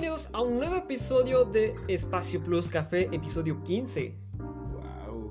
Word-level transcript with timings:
bienvenidos 0.00 0.30
a 0.32 0.42
un 0.42 0.54
nuevo 0.54 0.76
episodio 0.76 1.44
de 1.44 1.72
Espacio 1.88 2.40
Plus 2.40 2.68
Café, 2.68 3.08
episodio 3.10 3.60
15. 3.64 4.14
Wow. 4.38 5.28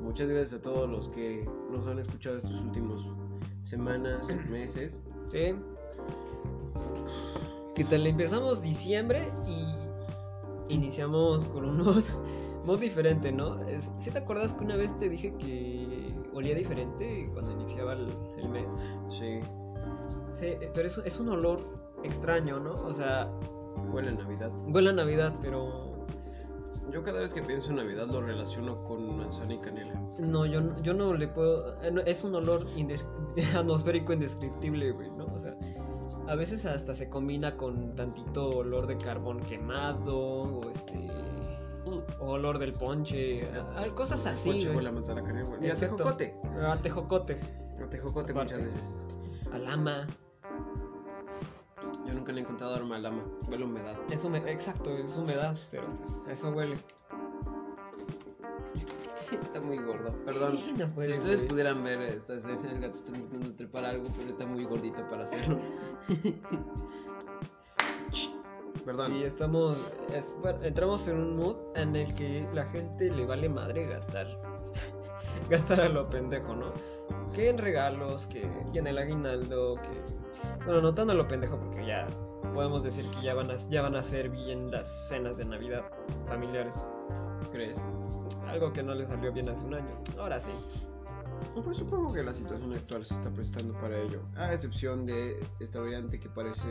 Muchas 0.00 0.30
gracias 0.30 0.60
a 0.60 0.62
todos 0.62 0.88
los 0.88 1.10
que 1.10 1.46
nos 1.70 1.86
han 1.86 1.98
escuchado 1.98 2.38
estos 2.38 2.58
últimos 2.58 3.06
semanas, 3.64 4.26
meses. 4.48 4.96
Sí. 5.28 5.54
¿Qué 7.74 7.84
tal? 7.84 8.06
Empezamos 8.06 8.62
diciembre 8.62 9.30
y 9.46 10.72
iniciamos 10.72 11.44
con 11.44 11.66
un 11.66 11.76
mood, 11.84 12.04
mood 12.64 12.80
diferente, 12.80 13.30
¿no? 13.30 13.58
¿Sí 13.98 14.10
te 14.10 14.20
acuerdas 14.20 14.54
que 14.54 14.64
una 14.64 14.76
vez 14.76 14.96
te 14.96 15.10
dije 15.10 15.34
que 15.36 16.06
olía 16.32 16.54
diferente 16.54 17.28
cuando 17.34 17.52
iniciaba 17.52 17.92
el, 17.92 18.08
el 18.38 18.48
mes? 18.48 18.72
Sí. 19.10 19.40
Sí, 20.30 20.54
pero 20.72 20.88
es, 20.88 20.96
es 20.96 21.20
un 21.20 21.28
olor 21.28 21.60
extraño, 22.04 22.58
¿no? 22.58 22.70
O 22.70 22.94
sea, 22.94 23.30
Huele 23.92 24.10
a 24.10 24.12
Navidad. 24.12 24.50
huele 24.66 24.90
a 24.90 24.92
Navidad, 24.92 25.34
pero 25.42 25.86
Yo 26.92 27.02
cada 27.02 27.20
vez 27.20 27.34
que 27.34 27.42
pienso 27.42 27.68
en 27.70 27.76
Navidad 27.76 28.06
lo 28.06 28.22
relaciono 28.22 28.82
con 28.84 29.18
manzana 29.18 29.52
y 29.54 29.58
canela. 29.58 29.92
No, 30.18 30.46
yo, 30.46 30.60
no- 30.62 30.80
yo 30.82 30.94
no 30.94 31.12
le 31.14 31.28
puedo. 31.28 31.74
eh, 31.82 31.92
Es 32.06 32.24
un 32.24 32.34
olor 32.34 32.66
atmosférico 33.56 34.12
indescriptible, 34.14 34.90
güey, 34.92 35.10
¿no? 35.10 35.26
O 35.26 35.38
sea, 35.38 35.54
a 36.26 36.34
veces 36.34 36.64
hasta 36.64 36.94
se 36.94 37.08
combina 37.10 37.56
con 37.56 37.94
tantito 37.94 38.48
olor 38.48 38.86
de 38.86 38.96
carbón 38.96 39.40
quemado 39.40 40.18
o 40.18 40.70
este. 40.70 41.10
o 42.20 42.30
olor 42.32 42.58
del 42.58 42.72
ponche, 42.72 43.44
a- 43.76 43.84
cosas 43.94 44.24
así, 44.26 44.50
Ponche 44.50 44.66
güey. 44.66 44.76
huele 44.76 44.88
a 44.88 44.92
manzana 44.92 45.22
canela. 45.22 45.48
Y 45.60 45.70
a 45.70 45.74
tejocote. 45.74 46.36
A 46.62 46.76
tejocote, 46.76 47.40
A 47.82 47.88
tejocote 47.90 48.32
Aparte. 48.32 48.54
muchas 48.56 48.74
veces. 48.74 48.90
a 49.52 49.58
lama. 49.58 50.06
Yo 52.08 52.14
nunca 52.14 52.32
le 52.32 52.40
he 52.40 52.44
encontrado 52.44 52.74
aroma 52.74 52.96
al 52.96 53.02
lama. 53.02 53.22
Huele 53.50 53.64
a 53.64 53.66
humedad. 53.66 53.94
Es 54.10 54.24
exacto, 54.24 54.96
es 54.96 55.14
humedad, 55.16 55.54
pero 55.70 55.86
pues 55.98 56.22
eso 56.38 56.50
huele. 56.50 56.78
Está 59.42 59.60
muy 59.60 59.76
gordo. 59.76 60.14
Perdón. 60.24 60.58
No 60.78 60.86
si 61.02 61.12
ustedes 61.12 61.36
güey. 61.36 61.48
pudieran 61.48 61.84
ver 61.84 62.00
esta 62.00 62.32
escena, 62.34 62.70
el 62.72 62.80
gato 62.80 62.94
está 62.94 63.14
intentando 63.14 63.54
trepar 63.56 63.84
algo, 63.84 64.06
pero 64.16 64.30
está 64.30 64.46
muy 64.46 64.64
gordito 64.64 65.06
para 65.10 65.24
hacerlo. 65.24 65.58
Perdón. 68.86 69.12
Sí, 69.12 69.24
estamos. 69.24 69.76
es- 70.14 70.34
bueno, 70.40 70.60
entramos 70.62 71.06
en 71.08 71.18
un 71.18 71.36
mood 71.36 71.56
en 71.74 71.94
el 71.94 72.14
que 72.14 72.48
la 72.54 72.64
gente 72.66 73.10
le 73.10 73.26
vale 73.26 73.50
madre 73.50 73.86
gastar. 73.86 74.26
gastar 75.50 75.82
a 75.82 75.88
lo 75.90 76.08
pendejo, 76.08 76.56
¿no? 76.56 76.72
Que 77.34 77.50
en 77.50 77.58
regalos, 77.58 78.26
que, 78.28 78.50
que 78.72 78.78
en 78.78 78.86
el 78.86 78.96
aguinaldo, 78.96 79.74
que. 79.74 80.27
Bueno, 80.64 80.80
no 80.82 80.94
tan 80.94 81.10
a 81.10 81.14
lo 81.14 81.26
pendejo 81.26 81.58
porque 81.58 81.86
ya 81.86 82.06
podemos 82.54 82.82
decir 82.82 83.08
que 83.10 83.22
ya 83.22 83.34
van 83.34 83.50
a, 83.50 83.54
ya 83.54 83.82
van 83.82 83.96
a 83.96 84.02
ser 84.02 84.28
bien 84.28 84.70
las 84.70 85.08
cenas 85.08 85.36
de 85.36 85.44
Navidad 85.44 85.84
familiares. 86.26 86.84
¿Crees? 87.52 87.80
Algo 88.46 88.72
que 88.72 88.82
no 88.82 88.94
le 88.94 89.06
salió 89.06 89.32
bien 89.32 89.48
hace 89.48 89.64
un 89.64 89.74
año. 89.74 90.02
Ahora 90.18 90.38
sí. 90.38 90.50
Pues 91.62 91.78
supongo 91.78 92.12
que 92.12 92.22
la 92.22 92.34
situación 92.34 92.72
actual 92.72 93.04
se 93.04 93.14
está 93.14 93.30
prestando 93.30 93.72
para 93.74 93.98
ello, 93.98 94.20
a 94.36 94.52
excepción 94.52 95.06
de 95.06 95.38
esta 95.60 95.80
variante 95.80 96.18
que 96.18 96.28
parece 96.28 96.66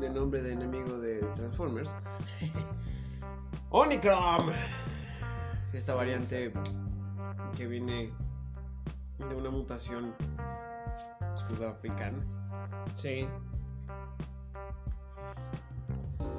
el 0.00 0.14
nombre 0.14 0.42
de 0.42 0.52
enemigo 0.52 0.98
de 0.98 1.20
Transformers. 1.34 1.92
Omicron. 3.70 4.52
Esta 5.72 5.94
variante 5.94 6.52
que 7.56 7.66
viene 7.66 8.12
de 9.18 9.34
una 9.34 9.50
mutación 9.50 10.14
sudafricana. 11.34 12.35
Sí. 12.94 13.26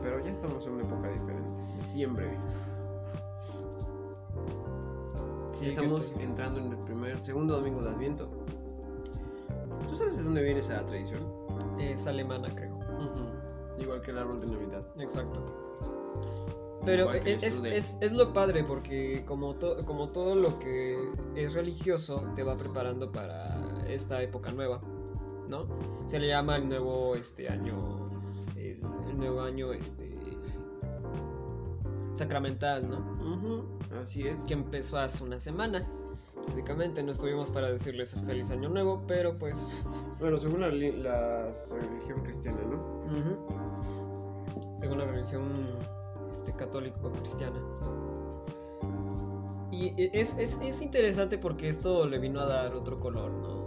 Pero 0.02 0.20
ya 0.24 0.32
estamos 0.32 0.66
en 0.66 0.74
una 0.74 0.84
época 0.84 1.10
diferente. 1.10 1.62
Diciembre. 1.76 2.38
Sí, 5.50 5.66
Ya 5.66 5.70
estamos 5.72 6.14
entrando 6.20 6.60
en 6.60 6.72
el 6.72 6.78
primer, 6.80 7.20
segundo 7.24 7.56
domingo 7.56 7.82
de 7.82 7.90
Adviento. 7.90 8.30
¿Tú 9.90 9.96
sabes 9.96 10.18
de 10.18 10.24
dónde 10.24 10.44
viene 10.44 10.60
esa 10.60 10.86
tradición? 10.86 11.22
Es 11.80 12.06
alemana, 12.08 12.50
creo. 12.54 12.78
Igual 13.80 14.02
que 14.02 14.12
el 14.12 14.18
árbol 14.20 14.40
de 14.40 14.48
Navidad. 14.48 14.86
Exacto. 15.00 15.44
Pero 16.86 17.12
es, 17.12 17.44
es, 17.44 17.58
es- 17.64 17.98
es 18.00 18.12
lo 18.14 18.34
padre 18.34 18.64
porque 18.64 19.24
como, 19.26 19.56
to- 19.56 19.78
como 19.86 20.10
todo 20.10 20.36
lo 20.36 20.58
que 20.60 21.10
es 21.36 21.54
religioso 21.54 22.24
te 22.36 22.44
va 22.44 22.56
preparando 22.56 23.12
para 23.12 23.58
esta 23.88 24.22
época 24.22 24.52
nueva, 24.52 24.80
¿no? 25.50 25.66
Se 26.06 26.20
le 26.20 26.28
llama 26.28 26.58
el 26.58 26.68
nuevo 26.70 27.16
este 27.16 27.50
año, 27.50 28.10
el, 28.56 28.82
el 29.10 29.18
nuevo 29.18 29.42
año 29.42 29.74
este 29.74 30.08
sacramental, 32.14 32.90
¿no? 32.90 32.98
Así 34.02 34.28
es. 34.28 34.44
Que 34.44 34.54
empezó 34.54 34.98
hace 35.00 35.24
una 35.24 35.40
semana. 35.40 35.88
Básicamente 36.48 37.04
no 37.04 37.12
estuvimos 37.12 37.52
para 37.52 37.70
decirles 37.70 38.14
feliz 38.26 38.50
año 38.52 38.70
nuevo, 38.70 39.04
pero 39.08 39.38
pues 39.38 39.56
Bueno, 40.20 40.38
según 40.38 40.62
la, 40.62 40.70
li- 40.70 40.94
la 40.94 41.52
religión 41.82 42.22
cristiana, 42.24 42.60
¿no? 42.64 43.06
Según 44.78 45.00
la 45.00 45.06
religión 45.06 45.78
este, 46.32 46.54
católico 46.54 47.12
cristiana. 47.12 47.60
Y 49.72 49.88
e- 50.02 50.10
es, 50.14 50.38
es, 50.38 50.58
es 50.62 50.82
interesante 50.82 51.38
porque 51.38 51.68
esto 51.70 52.08
le 52.08 52.18
vino 52.18 52.40
a 52.40 52.46
dar 52.48 52.74
otro 52.76 53.00
color, 53.00 53.30
¿no? 53.32 53.67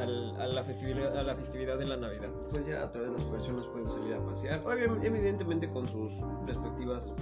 Al- 0.00 0.40
a, 0.40 0.46
la 0.46 0.64
festividad, 0.64 1.16
a 1.16 1.22
la 1.22 1.34
festividad 1.34 1.78
de 1.78 1.84
la 1.86 1.96
Navidad. 1.96 2.30
Pues 2.50 2.66
ya 2.66 2.82
a 2.82 2.90
través 2.90 3.10
de 3.12 3.18
las 3.18 3.26
personas 3.26 3.66
pueden 3.66 3.88
salir 3.88 4.14
a 4.14 4.24
pasear. 4.24 4.62
Obviamente, 4.66 5.06
evidentemente 5.06 5.70
con 5.70 5.88
sus 5.88 6.12
respectivas 6.46 7.12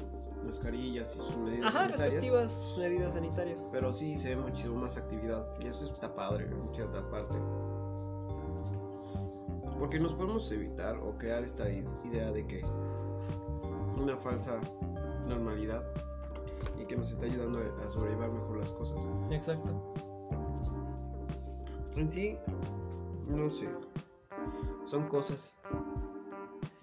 mascarillas 0.45 1.15
y 1.17 1.19
sus 1.19 1.37
medidas 1.39 1.67
Ajá, 1.75 1.81
sanitarias. 1.81 2.00
respectivas 2.00 2.75
medidas 2.78 3.12
sanitarias. 3.15 3.65
Pero 3.73 3.93
sí 3.93 4.17
se 4.17 4.34
ve 4.34 4.43
muchísimo 4.43 4.77
más 4.77 4.97
actividad. 4.97 5.47
Y 5.61 5.67
eso 5.67 5.84
está 5.87 6.15
padre 6.15 6.47
en 6.47 6.75
cierta 6.75 7.09
parte. 7.11 7.39
Porque 9.79 9.99
nos 9.99 10.15
podemos 10.15 10.50
evitar 10.53 10.97
o 10.97 11.17
crear 11.19 11.43
esta 11.43 11.69
idea 11.69 12.31
de 12.31 12.47
que 12.47 12.65
una 14.00 14.17
falsa 14.17 14.61
normalidad 15.29 15.84
y 16.81 16.84
que 16.87 16.97
nos 16.97 17.11
está 17.11 17.27
ayudando 17.27 17.59
a 17.59 17.87
a 17.87 17.91
sobrellevar 17.91 18.31
mejor 18.31 18.59
las 18.59 18.71
cosas. 18.73 19.03
Exacto. 19.31 19.73
En 21.97 22.09
sí, 22.09 22.39
no 23.31 23.51
sé. 23.51 23.69
Son 24.85 25.09
cosas 25.09 25.59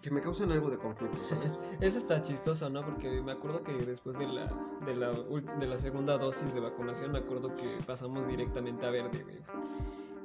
que 0.02 0.12
me 0.12 0.22
causan 0.22 0.52
algo 0.52 0.70
de 0.70 0.78
conflicto, 0.78 1.22
¿sabes? 1.24 1.59
Eso 1.81 1.97
está 1.97 2.22
chistoso, 2.22 2.70
¿no? 2.70 2.86
Porque 2.86 3.22
me 3.22 3.31
acuerdo 3.31 3.64
que 3.64 3.74
después 3.74 4.18
de 4.18 4.28
la, 4.28 4.46
de 4.86 4.96
la, 4.96 5.12
de 5.12 5.68
la 5.68 5.78
segunda 5.78 6.18
dosis 6.18 6.53
de 6.53 6.62
vacunación, 6.62 7.12
me 7.12 7.20
acuerdo 7.20 7.56
que 7.56 7.68
pasamos 7.86 8.28
directamente 8.28 8.86
a 8.86 8.92
verde, 8.92 9.24
güey. 9.24 9.38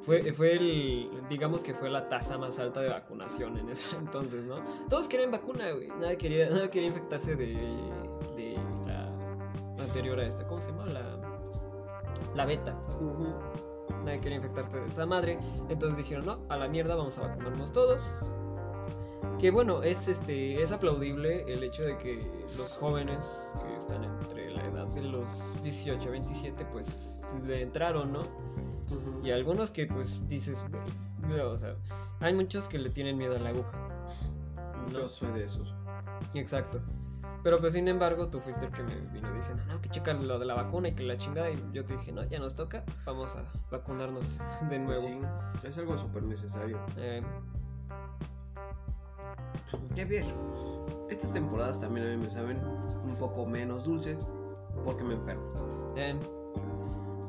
Fue, 0.00 0.32
fue 0.34 0.52
el, 0.52 1.10
digamos 1.30 1.64
que 1.64 1.72
fue 1.72 1.88
la 1.88 2.08
tasa 2.10 2.36
más 2.36 2.58
alta 2.58 2.80
de 2.80 2.90
vacunación 2.90 3.56
en 3.56 3.70
ese 3.70 3.96
entonces, 3.98 4.44
¿no? 4.44 4.56
Todos 4.88 5.08
querían 5.08 5.30
vacuna, 5.30 5.70
güey. 5.72 5.88
Nadie 5.98 6.18
quería, 6.18 6.50
nadie 6.50 6.70
quería 6.70 6.88
infectarse 6.88 7.36
de, 7.36 7.54
de 8.36 8.58
la 8.86 9.10
anterior 9.82 10.20
a 10.20 10.26
esta. 10.26 10.46
¿Cómo 10.46 10.60
se 10.60 10.70
llama? 10.70 10.86
La, 10.86 11.16
la 12.34 12.44
beta. 12.44 12.78
Nadie 14.04 14.20
quería 14.20 14.36
infectarse 14.36 14.80
de 14.80 14.86
esa 14.86 15.06
madre. 15.06 15.38
Entonces 15.68 15.98
dijeron, 15.98 16.26
no, 16.26 16.38
a 16.48 16.56
la 16.56 16.68
mierda, 16.68 16.94
vamos 16.94 17.18
a 17.18 17.22
vacunarnos 17.22 17.72
todos. 17.72 18.06
Que 19.38 19.50
bueno, 19.50 19.82
es 19.82 20.08
este 20.08 20.62
es 20.62 20.72
aplaudible 20.72 21.44
el 21.52 21.62
hecho 21.64 21.82
de 21.82 21.98
que 21.98 22.18
los 22.56 22.76
jóvenes 22.76 23.52
que 23.60 23.76
están 23.76 24.04
entre 24.04 24.50
la 24.52 24.64
edad 24.64 24.86
de 24.88 25.02
los 25.02 25.60
18 25.62 26.08
a 26.08 26.12
27 26.12 26.64
pues 26.66 27.22
le 27.46 27.62
entraron, 27.62 28.12
¿no? 28.12 28.22
Y 29.22 29.32
algunos 29.32 29.70
que 29.70 29.86
pues 29.86 30.20
dices, 30.28 30.62
güey, 31.26 31.40
o 31.40 31.56
sea, 31.56 31.74
hay 32.20 32.32
muchos 32.32 32.68
que 32.68 32.78
le 32.78 32.90
tienen 32.90 33.18
miedo 33.18 33.36
a 33.36 33.38
la 33.38 33.50
aguja. 33.50 33.72
¿no? 34.92 35.00
Yo 35.00 35.08
soy 35.08 35.32
de 35.32 35.44
esos. 35.44 35.74
Exacto. 36.34 36.80
Pero 37.44 37.58
pues 37.60 37.74
sin 37.74 37.86
embargo 37.86 38.28
tú 38.28 38.40
fuiste 38.40 38.66
el 38.66 38.72
que 38.72 38.82
me 38.82 38.96
vino 39.12 39.32
diciendo, 39.34 39.62
no, 39.68 39.80
que 39.80 39.88
checa 39.90 40.14
lo 40.14 40.38
de 40.38 40.46
la 40.46 40.54
vacuna 40.54 40.88
y 40.88 40.94
que 40.94 41.02
la 41.04 41.16
chingada. 41.18 41.50
Y 41.50 41.62
yo 41.72 41.84
te 41.84 41.94
dije, 41.96 42.10
no, 42.10 42.24
ya 42.24 42.38
nos 42.40 42.56
toca, 42.56 42.82
vamos 43.04 43.36
a 43.36 43.44
vacunarnos 43.70 44.40
de 44.70 44.78
nuevo. 44.78 45.02
Sí, 45.02 45.20
es 45.62 45.78
algo 45.78 45.96
súper 45.98 46.22
necesario. 46.24 46.80
Eh, 46.96 47.22
Ya 49.94 50.04
ver, 50.06 50.24
estas 51.10 51.32
temporadas 51.32 51.80
también 51.80 52.06
a 52.06 52.10
mí 52.10 52.16
me 52.16 52.30
saben 52.30 52.58
un 53.04 53.14
poco 53.16 53.46
menos 53.46 53.84
dulces 53.84 54.26
porque 54.84 55.04
me 55.04 55.14
enfermo. 55.14 55.46
eh, 55.96 56.18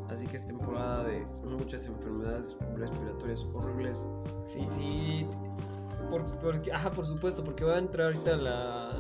Así 0.10 0.28
que 0.28 0.38
es 0.38 0.46
temporada 0.46 1.04
de 1.04 1.26
muchas 1.50 1.88
enfermedades 1.88 2.58
respiratorias 2.78 3.46
horribles. 3.54 4.06
Sí, 4.46 4.66
sí. 4.70 5.28
Por, 6.10 6.24
ajá, 6.74 6.92
por 6.92 7.06
supuesto, 7.06 7.44
porque 7.44 7.66
va 7.66 7.76
a 7.76 7.80
entrar 7.80 8.08
ahorita 8.08 8.38
la, 8.38 8.94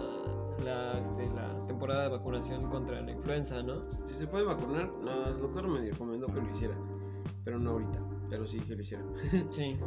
la, 0.63 0.98
este, 1.00 1.28
la 1.34 1.66
temporada 1.66 2.04
de 2.04 2.10
vacunación 2.10 2.69
contra 2.69 3.02
la 3.02 3.12
influenza, 3.12 3.62
¿no? 3.62 3.81
Si 4.06 4.16
se 4.16 4.28
puede 4.28 4.46
vacunar, 4.46 4.92
no, 5.04 5.28
el 5.28 5.38
doctor 5.38 5.68
me 5.68 5.80
recomendó 5.80 6.28
que 6.28 6.42
lo 6.42 6.50
hiciera. 6.50 6.75
Pero 7.44 7.60
no 7.60 7.72
ahorita, 7.72 8.00
pero 8.30 8.46
sí 8.46 8.60
que 8.60 8.75
lo 8.75 8.81
hiciera. 8.81 9.04
Sí. 9.50 9.78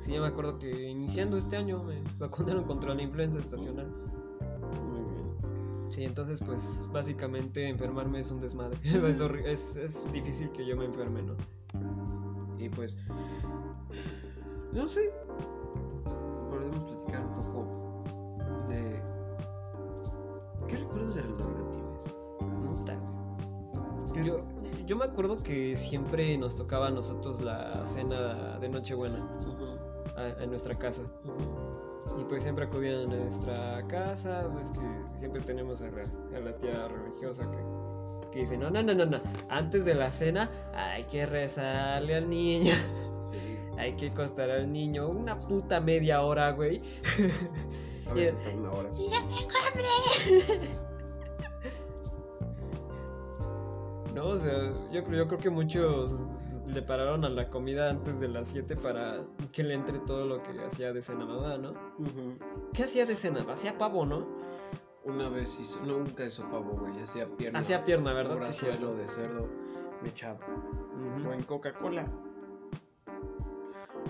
Sí, 0.00 0.12
yo 0.12 0.20
me 0.20 0.26
acuerdo 0.26 0.58
que 0.58 0.88
iniciando 0.90 1.36
este 1.36 1.56
año 1.56 1.84
me 1.84 2.02
vacunaron 2.18 2.64
contra 2.64 2.92
la 2.92 3.02
influenza 3.02 3.38
estacional. 3.38 3.86
Muy 4.90 5.00
bien. 5.00 5.90
Sí, 5.90 6.02
entonces 6.02 6.42
pues 6.44 6.88
básicamente 6.92 7.68
enfermarme 7.68 8.18
es 8.18 8.32
un 8.32 8.40
desmadre. 8.40 8.76
es, 8.82 9.20
es, 9.20 9.76
es 9.76 10.12
difícil 10.12 10.50
que 10.50 10.66
yo 10.66 10.76
me 10.76 10.86
enferme, 10.86 11.22
¿no? 11.22 11.36
Y 12.58 12.68
pues, 12.68 12.96
no 14.72 14.86
sé, 14.88 15.10
podemos 16.48 16.80
platicar 16.80 17.24
un 17.24 17.32
poco 17.32 17.71
¿Qué 20.72 20.78
recuerdos 20.78 21.14
de 21.14 21.20
la 21.22 21.28
Navidad 21.28 21.70
tienes? 21.70 22.14
Puta, 22.66 22.94
güey. 22.96 24.12
¿Qué- 24.14 24.24
Yo, 24.24 24.36
yo 24.86 24.96
me 24.96 25.04
acuerdo 25.04 25.36
que 25.42 25.76
siempre 25.76 26.36
nos 26.38 26.56
tocaba 26.56 26.88
a 26.88 26.90
nosotros 26.90 27.40
la 27.42 27.84
cena 27.86 28.58
de 28.58 28.68
Nochebuena 28.68 29.28
a, 30.16 30.42
a 30.42 30.46
nuestra 30.46 30.74
casa. 30.74 31.02
Y 32.18 32.24
pues 32.24 32.42
siempre 32.42 32.64
acudían 32.64 33.12
a 33.12 33.16
nuestra 33.16 33.86
casa, 33.86 34.48
pues 34.52 34.70
que 34.72 34.80
siempre 35.18 35.40
tenemos 35.42 35.82
a, 35.82 35.86
la- 35.90 36.36
a 36.36 36.40
la 36.40 36.52
tía 36.58 36.88
religiosa 36.88 37.48
que, 37.50 37.58
que 38.32 38.38
dice, 38.40 38.56
no, 38.58 38.70
no, 38.70 38.82
no, 38.82 38.94
no, 38.94 39.04
no, 39.06 39.20
antes 39.50 39.84
de 39.84 39.94
la 39.94 40.10
cena 40.10 40.50
hay 40.74 41.04
que 41.04 41.26
rezarle 41.26 42.16
al 42.16 42.28
niño, 42.28 42.72
Sí, 43.30 43.56
hay 43.78 43.94
que 43.94 44.08
acostar 44.08 44.50
al 44.50 44.72
niño 44.72 45.08
una 45.08 45.38
puta 45.38 45.80
media 45.80 46.22
hora, 46.22 46.50
güey. 46.52 46.80
a 48.12 48.14
veces 48.14 48.40
hasta 48.40 48.56
una 48.56 48.70
hora. 48.72 48.90
No, 54.14 54.26
o 54.26 54.36
sea, 54.36 54.66
yo, 54.92 55.02
creo- 55.04 55.18
yo 55.24 55.26
creo 55.28 55.38
que 55.40 55.48
muchos 55.50 56.26
le 56.66 56.82
pararon 56.82 57.24
a 57.24 57.30
la 57.30 57.48
comida 57.48 57.88
antes 57.88 58.20
de 58.20 58.28
las 58.28 58.48
7 58.48 58.76
para 58.76 59.24
que 59.52 59.62
le 59.62 59.72
entre 59.74 59.98
todo 60.00 60.26
lo 60.26 60.42
que 60.42 60.50
hacía 60.62 60.92
de 60.92 61.00
cena 61.00 61.24
mamá, 61.24 61.56
¿no? 61.56 61.72
¿Qué 62.74 62.82
hacía 62.84 63.06
de 63.06 63.16
cena? 63.16 63.44
Hacía 63.50 63.78
pavo, 63.78 64.04
¿no? 64.04 64.26
Una 65.04 65.28
vez 65.30 65.58
hizo, 65.58 65.80
nunca 65.84 66.26
hizo 66.26 66.42
pavo, 66.50 66.76
güey, 66.78 67.00
hacía 67.00 67.26
pierna. 67.36 67.60
Hacía 67.60 67.84
pierna, 67.86 68.12
¿verdad? 68.12 68.34
Ahora 68.34 68.52
Sí, 68.52 68.66
de 68.66 69.08
cerdo 69.08 69.48
mechado. 70.02 70.38
O 71.26 71.32
en 71.32 71.42
Coca-Cola. 71.44 72.06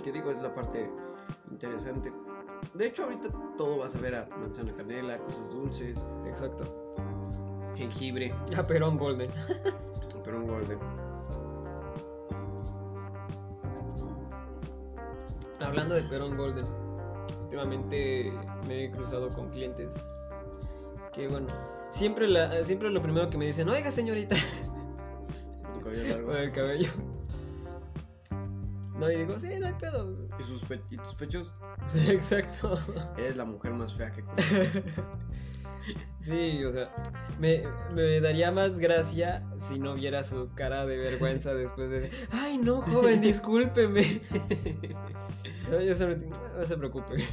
Que 0.02 0.10
digo, 0.10 0.30
es 0.32 0.42
la 0.42 0.52
parte 0.52 0.90
interesante. 1.50 2.12
De 2.74 2.86
hecho, 2.86 3.04
ahorita 3.04 3.28
todo 3.56 3.78
va 3.78 3.86
a 3.86 3.88
saber 3.88 4.14
a 4.14 4.26
manzana 4.36 4.74
canela, 4.74 5.18
cosas 5.18 5.50
dulces, 5.52 6.04
Exacto. 6.26 6.64
jengibre, 7.76 8.34
A 8.56 8.62
Perón 8.62 8.96
Golden. 8.96 9.30
pero 10.24 10.38
un 10.38 10.46
golden. 10.46 10.78
Hablando 15.60 15.94
de 15.94 16.02
Perón 16.04 16.36
Golden, 16.36 16.64
últimamente 17.42 18.32
me 18.66 18.84
he 18.84 18.90
cruzado 18.90 19.28
con 19.30 19.48
clientes 19.50 19.94
que, 21.12 21.28
bueno, 21.28 21.46
siempre, 21.90 22.26
la, 22.28 22.64
siempre 22.64 22.90
lo 22.90 23.00
primero 23.02 23.28
que 23.30 23.38
me 23.38 23.46
dicen, 23.46 23.68
oiga 23.68 23.90
señorita, 23.90 24.34
El 25.76 25.82
cabello 25.84 26.08
largo. 26.08 26.26
con 26.28 26.36
el 26.36 26.52
cabello. 26.52 26.90
No, 29.02 29.10
y 29.10 29.16
digo, 29.16 29.36
sí, 29.38 29.48
no 29.58 29.66
hay 29.66 29.74
pedo. 29.74 30.16
¿Y, 30.38 30.42
sus 30.44 30.62
pe- 30.62 30.80
y 30.90 30.96
tus 30.96 31.14
pechos? 31.16 31.52
Sí, 31.86 31.98
exacto. 32.10 32.78
Eres 33.18 33.36
la 33.36 33.44
mujer 33.44 33.72
más 33.74 33.92
fea 33.94 34.12
que 34.12 34.22
conozco. 34.24 34.80
Sí, 36.20 36.62
o 36.64 36.70
sea, 36.70 36.94
me, 37.40 37.64
me 37.92 38.20
daría 38.20 38.52
más 38.52 38.78
gracia 38.78 39.44
si 39.58 39.80
no 39.80 39.94
viera 39.94 40.22
su 40.22 40.48
cara 40.54 40.86
de 40.86 40.96
vergüenza 40.98 41.52
después 41.54 41.90
de, 41.90 42.10
ay, 42.30 42.58
no, 42.58 42.80
joven, 42.82 43.20
discúlpeme. 43.20 44.20
No, 45.68 45.80
yo 45.80 45.96
solamente, 45.96 46.28
no 46.56 46.64
se 46.64 46.76
preocupe. 46.76 47.24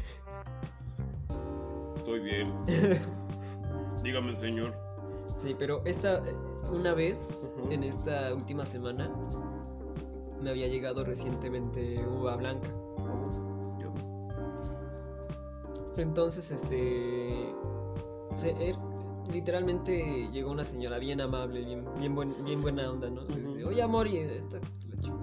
Estoy 1.96 2.20
bien. 2.22 2.52
Dígame, 4.02 4.34
señor. 4.36 4.74
Sí, 5.38 5.56
pero 5.60 5.84
esta, 5.86 6.22
una 6.72 6.94
vez, 6.96 7.56
en 7.70 7.84
esta 7.84 8.34
última 8.34 8.66
semana, 8.66 9.12
me 10.42 10.50
había 10.52 10.68
llegado 10.68 11.04
recientemente 11.04 12.04
uva 12.08 12.36
blanca. 12.36 12.70
Yo. 13.80 13.94
Entonces, 15.98 16.52
este. 16.52 17.54
o 18.32 18.38
sea, 18.38 18.54
er- 18.58 18.78
literalmente 19.34 20.30
llegó 20.32 20.52
una 20.52 20.66
señora 20.66 20.98
bien 21.00 21.22
amable, 21.22 21.64
bien, 21.64 21.86
bien, 22.00 22.16
buen- 22.16 22.44
bien 22.44 22.62
buena 22.62 22.90
onda, 22.90 23.10
¿no? 23.10 23.22
Oye, 23.68 23.82
amor, 23.82 24.08
y 24.08 24.18
esta. 24.18 24.60
la 24.60 24.98
chica". 24.98 25.18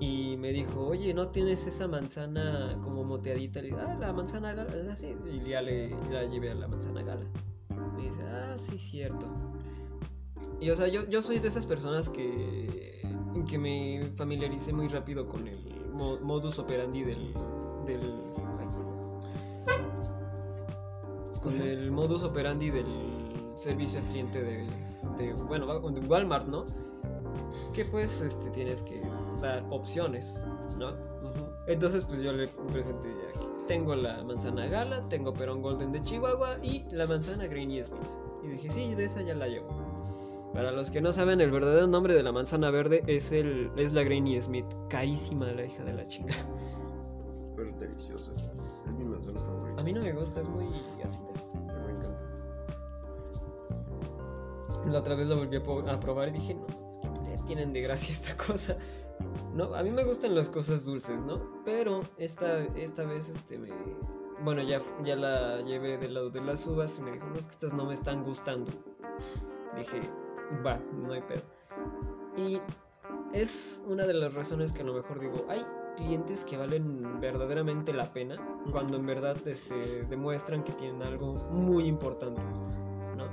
Y 0.00 0.36
me 0.36 0.52
dijo, 0.52 0.86
oye, 0.86 1.12
¿no 1.14 1.28
tienes 1.28 1.66
esa 1.66 1.88
manzana 1.88 2.78
como 2.84 3.02
moteadita? 3.04 3.60
Le 3.62 3.72
ah, 3.72 3.96
la 3.98 4.12
manzana 4.12 4.52
gala, 4.54 4.72
ah, 4.92 4.96
sí. 4.96 5.16
Y 5.30 5.48
ya 5.48 5.60
le 5.62 5.90
la 6.10 6.24
llevé 6.24 6.50
a 6.50 6.54
la 6.54 6.68
manzana 6.68 7.02
gala. 7.02 7.24
Me 7.96 8.02
dice, 8.04 8.22
ah, 8.22 8.56
sí, 8.56 8.78
cierto. 8.78 9.26
Y 10.60 10.70
o 10.70 10.74
sea, 10.76 10.88
yo, 10.88 11.04
yo 11.08 11.20
soy 11.22 11.38
de 11.38 11.48
esas 11.48 11.66
personas 11.66 12.08
que, 12.08 12.87
que 13.48 13.58
me 13.58 14.06
familiaricé 14.16 14.72
muy 14.72 14.86
rápido 14.88 15.26
con 15.26 15.46
el 15.48 15.58
mo- 15.92 16.18
modus 16.22 16.58
operandi 16.58 17.02
del. 17.02 17.34
del 17.86 18.12
con 21.42 21.60
el 21.60 21.90
modus 21.92 22.24
operandi 22.24 22.70
del 22.70 22.86
servicio 23.54 24.00
al 24.00 24.06
cliente 24.06 24.42
de, 24.42 24.66
de, 25.16 25.32
bueno, 25.44 25.78
de 25.90 26.00
Walmart, 26.00 26.46
¿no? 26.48 26.64
Que 27.72 27.84
pues 27.84 28.20
este, 28.20 28.50
tienes 28.50 28.82
que 28.82 29.00
dar 29.40 29.64
opciones, 29.70 30.44
¿no? 30.78 30.92
Entonces 31.68 32.04
pues 32.04 32.22
yo 32.22 32.32
le 32.32 32.48
presenté 32.72 33.08
aquí. 33.34 33.44
Tengo 33.66 33.94
la 33.94 34.22
manzana 34.24 34.66
gala, 34.66 35.06
tengo 35.08 35.32
Perón 35.32 35.62
Golden 35.62 35.92
de 35.92 36.00
Chihuahua 36.02 36.56
y 36.62 36.84
la 36.90 37.06
manzana 37.06 37.46
Granny 37.46 37.82
Smith. 37.82 38.00
Y 38.42 38.48
dije, 38.48 38.70
sí, 38.70 38.94
de 38.94 39.04
esa 39.04 39.22
ya 39.22 39.34
la 39.34 39.46
llevo. 39.46 39.68
Para 40.52 40.72
los 40.72 40.90
que 40.90 41.00
no 41.00 41.12
saben, 41.12 41.40
el 41.40 41.50
verdadero 41.50 41.86
nombre 41.86 42.14
de 42.14 42.22
la 42.22 42.32
manzana 42.32 42.70
verde 42.70 43.02
es, 43.06 43.32
el, 43.32 43.70
es 43.76 43.92
la 43.92 44.02
Granny 44.02 44.40
Smith. 44.40 44.66
Carísima 44.88 45.46
la 45.46 45.64
hija 45.64 45.84
de 45.84 45.92
la 45.92 46.06
chica. 46.06 46.34
Pero 47.56 47.70
deliciosa. 47.78 48.32
Es 48.86 48.92
mi 48.92 49.04
manzana 49.04 49.40
favorita. 49.40 49.80
A 49.80 49.84
mí 49.84 49.92
no 49.92 50.00
me 50.02 50.12
gusta, 50.12 50.40
es 50.40 50.48
muy 50.48 50.66
ácida. 51.04 51.28
Me 51.84 51.92
encanta. 51.92 52.24
La 54.86 54.98
otra 54.98 55.14
vez 55.14 55.26
lo 55.26 55.36
volví 55.36 55.56
a 55.56 55.96
probar 55.96 56.28
y 56.28 56.32
dije, 56.32 56.54
no, 56.54 56.66
¿qué 57.26 57.36
tienen 57.46 57.72
de 57.72 57.82
gracia 57.82 58.12
esta 58.12 58.36
cosa? 58.36 58.76
No, 59.54 59.74
a 59.74 59.82
mí 59.82 59.90
me 59.90 60.04
gustan 60.04 60.34
las 60.34 60.48
cosas 60.48 60.84
dulces, 60.84 61.24
¿no? 61.24 61.62
Pero 61.64 62.00
esta, 62.16 62.64
esta 62.76 63.04
vez, 63.04 63.28
este, 63.28 63.58
me... 63.58 63.68
Bueno, 64.44 64.62
ya, 64.62 64.80
ya 65.04 65.16
la 65.16 65.60
llevé 65.62 65.98
del 65.98 66.14
lado 66.14 66.30
de 66.30 66.40
las 66.40 66.66
uvas 66.66 66.96
y 66.98 67.02
me 67.02 67.12
dijo, 67.12 67.26
no, 67.26 67.36
es 67.36 67.46
que 67.46 67.52
estas 67.52 67.74
no 67.74 67.84
me 67.86 67.94
están 67.94 68.22
gustando. 68.22 68.70
Dije, 69.76 70.00
va, 70.64 70.78
no 70.92 71.12
hay 71.12 71.22
pedo. 71.22 71.42
Y 72.36 72.60
es 73.32 73.82
una 73.86 74.06
de 74.06 74.14
las 74.14 74.34
razones 74.34 74.72
que 74.72 74.82
a 74.82 74.84
lo 74.84 74.94
mejor 74.94 75.20
digo, 75.20 75.44
hay 75.48 75.64
clientes 75.96 76.44
que 76.44 76.56
valen 76.56 77.20
verdaderamente 77.20 77.92
la 77.92 78.12
pena 78.12 78.36
cuando 78.70 78.96
en 78.96 79.06
verdad 79.06 79.36
este, 79.46 80.04
demuestran 80.04 80.62
que 80.62 80.72
tienen 80.72 81.02
algo 81.02 81.34
muy 81.50 81.84
importante, 81.84 82.42
¿no? 83.16 83.28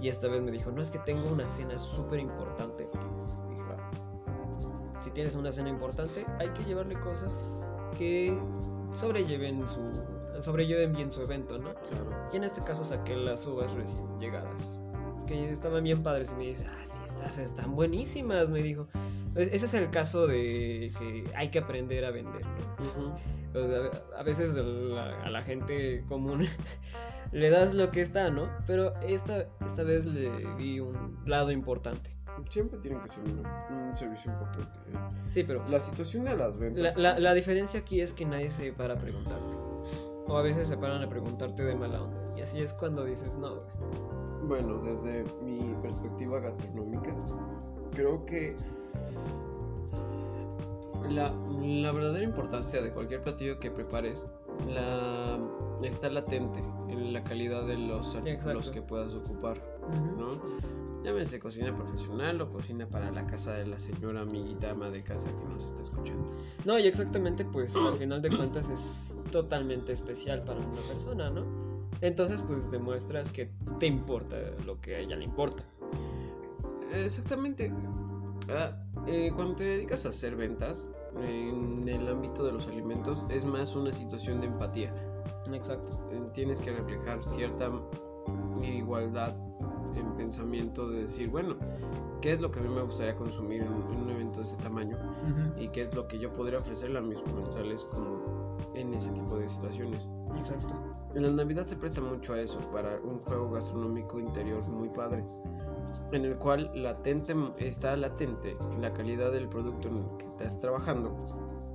Y 0.00 0.08
esta 0.08 0.26
vez 0.26 0.42
me 0.42 0.50
dijo, 0.50 0.72
no 0.72 0.82
es 0.82 0.90
que 0.90 0.98
tengo 0.98 1.30
una 1.30 1.46
cena 1.46 1.78
súper 1.78 2.18
importante. 2.18 2.88
Dije, 3.48 3.62
va. 3.62 5.00
Si 5.00 5.12
tienes 5.12 5.36
una 5.36 5.52
cena 5.52 5.68
importante, 5.68 6.26
hay 6.40 6.48
que 6.48 6.64
llevarle 6.64 6.98
cosas 6.98 7.72
que 7.96 8.36
sobrelleven 8.94 9.68
su 9.68 9.80
sobrelleven 10.40 10.92
bien 10.92 11.12
su 11.12 11.22
evento, 11.22 11.56
¿no? 11.56 11.72
Claro. 11.74 12.10
Y 12.32 12.36
en 12.36 12.42
este 12.42 12.62
caso 12.62 12.82
saqué 12.82 13.14
las 13.14 13.46
uvas 13.46 13.72
recién 13.74 14.18
llegadas. 14.18 14.81
Que 15.26 15.50
estaban 15.50 15.84
bien 15.84 16.02
padres 16.02 16.30
y 16.32 16.34
me 16.34 16.44
dice, 16.46 16.64
ah, 16.68 16.80
sí, 16.82 17.00
estas 17.04 17.38
están 17.38 17.74
buenísimas, 17.76 18.50
me 18.50 18.62
dijo. 18.62 18.88
Es- 19.34 19.48
Ese 19.48 19.66
es 19.66 19.74
el 19.74 19.90
caso 19.90 20.26
de 20.26 20.92
que 20.98 21.24
hay 21.34 21.50
que 21.50 21.58
aprender 21.60 22.04
a 22.04 22.10
vender, 22.10 22.42
¿no? 22.44 23.16
O 23.54 23.66
sea, 23.66 23.90
a 24.18 24.22
veces 24.22 24.56
a 24.56 24.62
la, 24.62 25.22
a 25.22 25.30
la 25.30 25.42
gente 25.42 26.04
común 26.08 26.46
le 27.32 27.50
das 27.50 27.74
lo 27.74 27.90
que 27.90 28.00
está, 28.00 28.30
¿no? 28.30 28.48
Pero 28.66 28.98
esta, 29.00 29.46
esta 29.64 29.82
vez 29.82 30.06
le 30.06 30.30
di 30.56 30.80
un 30.80 31.18
lado 31.26 31.50
importante. 31.50 32.10
Siempre 32.48 32.78
tiene 32.80 32.98
que 33.02 33.08
ser 33.08 33.24
un, 33.24 33.42
un 33.88 33.94
servicio 33.96 34.32
importante. 34.32 34.78
¿eh? 34.90 34.96
Sí, 35.30 35.44
pero 35.44 35.62
La 35.68 35.80
situación 35.80 36.24
de 36.24 36.34
las 36.36 36.54
la, 36.54 36.60
ventas. 36.60 36.96
la- 36.96 37.12
es- 37.14 37.20
la 37.20 37.34
diferencia 37.34 37.80
aquí 37.80 38.00
es 38.00 38.12
que 38.14 38.24
nadie 38.24 38.48
se 38.50 38.72
para 38.72 38.94
a 38.94 38.98
preguntarte. 38.98 39.54
O 40.26 40.36
a 40.36 40.42
veces 40.42 40.66
se 40.68 40.76
paran 40.78 41.02
a 41.02 41.08
preguntarte 41.08 41.62
de 41.64 41.74
mala 41.74 42.02
onda. 42.02 42.18
Y 42.36 42.40
así 42.40 42.60
es 42.60 42.72
cuando 42.72 43.04
dices, 43.04 43.36
no, 43.36 43.56
güey. 43.56 43.66
Bueno, 44.52 44.76
desde 44.82 45.24
mi 45.42 45.74
perspectiva 45.80 46.38
gastronómica, 46.38 47.16
creo 47.94 48.26
que 48.26 48.54
la, 51.08 51.34
la 51.62 51.90
verdadera 51.90 52.22
importancia 52.22 52.82
de 52.82 52.92
cualquier 52.92 53.22
platillo 53.22 53.58
que 53.58 53.70
prepares 53.70 54.26
la, 54.68 55.38
está 55.82 56.10
latente 56.10 56.60
en 56.90 57.14
la 57.14 57.24
calidad 57.24 57.66
de 57.66 57.78
los 57.78 58.14
artículos 58.14 58.44
Exacto. 58.44 58.72
que 58.72 58.82
puedas 58.82 59.14
ocupar, 59.14 59.56
¿no? 60.18 60.32
Llámese 61.02 61.40
cocina 61.40 61.74
profesional 61.74 62.38
o 62.42 62.52
cocina 62.52 62.86
para 62.86 63.10
la 63.10 63.26
casa 63.26 63.54
de 63.54 63.66
la 63.66 63.78
señora 63.78 64.20
amiguita 64.20 64.72
ama 64.72 64.90
de 64.90 65.02
casa 65.02 65.28
que 65.28 65.46
nos 65.46 65.64
está 65.64 65.80
escuchando. 65.80 66.30
No, 66.66 66.78
y 66.78 66.86
exactamente, 66.86 67.46
pues 67.46 67.74
al 67.74 67.94
final 67.98 68.20
de 68.20 68.28
cuentas 68.28 68.68
es 68.68 69.18
totalmente 69.30 69.94
especial 69.94 70.44
para 70.44 70.60
una 70.60 70.82
persona, 70.82 71.30
¿no? 71.30 71.71
Entonces, 72.00 72.42
pues 72.42 72.70
demuestras 72.70 73.30
que 73.30 73.50
te 73.78 73.86
importa 73.86 74.36
lo 74.66 74.80
que 74.80 74.96
a 74.96 74.98
ella 74.98 75.16
le 75.16 75.24
importa. 75.24 75.62
Exactamente. 76.92 77.72
Ah, 78.50 78.76
eh, 79.06 79.32
cuando 79.34 79.56
te 79.56 79.64
dedicas 79.64 80.04
a 80.06 80.10
hacer 80.10 80.36
ventas, 80.36 80.86
en 81.20 81.86
el 81.86 82.08
ámbito 82.08 82.44
de 82.44 82.52
los 82.52 82.66
alimentos, 82.68 83.26
es 83.30 83.44
más 83.44 83.74
una 83.74 83.92
situación 83.92 84.40
de 84.40 84.46
empatía. 84.46 84.92
Exacto. 85.52 85.98
Eh, 86.10 86.20
Tienes 86.32 86.60
que 86.60 86.72
reflejar 86.72 87.22
cierta 87.22 87.70
igualdad 88.62 89.34
en 89.96 90.16
pensamiento 90.16 90.88
de 90.88 91.02
decir, 91.02 91.28
bueno, 91.28 91.56
¿qué 92.20 92.32
es 92.32 92.40
lo 92.40 92.50
que 92.50 92.60
a 92.60 92.62
mí 92.62 92.68
me 92.68 92.82
gustaría 92.82 93.14
consumir 93.16 93.62
en, 93.62 93.72
en 93.72 94.02
un 94.02 94.10
evento 94.10 94.40
de 94.40 94.46
ese 94.46 94.56
tamaño? 94.56 94.96
Y 95.58 95.68
qué 95.68 95.82
es 95.82 95.94
lo 95.94 96.06
que 96.08 96.18
yo 96.18 96.32
podría 96.32 96.58
ofrecerle 96.58 96.98
a 96.98 97.02
mis 97.02 97.18
comensales 97.20 97.84
como 97.84 98.41
en 98.74 98.94
ese 98.94 99.10
tipo 99.10 99.36
de 99.36 99.48
situaciones. 99.48 100.08
Exacto. 100.36 100.74
En 101.14 101.22
la 101.22 101.30
Navidad 101.30 101.66
se 101.66 101.76
presta 101.76 102.00
mucho 102.00 102.32
a 102.34 102.40
eso, 102.40 102.58
para 102.70 102.98
un 103.00 103.20
juego 103.20 103.50
gastronómico 103.50 104.18
interior 104.18 104.66
muy 104.68 104.88
padre, 104.88 105.24
en 106.12 106.24
el 106.24 106.36
cual 106.38 106.70
latente, 106.74 107.34
está 107.58 107.96
latente 107.96 108.54
la 108.80 108.92
calidad 108.92 109.32
del 109.32 109.48
producto 109.48 109.88
en 109.88 109.96
el 109.98 110.16
que 110.18 110.26
estás 110.26 110.58
trabajando 110.58 111.16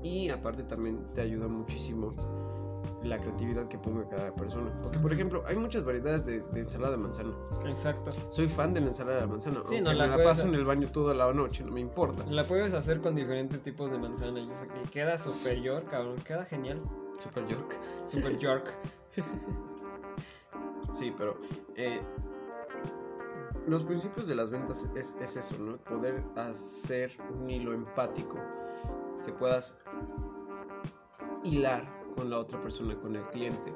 y 0.03 0.29
aparte 0.29 0.63
también 0.63 1.05
te 1.13 1.21
ayuda 1.21 1.47
muchísimo 1.47 2.11
la 3.03 3.19
creatividad 3.19 3.67
que 3.67 3.77
ponga 3.77 4.07
cada 4.09 4.33
persona. 4.33 4.73
Porque, 4.81 4.99
por 4.99 5.13
ejemplo, 5.13 5.43
hay 5.47 5.55
muchas 5.55 5.83
variedades 5.83 6.25
de, 6.25 6.41
de 6.41 6.61
ensalada 6.61 6.93
de 6.93 6.97
manzana. 6.97 7.33
Exacto. 7.65 8.11
Soy 8.29 8.47
fan 8.47 8.73
de 8.73 8.81
la 8.81 8.87
ensalada 8.87 9.21
de 9.21 9.27
manzana. 9.27 9.61
Sí, 9.65 9.81
no, 9.81 9.93
la 9.93 10.07
me 10.07 10.17
la 10.17 10.23
paso 10.23 10.43
en 10.43 10.55
el 10.55 10.65
baño 10.65 10.91
toda 10.91 11.13
la 11.13 11.31
noche, 11.33 11.63
no 11.63 11.71
me 11.71 11.81
importa. 11.81 12.25
La 12.25 12.45
puedes 12.45 12.73
hacer 12.73 13.01
con 13.01 13.15
diferentes 13.15 13.61
tipos 13.61 13.91
de 13.91 13.97
manzana 13.97 14.39
y, 14.39 14.49
o 14.49 14.55
sea, 14.55 14.67
que 14.67 14.81
queda 14.89 15.17
superior, 15.17 15.83
cabrón. 15.85 16.17
Queda 16.25 16.43
genial. 16.45 16.81
Super 17.21 17.45
York. 17.47 17.79
Super 18.05 18.37
York. 18.37 18.75
Sí, 20.91 21.13
pero 21.17 21.37
eh, 21.75 22.01
los 23.67 23.83
principios 23.83 24.27
de 24.27 24.35
las 24.35 24.49
ventas 24.49 24.89
es, 24.95 25.15
es 25.19 25.37
eso, 25.37 25.57
¿no? 25.59 25.77
Poder 25.77 26.23
hacer 26.35 27.11
un 27.33 27.49
hilo 27.49 27.73
empático 27.73 28.37
que 29.25 29.33
puedas 29.33 29.79
hilar 31.43 31.96
con 32.17 32.29
la 32.31 32.39
otra 32.39 32.61
persona, 32.61 32.99
con 32.99 33.15
el 33.15 33.25
cliente. 33.27 33.71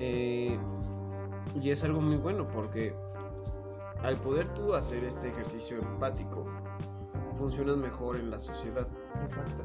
Eh, 0.00 0.58
y 1.62 1.70
es 1.70 1.84
algo 1.84 2.00
muy 2.00 2.16
bueno 2.16 2.46
porque 2.48 2.94
al 4.02 4.16
poder 4.20 4.52
tú 4.54 4.74
hacer 4.74 5.04
este 5.04 5.28
ejercicio 5.28 5.78
empático, 5.78 6.44
funcionas 7.38 7.76
mejor 7.76 8.16
en 8.16 8.30
la 8.30 8.40
sociedad. 8.40 8.86
Exacto. 9.22 9.62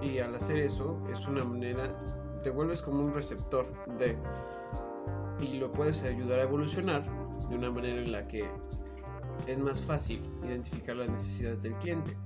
Y 0.00 0.18
al 0.18 0.34
hacer 0.34 0.58
eso 0.58 0.98
es 1.12 1.26
una 1.28 1.44
manera, 1.44 1.96
te 2.42 2.50
vuelves 2.50 2.82
como 2.82 3.04
un 3.04 3.14
receptor 3.14 3.66
de... 3.98 4.18
Y 5.40 5.58
lo 5.58 5.72
puedes 5.72 6.02
ayudar 6.04 6.40
a 6.40 6.42
evolucionar 6.44 7.04
de 7.48 7.56
una 7.56 7.70
manera 7.70 8.00
en 8.00 8.12
la 8.12 8.26
que 8.26 8.48
es 9.46 9.58
más 9.58 9.82
fácil 9.82 10.22
identificar 10.44 10.96
las 10.96 11.08
necesidades 11.08 11.62
del 11.62 11.74
cliente. 11.74 12.16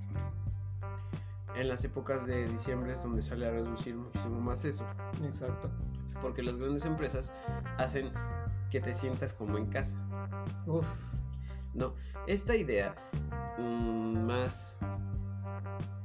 En 1.57 1.69
las 1.69 1.83
épocas 1.85 2.27
de 2.27 2.47
diciembre 2.49 2.93
es 2.93 3.03
donde 3.03 3.23
sale 3.23 3.47
a 3.47 3.51
reducir 3.51 3.97
muchísimo 3.97 4.41
más 4.41 4.65
eso. 4.67 4.87
Exacto. 5.25 5.71
Porque 6.21 6.43
las 6.43 6.59
grandes 6.59 6.85
empresas 6.85 7.33
hacen 7.79 8.13
que 8.71 8.81
te 8.81 8.93
sientas 8.93 9.33
como 9.33 9.57
en 9.57 9.67
casa. 9.67 9.97
Uf. 10.67 10.87
No, 11.73 11.95
esta 12.27 12.55
idea 12.55 12.95
mm, 13.59 14.27
más 14.27 14.77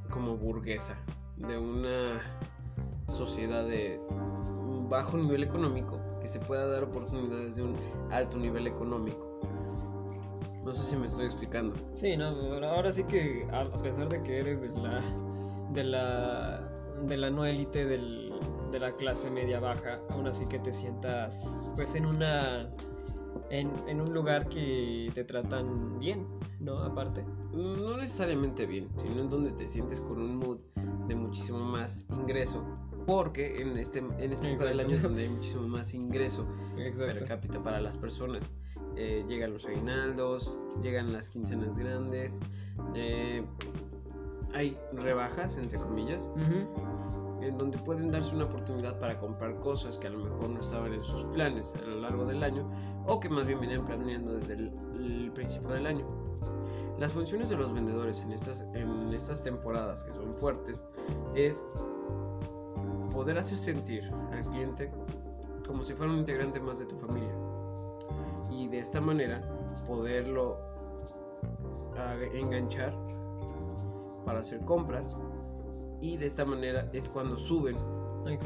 como 0.10 0.38
burguesa 0.38 0.96
de 1.36 1.58
una 1.58 2.22
sociedad 3.10 3.66
de 3.66 4.00
un 4.10 4.88
bajo 4.90 5.18
nivel 5.18 5.44
económico 5.44 6.00
que 6.22 6.28
se 6.28 6.40
pueda 6.40 6.68
dar 6.68 6.84
oportunidades 6.84 7.58
de 7.58 7.64
un 7.64 7.76
alto 8.12 8.38
nivel 8.38 8.68
económico. 8.68 9.40
No 10.64 10.74
sé 10.74 10.86
si 10.86 10.96
me 10.96 11.08
estoy 11.08 11.26
explicando. 11.26 11.74
Sí, 11.94 12.16
no, 12.16 12.28
ahora 12.68 12.92
sí 12.94 13.04
que 13.06 13.48
a 13.52 13.62
a 13.62 13.82
pesar 13.82 14.08
de 14.10 14.22
que 14.24 14.40
eres 14.40 14.62
de 14.62 14.70
la 14.70 15.02
de 15.74 15.84
la 15.84 16.68
de 17.08 17.18
la 17.18 17.30
no 17.32 17.46
élite 17.46 17.86
del- 17.86 18.32
de 18.72 18.80
la 18.80 18.96
clase 18.96 19.30
media 19.30 19.60
baja, 19.60 20.00
aún 20.10 20.28
así 20.28 20.46
que 20.46 20.60
te 20.60 20.72
sientas 20.72 21.68
pues 21.76 21.96
en 21.96 22.06
una 22.06 22.70
en, 23.50 23.72
en 23.88 24.00
un 24.02 24.14
lugar 24.14 24.48
que 24.50 25.10
te 25.14 25.24
tratan 25.24 26.00
bien, 26.00 26.26
¿no? 26.60 26.78
Aparte. 26.80 27.24
Mm, 27.54 27.82
No 27.82 27.98
necesariamente 27.98 28.66
bien, 28.66 28.88
sino 28.98 29.20
en 29.22 29.30
donde 29.30 29.52
te 29.52 29.68
sientes 29.68 30.00
con 30.00 30.22
un 30.22 30.38
mood 30.38 30.60
de 31.08 31.16
muchísimo 31.16 31.60
más 31.60 32.06
ingreso. 32.12 32.64
Porque 33.06 33.62
en 33.62 33.78
este 33.78 34.00
en 34.00 34.32
esta 34.32 34.48
época 34.50 34.66
del 34.66 34.80
año 34.80 34.96
es 34.96 35.02
donde 35.02 35.24
hay 35.24 35.30
muchísimo 35.30 35.68
más 35.68 35.94
ingreso. 35.94 36.48
per 36.98 37.26
cápita 37.26 37.62
para 37.62 37.82
las 37.82 37.98
personas. 37.98 38.44
Eh, 38.96 39.26
llegan 39.28 39.54
los 39.54 39.66
aguinaldos, 39.66 40.54
llegan 40.84 41.12
las 41.12 41.30
quincenas 41.30 41.78
grandes, 41.78 42.40
eh, 42.96 43.44
hay 44.54 44.78
rebajas, 44.94 45.58
entre 45.58 45.80
comillas, 45.80 46.30
Ujú. 46.36 47.42
en 47.42 47.58
donde 47.58 47.78
pueden 47.80 48.12
darse 48.12 48.36
una 48.36 48.46
oportunidad 48.46 49.00
para 49.00 49.20
comprar 49.20 49.60
cosas 49.60 49.98
que 49.98 50.08
a 50.08 50.12
lo 50.12 50.20
mejor 50.20 50.50
no 50.50 50.62
estaban 50.62 50.94
en 50.94 51.04
sus 51.04 51.24
planes 51.26 51.74
a 51.76 51.82
lo 51.88 52.02
largo 52.02 52.26
del 52.26 52.44
año 52.44 52.70
o 53.08 53.20
que 53.20 53.30
más 53.30 53.46
bien 53.46 53.60
venían 53.60 53.86
planeando 53.86 54.34
desde 54.34 54.54
el, 54.54 54.72
el 55.00 55.32
principio 55.32 55.70
del 55.70 55.88
año. 55.88 56.06
Las 57.00 57.14
funciones 57.14 57.50
de 57.50 57.58
los 57.58 57.74
vendedores 57.74 58.20
en 58.20 58.32
estas, 58.32 58.62
en 58.76 59.12
estas 59.14 59.42
temporadas 59.44 60.04
que 60.04 60.14
son 60.14 60.34
fuertes 60.36 60.84
es 61.34 61.66
poder 63.12 63.40
hacer 63.40 63.58
sentir 63.58 64.04
al 64.32 64.42
cliente 64.50 64.92
como 65.66 65.84
si 65.84 65.94
fuera 65.94 66.12
un 66.12 66.20
integrante 66.20 66.60
más 66.60 66.80
de 66.80 66.86
tu 66.86 66.96
familia. 66.98 67.34
Y 68.52 68.68
de 68.68 68.80
esta 68.80 69.02
manera 69.02 69.42
poderlo 69.88 70.58
ah, 71.98 72.16
enganchar 72.34 72.94
para 74.26 74.40
hacer 74.40 74.62
compras. 74.62 75.18
Y 76.00 76.18
de 76.18 76.26
esta 76.26 76.46
manera 76.46 76.90
es 76.94 77.08
cuando 77.10 77.38
suben 77.38 77.76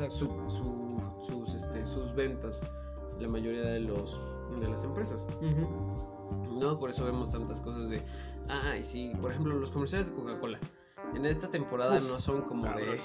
su- 0.10 0.50
su- 0.50 1.22
sus, 1.26 1.54
este, 1.56 1.86
sus 1.86 2.14
ventas 2.16 2.64
la 3.20 3.28
mayoría 3.30 3.62
de, 3.62 3.80
los, 3.80 4.20
de 4.60 4.68
las 4.68 4.84
empresas. 4.84 5.26
No, 6.60 6.78
por 6.80 6.90
eso 6.90 7.06
vemos 7.06 7.30
tantas 7.30 7.62
cosas 7.62 7.90
de, 7.90 8.02
ay, 8.50 8.84
sí, 8.84 9.12
por 9.22 9.32
ejemplo, 9.32 9.56
los 9.56 9.72
comerciales 9.72 10.10
de 10.10 10.16
Coca-Cola. 10.16 10.60
En 11.14 11.26
esta 11.26 11.50
temporada 11.50 11.98
Uf, 11.98 12.08
no 12.10 12.20
son 12.20 12.42
como 12.44 12.64
cabrón. 12.64 12.92
de... 12.92 13.00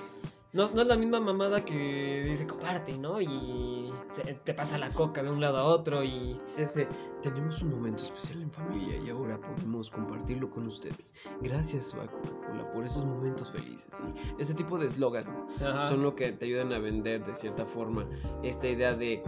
No, 0.52 0.68
no 0.74 0.82
es 0.82 0.88
la 0.88 0.96
misma 0.96 1.20
mamada 1.20 1.64
que 1.64 2.24
dice 2.28 2.44
comparte, 2.46 2.98
¿no? 2.98 3.20
Y 3.20 3.92
se- 4.10 4.34
te 4.34 4.52
pasa 4.52 4.78
la 4.78 4.90
coca 4.90 5.22
de 5.22 5.30
un 5.30 5.40
lado 5.40 5.58
a 5.58 5.64
otro 5.64 6.02
y 6.02 6.40
Ese, 6.56 6.88
tenemos 7.22 7.62
un 7.62 7.70
momento 7.70 8.02
especial 8.02 8.42
en 8.42 8.50
familia 8.50 8.96
y 8.98 9.10
ahora 9.10 9.40
podemos 9.40 9.90
compartirlo 9.90 10.50
con 10.50 10.66
ustedes. 10.66 11.14
Gracias 11.40 11.94
a 11.94 11.98
Coca-Cola 12.08 12.68
por 12.72 12.84
esos 12.84 13.04
momentos 13.04 13.50
felices. 13.50 14.00
Y 14.38 14.42
ese 14.42 14.54
tipo 14.54 14.76
de 14.78 14.88
eslogan 14.88 15.24
Ajá. 15.60 15.82
son 15.88 16.02
lo 16.02 16.16
que 16.16 16.32
te 16.32 16.46
ayudan 16.46 16.72
a 16.72 16.78
vender 16.80 17.24
de 17.24 17.34
cierta 17.34 17.64
forma 17.64 18.04
esta 18.42 18.66
idea 18.68 18.94
de 18.94 19.22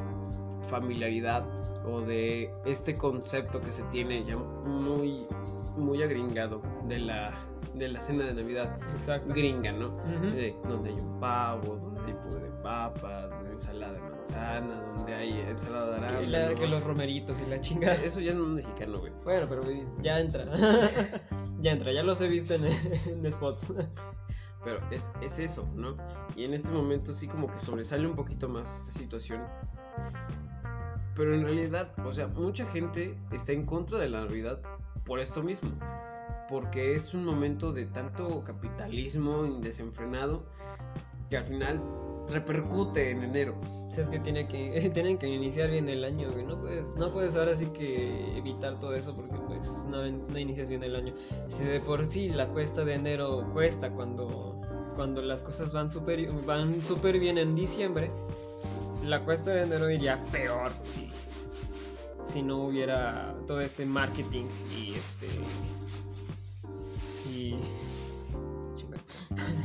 familiaridad 0.68 1.46
o 1.86 2.00
de 2.00 2.52
este 2.64 2.96
concepto 2.96 3.60
que 3.60 3.70
se 3.72 3.82
tiene 3.84 4.24
ya 4.24 4.36
muy 4.36 5.26
muy 5.76 6.02
agringado 6.02 6.60
de 6.88 6.98
la 7.00 7.32
de 7.74 7.88
la 7.88 8.00
cena 8.00 8.24
de 8.24 8.34
Navidad 8.34 8.78
Exacto. 8.96 9.32
gringa, 9.32 9.72
¿no? 9.72 9.88
Donde 10.68 10.90
hay 10.90 10.94
un 11.00 11.20
pavo, 11.20 11.76
donde 11.76 12.00
hay 12.12 12.14
puré 12.14 12.40
de 12.42 12.50
papas, 12.62 13.28
ensalada 13.46 13.94
de 13.94 14.00
manzana, 14.00 14.82
donde 14.94 15.14
hay 15.14 15.40
ensalada 15.48 16.00
de 16.00 16.18
Que, 16.24 16.26
la- 16.26 16.54
que 16.54 16.66
los 16.66 16.82
romeritos 16.84 17.40
y 17.40 17.46
la 17.50 17.60
chingada. 17.60 17.94
Eso 17.96 18.20
ya 18.20 18.34
no 18.34 18.42
es 18.44 18.64
mexicano, 18.64 18.98
güey. 18.98 19.12
Bueno, 19.24 19.46
pero 19.48 19.62
güey, 19.62 19.84
ya 20.02 20.20
entra. 20.20 20.44
ya 21.60 21.72
entra, 21.72 21.92
ya 21.92 22.02
los 22.02 22.20
he 22.20 22.28
visto 22.28 22.54
en, 22.54 22.66
en 22.66 23.32
spots. 23.32 23.72
Pero 24.64 24.78
es, 24.92 25.10
es 25.20 25.38
eso, 25.40 25.66
¿no? 25.74 25.96
Y 26.36 26.44
en 26.44 26.54
este 26.54 26.70
momento 26.70 27.12
sí 27.12 27.26
como 27.26 27.48
que 27.50 27.58
sobresale 27.58 28.06
un 28.06 28.14
poquito 28.14 28.48
más 28.48 28.82
esta 28.82 28.92
situación. 28.98 29.40
Pero 31.16 31.34
en 31.34 31.42
realidad, 31.42 31.92
o 32.06 32.12
sea, 32.12 32.26
mucha 32.28 32.64
gente 32.66 33.18
está 33.32 33.52
en 33.52 33.66
contra 33.66 33.98
de 33.98 34.08
la 34.08 34.24
Navidad 34.24 34.60
por 35.04 35.18
esto 35.20 35.42
mismo. 35.42 35.70
Porque 36.52 36.94
es 36.94 37.14
un 37.14 37.24
momento 37.24 37.72
de 37.72 37.86
tanto 37.86 38.44
capitalismo 38.44 39.44
desenfrenado 39.62 40.44
que 41.30 41.38
al 41.38 41.46
final 41.46 41.82
repercute 42.28 43.10
en 43.10 43.22
enero. 43.22 43.58
O 43.88 43.90
sea, 43.90 44.04
es 44.04 44.10
que, 44.10 44.18
tiene 44.18 44.46
que 44.46 44.90
tienen 44.94 45.16
que 45.16 45.28
iniciar 45.28 45.70
bien 45.70 45.88
el 45.88 46.04
año. 46.04 46.28
No 46.46 46.60
puedes, 46.60 46.94
no 46.96 47.10
puedes 47.10 47.36
ahora 47.36 47.56
sí 47.56 47.68
que 47.68 48.36
evitar 48.36 48.78
todo 48.78 48.94
eso 48.94 49.16
porque 49.16 49.34
pues 49.48 49.66
no, 49.88 50.04
no 50.06 50.38
inicias 50.38 50.68
bien 50.68 50.84
el 50.84 50.94
año. 50.94 51.14
Si 51.46 51.64
de 51.64 51.80
por 51.80 52.04
sí 52.04 52.28
la 52.28 52.46
cuesta 52.48 52.84
de 52.84 52.96
enero 52.96 53.48
cuesta 53.54 53.90
cuando, 53.90 54.60
cuando 54.94 55.22
las 55.22 55.42
cosas 55.42 55.72
van 55.72 55.88
súper 55.88 56.30
van 56.44 56.84
súper 56.84 57.18
bien 57.18 57.38
en 57.38 57.54
diciembre, 57.54 58.10
la 59.02 59.24
cuesta 59.24 59.52
de 59.52 59.62
enero 59.62 59.88
iría 59.88 60.20
peor, 60.30 60.70
sí. 60.84 61.10
si 62.24 62.42
no 62.42 62.64
hubiera 62.64 63.34
todo 63.46 63.62
este 63.62 63.86
marketing 63.86 64.44
y 64.78 64.92
este 64.96 65.28
chinga. 68.74 68.98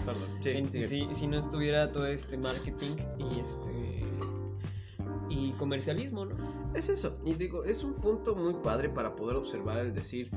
Perdón. 0.05 0.29
Sí, 0.41 0.49
En- 0.49 0.69
sigue. 0.69 0.87
si, 0.87 1.07
si 1.13 1.27
no 1.27 1.37
estuviera 1.37 1.91
todo 1.91 2.05
este 2.07 2.37
marketing 2.37 2.95
y 3.17 3.39
este 3.39 4.03
y 5.29 5.51
comercialismo, 5.53 6.25
¿no? 6.25 6.35
Es 6.73 6.89
eso. 6.89 7.17
Y 7.25 7.33
digo, 7.33 7.63
es 7.63 7.83
un 7.83 7.93
punto 7.95 8.35
muy 8.35 8.53
padre 8.55 8.89
para 8.89 9.15
poder 9.15 9.35
observar 9.35 9.79
el 9.79 9.93
decir 9.93 10.31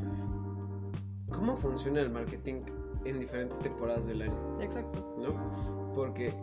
cómo 1.31 1.57
funciona 1.57 2.01
el 2.01 2.11
marketing 2.11 2.63
en 3.05 3.21
diferentes 3.21 3.59
temporadas 3.61 4.07
del 4.07 4.23
año. 4.23 4.59
Exacto. 4.61 5.17
¿no? 5.19 5.93
Porque 5.95 6.35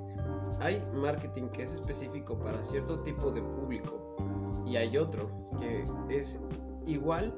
hay 0.59 0.81
marketing 0.95 1.49
que 1.49 1.63
es 1.63 1.73
específico 1.73 2.39
para 2.39 2.63
cierto 2.63 2.99
tipo 3.01 3.31
de 3.31 3.41
público 3.41 4.15
y 4.65 4.75
hay 4.77 4.97
otro 4.97 5.29
que 5.59 5.83
es 6.09 6.39
igual. 6.85 7.33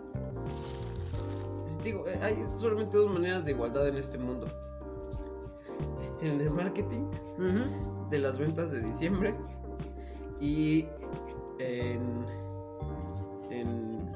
Es- 1.69 1.83
Digo, 1.83 2.05
eh, 2.07 2.19
hay 2.21 2.35
solamente 2.55 2.97
dos 2.97 3.11
maneras 3.11 3.45
de 3.45 3.51
igualdad 3.51 3.87
en 3.87 3.97
este 3.97 4.17
mundo. 4.17 4.47
En 6.21 6.41
el 6.41 6.51
marketing 6.51 7.05
de 8.09 8.17
las 8.19 8.37
ventas 8.37 8.71
de 8.71 8.81
diciembre 8.81 9.35
y 10.41 10.85
en, 11.59 12.25
en, 13.51 14.11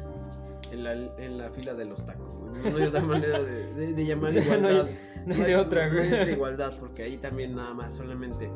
en, 0.72 0.84
la, 0.84 0.94
en 0.94 1.38
la 1.38 1.50
fila 1.52 1.74
de 1.76 1.86
los 1.86 2.06
tacos. 2.06 2.36
No 2.72 2.78
hay 2.78 2.84
otra 2.84 3.02
manera 3.06 3.42
de, 3.42 3.74
de- 3.74 3.94
de 3.94 4.06
llamar 4.06 4.34
No 4.34 4.40
hay- 4.40 4.46
igualdad. 4.46 4.88
no 5.26 5.36
hay 5.46 5.54
otra, 5.54 5.90
no 5.90 6.02
hay 6.02 6.30
igualdad, 6.32 6.74
porque 6.80 7.04
ahí 7.04 7.18
también 7.18 7.56
nada 7.56 7.74
más 7.74 7.94
solamente 7.94 8.52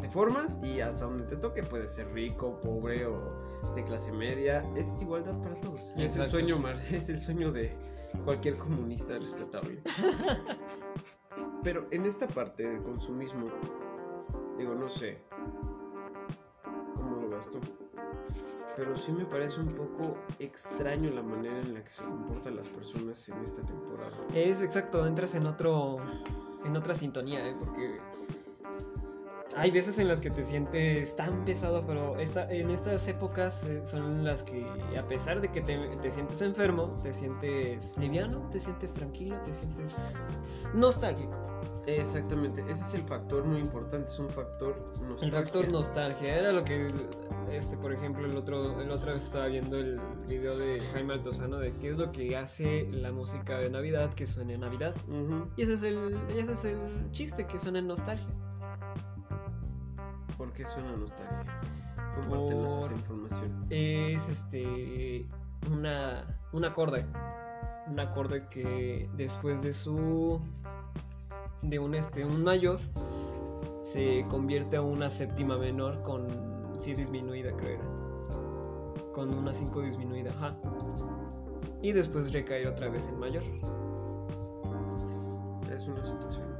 te 0.00 0.08
formas 0.10 0.58
y 0.64 0.80
hasta 0.80 1.04
donde 1.04 1.24
te 1.24 1.36
toque 1.36 1.62
puedes 1.62 1.92
ser 1.92 2.12
rico, 2.12 2.58
pobre 2.60 3.06
o 3.06 3.41
de 3.74 3.84
clase 3.84 4.12
media. 4.12 4.68
Es 4.76 4.92
igualdad 5.00 5.40
para 5.42 5.54
todos. 5.60 5.92
Es 5.96 6.16
el 6.16 6.28
sueño, 6.28 6.58
Mar, 6.58 6.76
es 6.90 7.08
el 7.08 7.20
sueño 7.20 7.50
de 7.52 7.76
cualquier 8.24 8.58
comunista 8.58 9.18
respetable. 9.18 9.82
Pero 11.62 11.86
en 11.90 12.04
esta 12.06 12.26
parte 12.28 12.68
del 12.68 12.82
consumismo, 12.82 13.46
digo, 14.58 14.74
no 14.74 14.88
sé 14.88 15.18
cómo 16.94 17.22
lo 17.28 17.38
tú. 17.38 17.60
Pero 18.76 18.96
sí 18.96 19.12
me 19.12 19.24
parece 19.26 19.60
un 19.60 19.68
poco 19.68 20.18
extraño 20.38 21.10
la 21.10 21.22
manera 21.22 21.60
en 21.60 21.74
la 21.74 21.84
que 21.84 21.90
se 21.90 22.02
comportan 22.02 22.56
las 22.56 22.68
personas 22.68 23.28
en 23.28 23.38
esta 23.42 23.62
temporada. 23.62 24.16
Es 24.34 24.62
exacto, 24.62 25.06
entras 25.06 25.34
en 25.34 25.46
otro 25.46 25.98
en 26.64 26.76
otra 26.76 26.94
sintonía, 26.94 27.46
¿eh? 27.46 27.56
porque 27.58 27.98
hay 29.56 29.70
veces 29.70 29.98
en 29.98 30.08
las 30.08 30.20
que 30.20 30.30
te 30.30 30.44
sientes 30.44 31.14
tan 31.16 31.44
pesado, 31.44 31.84
pero 31.86 32.16
esta, 32.18 32.50
en 32.50 32.70
estas 32.70 33.06
épocas 33.08 33.64
eh, 33.64 33.84
son 33.84 34.24
las 34.24 34.42
que 34.42 34.66
a 34.98 35.06
pesar 35.06 35.40
de 35.40 35.50
que 35.50 35.60
te, 35.60 35.76
te 36.00 36.10
sientes 36.10 36.40
enfermo, 36.42 36.88
te 37.02 37.12
sientes 37.12 37.96
liviano, 37.98 38.48
te 38.50 38.60
sientes 38.60 38.94
tranquilo, 38.94 39.40
te 39.44 39.52
sientes 39.52 40.16
nostálgico. 40.74 41.38
Exactamente, 41.86 42.62
ese 42.62 42.82
es 42.82 42.94
el 42.94 43.02
factor 43.02 43.44
muy 43.44 43.58
importante, 43.58 44.10
es 44.10 44.18
un 44.18 44.30
factor 44.30 44.76
nostalgia. 45.00 45.26
El 45.26 45.32
factor 45.32 45.72
nostalgia 45.72 46.38
era 46.38 46.52
lo 46.52 46.64
que 46.64 46.86
este 47.50 47.76
por 47.76 47.92
ejemplo 47.92 48.24
el 48.24 48.36
otro 48.36 48.80
el 48.80 48.90
otra 48.90 49.12
vez 49.12 49.24
estaba 49.24 49.46
viendo 49.46 49.78
el 49.78 50.00
video 50.28 50.56
de 50.56 50.80
Jaime 50.92 51.14
Altozano 51.14 51.58
de 51.58 51.72
qué 51.74 51.90
es 51.90 51.98
lo 51.98 52.10
que 52.12 52.36
hace 52.36 52.88
la 52.90 53.12
música 53.12 53.58
de 53.58 53.68
Navidad 53.68 54.14
que 54.14 54.26
suene 54.26 54.54
en 54.54 54.60
Navidad. 54.60 54.94
Ujú. 55.08 55.48
Y 55.56 55.62
ese 55.62 55.74
es 55.74 55.82
el 55.82 56.18
ese 56.36 56.52
es 56.52 56.64
el 56.64 57.10
chiste 57.10 57.46
que 57.46 57.58
suena 57.58 57.80
en 57.80 57.88
nostalgia. 57.88 58.28
¿Por 60.36 60.52
qué 60.52 60.66
suena 60.66 60.96
nostalgia? 60.96 61.60
Compártenos 62.14 62.72
esa 62.78 62.88
Por- 62.88 62.98
información. 62.98 63.66
Es 63.70 64.28
este 64.28 65.26
una 65.70 66.24
un 66.52 66.64
acorde. 66.64 67.06
Un 67.88 67.98
acorde 68.00 68.46
que 68.48 69.08
después 69.16 69.62
de 69.62 69.72
su 69.72 70.40
de 71.62 71.78
un 71.78 71.94
este 71.94 72.24
un 72.24 72.42
mayor 72.42 72.80
se 73.82 74.24
convierte 74.30 74.76
a 74.76 74.82
una 74.82 75.08
séptima 75.10 75.56
menor 75.56 76.02
con 76.02 76.26
si 76.78 76.94
disminuida 76.94 77.56
creo 77.56 77.80
era. 77.80 77.84
Con 79.12 79.34
una 79.34 79.52
5 79.52 79.82
disminuida, 79.82 80.30
ajá. 80.30 80.56
Y 81.82 81.92
después 81.92 82.32
recaer 82.32 82.66
otra 82.68 82.88
vez 82.88 83.06
en 83.08 83.18
mayor. 83.18 83.42
Es 85.70 85.86
una 85.86 86.04
situación. 86.04 86.51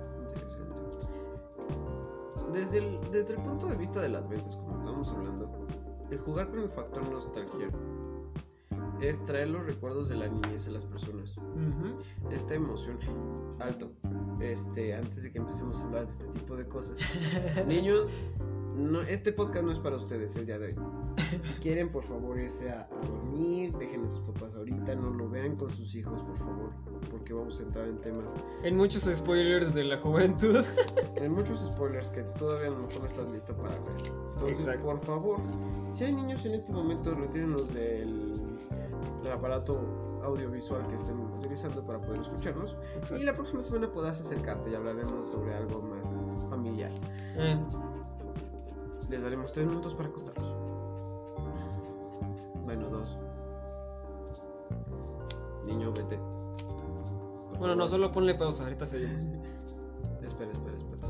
Desde 2.53 2.79
el, 2.79 3.01
desde 3.11 3.35
el 3.35 3.43
punto 3.43 3.67
de 3.67 3.77
vista 3.77 4.01
de 4.01 4.09
las 4.09 4.29
ventas, 4.29 4.57
como 4.57 4.79
estamos 4.79 5.11
hablando, 5.11 5.67
el 6.11 6.19
jugar 6.19 6.51
con 6.51 6.61
el 6.61 6.69
factor 6.71 7.09
nostalgia 7.11 7.69
es 9.01 9.25
traer 9.25 9.49
los 9.49 9.65
recuerdos 9.65 10.09
de 10.09 10.17
la 10.17 10.29
niñez 10.29 10.69
a 10.69 10.71
las 10.71 10.85
personas. 10.85 11.37
Esta 12.31 12.55
emoción, 12.55 12.99
alto, 13.59 13.93
este, 14.41 14.95
antes 14.95 15.23
de 15.23 15.33
que 15.33 15.39
empecemos 15.39 15.81
a 15.81 15.85
hablar 15.85 16.07
de 16.07 16.13
este 16.13 16.27
tipo 16.27 16.57
de 16.57 16.67
cosas. 16.67 16.99
Niños, 17.67 18.15
no, 18.77 19.01
este 19.03 19.33
podcast 19.33 19.65
no 19.65 19.73
es 19.73 19.79
para 19.79 19.97
ustedes 19.97 20.35
el 20.37 20.47
día 20.47 20.59
de 20.59 20.67
hoy. 20.69 20.75
Si 21.41 21.55
quieren, 21.55 21.91
por 21.91 22.03
favor, 22.05 22.39
irse 22.39 22.71
a, 22.71 22.83
a 22.83 23.07
dormir, 23.07 23.73
dejen 23.79 24.05
a 24.05 24.09
sus 24.09 24.21
papás 24.21 24.55
ahorita, 24.57 24.95
no 24.95 25.11
lo 25.11 25.29
vean 25.29 25.57
con 25.57 25.71
sus 25.71 25.95
hijos, 25.95 26.23
por 26.23 26.37
favor, 26.37 26.71
porque 27.11 27.33
vamos 27.33 27.59
a 27.61 27.63
entrar 27.65 27.87
en 27.89 28.01
temas 28.01 28.37
En 28.63 28.77
muchos 28.77 29.03
spoilers 29.05 29.75
de 29.75 29.85
la 29.85 29.99
juventud. 29.99 30.63
hay 31.21 31.29
muchos 31.29 31.61
spoilers 31.67 32.11
que 32.11 32.23
todavía 32.23 32.69
a 32.69 32.71
lo 32.71 32.79
mejor 32.87 33.01
no 33.01 33.07
estás 33.07 33.33
listo 33.33 33.57
para 33.57 33.71
ver. 33.71 33.81
Entonces, 34.33 34.59
Exacto. 34.59 34.85
por 34.87 35.01
favor, 35.05 35.37
si 35.91 36.05
hay 36.05 36.13
niños 36.13 36.45
en 36.45 36.55
este 36.55 36.73
momento, 36.73 37.15
retírenlos 37.15 37.73
del, 37.75 38.27
del 39.23 39.33
aparato 39.33 39.81
audiovisual 40.25 40.87
que 40.89 40.95
estén 40.95 41.19
utilizando 41.19 41.85
para 41.85 42.01
poder 42.01 42.21
escucharnos. 42.21 42.77
Y 43.19 43.25
la 43.25 43.33
próxima 43.35 43.61
semana 43.61 43.91
podrás 43.91 44.21
acercarte 44.21 44.71
y 44.71 44.75
hablaremos 44.75 45.27
sobre 45.27 45.55
algo 45.55 45.83
más 45.83 46.21
familiar. 46.49 46.91
Eh, 47.37 47.61
Les 49.13 49.23
daremos 49.23 49.53
tres 49.53 49.67
minutos 49.67 49.95
para 49.95 50.09
acostarnos. 50.09 50.55
Bueno, 52.65 52.89
dos. 52.89 53.15
Niño, 55.67 55.93
vete. 55.93 56.17
Por 56.17 57.59
bueno, 57.59 57.77
no, 57.77 57.87
solo 57.87 58.11
ponle 58.11 58.35
pausa, 58.35 58.63
ahorita 58.65 58.87
seguimos. 58.87 59.23
Espera, 60.23 60.51
espera, 60.51 60.75
espera. 60.75 61.09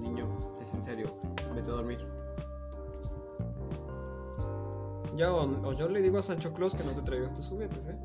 Niño, 0.00 0.28
es 0.60 0.74
en 0.74 0.82
serio. 0.82 1.06
Vete 1.54 1.70
a 1.70 1.74
dormir. 1.74 2.04
Ya, 5.14 5.32
o, 5.32 5.68
o 5.68 5.72
yo 5.72 5.88
le 5.88 6.02
digo 6.02 6.18
a 6.18 6.22
Sancho 6.22 6.52
Claus 6.52 6.74
que 6.74 6.82
no 6.82 6.90
te 6.90 7.02
traigas 7.02 7.32
tus 7.32 7.46
juguetes, 7.46 7.86
¿eh? 7.86 7.96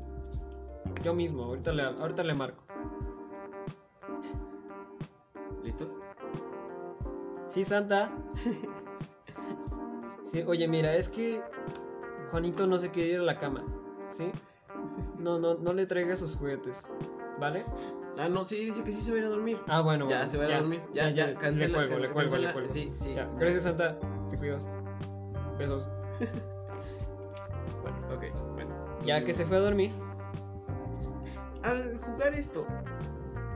Yo 1.02 1.14
mismo, 1.14 1.42
ahorita 1.46 1.72
le, 1.72 1.82
ahorita 1.82 2.22
le 2.22 2.34
marco. 2.34 2.62
¿Listo? 5.64 5.90
Sí, 7.48 7.64
Santa. 7.64 8.12
Sí, 10.30 10.44
oye, 10.46 10.68
mira, 10.68 10.94
es 10.94 11.08
que 11.08 11.42
Juanito 12.30 12.64
no 12.66 12.78
se 12.78 12.90
quiere 12.90 13.10
ir 13.10 13.18
a 13.18 13.24
la 13.24 13.40
cama, 13.40 13.64
¿sí? 14.08 14.30
No, 15.18 15.40
no, 15.40 15.54
no 15.54 15.72
le 15.72 15.86
traigas 15.86 16.20
sus 16.20 16.36
juguetes, 16.36 16.84
¿vale? 17.40 17.64
Ah, 18.16 18.28
no, 18.28 18.44
sí, 18.44 18.64
dice 18.66 18.84
que 18.84 18.92
sí 18.92 19.02
se 19.02 19.10
va 19.10 19.16
a 19.16 19.20
ir 19.20 19.26
a 19.26 19.30
dormir. 19.30 19.58
Ah, 19.66 19.80
bueno, 19.80 20.08
ya 20.08 20.18
bueno, 20.18 20.30
se 20.30 20.38
va 20.38 20.44
a 20.44 20.46
ir 20.48 20.52
a 20.54 20.58
dormir. 20.60 20.82
Ya, 20.92 21.10
ya, 21.10 21.34
cancela. 21.34 21.82
Le 21.82 21.88
cuelgo, 21.88 21.98
le 21.98 22.08
cuelgo, 22.10 22.36
le 22.38 22.52
cuelgo. 22.52 22.70
Sí, 22.72 22.92
sí. 22.94 23.14
Ya, 23.14 23.28
gracias, 23.38 23.64
Santa. 23.64 23.98
Te 24.28 24.36
cuidas. 24.36 24.68
Besos. 25.58 25.88
Ok, 28.14 28.24
bueno. 28.54 28.74
Ya 29.04 29.24
que 29.24 29.34
se 29.34 29.44
fue 29.44 29.56
a 29.56 29.60
dormir, 29.60 29.90
Al 31.64 31.98
jugar 31.98 32.34
esto, 32.34 32.64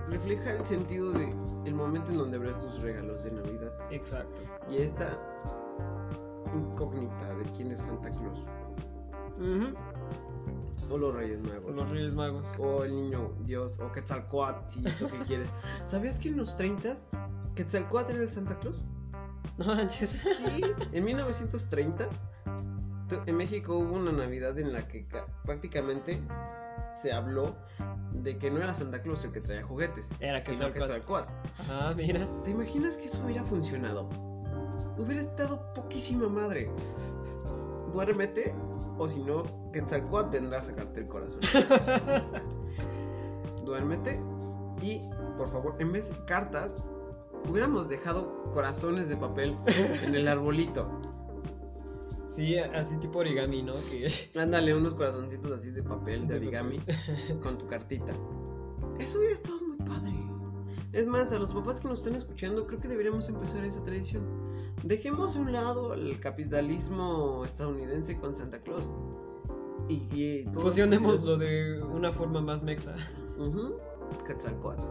refleja 0.08 0.50
el 0.50 0.66
sentido 0.66 1.12
de 1.12 1.32
el 1.66 1.74
momento 1.74 2.10
en 2.10 2.16
donde 2.18 2.36
abres 2.36 2.58
tus 2.58 2.82
regalos 2.82 3.22
de 3.24 3.30
Navidad. 3.30 3.72
exacto. 3.90 4.40
Y 4.68 4.78
esta 4.78 5.08
incógnita 6.54 7.34
de 7.34 7.44
quién 7.52 7.70
es 7.70 7.80
Santa 7.80 8.10
Claus. 8.10 8.44
O 10.90 10.98
los 10.98 11.14
Reyes 11.14 11.40
Magos. 11.40 11.64
Con 11.64 11.76
los 11.76 11.90
Reyes 11.90 12.14
Magos. 12.14 12.46
O 12.58 12.84
el 12.84 12.94
niño 12.94 13.32
Dios. 13.44 13.78
O 13.80 13.90
Quetzalcoatl, 13.90 14.68
si 14.68 14.86
es 14.86 15.00
lo 15.00 15.08
que 15.08 15.18
quieres. 15.26 15.52
¿Sabías 15.84 16.18
que 16.18 16.28
en 16.28 16.36
los 16.36 16.56
30 16.56 16.94
Quetzalcoatl 17.54 18.12
era 18.12 18.22
el 18.22 18.30
Santa 18.30 18.58
Claus? 18.58 18.82
No 19.56 19.66
manches. 19.66 20.10
Sí, 20.10 20.62
en 20.92 21.04
1930 21.04 22.08
tu- 23.08 23.20
en 23.26 23.36
México 23.36 23.76
hubo 23.78 23.94
una 23.94 24.12
Navidad 24.12 24.58
en 24.58 24.72
la 24.72 24.86
que 24.88 25.06
ca- 25.06 25.26
prácticamente 25.44 26.20
se 27.02 27.12
habló 27.12 27.54
de 28.12 28.36
que 28.38 28.50
no 28.50 28.58
era 28.62 28.74
Santa 28.74 29.02
Claus 29.02 29.24
el 29.24 29.32
que 29.32 29.40
traía 29.40 29.62
juguetes, 29.62 30.08
Era 30.20 30.42
sino 30.44 30.72
Quetzalcóatl. 30.72 30.80
Quetzalcóatl. 30.80 31.32
Ah, 31.70 31.92
mira. 31.96 32.26
¿Te 32.42 32.50
imaginas 32.50 32.96
que 32.96 33.04
eso 33.06 33.22
hubiera 33.24 33.44
funcionado? 33.44 34.08
Hubiera 34.98 35.20
estado 35.20 35.60
poquísima 35.74 36.28
madre. 36.28 36.70
Duérmete 37.92 38.54
o 38.98 39.08
si 39.08 39.22
no, 39.22 39.44
Quetzalcóatl 39.72 40.30
vendrá 40.30 40.60
a 40.60 40.62
sacarte 40.62 41.00
el 41.00 41.08
corazón. 41.08 41.40
Duérmete 43.64 44.20
y, 44.80 45.02
por 45.36 45.48
favor, 45.48 45.76
en 45.78 45.92
vez 45.92 46.10
de 46.10 46.24
cartas, 46.26 46.76
hubiéramos 47.48 47.88
dejado 47.88 48.50
corazones 48.52 49.08
de 49.08 49.16
papel 49.16 49.56
en 50.04 50.14
el 50.14 50.28
arbolito. 50.28 50.88
Sí, 52.28 52.58
así 52.58 52.96
tipo 52.96 53.20
origami, 53.20 53.62
¿no? 53.62 53.74
Que... 53.74 54.12
Ándale, 54.38 54.74
unos 54.74 54.94
corazoncitos 54.94 55.52
así 55.52 55.70
de 55.70 55.82
papel, 55.82 56.26
de 56.26 56.36
origami, 56.36 56.80
con 57.42 57.58
tu 57.58 57.66
cartita. 57.68 58.12
Eso 58.98 59.18
hubiera 59.18 59.34
estado 59.34 59.60
muy 59.62 59.76
padre. 59.78 60.33
Es 60.92 61.06
más, 61.06 61.32
a 61.32 61.38
los 61.38 61.52
papás 61.52 61.80
que 61.80 61.88
nos 61.88 62.00
están 62.00 62.14
escuchando, 62.14 62.66
creo 62.66 62.80
que 62.80 62.88
deberíamos 62.88 63.28
empezar 63.28 63.64
esa 63.64 63.82
tradición. 63.82 64.24
Dejemos 64.82 65.36
a 65.36 65.40
un 65.40 65.52
lado 65.52 65.94
el 65.94 66.18
capitalismo 66.20 67.42
estadounidense 67.44 68.18
con 68.18 68.34
Santa 68.34 68.58
Claus. 68.60 68.84
Y, 69.88 70.02
y 70.12 70.44
todas 70.46 70.62
Fusionemos 70.68 71.14
estas 71.14 71.28
lo 71.28 71.36
de 71.38 71.82
una 71.82 72.12
forma 72.12 72.40
más 72.40 72.62
mexa. 72.62 72.94
ideas- 72.94 73.48
Ujú, 73.48 73.74
Quetzalcóatl. 74.26 74.86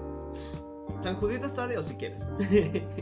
San 1.02 1.16
Estadio, 1.48 1.82
si 1.84 1.96
quieres. 1.96 2.28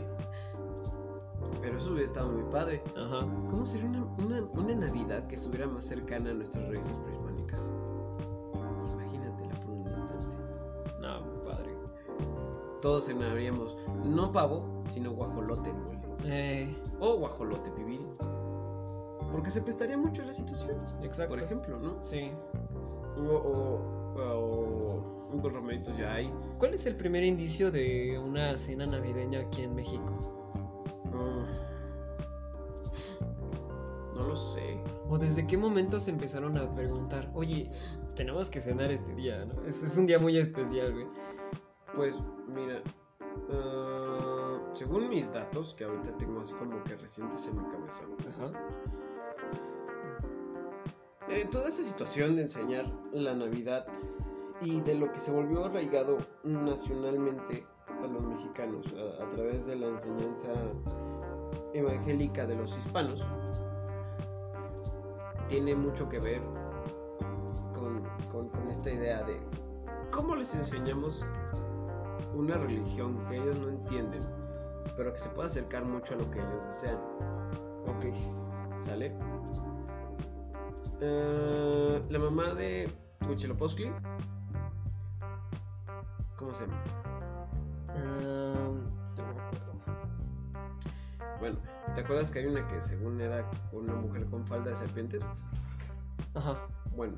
Pero 1.60 1.78
eso 1.78 1.90
hubiera 1.92 2.06
estado 2.06 2.28
muy 2.30 2.42
padre. 2.50 2.82
Ajá. 2.96 3.20
¿Cómo 3.48 3.64
sería 3.66 3.86
una, 3.88 4.04
una, 4.24 4.42
una 4.42 4.74
Navidad 4.74 5.26
que 5.28 5.34
estuviera 5.36 5.66
más 5.66 5.84
cercana 5.84 6.30
a 6.30 6.34
nuestras 6.34 6.68
raíces 6.68 6.96
prehispánicas? 6.98 7.70
Todos 12.82 13.06
cenaríamos 13.06 13.76
no 14.04 14.30
pavo, 14.32 14.82
sino 14.92 15.12
guajolote. 15.12 15.72
Eh, 16.24 16.74
O 17.00 17.16
guajolote 17.16 17.70
pibil. 17.70 18.06
Porque 19.30 19.50
se 19.50 19.62
prestaría 19.62 19.96
mucho 19.96 20.22
a 20.22 20.26
la 20.26 20.34
situación, 20.34 20.76
exacto. 21.02 21.34
por 21.34 21.42
ejemplo, 21.42 21.78
¿no? 21.78 22.04
Sí. 22.04 22.32
O, 23.16 23.22
o, 23.22 24.20
o 24.20 25.28
unos 25.32 25.54
romeritos 25.54 25.96
ya 25.96 26.12
hay. 26.12 26.30
¿Cuál 26.58 26.74
es 26.74 26.84
el 26.84 26.96
primer 26.96 27.24
indicio 27.24 27.70
de 27.70 28.18
una 28.18 28.56
cena 28.56 28.84
navideña 28.84 29.40
aquí 29.40 29.62
en 29.62 29.74
México? 29.74 30.12
Mm. 31.12 31.44
No 34.18 34.28
lo 34.28 34.36
sé. 34.36 34.76
¿O 35.08 35.16
desde 35.18 35.46
qué 35.46 35.56
momento 35.56 35.98
se 36.00 36.10
empezaron 36.10 36.58
a 36.58 36.74
preguntar, 36.74 37.30
oye, 37.34 37.70
tenemos 38.14 38.50
que 38.50 38.60
cenar 38.60 38.90
este 38.92 39.14
día, 39.14 39.44
¿no? 39.46 39.64
Es, 39.66 39.82
es 39.82 39.96
un 39.96 40.06
día 40.06 40.18
muy 40.18 40.36
especial, 40.36 40.92
güey. 40.92 41.06
Pues 41.94 42.18
mira, 42.54 42.82
ah, 43.50 44.58
según 44.74 45.08
mis 45.08 45.32
datos, 45.32 45.74
que 45.74 45.84
ahorita 45.84 46.16
tengo 46.18 46.40
así 46.40 46.54
como 46.54 46.82
que 46.84 46.96
recientes 46.96 47.46
en 47.46 47.62
mi 47.62 47.68
cabeza, 47.68 48.04
Ajá. 48.28 48.52
eh, 51.28 51.46
toda 51.50 51.68
esta 51.68 51.82
situación 51.82 52.36
de 52.36 52.42
enseñar 52.42 52.86
la 53.12 53.34
Navidad 53.34 53.86
y 54.60 54.80
de 54.82 54.94
lo 54.94 55.10
que 55.12 55.18
se 55.18 55.32
volvió 55.32 55.64
arraigado 55.64 56.18
nacionalmente 56.44 57.66
a 58.02 58.06
los 58.06 58.22
mexicanos 58.22 58.86
a, 59.20 59.24
a 59.24 59.28
través 59.28 59.66
de 59.66 59.76
la 59.76 59.88
enseñanza 59.88 60.48
evangélica 61.74 62.46
de 62.46 62.56
los 62.56 62.76
hispanos, 62.76 63.24
tiene 65.48 65.74
mucho 65.74 66.08
que 66.08 66.18
ver 66.18 66.40
con, 67.74 68.02
con- 68.30 68.48
con 68.48 68.68
esta 68.70 68.90
idea 68.90 69.22
de 69.24 69.40
cómo 70.12 70.36
les 70.36 70.54
enseñamos 70.54 71.24
una 72.34 72.56
religión 72.56 73.24
que 73.26 73.36
ellos 73.36 73.58
no 73.58 73.68
entienden, 73.68 74.22
pero 74.96 75.12
que 75.12 75.18
se 75.18 75.28
puede 75.30 75.48
acercar 75.48 75.84
mucho 75.84 76.14
a 76.14 76.16
lo 76.18 76.30
que 76.30 76.38
ellos 76.38 76.66
desean. 76.66 76.98
Ok. 77.86 78.06
¿Sale? 78.78 79.14
Eh, 81.00 82.02
la 82.08 82.18
mamá 82.18 82.54
de 82.54 82.90
Huitzilopochtli. 83.28 83.92
¿Cómo 86.36 86.54
se 86.54 86.66
llama? 86.66 86.82
Yo 89.16 89.22
no 89.22 89.34
me 89.34 89.40
acuerdo. 89.40 89.72
Bueno, 91.40 91.58
¿te 91.94 92.00
acuerdas 92.00 92.30
que 92.30 92.38
hay 92.40 92.46
una 92.46 92.66
que 92.68 92.80
según 92.80 93.20
era 93.20 93.48
una 93.72 93.94
mujer 93.94 94.26
con 94.26 94.46
falda 94.46 94.70
de 94.70 94.76
serpiente? 94.76 95.20
Ajá. 96.34 96.66
Bueno, 96.96 97.14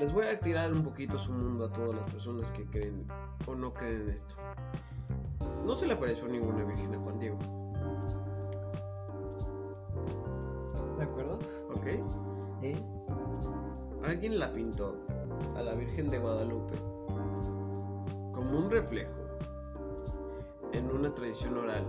les 0.00 0.12
voy 0.14 0.24
a 0.24 0.40
tirar 0.40 0.72
un 0.72 0.82
poquito 0.82 1.18
su 1.18 1.30
mundo 1.30 1.66
a 1.66 1.72
todas 1.72 1.94
las 1.94 2.06
personas 2.06 2.50
que 2.52 2.64
creen 2.64 3.06
o 3.46 3.54
no 3.54 3.74
creen 3.74 4.02
en 4.02 4.08
esto. 4.08 4.34
No 5.66 5.74
se 5.74 5.86
le 5.86 5.92
apareció 5.92 6.26
ninguna 6.26 6.64
virgen 6.64 6.94
a 6.94 6.98
Juan 6.98 7.18
Diego, 7.18 7.38
¿De 10.96 11.04
acuerdo? 11.04 11.38
¿ok? 11.74 11.86
¿Eh? 12.62 12.76
Alguien 14.02 14.38
la 14.38 14.52
pintó 14.52 14.96
a 15.54 15.62
la 15.62 15.74
Virgen 15.74 16.08
de 16.08 16.18
Guadalupe 16.18 16.74
como 18.32 18.58
un 18.58 18.70
reflejo 18.70 19.12
en 20.72 20.90
una 20.90 21.12
tradición 21.14 21.58
oral 21.58 21.84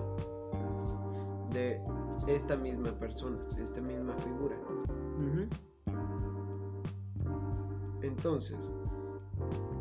de 1.51 1.81
esta 2.27 2.57
misma 2.57 2.91
persona, 2.91 3.37
de 3.55 3.63
esta 3.63 3.81
misma 3.81 4.13
figura. 4.17 4.57
Entonces, 8.01 8.71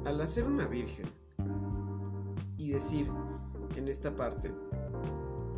al 0.04 0.20
hacer 0.20 0.44
una 0.44 0.66
virgen 0.66 1.06
y 2.56 2.70
decir 2.70 3.10
en 3.76 3.88
esta 3.88 4.14
parte 4.14 4.52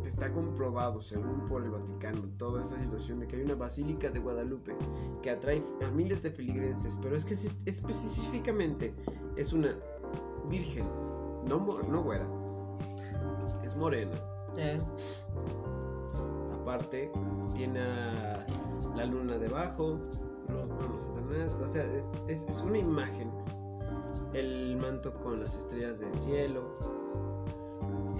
que 0.01 0.09
está 0.09 0.31
comprobado 0.33 0.99
según 0.99 1.47
por 1.47 1.63
el 1.63 1.71
Vaticano 1.71 2.21
toda 2.37 2.61
esa 2.61 2.79
situación 2.79 3.19
de 3.19 3.27
que 3.27 3.37
hay 3.37 3.43
una 3.43 3.55
basílica 3.55 4.09
de 4.09 4.19
Guadalupe 4.19 4.73
que 5.21 5.29
atrae 5.29 5.63
a 5.85 5.89
miles 5.91 6.21
de 6.21 6.31
feligreses, 6.31 6.97
pero 7.01 7.15
es 7.15 7.23
que 7.23 7.35
específicamente 7.65 8.93
es 9.35 9.53
una 9.53 9.69
virgen, 10.49 10.85
no, 11.47 11.59
no 11.89 12.03
güera, 12.03 12.27
es 13.63 13.75
morena. 13.75 14.15
Eh, 14.57 14.79
Aparte, 16.63 17.11
tiene 17.55 17.81
a 17.81 18.45
la 18.95 19.05
luna 19.05 19.37
debajo, 19.37 19.99
o 21.61 21.67
sea, 21.67 21.83
es, 21.85 22.05
es- 22.27 22.43
es 22.47 22.61
una 22.61 22.77
imagen. 22.77 23.31
El 24.33 24.77
manto 24.77 25.13
con 25.21 25.39
las 25.39 25.55
estrellas 25.57 25.99
del 25.99 26.13
cielo. 26.19 26.73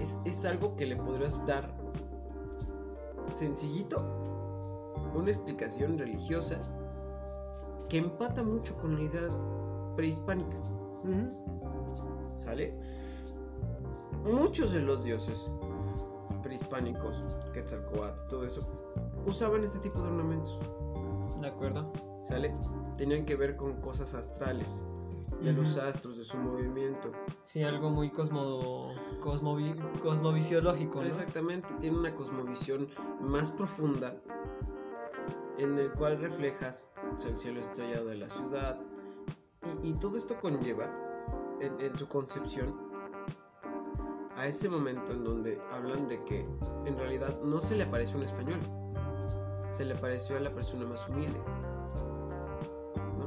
Es, 0.00 0.18
es 0.24 0.44
algo 0.44 0.74
que 0.76 0.86
le 0.86 0.96
podrías 0.96 1.44
dar 1.46 1.72
sencillito, 3.34 4.04
una 5.14 5.28
explicación 5.30 5.98
religiosa 5.98 6.58
que 7.88 7.98
empata 7.98 8.42
mucho 8.42 8.76
con 8.78 8.96
la 8.96 9.02
idea 9.02 9.28
prehispánica. 9.96 10.56
¿Sale? 12.36 12.74
Muchos 14.24 14.72
de 14.72 14.80
los 14.80 15.04
dioses 15.04 15.50
prehispánicos, 16.42 17.16
Quetzalcoatl, 17.52 18.22
todo 18.28 18.44
eso, 18.44 18.60
usaban 19.26 19.64
ese 19.64 19.78
tipo 19.80 20.00
de 20.00 20.08
ornamentos. 20.08 20.58
De 21.40 21.48
acuerdo. 21.48 21.92
¿Sale? 22.24 22.52
Tenían 22.96 23.24
que 23.24 23.36
ver 23.36 23.56
con 23.56 23.80
cosas 23.80 24.14
astrales, 24.14 24.84
de 25.42 25.52
los 25.52 25.76
astros, 25.76 26.16
de 26.16 26.24
su 26.24 26.36
movimiento. 26.38 27.12
Sí, 27.44 27.62
algo 27.62 27.90
muy 27.90 28.10
cosmo, 28.10 28.94
cosmovi, 29.20 29.74
cosmovisiológico, 30.02 31.02
¿no? 31.02 31.08
Exactamente, 31.08 31.68
tiene 31.78 31.98
una 31.98 32.14
cosmovisión 32.14 32.88
más 33.20 33.50
profunda 33.50 34.16
en 35.58 35.78
el 35.78 35.92
cual 35.92 36.18
reflejas 36.18 36.92
el 37.26 37.36
cielo 37.36 37.60
estrellado 37.60 38.06
de 38.06 38.16
la 38.16 38.28
ciudad. 38.28 38.80
Y, 39.82 39.90
y 39.90 39.94
todo 39.94 40.16
esto 40.16 40.34
conlleva, 40.40 40.90
en, 41.60 41.80
en 41.80 41.96
su 41.98 42.08
concepción, 42.08 42.74
a 44.36 44.46
ese 44.46 44.68
momento 44.68 45.12
en 45.12 45.24
donde 45.24 45.60
hablan 45.70 46.08
de 46.08 46.22
que 46.24 46.46
en 46.86 46.98
realidad 46.98 47.38
no 47.42 47.60
se 47.60 47.76
le 47.76 47.84
apareció 47.84 48.16
un 48.16 48.24
español, 48.24 48.60
se 49.68 49.84
le 49.84 49.94
apareció 49.94 50.36
a 50.36 50.40
la 50.40 50.50
persona 50.50 50.86
más 50.86 51.08
humilde, 51.08 51.40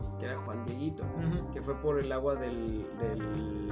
¿no? 0.01 0.17
que 0.17 0.25
era 0.25 0.37
Juan 0.37 0.63
Dieguito 0.63 1.03
que 1.51 1.61
fue 1.61 1.75
por 1.81 1.99
el 1.99 2.11
agua 2.11 2.35
del, 2.35 2.85
del- 2.99 3.67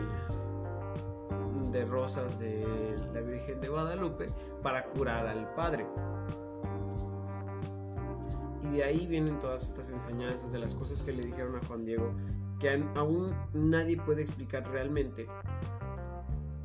de 1.71 1.85
rosas 1.85 2.39
de 2.39 2.95
la 3.13 3.21
Virgen 3.21 3.59
de 3.59 3.67
Guadalupe 3.69 4.27
para 4.61 4.85
curar 4.91 5.27
al 5.27 5.53
padre. 5.55 5.85
Y 8.63 8.77
de 8.77 8.83
ahí 8.83 9.05
vienen 9.07 9.39
todas 9.39 9.63
estas 9.69 9.89
enseñanzas 9.89 10.51
de 10.51 10.59
las 10.59 10.73
cosas 10.73 11.01
que 11.03 11.11
le 11.13 11.21
dijeron 11.23 11.55
a 11.57 11.65
Juan 11.67 11.85
Diego, 11.85 12.11
que 12.59 12.83
aún 12.95 13.35
nadie 13.53 13.97
puede 13.97 14.23
explicar 14.23 14.67
realmente 14.69 15.27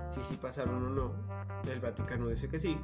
si 0.08 0.20
sí 0.22 0.36
pasaron 0.36 0.84
o 0.84 0.90
no. 0.90 1.12
El 1.70 1.80
Vaticano 1.80 2.28
dice 2.28 2.48
que 2.48 2.58
sí. 2.58 2.78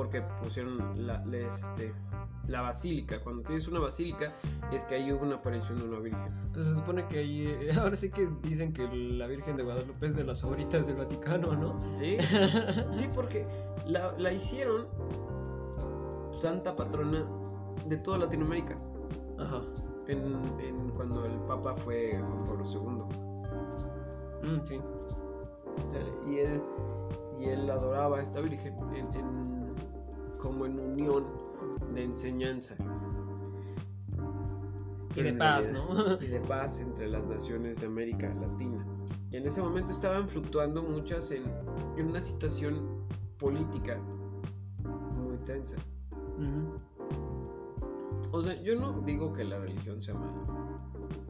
Porque 0.00 0.22
pusieron 0.42 1.06
la, 1.06 1.22
este, 1.30 1.92
la 2.48 2.62
basílica. 2.62 3.20
Cuando 3.20 3.42
tienes 3.42 3.68
una 3.68 3.80
basílica 3.80 4.32
es 4.72 4.82
que 4.84 4.94
ahí 4.94 5.12
hubo 5.12 5.26
una 5.26 5.34
aparición 5.34 5.78
de 5.78 5.84
una 5.84 5.98
virgen. 5.98 6.32
Pues 6.54 6.68
se 6.68 6.74
supone 6.74 7.06
que 7.08 7.18
ahí, 7.18 7.48
eh, 7.48 7.72
ahora 7.78 7.94
sí 7.94 8.08
que 8.08 8.26
dicen 8.42 8.72
que 8.72 8.88
la 8.88 9.26
Virgen 9.26 9.58
de 9.58 9.62
Guadalupe 9.62 10.06
es 10.06 10.16
de 10.16 10.24
las 10.24 10.40
favoritas 10.40 10.86
del 10.86 10.96
Vaticano, 10.96 11.54
¿no? 11.54 11.74
¿Sí? 11.98 12.16
Sí, 12.88 13.10
porque 13.14 13.46
la, 13.84 14.14
la 14.16 14.32
hicieron 14.32 14.86
santa 16.30 16.74
patrona 16.74 17.22
de 17.86 17.98
toda 17.98 18.16
Latinoamérica. 18.16 18.78
Ajá. 19.38 19.60
En, 20.08 20.32
en 20.60 20.88
cuando 20.92 21.26
el 21.26 21.36
Papa 21.40 21.76
fue 21.76 22.18
Juan 22.18 22.46
Pablo 22.46 22.64
II. 22.64 24.50
Mm, 24.50 24.64
sí. 24.64 24.80
Y 26.26 26.38
él, 26.38 26.62
y 27.40 27.46
él 27.46 27.70
adoraba 27.70 28.18
a 28.18 28.22
esta 28.22 28.40
Virgen 28.40 28.74
en- 28.94 29.14
en- 29.14 29.74
como 30.40 30.66
en 30.66 30.78
unión 30.78 31.24
de 31.94 32.04
enseñanza. 32.04 32.76
Y 35.16 35.22
de 35.22 35.32
paz, 35.32 35.72
realidad- 35.72 35.94
¿no? 36.20 36.22
Y 36.22 36.28
de 36.28 36.40
paz 36.40 36.78
entre 36.78 37.08
las 37.08 37.26
naciones 37.26 37.80
de 37.80 37.86
América 37.86 38.32
Latina. 38.34 38.86
Y 39.30 39.36
en 39.36 39.46
ese 39.46 39.60
momento 39.60 39.90
estaban 39.92 40.28
fluctuando 40.28 40.82
muchas 40.82 41.30
en, 41.32 41.42
en 41.96 42.08
una 42.08 42.20
situación 42.20 43.04
política 43.38 43.98
muy 45.16 45.36
tensa. 45.38 45.76
O 48.32 48.42
sea, 48.42 48.54
yo 48.62 48.78
no 48.78 49.00
digo 49.02 49.32
que 49.32 49.44
la 49.44 49.58
religión 49.58 50.00
sea 50.00 50.14
mala. 50.14 50.32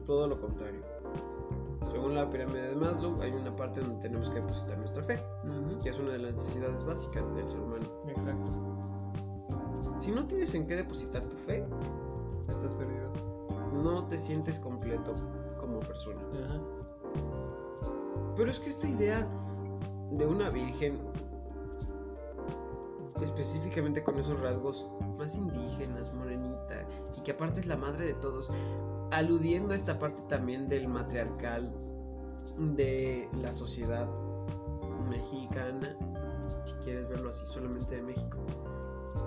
Todo 0.05 0.27
lo 0.27 0.39
contrario. 0.39 0.81
Según 1.89 2.15
la 2.15 2.29
pirámide 2.29 2.69
de 2.69 2.75
Maslow, 2.75 3.19
hay 3.21 3.31
una 3.31 3.55
parte 3.55 3.81
donde 3.81 3.99
tenemos 3.99 4.29
que 4.29 4.35
depositar 4.39 4.77
nuestra 4.77 5.03
fe, 5.03 5.23
que 5.81 5.89
es 5.89 5.97
una 5.97 6.11
de 6.11 6.19
las 6.19 6.33
necesidades 6.33 6.83
básicas 6.83 7.33
del 7.33 7.47
ser 7.47 7.59
humano. 7.59 7.85
Exacto. 8.07 8.49
Si 9.97 10.11
no 10.11 10.25
tienes 10.27 10.53
en 10.53 10.67
qué 10.67 10.75
depositar 10.75 11.25
tu 11.25 11.37
fe, 11.37 11.65
Estás 12.49 12.75
perdido. 12.75 13.11
no 13.83 14.05
te 14.07 14.17
sientes 14.17 14.59
completo 14.59 15.13
como 15.59 15.79
persona. 15.79 16.21
Pero 18.35 18.51
es 18.51 18.59
que 18.59 18.69
esta 18.69 18.87
idea 18.87 19.27
de 20.11 20.25
una 20.25 20.49
virgen, 20.49 20.99
específicamente 23.21 24.03
con 24.03 24.17
esos 24.19 24.39
rasgos 24.41 24.89
más 25.17 25.35
indígenas, 25.35 26.13
morenita, 26.13 26.87
y 27.17 27.21
que 27.21 27.31
aparte 27.31 27.59
es 27.61 27.65
la 27.67 27.77
madre 27.77 28.05
de 28.05 28.13
todos, 28.15 28.49
aludiendo 29.11 29.73
a 29.73 29.75
esta 29.75 29.99
parte 29.99 30.21
también 30.27 30.67
del 30.67 30.87
matriarcal 30.87 31.73
de 32.57 33.29
la 33.33 33.53
sociedad 33.53 34.09
mexicana, 35.09 35.97
si 36.65 36.73
quieres 36.83 37.07
verlo 37.07 37.29
así, 37.29 37.45
solamente 37.45 37.95
de 37.95 38.03
México. 38.03 38.37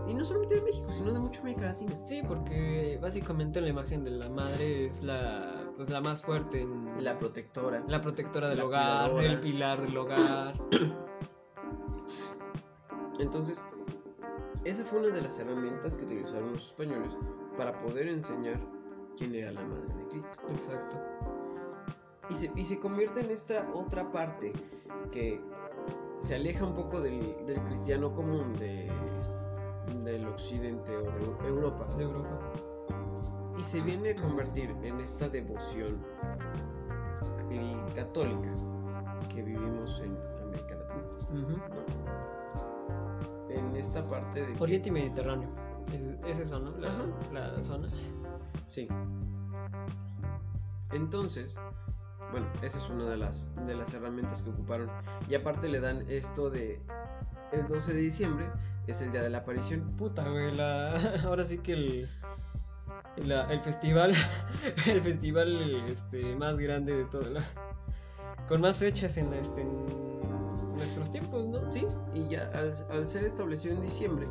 Y 0.08 0.14
no 0.14 0.24
solamente 0.24 0.54
de 0.56 0.62
México, 0.62 0.90
sino 0.90 1.12
de 1.12 1.20
mucha 1.20 1.40
América 1.40 1.66
Latina. 1.66 1.92
Sí, 2.06 2.22
porque 2.26 2.98
básicamente 3.02 3.60
la 3.60 3.68
imagen 3.68 4.02
de 4.02 4.12
la 4.12 4.30
madre 4.30 4.86
es 4.86 5.02
la, 5.02 5.70
pues, 5.76 5.90
la 5.90 6.00
más 6.00 6.22
fuerte 6.22 6.62
en 6.62 7.04
La 7.04 7.18
protectora. 7.18 7.84
la 7.86 8.00
protectora 8.00 8.48
del 8.48 8.58
La 8.58 8.64
hogar, 8.64 9.10
cuidadora. 9.10 9.32
el 9.32 9.40
pilar 9.40 9.82
del 9.82 9.96
hogar. 9.98 10.54
Entonces, 13.18 13.58
esa 14.64 14.84
fue 14.84 15.00
una 15.00 15.08
de 15.08 15.22
las 15.22 15.38
herramientas 15.38 15.96
que 15.96 16.04
utilizaron 16.04 16.52
los 16.52 16.66
españoles 16.66 17.12
para 17.56 17.76
poder 17.78 18.08
enseñar 18.08 18.60
quién 19.16 19.34
era 19.34 19.52
la 19.52 19.64
madre 19.64 19.94
de 19.94 20.08
Cristo. 20.08 20.38
Exacto. 20.50 21.00
Y 22.30 22.34
se, 22.34 22.50
y 22.56 22.64
se 22.64 22.78
convierte 22.78 23.20
en 23.20 23.30
esta 23.30 23.70
otra 23.74 24.10
parte 24.10 24.52
que 25.12 25.40
se 26.18 26.34
aleja 26.34 26.64
un 26.64 26.74
poco 26.74 27.00
del, 27.00 27.36
del 27.46 27.62
cristiano 27.64 28.14
común 28.14 28.54
de, 28.54 28.90
del 30.04 30.26
occidente 30.26 30.96
o 30.96 31.02
de 31.02 31.48
Europa 31.48 31.86
De 31.96 32.04
Europa. 32.04 32.38
y 33.58 33.62
se 33.62 33.80
viene 33.82 34.10
a 34.10 34.16
convertir 34.16 34.74
en 34.82 35.00
esta 35.00 35.28
devoción 35.28 36.02
católica 37.94 38.48
que 39.28 39.42
vivimos 39.42 40.00
en 40.00 40.16
América 40.42 40.76
Latina. 40.76 42.03
En 43.58 43.74
esta 43.76 44.08
parte 44.08 44.44
de... 44.44 44.54
que- 44.54 44.62
Oriente 44.62 44.88
y 44.88 44.92
Mediterráneo. 44.92 45.48
Es, 45.92 46.02
es 46.40 46.48
eso, 46.48 46.60
¿no? 46.60 46.72
La, 47.32 47.62
zona. 47.62 47.86
Sí. 48.66 48.88
Entonces, 50.92 51.54
bueno, 52.30 52.46
esa 52.62 52.78
es 52.78 52.88
una 52.88 53.08
de 53.08 53.16
las, 53.16 53.46
de 53.66 53.74
las 53.74 53.92
herramientas 53.94 54.42
que 54.42 54.50
ocuparon. 54.50 54.90
Y 55.28 55.34
aparte 55.34 55.68
le 55.68 55.80
dan 55.80 56.04
esto 56.08 56.50
de 56.50 56.80
el 57.52 57.66
12 57.68 57.92
de 57.94 58.00
diciembre 58.00 58.46
es 58.86 59.00
el 59.00 59.12
día 59.12 59.22
de 59.22 59.30
la 59.30 59.38
aparición. 59.38 59.92
Puta, 59.96 60.28
güey, 60.28 60.52
la... 60.54 60.94
ahora 61.24 61.44
sí 61.44 61.58
que 61.58 61.72
el... 61.72 62.08
la- 63.16 63.46
el 63.52 63.60
festival, 63.60 64.12
el 64.86 65.02
festival 65.02 65.84
este, 65.88 66.34
más 66.36 66.58
grande 66.58 66.94
de 66.96 67.04
todo, 67.06 67.28
la- 67.30 67.44
con 68.48 68.60
más 68.60 68.78
fechas 68.78 69.16
en, 69.16 69.32
este, 69.34 69.62
en 69.62 70.13
nuestros 70.76 71.10
tiempos, 71.10 71.46
¿no? 71.46 71.70
Sí, 71.72 71.86
y 72.14 72.28
ya 72.28 72.50
al, 72.54 72.72
al 72.90 73.06
ser 73.06 73.24
establecido 73.24 73.74
en 73.74 73.80
diciembre, 73.82 74.26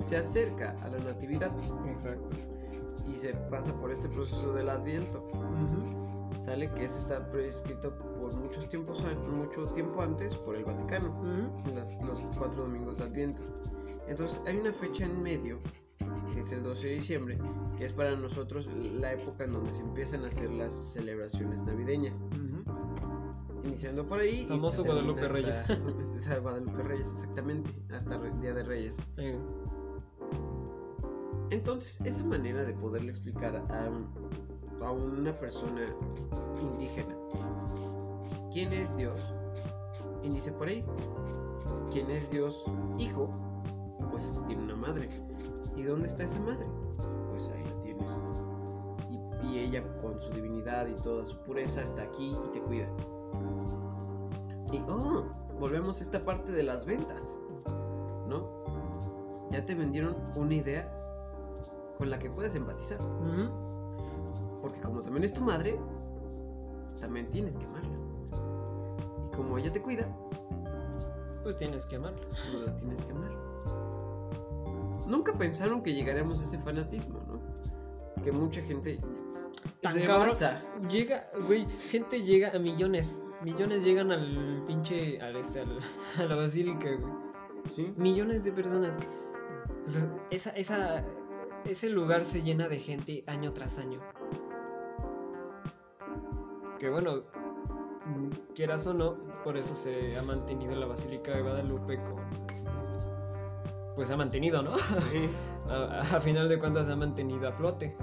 se 0.00 0.16
acerca 0.16 0.76
a 0.82 0.88
la 0.88 0.98
natividad 0.98 1.52
Exacto. 1.88 2.28
y 3.06 3.14
se 3.16 3.34
pasa 3.50 3.74
por 3.80 3.90
este 3.90 4.08
proceso 4.08 4.52
del 4.52 4.68
adviento. 4.70 5.22
Ujú, 5.32 6.40
Sale 6.40 6.72
que 6.74 6.84
ese 6.84 6.98
está 6.98 7.28
prescrito 7.30 7.98
por 8.20 8.34
muchos 8.36 8.68
tiempos, 8.68 9.02
mucho 9.28 9.66
tiempo 9.66 10.02
antes 10.02 10.34
por 10.36 10.54
el 10.54 10.64
Vaticano. 10.64 11.12
las- 11.74 11.90
los 12.04 12.20
cuatro 12.38 12.62
domingos 12.62 12.98
de 12.98 13.04
Adviento. 13.06 13.42
Entonces 14.06 14.40
hay 14.46 14.56
una 14.58 14.72
fecha 14.72 15.04
en 15.04 15.20
medio, 15.20 15.58
que 16.32 16.40
es 16.40 16.52
el 16.52 16.62
12 16.62 16.86
de 16.88 16.94
diciembre, 16.94 17.38
que 17.76 17.84
es 17.86 17.92
para 17.92 18.14
nosotros 18.16 18.66
la 18.72 19.12
época 19.14 19.44
en 19.44 19.52
donde 19.54 19.72
se 19.72 19.82
empiezan 19.82 20.24
a 20.24 20.28
hacer 20.28 20.50
las 20.50 20.72
celebraciones 20.74 21.64
navideñas. 21.64 22.14
Ujú. 22.22 22.77
Iniciando 23.64 24.06
por 24.06 24.20
ahí. 24.20 24.46
Famoso 24.48 24.82
Guadalupe 24.84 25.20
hasta- 25.22 25.72
este, 26.00 26.18
es 26.18 26.40
Guadalupe 26.42 26.82
Reyes, 26.82 27.12
exactamente, 27.12 27.70
hasta 27.92 28.14
el 28.16 28.40
Día 28.40 28.54
de 28.54 28.62
Reyes. 28.62 29.02
Eh, 29.16 29.38
Entonces, 31.50 32.00
esa 32.04 32.24
manera 32.24 32.64
de 32.64 32.74
poderle 32.74 33.10
explicar 33.10 33.56
a, 33.56 33.90
a 34.86 34.92
una 34.92 35.38
persona 35.38 35.86
indígena 36.62 37.14
quién 38.52 38.72
es 38.72 38.96
Dios, 38.96 39.32
inicia 40.22 40.56
por 40.56 40.68
ahí. 40.68 40.84
¿Quién 41.90 42.10
es 42.10 42.30
Dios 42.30 42.64
hijo? 42.98 43.30
Pues 44.10 44.42
tiene 44.46 44.62
una 44.62 44.76
madre. 44.76 45.08
¿Y 45.76 45.82
dónde 45.82 46.08
está 46.08 46.24
esa 46.24 46.38
madre? 46.40 46.66
Pues 47.30 47.48
ahí 47.50 47.62
la 47.64 47.80
tienes. 47.80 48.16
Y, 49.42 49.46
y 49.48 49.58
ella 49.60 49.82
con 50.00 50.20
su 50.20 50.30
divinidad 50.30 50.86
y 50.88 50.94
toda 51.02 51.24
su 51.24 51.36
pureza 51.44 51.82
está 51.82 52.02
aquí 52.02 52.34
y 52.46 52.48
te 52.50 52.60
cuida. 52.60 52.88
Y, 54.72 54.78
oh, 54.88 55.24
volvemos 55.58 56.00
a 56.00 56.02
esta 56.02 56.20
parte 56.22 56.52
de 56.52 56.62
las 56.62 56.84
ventas. 56.84 57.34
¿No? 58.28 58.46
Ya 59.50 59.64
te 59.64 59.74
vendieron 59.74 60.16
una 60.36 60.54
idea 60.54 60.92
con 61.96 62.10
la 62.10 62.18
que 62.18 62.30
puedes 62.30 62.54
empatizar. 62.54 62.98
Porque 64.60 64.80
como 64.80 65.00
también 65.00 65.24
es 65.24 65.32
tu 65.32 65.40
madre, 65.42 65.78
también 67.00 67.28
tienes 67.30 67.56
que 67.56 67.64
amarla. 67.66 67.96
Y 69.24 69.36
como 69.36 69.56
ella 69.58 69.72
te 69.72 69.80
cuida, 69.80 70.06
Pues 71.42 71.56
tienes 71.56 71.86
que 71.86 71.96
amarla. 71.96 72.20
no 72.52 72.60
la 72.66 72.76
tienes 72.76 73.02
que 73.04 73.12
amar. 73.12 73.30
Nunca 75.06 75.32
pensaron 75.32 75.82
que 75.82 75.94
llegaremos 75.94 76.40
a 76.40 76.44
ese 76.44 76.58
fanatismo, 76.58 77.18
¿no? 77.26 77.40
Que 78.22 78.30
mucha 78.32 78.60
gente 78.60 79.00
Tan 79.92 80.00
rebasa. 80.00 80.62
Llega, 80.90 81.28
güey, 81.46 81.66
gente 81.90 82.22
llega 82.22 82.50
a 82.54 82.58
millones. 82.58 83.20
Millones 83.42 83.84
llegan 83.84 84.10
al 84.10 84.64
pinche, 84.66 85.20
al 85.20 85.36
este, 85.36 85.60
al- 85.60 85.78
a 86.18 86.24
la 86.24 86.34
basílica, 86.36 86.88
güey. 86.96 87.12
¿sí? 87.74 87.92
Millones 87.96 88.44
de 88.44 88.52
personas. 88.52 88.98
O 89.86 89.88
sea, 89.88 90.10
esa, 90.30 90.50
esa, 90.50 91.04
ese 91.64 91.88
lugar 91.88 92.24
se 92.24 92.42
llena 92.42 92.68
de 92.68 92.78
gente 92.78 93.24
año 93.26 93.52
tras 93.52 93.78
año. 93.78 94.00
Que 96.78 96.88
bueno, 96.90 97.24
quieras 98.54 98.86
o 98.86 98.94
no, 98.94 99.16
por 99.44 99.56
eso 99.56 99.74
se 99.74 100.16
ha 100.16 100.22
mantenido 100.22 100.74
la 100.76 100.86
Basílica 100.86 101.32
de 101.32 101.42
Guadalupe 101.42 101.96
con 102.04 102.20
este, 102.52 102.70
Pues 103.96 104.10
ha 104.10 104.16
mantenido, 104.16 104.62
¿no? 104.62 104.76
Sí. 104.76 105.28
a, 105.70 105.98
a 106.00 106.20
final 106.20 106.48
de 106.48 106.58
cuentas 106.58 106.86
se 106.86 106.92
ha 106.92 106.96
mantenido 106.96 107.48
a 107.48 107.52
flote. 107.52 107.96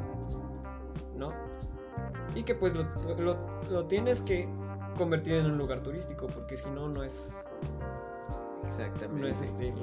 Y 2.35 2.43
que 2.43 2.53
pues 2.55 2.73
lo, 2.73 2.83
lo- 3.17 3.61
lo 3.69 3.85
tienes 3.85 4.21
que 4.21 4.47
convertir 4.97 5.35
en 5.35 5.45
un 5.47 5.57
lugar 5.57 5.81
turístico, 5.81 6.27
porque 6.27 6.57
si 6.57 6.69
no, 6.69 6.85
no 6.87 7.03
es, 7.03 7.33
Exactamente. 8.65 9.21
no 9.21 9.27
es 9.27 9.41
este, 9.41 9.73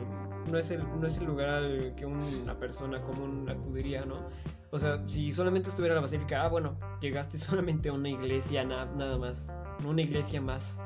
no 0.50 0.58
es 0.58 0.70
el, 0.70 1.00
no 1.00 1.06
es 1.06 1.16
el 1.18 1.24
lugar 1.26 1.48
al 1.50 1.94
que 1.94 2.04
una 2.06 2.58
persona 2.58 3.00
común 3.02 3.48
acudiría, 3.48 4.04
¿no? 4.04 4.16
O 4.70 4.78
sea, 4.78 5.02
si 5.06 5.32
solamente 5.32 5.68
estuviera 5.68 5.94
la 5.94 6.00
basílica, 6.00 6.42
ah, 6.44 6.48
bueno, 6.48 6.76
llegaste 7.00 7.38
solamente 7.38 7.88
a 7.88 7.92
una 7.92 8.08
iglesia 8.08 8.64
na- 8.64 8.86
nada 8.86 9.18
más, 9.18 9.54
una 9.86 10.02
iglesia 10.02 10.40
más. 10.40 10.80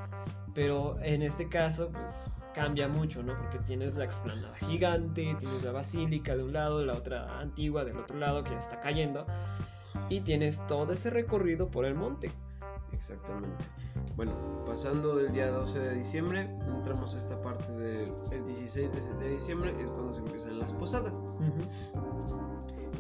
Pero 0.55 0.97
en 1.03 1.23
este 1.23 1.49
caso, 1.49 1.91
pues 1.93 2.33
cambia 2.55 2.89
mucho, 2.89 3.23
¿no? 3.23 3.37
Porque 3.37 3.59
tienes 3.59 3.97
la 3.97 4.05
explanada 4.05 4.55
gigante, 4.57 5.37
tienes 5.39 5.63
la 5.63 5.73
basílica 5.73 6.35
de 6.35 6.43
un 6.43 6.55
lado, 6.55 6.83
la 6.85 6.95
otra 6.95 7.39
antigua 7.41 7.85
del 7.85 7.99
otro 7.99 8.19
lado 8.19 8.43
que 8.43 8.51
ya 8.53 8.57
está 8.57 8.81
cayendo, 8.81 9.27
y 10.09 10.21
tienes 10.21 10.65
todo 10.67 10.93
ese 10.93 11.11
recorrido 11.11 11.71
por 11.71 11.85
el 11.85 11.95
monte. 11.95 12.31
Exactamente. 12.93 13.65
Bueno, 14.17 14.33
pasando 14.65 15.17
del 15.17 15.33
día 15.33 15.51
12 15.51 15.79
de 15.79 15.95
diciembre, 15.95 16.51
entramos 16.67 17.15
a 17.15 17.19
esta 17.19 17.41
parte 17.43 17.71
del 17.73 18.13
el 18.33 18.45
16 18.45 19.19
de, 19.19 19.29
diciembre, 19.29 19.75
es 19.79 19.91
cuando 19.91 20.15
se 20.15 20.21
empiezan 20.21 20.59
las 20.59 20.73
posadas. 20.73 21.25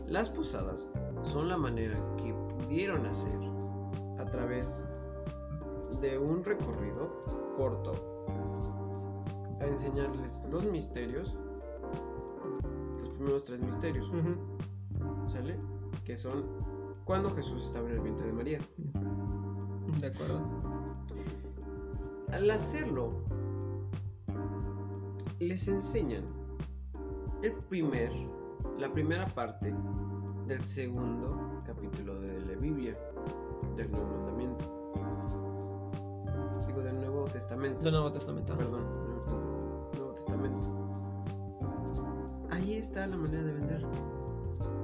Las 0.06 0.28
posadas 0.28 0.88
son 1.22 1.48
la 1.48 1.56
manera 1.56 1.96
que 2.18 2.34
pudieron 2.34 3.06
hacer 3.06 3.38
a 4.18 4.24
través 4.26 4.84
de 6.00 6.18
un 6.18 6.44
recorrido 6.44 7.20
corto 7.56 8.26
a 9.60 9.64
enseñarles 9.64 10.40
los 10.50 10.64
misterios, 10.64 11.34
los 12.98 13.08
primeros 13.10 13.44
tres 13.44 13.60
misterios. 13.60 14.10
¿sale? 15.26 15.58
Que 16.04 16.16
son 16.16 16.44
cuando 17.06 17.34
Jesús 17.36 17.64
estaba 17.64 17.88
en 17.88 17.94
el 17.94 18.00
vientre 18.00 18.26
de 18.26 18.32
María. 18.32 18.58
De 20.00 20.08
acuerdo. 20.08 20.42
Al 22.32 22.50
hacerlo, 22.50 23.12
les 25.38 25.68
enseñan 25.68 26.24
el 27.42 27.52
primer, 27.70 28.10
la 28.78 28.92
primera 28.92 29.24
parte 29.28 29.72
del 30.48 30.60
segundo 30.62 31.62
capítulo 31.64 32.20
de 32.20 32.40
la 32.40 32.56
Biblia, 32.56 32.98
del 33.76 33.88
Nuevo 33.92 34.08
Mandamiento. 34.08 34.64
Digo, 36.66 36.80
del 36.80 36.96
Nuevo 36.96 37.24
Testamento. 37.26 37.84
Del 37.84 37.92
Nuevo 37.92 38.10
Testamento. 38.10 38.56
Perdón, 38.58 38.84
Nuevo, 39.26 39.90
Nuevo 39.94 40.12
Testamento. 40.12 40.60
Ahí 42.50 42.74
está 42.74 43.06
la 43.06 43.16
manera 43.16 43.44
de 43.44 43.52
vender. 43.52 43.86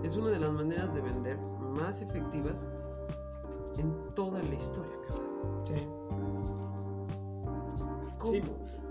Es 0.04 0.14
una 0.14 0.30
de 0.30 0.38
las 0.38 0.52
maneras 0.52 0.94
de 0.94 1.00
vender 1.00 1.52
más 1.72 2.02
efectivas 2.02 2.66
en 3.78 3.94
toda 4.14 4.42
la 4.42 4.54
historia, 4.54 4.92
cabrón. 5.06 5.62
Sí. 5.64 5.74
¿Cómo? 8.18 8.32
Sí. 8.32 8.42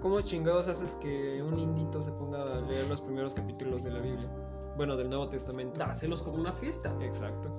¿Cómo 0.01 0.19
chingados 0.21 0.67
haces 0.67 0.95
que 0.95 1.43
un 1.43 1.59
indito 1.59 2.01
se 2.01 2.11
ponga 2.11 2.41
a 2.41 2.61
leer 2.61 2.89
los 2.89 3.01
primeros 3.01 3.35
capítulos 3.35 3.83
de 3.83 3.91
la 3.91 3.99
Biblia? 3.99 4.29
Bueno, 4.75 4.97
del 4.97 5.09
Nuevo 5.09 5.29
Testamento. 5.29 5.79
Dáselos 5.79 6.23
como 6.23 6.37
una 6.37 6.53
fiesta. 6.53 6.95
Exacto. 7.01 7.51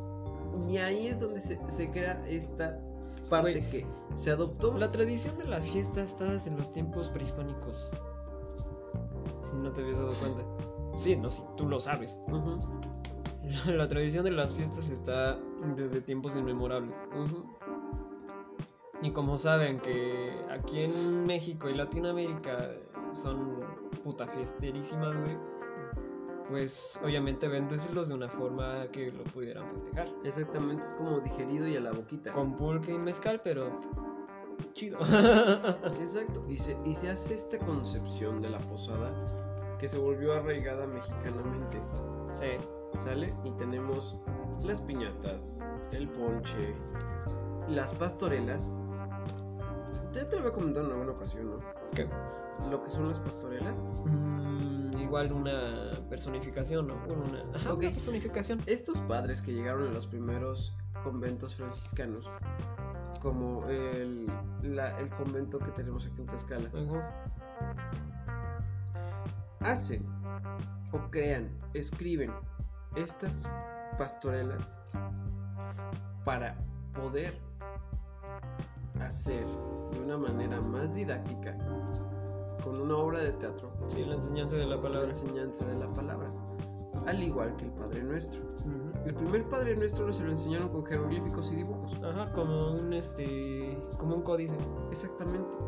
Y 0.69 0.79
ahí 0.79 1.07
es 1.07 1.21
donde 1.21 1.41
se, 1.41 1.61
se 1.69 1.91
crea 1.91 2.21
esta 2.27 2.81
parte 3.31 3.61
Güey. 3.61 3.71
que 3.71 3.87
se 4.17 4.33
adoptó. 4.33 4.77
La 4.77 4.91
tradición 4.91 5.39
de 5.39 5.45
la 5.45 5.61
fiesta 5.61 6.03
está 6.03 6.25
desde 6.25 6.51
los 6.51 6.73
tiempos 6.73 7.09
prehispánicos. 7.11 7.93
Si 9.43 9.55
no 9.57 9.71
te 9.73 9.83
habías 9.83 9.99
dado 9.99 10.13
cuenta. 10.15 10.43
Sí, 10.99 11.15
no, 11.17 11.31
si 11.31 11.43
tú 11.57 11.69
lo 11.69 11.79
sabes. 11.79 12.21
Ujú, 12.27 12.59
La 13.67 13.89
tradición 13.89 14.25
de 14.25 14.31
las 14.31 14.55
fiestas 14.55 14.89
está 14.91 15.39
desde 15.77 16.01
tiempos 16.01 16.37
inmemorables. 16.37 16.97
ujú. 17.15 17.45
Y 19.03 19.11
como 19.11 19.37
saben 19.37 19.81
que 19.81 20.33
aquí 20.49 20.83
en 20.83 21.25
México 21.25 21.69
y 21.69 21.75
Latinoamérica 21.75 22.71
son 23.15 23.59
puta 24.05 24.29
fiesterísimas, 24.29 25.17
güey. 25.17 25.37
Pues 26.49 27.01
obviamente 27.03 27.49
bendecirlos 27.49 28.09
de 28.09 28.15
una 28.15 28.29
forma 28.29 28.87
que 28.93 29.11
lo 29.11 29.25
pudieran 29.25 29.69
festejar. 29.73 30.09
Exactamente, 30.25 30.87
es 30.87 30.95
como 30.95 31.19
digerido 31.19 31.67
y 31.67 31.77
a 31.77 31.81
la 31.81 31.91
boquita. 31.91 32.33
Con 32.33 32.55
pulque 32.55 32.93
y 32.93 32.99
mezcal, 32.99 33.41
pero 33.43 33.81
chido. 34.73 34.99
Exacto, 36.01 36.45
y 36.49 36.57
se, 36.57 36.77
y 36.85 36.95
se 36.95 37.11
hace 37.11 37.35
esta 37.35 37.59
concepción 37.59 38.41
de 38.41 38.51
la 38.51 38.59
posada 38.61 39.13
que 39.79 39.89
se 39.89 39.99
volvió 39.99 40.33
arraigada 40.35 40.87
mexicanamente. 40.87 41.81
sí. 42.33 42.47
¿Sale? 42.99 43.35
Y 43.45 43.51
tenemos 43.53 44.19
las 44.65 44.81
piñatas, 44.83 45.65
el 45.93 46.09
ponche, 46.09 46.75
las 47.69 47.95
pastorelas. 47.95 48.71
Ya 50.13 50.29
te 50.29 50.37
lo 50.37 50.43
voy 50.43 50.51
a 50.51 50.55
comentar 50.55 50.85
en 50.85 50.91
alguna 50.93 51.13
ocasión, 51.13 51.51
¿no? 51.51 51.59
¿Qué? 51.95 52.07
Lo 52.71 52.83
que 52.83 52.91
son 52.91 53.09
las 53.09 53.19
pastorelas. 53.19 53.79
Mm, 54.05 54.99
igual 54.99 55.33
una 55.33 55.91
personificación, 56.11 56.89
¿no? 56.89 56.97
Bueno, 57.07 57.25
una, 57.29 57.57
ajá, 57.57 57.73
Ok. 57.73 57.81
una 57.81 57.91
personificación. 57.91 58.61
Estos 58.67 59.01
padres 59.03 59.41
que 59.43 59.53
llegaron 59.53 59.89
a 59.89 59.91
los 59.93 60.07
primeros 60.07 60.77
conventos 61.03 61.57
franciscanos, 61.57 62.31
como 63.21 63.67
el, 63.69 64.27
la- 64.63 64.99
el 65.01 65.09
convento 65.11 65.59
que 65.59 65.71
tenemos 65.73 66.07
aquí 66.07 66.21
en 66.21 66.27
Tlaxcala, 66.27 66.71
hacen 69.61 70.05
o 70.93 70.99
crean, 71.11 71.51
escriben 71.75 72.33
estas 72.97 73.47
pastorelas 73.99 74.79
para 76.25 76.55
poder 76.95 77.35
hacer 79.01 79.45
de 79.93 80.01
una 80.01 80.17
manera 80.19 80.61
más 80.63 80.95
didáctica 80.95 81.57
con 82.63 82.81
una 82.81 82.97
obra 82.97 83.21
de 83.21 83.33
teatro 83.33 83.73
Sí, 83.89 84.05
la 84.05 84.15
enseñanza 84.15 84.57
de 84.57 84.67
la 84.67 84.77
la 84.77 84.83
palabra. 84.83 85.09
enseñanza 85.09 85.65
de 85.67 85.75
la 85.75 85.87
palabra, 85.87 86.31
al 87.07 87.21
igual 87.23 87.57
que 87.57 87.65
el 87.65 87.73
Padre 87.73 88.03
Nuestro. 88.05 88.43
El 89.05 89.15
primer 89.15 89.49
Padre 89.49 89.75
Nuestro 89.77 90.13
se 90.13 90.23
lo 90.23 90.31
enseñaron 90.31 90.69
con 90.69 90.85
jeroglíficos 90.87 91.51
y 91.53 91.57
dibujos. 91.57 92.01
Ajá, 92.05 92.33
como 92.33 92.71
un 92.73 92.93
este. 92.93 93.77
como 93.99 94.15
un 94.15 94.23
códice. 94.23 94.57
Exactamente. 94.93 95.59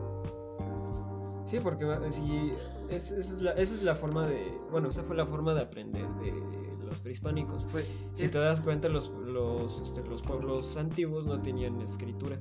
Sí, 1.44 1.58
porque 1.60 1.84
si 2.10 2.54
es- 2.88 3.10
esa, 3.10 3.34
es 3.34 3.42
la, 3.42 3.50
esa 3.52 3.74
es 3.74 3.82
la 3.82 3.94
forma 3.96 4.26
de. 4.26 4.56
Bueno, 4.70 4.88
esa 4.90 5.02
fue 5.02 5.16
la 5.16 5.26
forma 5.26 5.52
de 5.54 5.62
aprender 5.62 6.06
de 6.16 6.63
los 6.94 7.00
prehispánicos. 7.00 7.66
Fue, 7.66 7.84
Si 8.12 8.26
es- 8.26 8.32
te 8.32 8.38
das 8.38 8.60
cuenta, 8.60 8.88
los, 8.88 9.10
los, 9.26 9.80
este, 9.80 10.02
los 10.04 10.22
pueblos 10.22 10.76
antiguos 10.76 11.26
no 11.26 11.40
tenían 11.42 11.80
escritura. 11.80 12.38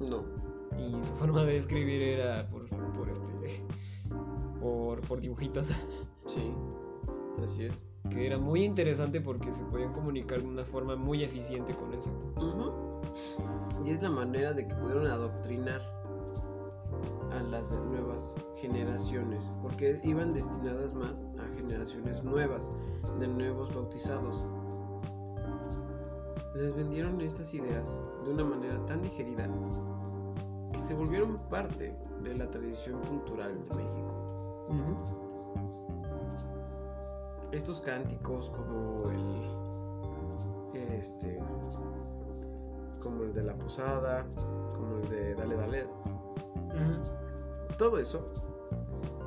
No. 0.00 0.24
Y 0.76 1.02
su 1.02 1.14
forma 1.14 1.44
de 1.44 1.56
escribir 1.56 2.02
era 2.02 2.48
por, 2.50 2.68
por 2.94 3.08
este. 3.08 3.32
Por, 4.60 5.00
por 5.02 5.20
dibujitos. 5.20 5.68
Sí. 6.26 6.52
Así 7.42 7.64
es. 7.64 7.86
Que 8.10 8.26
era 8.26 8.38
muy 8.38 8.64
interesante 8.64 9.20
porque 9.20 9.52
se 9.52 9.64
podían 9.64 9.92
comunicar 9.92 10.40
de 10.42 10.48
una 10.48 10.64
forma 10.64 10.96
muy 10.96 11.22
eficiente 11.22 11.74
con 11.74 11.92
eso. 11.94 12.10
Y 13.84 13.90
es 13.90 14.02
la 14.02 14.10
manera 14.10 14.52
de 14.52 14.66
que 14.66 14.74
pudieron 14.74 15.06
adoctrinar 15.06 15.80
a 17.32 17.40
las 17.42 17.70
de- 17.70 17.80
nuevas 17.80 18.34
generaciones, 18.56 19.52
porque 19.62 20.00
iban 20.04 20.32
destinadas 20.32 20.94
más 20.94 21.14
a 21.38 21.56
generaciones 21.60 22.22
nuevas, 22.24 22.70
de 23.18 23.28
nuevos 23.28 23.74
bautizados. 23.74 24.46
Les 26.54 26.74
vendieron 26.74 27.20
estas 27.20 27.52
ideas 27.54 27.98
de 28.24 28.30
una 28.30 28.44
manera 28.44 28.84
tan 28.86 29.02
digerida 29.02 29.46
que 30.72 30.78
se 30.78 30.94
volvieron 30.94 31.38
parte 31.50 31.94
de 32.22 32.36
la 32.36 32.48
tradición 32.50 33.00
cultural 33.02 33.62
de 33.64 33.74
México. 33.76 34.12
Estos 37.52 37.80
cánticos 37.80 38.50
como 38.50 38.98
el 39.10 39.56
este 40.92 41.40
como 43.02 43.22
el 43.22 43.32
de 43.34 43.42
la 43.44 43.54
posada, 43.56 44.26
como 44.74 44.96
el 45.02 45.08
de 45.08 45.34
dale 45.34 45.56
dale, 45.56 45.86
Todo 47.78 47.98
eso 47.98 48.24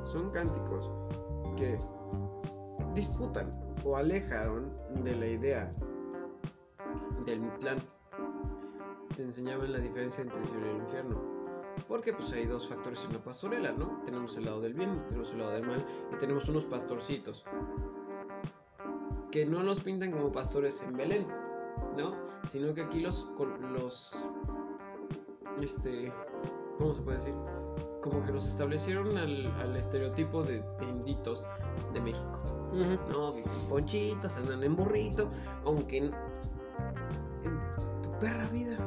son 0.04 0.30
cánticos 0.30 0.90
que 1.56 1.78
disputan 2.94 3.52
o 3.84 3.96
alejaron 3.96 4.72
de 5.02 5.14
la 5.14 5.26
idea 5.26 5.70
del 7.24 7.40
Mictlán. 7.40 7.78
Te 9.16 9.22
enseñaban 9.22 9.72
la 9.72 9.78
diferencia 9.78 10.22
entre 10.22 10.40
el 10.40 10.46
cielo 10.46 10.66
y 10.66 10.70
el 10.70 10.76
infierno. 10.76 11.40
Porque 11.88 12.12
pues 12.12 12.32
hay 12.32 12.46
dos 12.46 12.68
factores 12.68 13.04
en 13.04 13.14
la 13.14 13.22
pastorela, 13.22 13.72
¿no? 13.72 14.00
Tenemos 14.04 14.36
el 14.36 14.44
lado 14.44 14.60
del 14.60 14.74
bien, 14.74 15.04
tenemos 15.06 15.30
el 15.32 15.38
lado 15.38 15.52
del 15.52 15.66
mal 15.66 15.84
y 16.12 16.16
tenemos 16.16 16.48
unos 16.48 16.64
pastorcitos. 16.64 17.44
Que 19.30 19.46
no 19.46 19.62
los 19.62 19.80
pintan 19.80 20.10
como 20.10 20.32
pastores 20.32 20.82
en 20.82 20.96
Belén, 20.96 21.26
¿no? 21.96 22.14
Sino 22.48 22.74
que 22.74 22.82
aquí 22.82 23.00
los, 23.00 23.30
los, 23.72 24.12
este, 25.60 26.12
¿cómo 26.80 26.94
se 26.94 27.02
puede 27.02 27.18
decir? 27.18 27.34
Como 28.02 28.24
que 28.24 28.32
los 28.32 28.46
establecieron 28.46 29.16
al, 29.18 29.46
al 29.60 29.76
estereotipo 29.76 30.42
de 30.42 30.60
tenditos 30.78 31.44
de 31.92 32.00
México. 32.00 32.38
No, 33.12 33.32
visten 33.34 33.52
ponchitas, 33.68 34.36
andan 34.38 34.64
en 34.64 34.74
burrito, 34.74 35.30
aunque 35.64 35.98
en, 35.98 36.04
en 37.44 37.60
tu 38.02 38.10
perra 38.18 38.48
vida. 38.48 38.78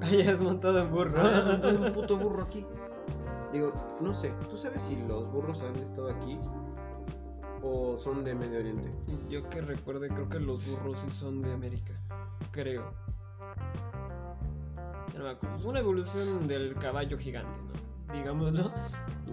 Ya 0.10 0.32
has 0.32 0.42
montado 0.42 0.80
en 0.80 0.90
burro. 0.90 1.22
No 1.22 1.60
tengo 1.60 1.86
un 1.86 1.92
puto 1.92 2.18
burro 2.18 2.42
aquí. 2.42 2.66
Digo, 3.52 3.70
no 4.00 4.12
sé, 4.12 4.34
¿tú 4.50 4.58
sabes 4.58 4.82
si 4.82 4.96
los 5.04 5.30
burros 5.30 5.62
han 5.62 5.76
estado 5.76 6.10
aquí 6.10 6.38
o 7.62 7.96
son 7.96 8.24
de 8.24 8.34
Medio 8.34 8.58
Oriente? 8.58 8.92
Yo 9.30 9.48
que 9.48 9.60
recuerde, 9.62 10.08
creo 10.08 10.28
que 10.28 10.40
los 10.40 10.66
burros 10.66 10.98
sí 11.00 11.10
son 11.10 11.40
de 11.40 11.52
América. 11.52 11.94
Creo. 12.50 12.92
Ya 15.14 15.18
no 15.20 15.24
me 15.24 15.30
acuerdo. 15.30 15.56
Es 15.56 15.64
una 15.64 15.80
evolución 15.80 16.46
del 16.46 16.74
caballo 16.74 17.16
gigante, 17.16 17.58
¿no? 17.60 18.12
Digámoslo. 18.14 18.70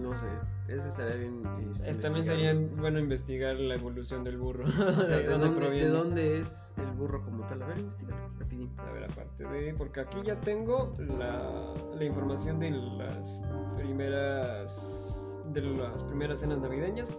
No 0.00 0.14
sé, 0.14 0.26
ese 0.66 0.88
estaría 0.88 1.16
bien. 1.16 1.42
este, 1.70 1.90
Es- 1.90 2.00
también 2.00 2.24
sería 2.24 2.54
bueno 2.80 2.98
investigar 2.98 3.54
la 3.56 3.74
evolución 3.74 4.24
del 4.24 4.38
burro. 4.38 4.64
O 4.64 5.04
sea, 5.04 5.18
¿de, 5.18 5.26
dónde, 5.26 5.70
de 5.70 5.88
dónde 5.88 6.38
es 6.38 6.72
el 6.78 6.90
burro 6.92 7.22
como 7.22 7.46
tal? 7.46 7.62
A 7.62 7.66
ver, 7.66 7.78
investigalo, 7.78 8.28
rapidín. 8.38 8.70
A 8.78 8.90
ver, 8.92 9.04
aparte 9.04 9.44
de. 9.46 9.74
Porque 9.74 10.00
aquí 10.00 10.18
ya 10.24 10.40
tengo 10.40 10.96
la, 11.18 11.74
la 11.94 12.04
información 12.04 12.58
de 12.58 12.70
las 12.70 13.42
primeras. 13.76 15.38
de 15.52 15.60
las 15.60 16.02
primeras 16.04 16.38
cenas 16.40 16.58
navideñas. 16.58 17.16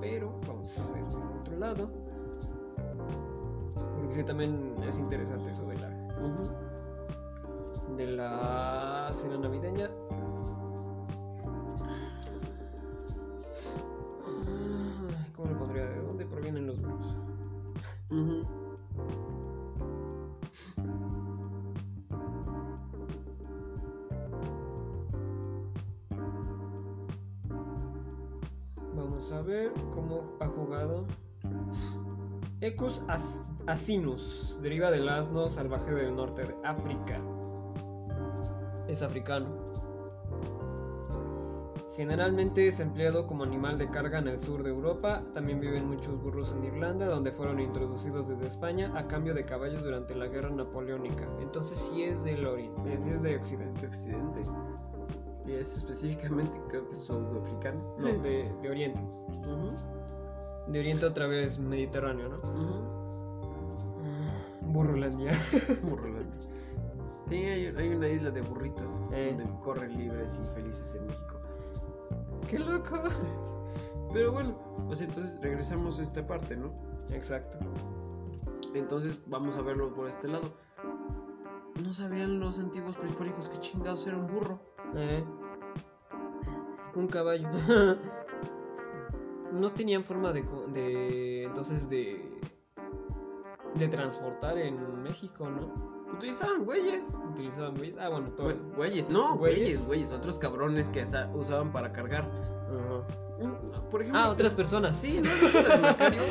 Pero 0.00 0.40
vamos 0.48 0.76
a 0.78 0.86
ver 0.92 1.04
por 1.10 1.22
otro 1.40 1.56
lado. 1.58 1.90
Porque 3.96 4.12
sí 4.14 4.24
también 4.24 4.74
es 4.86 4.98
interesante 4.98 5.50
eso 5.50 5.64
de 5.66 5.76
la 5.76 5.88
de 7.96 8.06
la 8.06 9.08
cena 9.12 9.36
navideña. 9.36 9.90
¿Cómo 15.36 15.50
lo 15.50 15.58
pondría? 15.58 15.86
¿De 15.86 16.02
dónde 16.02 16.26
provienen 16.26 16.66
los 16.66 16.80
blues? 16.80 17.14
Uh 18.10 18.14
-huh. 18.14 18.46
Vamos 28.94 29.32
a 29.32 29.42
ver 29.42 29.72
cómo 29.94 30.36
ha 30.40 30.46
jugado. 30.46 31.06
Ecus 32.60 33.02
asinus 33.66 34.58
deriva 34.62 34.90
del 34.90 35.08
asno 35.08 35.48
salvaje 35.48 35.92
del 35.92 36.14
norte 36.14 36.44
de 36.44 36.54
África. 36.64 37.20
Es 38.92 39.00
africano. 39.00 39.46
Generalmente 41.96 42.66
es 42.66 42.78
empleado 42.78 43.26
como 43.26 43.42
animal 43.42 43.78
de 43.78 43.88
carga 43.88 44.18
en 44.18 44.28
el 44.28 44.38
sur 44.38 44.62
de 44.62 44.68
Europa. 44.68 45.24
También 45.32 45.60
viven 45.60 45.88
muchos 45.88 46.22
burros 46.22 46.52
en 46.52 46.62
Irlanda, 46.64 47.06
donde 47.06 47.32
fueron 47.32 47.58
introducidos 47.58 48.28
desde 48.28 48.46
España 48.46 48.92
a 48.94 49.02
cambio 49.08 49.32
de 49.32 49.46
caballos 49.46 49.82
durante 49.82 50.14
la 50.14 50.26
guerra 50.26 50.50
napoleónica. 50.50 51.26
Entonces 51.40 51.78
sí 51.78 52.02
es 52.02 52.22
del 52.24 52.46
oriente, 52.46 52.92
es 52.92 53.22
de 53.22 53.34
occidente. 53.34 53.80
De 53.80 53.86
Occidente. 53.86 54.42
Y 55.46 55.52
es 55.52 55.74
específicamente, 55.74 56.60
creo 56.68 56.84
que 56.86 56.92
es 56.92 56.98
sudafricano. 56.98 57.96
No, 57.98 58.08
de, 58.08 58.52
de 58.60 58.70
oriente. 58.70 59.02
De 60.66 60.80
oriente 60.80 61.06
otra 61.06 61.26
vez 61.26 61.58
mediterráneo, 61.58 62.28
¿no? 62.28 62.36
Burrolandia. 64.60 65.30
Burrolandia. 65.82 66.51
Sí, 67.32 67.46
hay, 67.46 67.64
hay 67.78 67.88
una 67.88 68.08
isla 68.08 68.30
de 68.30 68.42
burritos 68.42 69.00
Eh. 69.14 69.34
donde 69.38 69.50
corren 69.64 69.96
libres 69.96 70.38
y 70.44 70.54
felices 70.54 70.94
en 70.96 71.06
México. 71.06 71.40
¡Qué 72.46 72.58
loco! 72.58 72.96
Pero 74.12 74.32
bueno, 74.32 74.54
pues 74.86 75.00
entonces 75.00 75.40
regresamos 75.40 75.98
a 75.98 76.02
esta 76.02 76.26
parte, 76.26 76.58
¿no? 76.58 76.74
Exacto. 77.10 77.56
Entonces 78.74 79.18
vamos 79.28 79.56
a 79.56 79.62
verlo 79.62 79.94
por 79.94 80.08
este 80.08 80.28
lado. 80.28 80.52
No 81.82 81.94
sabían 81.94 82.38
los 82.38 82.58
antiguos 82.58 82.94
prehispánicos 82.96 83.48
que 83.48 83.58
chingados 83.60 84.06
era 84.06 84.18
un 84.18 84.26
burro. 84.26 84.60
Eh. 84.94 85.24
Un 86.94 87.08
caballo. 87.08 87.48
no 89.54 89.72
tenían 89.72 90.04
forma 90.04 90.34
de, 90.34 90.42
de 90.74 91.44
entonces 91.44 91.88
de 91.88 92.30
de 93.74 93.88
transportar 93.88 94.58
en 94.58 95.02
México, 95.02 95.48
¿no? 95.48 95.91
Utilizaban 96.14 96.64
güeyes. 96.64 97.14
Utilizaban 97.30 97.74
güeyes. 97.74 97.96
Ah, 98.00 98.08
bueno, 98.08 98.30
todo. 98.32 98.48
Güey- 98.48 98.74
Güeyes, 98.76 99.08
no, 99.08 99.36
¿Güeyes? 99.36 99.86
güeyes, 99.86 100.12
otros 100.12 100.38
cabrones 100.38 100.88
que 100.88 101.04
sa- 101.06 101.30
usaban 101.34 101.72
para 101.72 101.92
cargar. 101.92 102.22
Ajá. 102.24 103.06
Mm, 103.42 103.90
Por 103.90 104.02
ejemplo, 104.02 104.20
Ah, 104.22 104.30
otras 104.30 104.54
personas. 104.54 104.96
Sí, 104.96 105.20
¿no? 105.20 105.28
¿No 105.30 105.82
Macario? 105.82 106.22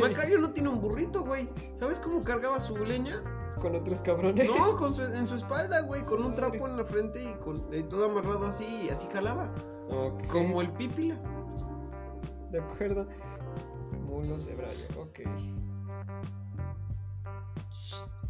Macario 0.00 0.38
no 0.38 0.50
tiene 0.52 0.68
un 0.70 0.80
burrito, 0.80 1.22
güey. 1.24 1.48
¿Sabes 1.74 2.00
cómo 2.00 2.22
cargaba 2.22 2.58
su 2.60 2.76
leña? 2.78 3.22
Con 3.60 3.74
otros 3.74 4.00
cabrones. 4.00 4.48
No, 4.48 4.76
con 4.76 4.94
su- 4.94 5.02
en 5.02 5.26
su 5.26 5.34
espalda, 5.34 5.80
güey, 5.82 6.02
con 6.04 6.22
un 6.24 6.34
trapo 6.34 6.66
en 6.66 6.76
la 6.76 6.84
frente 6.84 7.22
y 7.22 7.34
con 7.44 7.56
y 7.74 7.82
todo 7.84 8.06
amarrado 8.10 8.46
así, 8.46 8.64
y 8.86 8.88
así 8.90 9.06
jalaba. 9.12 9.52
Ok. 9.90 10.26
Como 10.28 10.60
el 10.62 10.70
pípila. 10.72 11.16
De 12.50 12.60
acuerdo. 12.60 13.06
Mulo 14.06 14.38
cebrayo. 14.38 14.86
Ok. 14.98 15.20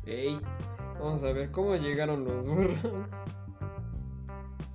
Ey, 0.05 0.40
Vamos 0.99 1.22
a 1.24 1.32
ver 1.32 1.51
cómo 1.51 1.76
llegaron 1.76 2.24
los 2.24 2.49
burros. 2.49 2.74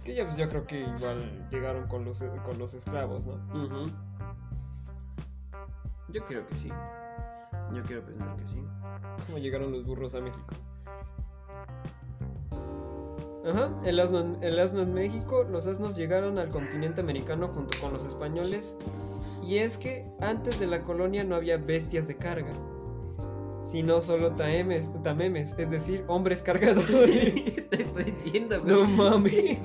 Que 0.03 0.15
ya 0.15 0.23
pues 0.25 0.37
yo 0.37 0.49
creo 0.49 0.65
que 0.65 0.81
igual 0.81 1.47
llegaron 1.51 1.87
con 1.87 2.05
los 2.05 2.23
con 2.43 2.57
los 2.57 2.73
esclavos, 2.73 3.25
¿no? 3.27 3.33
ujú. 3.53 3.91
Yo 6.09 6.25
creo 6.25 6.45
que 6.47 6.55
sí. 6.55 6.69
Yo 7.73 7.83
quiero 7.83 8.03
pensar 8.03 8.35
que 8.35 8.45
sí. 8.47 8.65
¿Cómo 9.27 9.37
llegaron 9.37 9.71
los 9.71 9.85
burros 9.85 10.15
a 10.15 10.21
México? 10.21 10.53
Ajá, 13.45 13.71
el 13.85 13.99
asno, 13.99 14.37
el 14.41 14.59
asno 14.59 14.81
en 14.81 14.93
México, 14.93 15.43
los 15.43 15.65
asnos 15.65 15.95
llegaron 15.95 16.37
al 16.37 16.49
continente 16.49 17.01
americano 17.01 17.47
junto 17.47 17.79
con 17.79 17.93
los 17.93 18.05
españoles. 18.05 18.75
Y 19.43 19.57
es 19.57 19.77
que 19.77 20.05
antes 20.19 20.59
de 20.59 20.67
la 20.67 20.83
colonia 20.83 21.23
no 21.23 21.35
había 21.35 21.57
bestias 21.57 22.07
de 22.07 22.17
carga, 22.17 22.53
sino 23.63 24.01
solo 24.01 24.33
taemes, 24.35 24.89
tamemes, 25.03 25.55
es 25.57 25.69
decir, 25.69 26.03
hombres 26.07 26.41
cargadores. 26.43 27.69
Te 27.69 27.81
estoy 27.83 28.03
diciendo, 28.05 28.57
güey. 28.61 28.73
no 28.73 28.85
mames. 28.85 29.59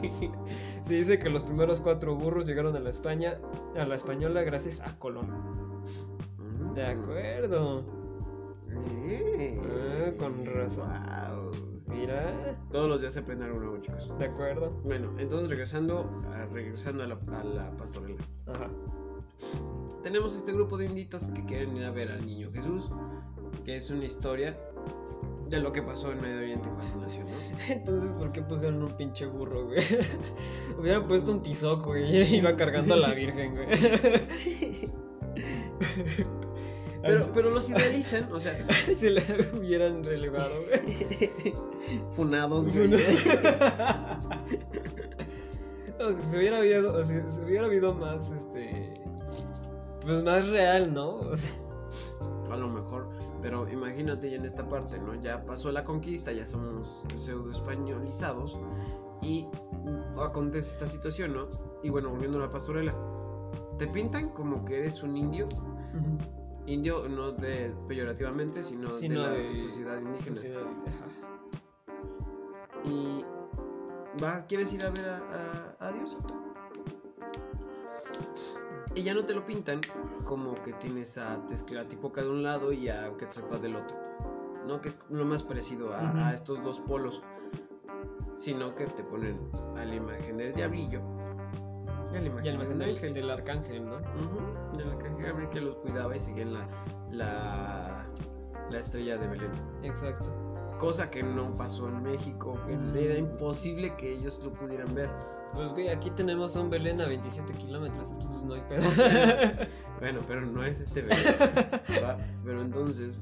Se 0.87 0.95
dice 0.95 1.19
que 1.19 1.29
los 1.29 1.43
primeros 1.43 1.81
cuatro 1.81 2.15
burros 2.15 2.47
llegaron 2.47 2.77
a 2.77 2.79
la 2.81 2.91
España, 2.91 3.39
a 3.77 3.85
la 3.85 3.95
española 3.97 4.43
gracias 4.43 4.81
a 4.81 4.97
Colón. 4.99 5.27
Mm. 6.39 6.75
De 6.75 6.87
acuerdo. 6.87 7.85
Eh. 9.09 9.59
Ah, 9.65 10.11
con 10.19 10.45
razón. 10.47 10.89
Wow. 10.89 11.51
Mira, 11.89 12.57
Todos 12.71 12.89
los 12.89 13.01
días 13.01 13.15
se 13.15 13.21
aprende 13.21 13.45
algo 13.47 13.59
nuevo, 13.61 13.79
chicos. 13.79 14.13
de 14.19 14.27
acuerdo. 14.27 14.71
Bueno, 14.85 15.13
entonces 15.19 15.49
regresando 15.49 16.11
a, 16.33 16.45
regresando 16.47 17.03
a 17.05 17.07
la, 17.07 17.15
a 17.15 17.45
la 17.45 17.71
pastorela. 17.77 18.23
Ajá. 18.47 18.69
Tenemos 20.03 20.37
este 20.37 20.53
grupo 20.53 20.77
de 20.77 20.87
inditos 20.87 21.29
que 21.35 21.45
quieren 21.45 21.77
ir 21.77 21.85
a 21.85 21.91
ver 21.91 22.11
al 22.11 22.25
niño 22.27 22.51
Jesús, 22.53 22.91
que 23.67 23.75
es 23.75 23.91
una 23.91 24.05
historia 24.05 24.57
de 25.49 25.59
lo 25.59 25.73
que 25.73 25.83
pasó 25.83 26.13
en 26.13 26.21
Medio 26.21 26.39
Oriente 26.39 26.71
¿no? 26.95 27.07
Entonces, 27.69 28.13
¿por 28.13 28.31
qué 28.31 28.41
pusieron 28.41 28.81
un 28.81 28.97
pinche 28.97 29.27
burro, 29.27 29.67
güey? 29.67 29.85
Hubieran 30.79 31.09
puesto 31.09 31.33
un 31.33 31.43
tizoc, 31.43 31.85
güey. 31.85 32.35
Iba 32.37 32.57
cargando 32.57 32.95
a 32.95 32.99
la 32.99 33.13
virgen, 33.13 33.57
güey. 33.57 33.67
Pero, 37.03 37.31
pero 37.35 37.51
los 37.51 37.69
idealizan, 37.69 38.33
o 38.33 38.41
sea, 38.41 38.57
se 38.95 39.11
la 39.11 39.23
hubieran 39.57 40.05
relevado, 40.05 40.55
güey. 40.69 41.55
funados, 42.13 42.69
güey. 42.73 42.89
No, 45.99 46.13
si 46.13 46.23
se 46.23 46.39
hubiera 46.39 46.59
habido, 46.59 47.05
si 47.05 47.15
se 47.15 47.45
hubiera 47.45 47.67
habido 47.67 47.95
más, 47.95 48.31
este. 48.31 48.93
Pues 50.03 50.23
más 50.23 50.49
real, 50.49 50.93
¿no? 50.93 51.17
O 51.17 51.37
sea, 51.37 51.51
A 52.51 52.57
lo 52.57 52.69
mejor, 52.69 53.09
pero 53.47 53.69
imagínate 53.69 54.29
ya 54.29 54.39
en 54.39 54.45
esta 54.45 54.69
parte, 54.69 54.99
¿no? 54.99 55.15
Ya 55.15 55.45
pasó 55.47 55.71
la 55.71 55.85
conquista, 55.85 56.33
ya 56.33 56.45
somos 56.45 57.05
pseudo 57.15 57.53
españolizados 57.53 58.59
y 59.23 59.47
acontece 60.21 60.73
esta 60.73 60.89
situación, 60.89 61.33
¿no? 61.35 61.45
Y 61.81 61.91
bueno, 61.91 62.11
volviendo 62.11 62.39
a 62.39 62.41
la 62.41 62.51
pastorela, 62.51 62.93
te 63.79 63.87
pintan 63.87 64.31
como 64.31 64.65
que 64.65 64.79
eres 64.81 65.01
un 65.05 65.17
indio, 65.17 65.47
indio 66.67 67.09
no 67.09 67.31
de 67.31 67.73
peyorativamente, 67.87 68.65
sino, 68.65 68.91
Sino 68.91 69.23
de 69.23 69.29
la 69.29 69.35
de 69.35 69.61
sociedad 69.61 70.01
indígena. 70.01 70.35
sociedad. 70.35 70.63
Y 72.85 73.25
vas, 74.21 74.43
quieres 74.49 74.73
ir 74.73 74.85
a 74.85 74.91
ver 74.91 75.05
a, 75.09 75.77
a, 75.79 75.87
a 75.87 75.93
Diosito. 75.93 76.35
Y 78.97 79.03
ya 79.03 79.13
no 79.13 79.27
te 79.27 79.35
lo 79.35 79.45
pintan 79.45 79.83
como 80.25 80.55
que 80.63 80.73
tienes 80.73 81.19
a 81.19 81.47
Tezcatlipoca 81.47 82.23
de 82.23 82.31
un 82.31 82.43
lado 82.43 82.73
y 82.73 82.89
a 82.89 83.15
Quetzalcóatl 83.19 83.63
del 83.63 83.77
otro. 83.77 83.97
¿No? 84.67 84.81
Que 84.81 84.89
es 84.89 84.99
lo 85.11 85.25
más 85.27 85.43
parecido 85.43 85.95
a, 85.95 86.33
estos 86.33 86.63
dos 86.65 86.81
polos. 86.81 87.23
Sino 88.39 88.75
que 88.75 88.87
te 88.87 89.05
ponen 89.05 89.39
a 89.77 89.85
la 89.85 89.95
imagen 89.95 90.39
del 90.39 90.55
diablillo. 90.55 91.03
Y 92.13 92.17
a 92.17 92.21
la 92.21 92.27
imagen, 92.27 92.45
Y 92.45 92.49
al 92.49 92.55
imagen 92.55 92.79
del 92.79 92.89
ángel. 92.89 93.13
del 93.13 93.31
arcángel, 93.31 93.85
¿no? 93.85 93.97
Ujú, 93.97 94.77
del 94.79 94.89
arcángel 94.89 95.27
Gabriel 95.27 95.51
que 95.51 95.61
los 95.61 95.77
cuidaba 95.77 96.17
y 96.17 96.21
seguían 96.21 96.55
la, 96.55 96.67
la, 97.11 98.07
la 98.71 98.79
estrella 98.79 99.19
de 99.19 99.29
Belén. 99.29 99.53
Exacto. 99.83 100.33
Cosa 100.79 101.11
que 101.11 101.23
no 101.23 101.47
pasó 101.55 101.87
en 101.89 102.03
México, 102.03 102.59
que 102.67 103.05
era 103.05 103.17
imposible 103.19 103.95
que 103.97 104.11
ellos 104.13 104.41
lo 104.43 104.53
pudieran 104.55 104.95
ver. 104.95 105.11
Pues, 105.55 105.69
güey, 105.71 105.89
aquí 105.89 106.11
tenemos 106.11 106.57
a 106.57 106.61
un 106.61 106.71
Belén 106.71 107.01
a 107.01 107.07
27 107.07 107.53
kilómetros, 107.55 108.11
entonces 108.11 108.43
no 108.43 108.55
hay 108.55 108.63
pedo. 108.63 108.83
Bueno, 109.99 110.21
pero 110.29 110.43
no 110.43 110.63
es 110.63 110.79
este 110.79 111.01
Belén. 111.01 111.25
¿va? 112.05 112.19
Pero 112.45 112.61
entonces, 112.61 113.19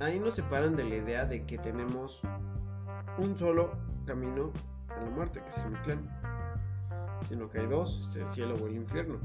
ahí 0.00 0.18
nos 0.18 0.34
separan 0.34 0.74
de 0.74 0.82
la 0.82 0.96
idea 0.96 1.24
de 1.24 1.46
que 1.46 1.56
tenemos 1.56 2.20
un 3.18 3.38
solo 3.38 3.70
camino 4.06 4.52
a 4.88 5.04
la 5.04 5.10
muerte, 5.10 5.40
que 5.40 5.48
es 5.50 5.58
el 5.58 5.70
Mictlán. 5.70 6.20
Sino 7.28 7.48
que 7.48 7.60
hay 7.60 7.66
dos, 7.66 8.00
es 8.00 8.16
el 8.16 8.28
cielo 8.30 8.56
o 8.60 8.66
el 8.66 8.74
infierno. 8.74 9.20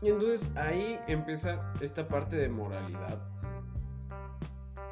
Y 0.00 0.10
entonces 0.10 0.48
ahí 0.56 0.98
empieza 1.08 1.72
esta 1.80 2.06
parte 2.06 2.36
de 2.36 2.48
moralidad 2.48 3.18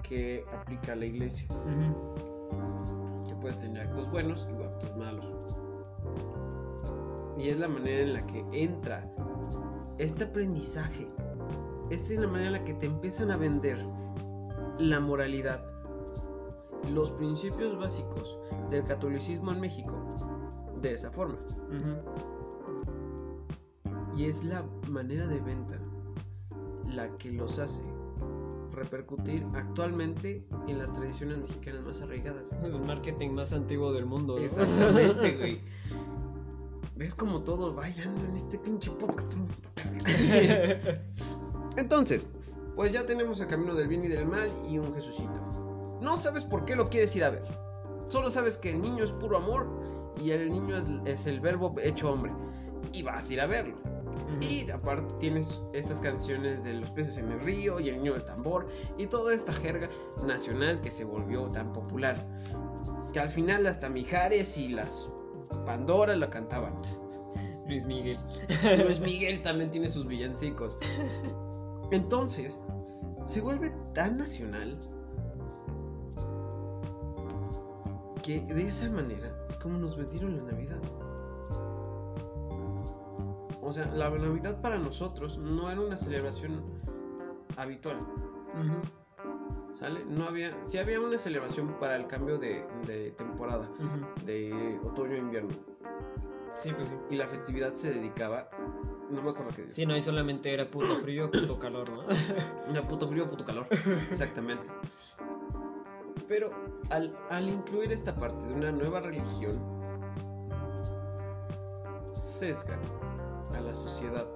que 0.03 0.45
aplica 0.53 0.95
la 0.95 1.07
iglesia. 1.07 1.49
Que 1.49 3.06
puedes 3.37 3.59
tener 3.59 3.89
actos 3.89 4.11
buenos 4.11 4.49
y 4.51 4.65
actos 4.65 4.97
malos. 4.97 5.27
Y 7.39 7.49
es 7.51 7.59
la 7.59 7.69
manera 7.69 8.01
en 8.01 8.13
la 8.15 8.27
que 8.27 8.45
entra 8.53 9.11
este 9.99 10.25
aprendizaje. 10.25 11.11
Esta 11.91 12.15
es 12.15 12.21
la 12.21 12.27
manera 12.27 12.47
en 12.47 12.53
la 12.55 12.65
que 12.65 12.75
te 12.75 12.87
empiezan 12.87 13.31
a 13.31 13.37
vender 13.37 13.85
la 14.79 15.01
moralidad. 15.01 15.65
Los 16.93 17.11
principios 17.13 17.79
básicos 17.79 18.39
del 18.71 18.85
catolicismo 18.85 19.53
en 19.53 19.61
México. 19.61 19.93
De 20.81 20.93
esa 20.93 21.11
forma. 21.11 21.39
Y 24.17 24.25
es 24.25 24.45
la 24.45 24.65
manera 24.89 25.27
de 25.27 25.41
venta 25.41 25.79
la 26.87 27.09
que 27.19 27.33
los 27.33 27.59
hace 27.59 27.83
repercutir 28.77 29.45
actualmente 29.55 30.47
en 30.69 30.79
las 30.79 30.93
tradiciones 30.93 31.39
mexicanas 31.39 31.83
más 31.83 32.03
arraigadas. 32.03 32.53
El 32.63 32.79
marketing 32.81 33.31
más 33.31 33.53
antiguo 33.53 33.93
del 33.93 34.07
mundo. 34.07 34.37
¿no? 34.37 34.41
Exactamente, 34.41 35.37
güey. 35.39 35.61
¿Ves 36.95 37.15
como 37.15 37.43
todos 37.43 37.75
bailando 37.75 38.25
en 38.25 38.35
este 38.35 38.59
pinche 38.59 38.91
podcast? 38.93 39.35
Entonces, 41.77 42.31
pues 42.75 42.93
ya 42.93 43.05
tenemos 43.05 43.41
el 43.41 43.49
camino 43.49 43.75
del 43.75 43.89
bien 43.89 44.05
y 44.05 44.09
del 44.09 44.27
mal 44.27 44.51
y 44.69 44.79
un 44.79 44.95
Jesucito. 44.95 45.99
No 46.01 46.17
sabes 46.17 46.45
por 46.45 46.65
qué 46.65 46.77
lo 46.77 46.89
quieres 46.89 47.15
ir 47.17 47.25
a 47.25 47.31
ver. 47.31 47.43
Solo 48.07 48.31
sabes 48.31 48.57
que 48.57 48.71
el 48.71 48.81
niño 48.81 49.05
es 49.05 49.13
puro 49.13 49.37
amor 49.37 49.69
y 50.23 50.31
el 50.31 50.51
niño 50.51 50.77
es, 50.77 50.85
es 51.05 51.27
el 51.27 51.41
verbo 51.41 51.75
hecho 51.83 52.11
hombre. 52.11 52.33
Y 52.93 53.03
vas 53.03 53.29
a 53.29 53.33
ir 53.33 53.41
a 53.41 53.47
verlo. 53.47 53.77
Y 54.41 54.71
aparte 54.71 55.15
tienes 55.19 55.61
estas 55.73 56.01
canciones 56.01 56.65
de 56.65 56.75
los 56.75 56.91
peces 56.91 57.17
en 57.19 57.33
el 57.33 57.41
río 57.41 57.81
y 57.81 57.89
el 57.89 57.99
niño 57.99 58.13
del 58.13 58.25
tambor 58.25 58.69
y 58.99 59.07
toda 59.07 59.35
esta 59.35 59.53
jerga 59.53 59.89
nacional 60.25 60.81
que 60.81 60.91
se 60.91 61.05
volvió 61.05 61.45
tan 61.45 61.73
popular. 61.73 62.27
Que 63.13 63.21
al 63.21 63.31
final 63.31 63.67
hasta 63.67 63.89
Mijares 63.89 64.59
y 64.59 64.69
las 64.69 65.11
Pandora 65.65 66.17
lo 66.17 66.29
cantaban. 66.29 66.75
Luis 67.67 67.87
Miguel. 67.87 68.19
Luis 68.85 69.01
Miguel 69.01 69.41
también 69.43 69.71
tiene 69.71 69.89
sus 69.89 70.07
villancicos. 70.07 70.77
Entonces, 71.91 72.61
se 73.25 73.41
vuelve 73.41 73.71
tan 73.95 74.17
nacional 74.17 74.73
que 78.23 78.41
de 78.41 78.67
esa 78.67 78.91
manera 78.91 79.33
es 79.49 79.57
como 79.57 79.79
nos 79.79 79.97
vendieron 79.97 80.37
la 80.37 80.53
Navidad. 80.53 80.81
O 83.67 83.73
sea, 83.73 83.87
la 83.87 84.09
Navidad 84.09 84.61
para 84.61 84.79
nosotros 84.79 85.39
no 85.39 85.69
era 85.69 85.81
una 85.81 85.97
celebración 85.97 86.63
habitual. 87.57 87.99
¿Sale? 89.75 90.05
No 90.05 90.29
había. 90.29 90.57
Sí 90.65 90.79
había 90.79 91.01
una 91.01 91.19
celebración 91.19 91.75
para 91.81 91.97
el 91.97 92.07
cambio 92.07 92.39
de, 92.39 92.65
de 92.87 93.11
temporada, 93.11 93.69
de 94.25 94.79
otoño 94.85 95.15
a 95.15 95.19
invierno. 95.19 95.51
Sí, 96.59 96.73
pues 96.73 96.89
sí. 96.89 96.95
Y 97.11 97.17
la 97.17 97.27
festividad 97.27 97.75
se 97.75 97.93
dedicaba. 97.93 98.49
No 99.11 99.21
me 99.21 99.31
acuerdo 99.31 99.51
qué 99.51 99.63
decía. 99.63 99.75
Sí, 99.75 99.85
no, 99.85 99.97
y 99.97 100.03
solamente 100.03 100.55
era 100.55 100.71
puto 100.71 100.95
frío, 100.95 101.29
puto 101.29 101.59
calor, 101.59 101.91
¿no? 101.91 102.05
Una 102.71 102.87
puto 102.87 103.09
frío, 103.09 103.29
puto 103.29 103.45
calor. 103.45 103.67
Exactamente. 104.13 104.71
Pero 106.29 106.53
al, 106.91 107.19
al 107.31 107.49
incluir 107.49 107.91
esta 107.91 108.15
parte 108.15 108.47
de 108.47 108.55
una 108.55 108.71
nueva 108.71 109.01
religión, 109.01 109.55
sesgan 112.13 112.81
a 113.55 113.61
la 113.61 113.75
sociedad 113.75 114.27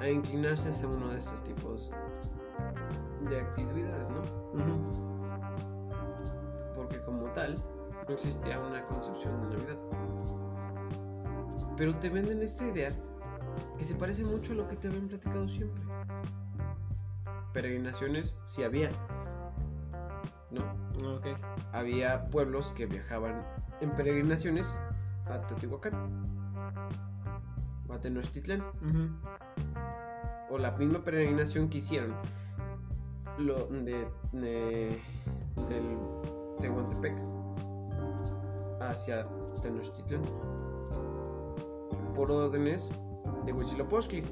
a 0.00 0.08
inclinarse 0.08 0.70
hacia 0.70 0.88
uno 0.88 1.08
de 1.08 1.18
esos 1.18 1.42
tipos 1.44 1.92
de 3.28 3.40
actividades, 3.40 4.08
¿no? 4.08 4.22
Porque 6.74 7.00
como 7.02 7.30
tal, 7.32 7.54
no 8.08 8.14
existía 8.14 8.58
una 8.58 8.82
concepción 8.84 9.40
de 9.42 9.56
Navidad. 9.56 9.78
Pero 11.76 11.94
te 11.96 12.08
venden 12.08 12.42
esta 12.42 12.66
idea 12.66 12.90
que 13.76 13.84
se 13.84 13.94
parece 13.94 14.24
mucho 14.24 14.52
a 14.52 14.56
lo 14.56 14.68
que 14.68 14.76
te 14.76 14.88
habían 14.88 15.08
platicado 15.08 15.48
siempre. 15.48 15.82
Peregrinaciones 17.52 18.34
sí 18.44 18.62
había. 18.62 18.90
No. 20.50 20.62
Ok. 21.16 21.26
Había 21.72 22.26
pueblos 22.30 22.72
que 22.72 22.86
viajaban 22.86 23.44
en 23.80 23.90
peregrinaciones 23.92 24.78
a 25.26 25.40
Teotihuacán. 25.46 26.30
A 27.92 28.00
Tenochtitlán. 28.00 28.62
O 30.50 30.58
la 30.58 30.72
misma 30.72 31.04
peregrinación 31.04 31.68
que 31.68 31.78
hicieron 31.78 32.14
lo 33.38 33.66
de, 33.66 34.08
de 34.32 35.00
del 35.68 35.98
Tehuantepec 36.60 37.14
hacia 38.80 39.26
Tenochtitlán 39.62 40.22
por 42.14 42.30
órdenes 42.30 42.90
de 43.44 43.52
Huitzilopochtli 43.52 44.24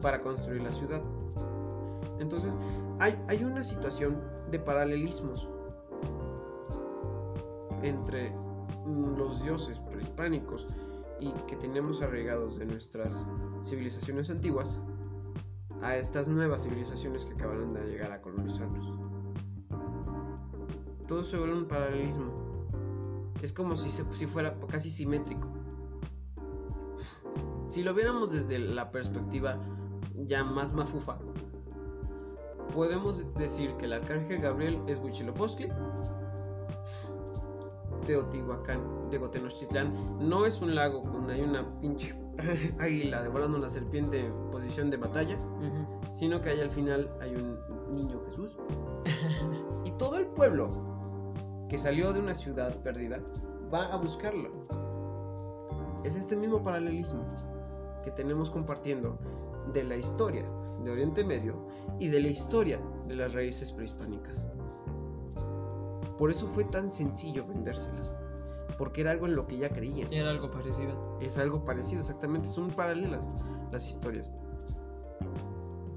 para 0.00 0.20
construir 0.20 0.62
la 0.62 0.70
ciudad. 0.70 1.02
Entonces, 2.18 2.58
hay, 3.00 3.18
hay 3.28 3.44
una 3.44 3.64
situación 3.64 4.20
de 4.50 4.58
paralelismos 4.58 5.48
entre 7.82 8.32
los 9.16 9.42
dioses 9.42 9.78
prehispánicos 9.80 10.66
y 11.22 11.32
que 11.46 11.54
tenemos 11.56 12.02
arraigados 12.02 12.58
de 12.58 12.66
nuestras 12.66 13.26
civilizaciones 13.62 14.28
antiguas 14.28 14.80
a 15.80 15.96
estas 15.96 16.26
nuevas 16.26 16.64
civilizaciones 16.64 17.24
que 17.24 17.34
acabaron 17.34 17.72
de 17.72 17.84
llegar 17.86 18.10
a 18.10 18.20
colonizarnos. 18.20 18.92
Todo 21.06 21.22
se 21.22 21.36
vuelve 21.36 21.58
un 21.58 21.68
paralelismo. 21.68 22.32
Es 23.40 23.52
como 23.52 23.76
si, 23.76 23.90
si 23.90 24.26
fuera 24.26 24.58
casi 24.68 24.90
simétrico. 24.90 25.48
Si 27.66 27.82
lo 27.82 27.94
viéramos 27.94 28.32
desde 28.32 28.58
la 28.58 28.90
perspectiva 28.90 29.58
ya 30.14 30.42
más 30.44 30.72
mafufa, 30.72 31.18
podemos 32.74 33.32
decir 33.34 33.76
que 33.76 33.84
el 33.84 33.92
arcángel 33.92 34.40
Gabriel 34.40 34.80
es 34.88 34.98
Huitzilopochtli, 34.98 35.68
Teotihuacán, 38.06 39.10
de 39.10 39.18
Tenochtitlán, 39.18 39.94
no 40.20 40.46
es 40.46 40.60
un 40.60 40.74
lago 40.74 41.02
donde 41.12 41.34
hay 41.34 41.42
una 41.42 41.78
pinche 41.80 42.14
águila 42.78 43.22
devorando 43.22 43.58
una 43.58 43.70
serpiente 43.70 44.26
en 44.26 44.50
posición 44.50 44.90
de 44.90 44.96
batalla, 44.96 45.36
sino 46.14 46.40
que 46.40 46.50
ahí 46.50 46.60
al 46.60 46.70
final 46.70 47.10
hay 47.20 47.34
un 47.34 47.58
niño 47.92 48.20
Jesús. 48.26 48.56
y 49.84 49.90
todo 49.92 50.18
el 50.18 50.26
pueblo 50.26 50.70
que 51.68 51.78
salió 51.78 52.12
de 52.12 52.20
una 52.20 52.34
ciudad 52.34 52.76
perdida 52.82 53.22
va 53.72 53.86
a 53.86 53.96
buscarlo. 53.96 54.50
Es 56.04 56.16
este 56.16 56.36
mismo 56.36 56.62
paralelismo 56.62 57.26
que 58.02 58.10
tenemos 58.10 58.50
compartiendo 58.50 59.18
de 59.72 59.84
la 59.84 59.96
historia 59.96 60.44
de 60.82 60.90
Oriente 60.90 61.24
Medio 61.24 61.66
y 61.98 62.08
de 62.08 62.20
la 62.20 62.28
historia 62.28 62.80
de 63.06 63.16
las 63.16 63.32
raíces 63.32 63.70
prehispánicas. 63.72 64.46
Por 66.22 66.30
eso 66.30 66.46
fue 66.46 66.62
tan 66.62 66.88
sencillo 66.88 67.44
vendérselas 67.48 68.14
porque 68.78 69.00
era 69.00 69.10
algo 69.10 69.26
en 69.26 69.34
lo 69.34 69.48
que 69.48 69.58
ya 69.58 69.70
creían. 69.70 70.12
Era 70.12 70.30
algo 70.30 70.52
parecido. 70.52 71.18
Es 71.20 71.36
algo 71.36 71.64
parecido, 71.64 71.98
exactamente. 71.98 72.48
Son 72.48 72.70
paralelas 72.70 73.28
las 73.72 73.88
historias. 73.88 74.32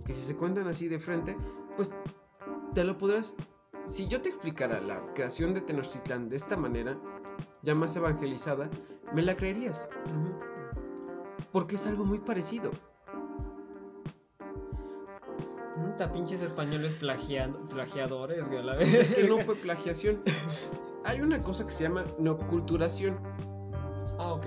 Que 0.03 0.15
si 0.15 0.21
se 0.21 0.35
cuentan 0.35 0.67
así 0.67 0.87
de 0.87 0.97
frente, 0.97 1.37
pues 1.75 1.91
te 2.73 2.83
lo 2.83 2.97
podrás. 2.97 3.35
Si 3.85 4.07
yo 4.07 4.19
te 4.19 4.29
explicara 4.29 4.81
la 4.81 4.99
creación 5.13 5.53
de 5.53 5.61
Tenochtitlán 5.61 6.27
de 6.27 6.37
esta 6.37 6.57
manera, 6.57 6.99
ya 7.61 7.75
más 7.75 7.95
evangelizada, 7.95 8.67
me 9.13 9.21
la 9.21 9.37
creerías. 9.37 9.87
Porque 11.51 11.75
es 11.75 11.85
algo 11.85 12.03
muy 12.03 12.17
parecido. 12.17 12.71
Puta, 15.95 16.11
pinches 16.11 16.41
españoles 16.41 16.93
plagiadores, 16.93 18.49
güey, 18.49 18.61
la 18.61 18.75
vez. 18.75 18.93
Es 18.93 19.11
que 19.11 19.23
no 19.23 19.39
fue 19.39 19.55
plagiación. 19.55 20.21
hay 21.05 21.21
una 21.21 21.39
cosa 21.39 21.65
que 21.65 21.71
se 21.71 21.83
llama 21.83 22.03
neoculturación. 22.19 23.17
Ah, 24.17 24.33
ok. 24.33 24.45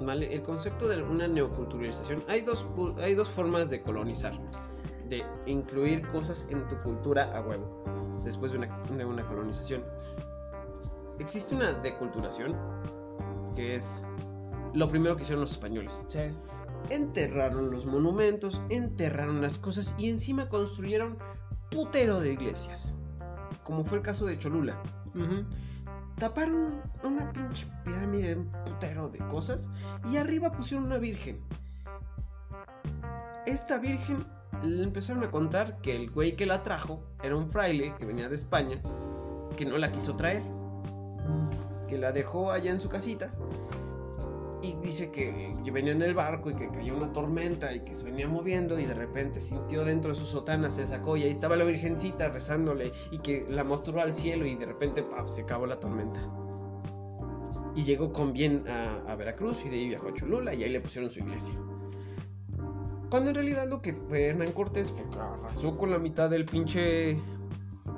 ¿Vale? 0.00 0.34
El 0.34 0.42
concepto 0.42 0.88
de 0.88 1.00
una 1.00 1.28
neoculturalización. 1.28 2.24
Hay 2.26 2.40
dos, 2.40 2.66
hay 2.98 3.14
dos 3.14 3.28
formas 3.28 3.70
de 3.70 3.82
colonizar. 3.82 4.32
De 5.08 5.24
incluir 5.46 6.08
cosas 6.08 6.48
en 6.50 6.66
tu 6.66 6.76
cultura 6.78 7.30
a 7.32 7.40
huevo. 7.42 7.84
Después 8.24 8.50
de 8.50 8.58
una, 8.58 8.82
de 8.96 9.04
una 9.04 9.24
colonización. 9.28 9.84
Existe 11.20 11.54
una 11.54 11.72
deculturación. 11.72 12.56
Que 13.54 13.76
es 13.76 14.02
lo 14.72 14.90
primero 14.90 15.14
que 15.14 15.22
hicieron 15.22 15.42
los 15.42 15.52
españoles. 15.52 16.00
Sí. 16.08 16.18
Enterraron 16.90 17.70
los 17.70 17.86
monumentos, 17.86 18.62
enterraron 18.68 19.40
las 19.40 19.58
cosas 19.58 19.94
y 19.98 20.10
encima 20.10 20.48
construyeron 20.48 21.18
putero 21.70 22.20
de 22.20 22.32
iglesias. 22.32 22.94
Como 23.62 23.84
fue 23.84 23.98
el 23.98 24.04
caso 24.04 24.26
de 24.26 24.38
Cholula. 24.38 24.80
Taparon 26.18 26.82
una 27.02 27.32
pinche 27.32 27.66
pirámide 27.84 28.34
de 28.34 28.40
un 28.40 28.52
putero 28.64 29.08
de 29.08 29.18
cosas 29.18 29.68
y 30.10 30.16
arriba 30.16 30.52
pusieron 30.52 30.86
una 30.86 30.98
virgen. 30.98 31.40
Esta 33.46 33.78
virgen 33.78 34.24
le 34.62 34.82
empezaron 34.82 35.24
a 35.24 35.30
contar 35.30 35.80
que 35.80 35.96
el 35.96 36.10
güey 36.10 36.36
que 36.36 36.46
la 36.46 36.62
trajo 36.62 37.02
era 37.22 37.36
un 37.36 37.50
fraile 37.50 37.94
que 37.98 38.06
venía 38.06 38.28
de 38.28 38.36
España, 38.36 38.80
que 39.56 39.64
no 39.64 39.78
la 39.78 39.90
quiso 39.90 40.16
traer, 40.16 40.42
que 41.88 41.98
la 41.98 42.12
dejó 42.12 42.52
allá 42.52 42.70
en 42.70 42.80
su 42.80 42.88
casita 42.88 43.32
y 44.64 44.76
dice 44.82 45.10
que, 45.10 45.52
venía 45.72 45.92
en 45.92 46.02
el 46.02 46.14
barco 46.14 46.50
y 46.50 46.54
que 46.54 46.70
cayó 46.70 46.96
una 46.96 47.12
tormenta 47.12 47.74
y 47.74 47.80
que 47.80 47.94
se 47.94 48.04
venía 48.04 48.26
moviendo 48.26 48.78
y 48.78 48.86
de 48.86 48.94
repente 48.94 49.40
sintió 49.40 49.84
dentro 49.84 50.12
de 50.12 50.16
su 50.16 50.24
sotana, 50.24 50.70
se 50.70 50.86
sacó 50.86 51.16
y 51.16 51.24
ahí 51.24 51.30
estaba 51.30 51.56
la 51.56 51.64
virgencita 51.64 52.28
rezándole 52.30 52.92
y 53.10 53.18
que 53.18 53.44
la 53.50 53.64
mostró 53.64 54.00
al 54.00 54.14
cielo 54.14 54.46
y 54.46 54.54
de 54.54 54.66
repente 54.66 55.04
se 55.26 55.42
acabó 55.42 55.66
la 55.66 55.78
tormenta. 55.78 56.20
Y 57.76 57.84
llegó 57.84 58.12
con 58.12 58.32
bien 58.32 58.64
a, 58.68 59.14
Veracruz 59.16 59.64
y 59.64 59.68
de 59.68 59.76
ahí 59.76 59.88
viajó 59.88 60.08
a 60.08 60.12
Cholula 60.12 60.54
y 60.54 60.64
ahí 60.64 60.70
le 60.70 60.80
pusieron 60.80 61.10
su 61.10 61.18
iglesia. 61.18 61.54
Cuando 63.10 63.30
en 63.30 63.36
realidad 63.36 63.68
lo 63.68 63.82
que 63.82 63.92
fue 63.92 64.26
Hernán 64.26 64.52
Cortés 64.52 64.90
fue 64.90 65.08
que 65.10 65.18
arrasó 65.18 65.76
con 65.76 65.90
la 65.90 65.98
mitad 65.98 66.30
del 66.30 66.46
pinche 66.46 67.18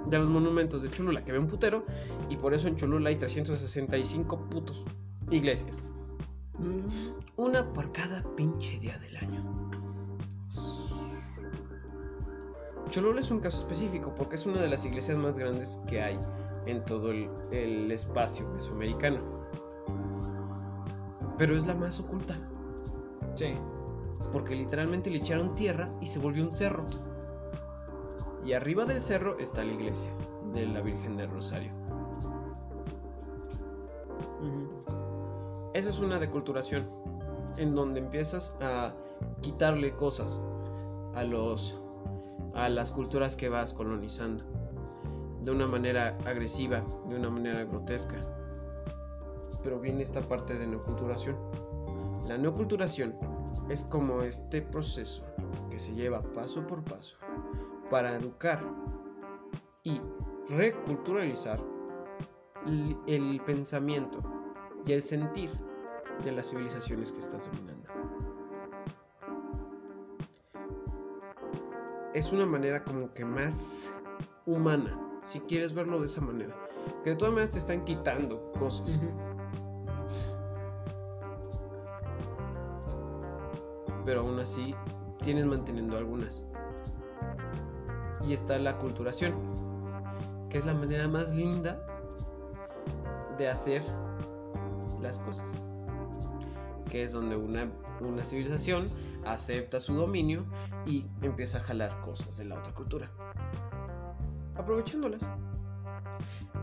de 0.07 0.19
los 0.19 0.29
monumentos 0.29 0.83
de 0.83 0.91
Cholula, 0.91 1.25
que 1.25 1.33
ve 1.33 1.39
un 1.39 1.47
putero, 1.47 1.85
y 2.29 2.37
por 2.37 2.55
eso 2.55 2.69
en 2.69 2.77
Cholula 2.77 3.11
hay 3.11 3.17
365 3.17 4.49
putos 4.51 4.85
iglesias. 5.31 5.83
Mm, 6.59 6.89
una 7.37 7.73
por 7.73 7.93
cada 7.93 8.23
pinche 8.35 8.79
día 8.79 8.99
del 8.99 9.17
año. 9.17 9.71
Cholula 12.91 13.21
es 13.21 13.31
un 13.31 13.41
caso 13.41 13.59
específico 13.59 14.15
porque 14.15 14.37
es 14.37 14.47
una 14.47 14.61
de 14.61 14.69
las 14.69 14.85
iglesias 14.85 15.19
más 15.19 15.37
grandes 15.37 15.81
que 15.87 16.03
hay 16.03 16.19
en 16.67 16.85
todo 16.85 17.11
el, 17.11 17.29
el 17.53 17.91
espacio 17.91 18.49
mesoamericano. 18.49 19.21
Pero 21.37 21.57
es 21.57 21.67
la 21.67 21.75
más 21.75 22.01
oculta. 22.01 22.37
Sí. 23.35 23.55
Porque 24.33 24.55
literalmente 24.55 25.11
le 25.11 25.19
echaron 25.19 25.55
tierra 25.55 25.91
y 26.01 26.07
se 26.07 26.19
volvió 26.19 26.45
un 26.45 26.55
cerro. 26.55 26.87
Y 28.45 28.55
arriba 28.55 28.87
del 28.87 29.05
cerro 29.05 29.37
está 29.39 29.65
la 29.65 29.73
iglesia 29.73 30.11
de 30.55 30.67
la 30.67 30.81
Virgen 30.81 31.17
del 31.17 31.29
Rosario. 31.31 31.73
Esa 35.77 35.91
es 35.91 35.99
una 35.99 36.19
deculturación 36.19 36.89
en 37.59 37.75
donde 37.75 38.01
empiezas 38.01 38.57
a 38.63 38.95
quitarle 39.43 39.95
cosas 39.95 40.41
a 41.15 41.23
los 41.23 41.79
a 42.55 42.71
las 42.71 42.91
culturas 42.91 43.37
que 43.37 43.51
vas 43.51 43.75
colonizando 43.75 44.43
de 45.43 45.51
una 45.51 45.67
manera 45.67 46.17
agresiva, 46.25 46.81
de 47.11 47.17
una 47.17 47.29
manera 47.29 47.65
grotesca. 47.65 48.19
Pero 49.63 49.79
viene 49.79 50.03
esta 50.03 50.23
parte 50.23 50.57
de 50.57 50.67
neoculturación. 50.67 51.37
La 52.27 52.39
neoculturación 52.39 53.15
es 53.69 53.85
como 53.85 54.23
este 54.23 54.63
proceso 54.63 55.27
que 55.69 55.79
se 55.79 55.93
lleva 55.93 56.23
paso 56.33 56.67
por 56.67 56.83
paso 56.85 57.19
para 57.91 58.17
educar 58.17 58.65
y 59.83 60.01
reculturalizar 60.49 61.63
el 63.07 63.43
pensamiento 63.45 64.23
y 64.87 64.93
el 64.93 65.03
sentir 65.03 65.66
de 66.25 66.33
las 66.33 66.51
civilizaciones 66.51 67.13
que 67.13 67.21
estás 67.21 67.47
dominando. 67.47 67.89
Es 72.15 72.33
una 72.33 72.47
manera 72.47 72.83
como 72.83 73.13
que 73.13 73.25
más 73.25 73.95
humana, 74.47 74.99
si 75.23 75.41
quieres 75.41 75.75
verlo 75.75 76.01
de 76.01 76.07
esa 76.07 76.21
manera. 76.21 76.57
Que 77.05 77.11
de 77.11 77.17
todas 77.17 77.35
maneras 77.35 77.51
te 77.51 77.59
están 77.59 77.85
quitando 77.85 78.53
cosas. 78.53 79.01
Pero 84.05 84.21
aún 84.21 84.39
así 84.39 84.75
tienes 85.21 85.45
manteniendo 85.45 85.97
algunas. 85.97 86.43
Y 88.27 88.33
está 88.33 88.59
la 88.59 88.79
culturación, 88.79 89.35
que 90.49 90.59
es 90.59 90.65
la 90.65 90.75
manera 90.75 91.09
más 91.09 91.35
linda 91.35 91.85
de 93.37 93.49
hacer 93.49 93.85
las 95.01 95.19
cosas. 95.19 95.66
Que 96.91 97.05
es 97.05 97.13
donde 97.13 97.37
una, 97.37 97.71
una 98.01 98.25
civilización 98.25 98.89
acepta 99.25 99.81
su 99.81 99.95
dominio 99.95 100.45
y 100.87 101.05
empieza 101.23 101.59
a 101.59 101.61
jalar 101.63 102.01
cosas 102.03 102.37
de 102.39 102.45
la 102.45 102.57
otra 102.57 102.73
cultura. 102.75 103.11
Aprovechándolas. 104.57 105.29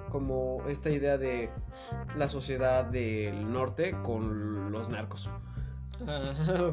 Como 0.09 0.63
esta 0.67 0.89
idea 0.89 1.17
de 1.17 1.49
la 2.17 2.29
sociedad 2.29 2.85
del 2.85 3.51
norte 3.51 3.95
con 4.03 4.71
los 4.71 4.89
narcos. 4.89 5.29
Ah, 6.07 6.71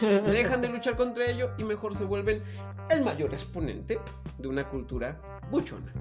dejan 0.00 0.62
de 0.62 0.68
luchar 0.68 0.96
contra 0.96 1.26
ello 1.26 1.50
y 1.58 1.64
mejor 1.64 1.96
se 1.96 2.04
vuelven 2.04 2.42
el 2.90 3.04
mayor 3.04 3.32
exponente 3.32 3.98
de 4.38 4.48
una 4.48 4.68
cultura 4.68 5.20
buchona. 5.50 5.92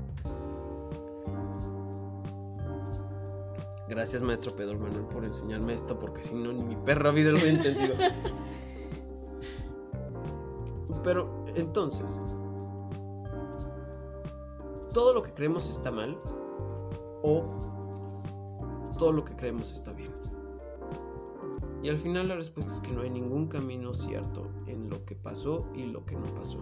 Gracias, 3.91 4.21
maestro 4.21 4.55
Pedro 4.55 4.79
Manuel, 4.79 5.03
por 5.03 5.25
enseñarme 5.25 5.73
esto, 5.73 5.99
porque 5.99 6.23
si 6.23 6.33
no, 6.33 6.53
ni 6.53 6.63
mi 6.63 6.77
perra 6.77 7.11
vida 7.11 7.31
lo 7.31 7.39
hubiera 7.39 7.57
entendido. 7.57 7.93
Pero, 11.03 11.45
entonces, 11.55 12.17
¿todo 14.93 15.13
lo 15.13 15.21
que 15.21 15.33
creemos 15.33 15.69
está 15.69 15.91
mal? 15.91 16.17
¿O 17.21 17.51
todo 18.97 19.11
lo 19.11 19.25
que 19.25 19.35
creemos 19.35 19.73
está 19.73 19.91
bien? 19.91 20.13
Y 21.83 21.89
al 21.89 21.97
final 21.97 22.29
la 22.29 22.37
respuesta 22.37 22.71
es 22.71 22.79
que 22.79 22.93
no 22.93 23.01
hay 23.01 23.09
ningún 23.09 23.49
camino 23.49 23.93
cierto 23.93 24.47
en 24.67 24.89
lo 24.89 25.03
que 25.03 25.15
pasó 25.15 25.67
y 25.75 25.87
lo 25.87 26.05
que 26.05 26.15
no 26.15 26.33
pasó. 26.33 26.59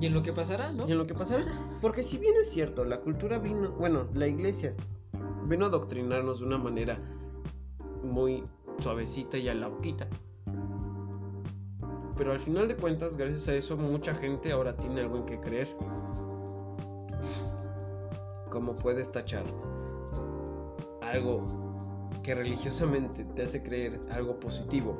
Y 0.00 0.06
en 0.06 0.14
lo 0.14 0.24
que 0.24 0.32
pasará, 0.32 0.72
¿no? 0.72 0.88
Y 0.88 0.90
en 0.90 0.98
lo 0.98 1.06
que 1.06 1.14
pasará. 1.14 1.44
Porque 1.80 2.02
si 2.02 2.18
bien 2.18 2.34
es 2.40 2.50
cierto, 2.50 2.84
la 2.84 3.00
cultura 3.00 3.38
vino, 3.38 3.70
bueno, 3.78 4.08
la 4.12 4.26
iglesia 4.26 4.74
vino 5.48 5.64
a 5.64 5.68
adoctrinarnos 5.68 6.40
de 6.40 6.46
una 6.46 6.58
manera 6.58 6.98
muy 8.02 8.44
suavecita 8.78 9.38
y 9.38 9.48
alauquita. 9.48 10.06
Pero 12.16 12.32
al 12.32 12.40
final 12.40 12.68
de 12.68 12.76
cuentas, 12.76 13.16
gracias 13.16 13.48
a 13.48 13.54
eso, 13.54 13.76
mucha 13.76 14.14
gente 14.14 14.52
ahora 14.52 14.76
tiene 14.76 15.00
algo 15.00 15.16
en 15.16 15.24
que 15.24 15.40
creer. 15.40 15.68
Como 18.50 18.74
puedes 18.76 19.10
tachar 19.10 19.44
algo 21.00 21.38
que 22.22 22.34
religiosamente 22.34 23.24
te 23.24 23.42
hace 23.42 23.62
creer 23.62 24.00
algo 24.10 24.38
positivo, 24.38 24.96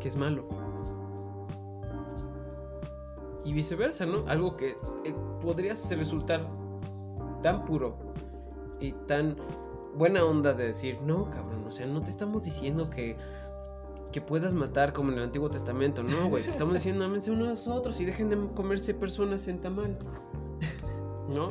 que 0.00 0.08
es 0.08 0.16
malo. 0.16 0.48
Y 3.44 3.52
viceversa, 3.52 4.06
¿no? 4.06 4.24
Algo 4.28 4.56
que 4.56 4.68
eh, 4.68 5.14
podría 5.40 5.74
resultar 5.90 6.48
tan 7.42 7.64
puro 7.64 8.11
y 8.82 8.92
tan 9.06 9.36
buena 9.96 10.24
onda 10.24 10.52
de 10.54 10.66
decir, 10.68 10.98
no, 11.02 11.30
cabrón, 11.30 11.64
o 11.66 11.70
sea, 11.70 11.86
no 11.86 12.02
te 12.02 12.10
estamos 12.10 12.42
diciendo 12.42 12.88
que, 12.90 13.16
que 14.12 14.20
puedas 14.20 14.54
matar 14.54 14.92
como 14.92 15.12
en 15.12 15.18
el 15.18 15.24
Antiguo 15.24 15.48
Testamento, 15.50 16.02
no, 16.02 16.28
güey, 16.28 16.42
te 16.44 16.50
estamos 16.50 16.74
diciendo, 16.74 17.04
ámense 17.04 17.30
unos 17.30 17.66
a 17.68 17.74
otros 17.74 18.00
y 18.00 18.04
dejen 18.04 18.28
de 18.28 18.36
comerse 18.54 18.92
personas 18.94 19.48
en 19.48 19.60
tamal, 19.60 19.96
¿no? 21.28 21.50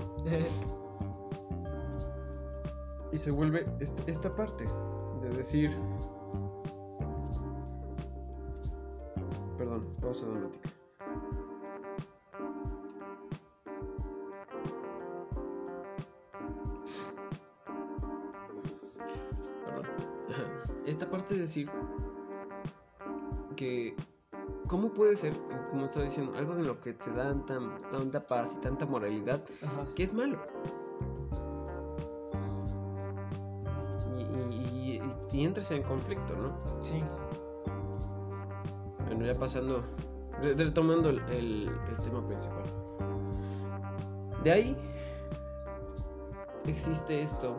Y 3.12 3.18
se 3.18 3.32
vuelve 3.32 3.66
est- 3.80 4.00
esta 4.08 4.34
parte 4.36 4.66
de 5.22 5.30
decir. 5.32 5.78
Perdón, 9.58 9.88
pausa 10.02 10.26
dramática. 10.26 10.70
Esta 21.02 21.10
parte 21.10 21.34
de 21.34 21.42
decir 21.42 21.68
que. 23.56 23.96
¿Cómo 24.68 24.90
puede 24.94 25.16
ser, 25.18 25.34
como 25.72 25.86
estaba 25.86 26.06
diciendo, 26.06 26.32
algo 26.38 26.54
de 26.54 26.62
lo 26.64 26.80
que 26.80 26.94
te 26.94 27.10
dan 27.12 27.44
tan, 27.48 27.76
tanta 27.90 28.26
paz 28.28 28.54
y 28.56 28.62
tanta 28.62 28.86
moralidad 28.86 29.42
Ajá. 29.66 29.86
que 29.96 30.04
es 30.04 30.14
malo? 30.14 30.38
Y, 34.16 34.22
y- 34.56 35.02
y- 35.02 35.38
y 35.38 35.44
entras 35.44 35.72
en 35.72 35.82
conflicto, 35.84 36.36
¿no? 36.38 36.56
Sí. 36.84 37.02
Bueno, 39.08 39.26
ya 39.26 39.34
pasando, 39.34 39.84
re- 40.42 40.54
retomando 40.54 41.10
el, 41.10 41.20
el- 41.32 41.72
el 41.90 41.98
tema 41.98 42.26
principal. 42.28 42.64
De 44.44 44.52
ahí 44.52 44.78
existe 46.68 47.24
esto, 47.24 47.56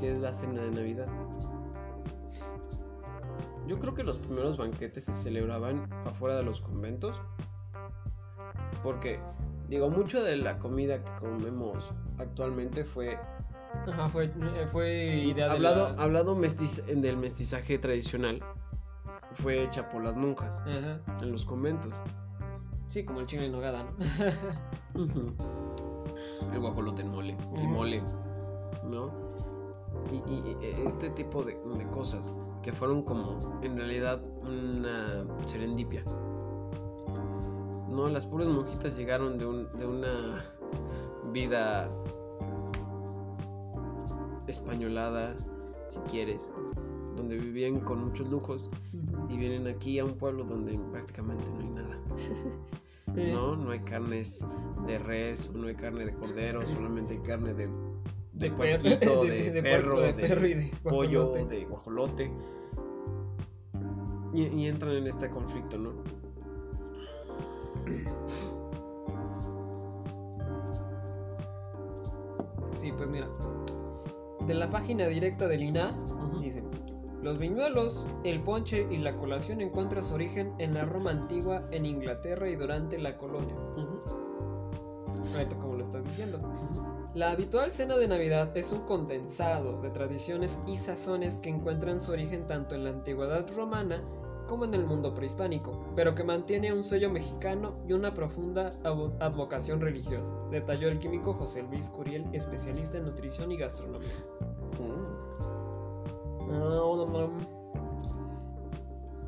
que 0.00 0.08
es 0.08 0.18
la 0.18 0.34
cena 0.34 0.60
de 0.62 0.70
Navidad. 0.72 1.06
Yo 3.66 3.78
creo 3.78 3.94
que 3.94 4.02
los 4.02 4.18
primeros 4.18 4.56
banquetes 4.56 5.04
se 5.04 5.14
celebraban 5.14 5.88
afuera 6.06 6.36
de 6.36 6.42
los 6.42 6.60
conventos. 6.60 7.14
Porque, 8.82 9.20
digo, 9.68 9.88
mucho 9.90 10.22
de 10.22 10.36
la 10.36 10.58
comida 10.58 11.02
que 11.02 11.10
comemos 11.20 11.90
actualmente 12.18 12.84
fue 12.84 13.18
Ajá, 13.86 14.08
fue, 14.08 14.26
eh, 14.26 14.66
fue 14.66 15.16
idea 15.16 15.46
de 15.46 15.52
hablado, 15.52 15.92
la- 15.96 16.02
hablado 16.02 16.36
mestiz- 16.36 16.84
del 16.84 17.16
mestizaje 17.16 17.78
tradicional. 17.78 18.40
Fue 19.32 19.62
hecha 19.62 19.88
por 19.88 20.02
las 20.04 20.14
monjas 20.16 20.58
Ajá. 20.58 21.00
en 21.22 21.32
los 21.32 21.46
conventos. 21.46 21.92
Sí, 22.88 23.04
como 23.04 23.20
el 23.20 23.26
chile 23.26 23.46
en 23.46 23.52
nogada, 23.52 23.84
¿no? 23.84 23.92
El 26.52 26.60
guajolote 26.60 27.00
en 27.02 27.08
mole, 27.10 27.36
el 27.56 27.68
mole, 27.68 28.02
¿no? 28.90 29.10
Y, 30.10 30.16
y- 30.30 30.56
y 30.60 30.86
este 30.86 31.08
tipo 31.10 31.42
de, 31.42 31.54
de 31.78 31.86
cosas 31.88 32.32
que 32.62 32.72
fueron 32.72 33.02
como 33.02 33.60
en 33.62 33.76
realidad 33.76 34.20
una 34.42 35.24
serendipia. 35.46 36.02
No, 37.90 38.08
las 38.08 38.24
puras 38.26 38.48
monjitas 38.48 38.96
llegaron 38.96 39.38
de, 39.38 39.46
un- 39.46 39.68
de 39.76 39.86
una 39.86 40.44
vida 41.32 41.90
españolada, 44.46 45.34
si 45.86 46.00
quieres, 46.00 46.52
donde 47.16 47.36
vivían 47.36 47.80
con 47.80 48.04
muchos 48.04 48.28
lujos 48.28 48.68
y 49.28 49.36
vienen 49.36 49.66
aquí 49.66 49.98
a 49.98 50.04
un 50.04 50.12
pueblo 50.14 50.44
donde 50.44 50.78
prácticamente 50.90 51.50
no 51.52 51.60
hay 51.60 51.68
nada. 51.70 51.98
No, 53.14 53.56
no 53.56 53.72
hay 53.72 53.80
carnes 53.80 54.46
de 54.86 54.98
res, 54.98 55.50
no 55.52 55.66
hay 55.66 55.74
carne 55.74 56.06
de 56.06 56.14
cordero, 56.14 56.64
solamente 56.66 57.12
hay 57.14 57.20
carne 57.20 57.52
de, 57.52 57.68
de, 58.42 58.50
puerquito, 58.50 59.24
de, 59.24 59.50
de 59.50 59.62
perro, 59.62 60.00
de 60.02 60.14
perro 60.14 60.46
y 60.46 60.54
de 60.54 60.72
pollo, 60.82 61.28
guajolote. 61.28 61.56
de 61.56 61.64
guajolote. 61.64 62.32
Y, 64.34 64.46
y 64.46 64.66
entran 64.66 64.96
en 64.96 65.06
este 65.06 65.30
conflicto, 65.30 65.78
¿no? 65.78 65.92
Sí, 72.76 72.90
pues 72.90 73.08
mira. 73.08 73.28
De 74.48 74.54
la 74.54 74.66
página 74.66 75.06
directa 75.06 75.46
del 75.46 75.62
INA 75.62 75.96
dice: 76.40 76.64
Los 77.22 77.38
viñuelos, 77.38 78.04
el 78.24 78.42
ponche 78.42 78.88
y 78.90 78.98
la 78.98 79.14
colación 79.14 79.60
encuentran 79.60 80.02
su 80.02 80.14
origen 80.14 80.52
en 80.58 80.74
la 80.74 80.84
Roma 80.84 81.12
antigua, 81.12 81.62
en 81.70 81.86
Inglaterra 81.86 82.50
y 82.50 82.56
durante 82.56 82.98
la 82.98 83.16
colonia. 83.16 83.54
Ahorita 85.34 85.56
como 85.56 85.76
lo 85.76 85.82
estás 85.82 86.04
diciendo. 86.04 86.40
La 87.14 87.30
habitual 87.30 87.72
cena 87.72 87.96
de 87.96 88.08
Navidad 88.08 88.56
es 88.56 88.72
un 88.72 88.80
condensado 88.80 89.80
de 89.82 89.90
tradiciones 89.90 90.60
y 90.66 90.76
sazones 90.76 91.38
que 91.38 91.50
encuentran 91.50 92.00
su 92.00 92.12
origen 92.12 92.46
tanto 92.46 92.74
en 92.74 92.84
la 92.84 92.90
antigüedad 92.90 93.46
romana 93.54 94.02
como 94.48 94.64
en 94.64 94.74
el 94.74 94.84
mundo 94.84 95.14
prehispánico, 95.14 95.82
pero 95.94 96.14
que 96.14 96.24
mantiene 96.24 96.72
un 96.72 96.84
sello 96.84 97.10
mexicano 97.10 97.74
y 97.88 97.92
una 97.92 98.12
profunda 98.12 98.70
advocación 98.84 99.80
religiosa, 99.80 100.32
detalló 100.50 100.88
el 100.88 100.98
químico 100.98 101.32
José 101.32 101.62
Luis 101.62 101.88
Curiel, 101.88 102.26
especialista 102.32 102.98
en 102.98 103.04
nutrición 103.04 103.52
y 103.52 103.56
gastronomía. 103.56 104.08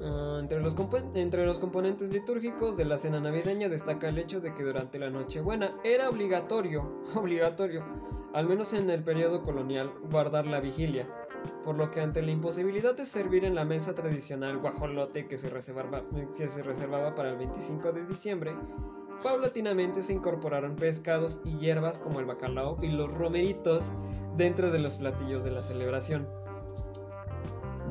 Ah, 0.04 0.38
entre, 0.40 0.60
los 0.60 1.58
componentes 1.58 2.10
litúrgicos 2.10 2.76
de 2.76 2.84
la 2.84 2.98
cena 2.98 3.20
navideña 3.20 3.68
destaca 3.68 4.08
el 4.08 4.18
hecho 4.18 4.40
de 4.40 4.54
que 4.54 4.62
durante 4.62 4.98
la 4.98 5.10
Nochebuena 5.10 5.74
era 5.82 6.10
obligatorio, 6.10 7.02
obligatorio, 7.14 7.84
al 8.34 8.46
menos 8.46 8.72
en 8.72 8.90
el 8.90 9.02
periodo 9.02 9.42
colonial, 9.42 9.92
guardar 10.10 10.46
la 10.46 10.60
vigilia, 10.60 11.08
por 11.64 11.76
lo 11.76 11.90
que 11.90 12.00
ante 12.00 12.20
la 12.20 12.32
imposibilidad 12.32 12.94
de 12.94 13.06
servir 13.06 13.44
en 13.44 13.54
la 13.54 13.64
mesa 13.64 13.94
tradicional 13.94 14.58
guajolote 14.58 15.22
que 15.22 15.36
que 15.36 15.38
se 15.38 16.62
reservaba 16.62 17.14
para 17.14 17.30
el 17.30 17.38
25 17.38 17.92
de 17.92 18.04
diciembre, 18.06 18.54
paulatinamente 19.22 20.02
se 20.02 20.12
incorporaron 20.12 20.76
pescados 20.76 21.40
y 21.44 21.56
hierbas 21.56 21.98
como 21.98 22.20
el 22.20 22.26
bacalao 22.26 22.76
y 22.82 22.88
los 22.88 23.12
romeritos 23.14 23.90
dentro 24.36 24.70
de 24.70 24.80
los 24.80 24.96
platillos 24.96 25.44
de 25.44 25.52
la 25.52 25.62
celebración. 25.62 26.28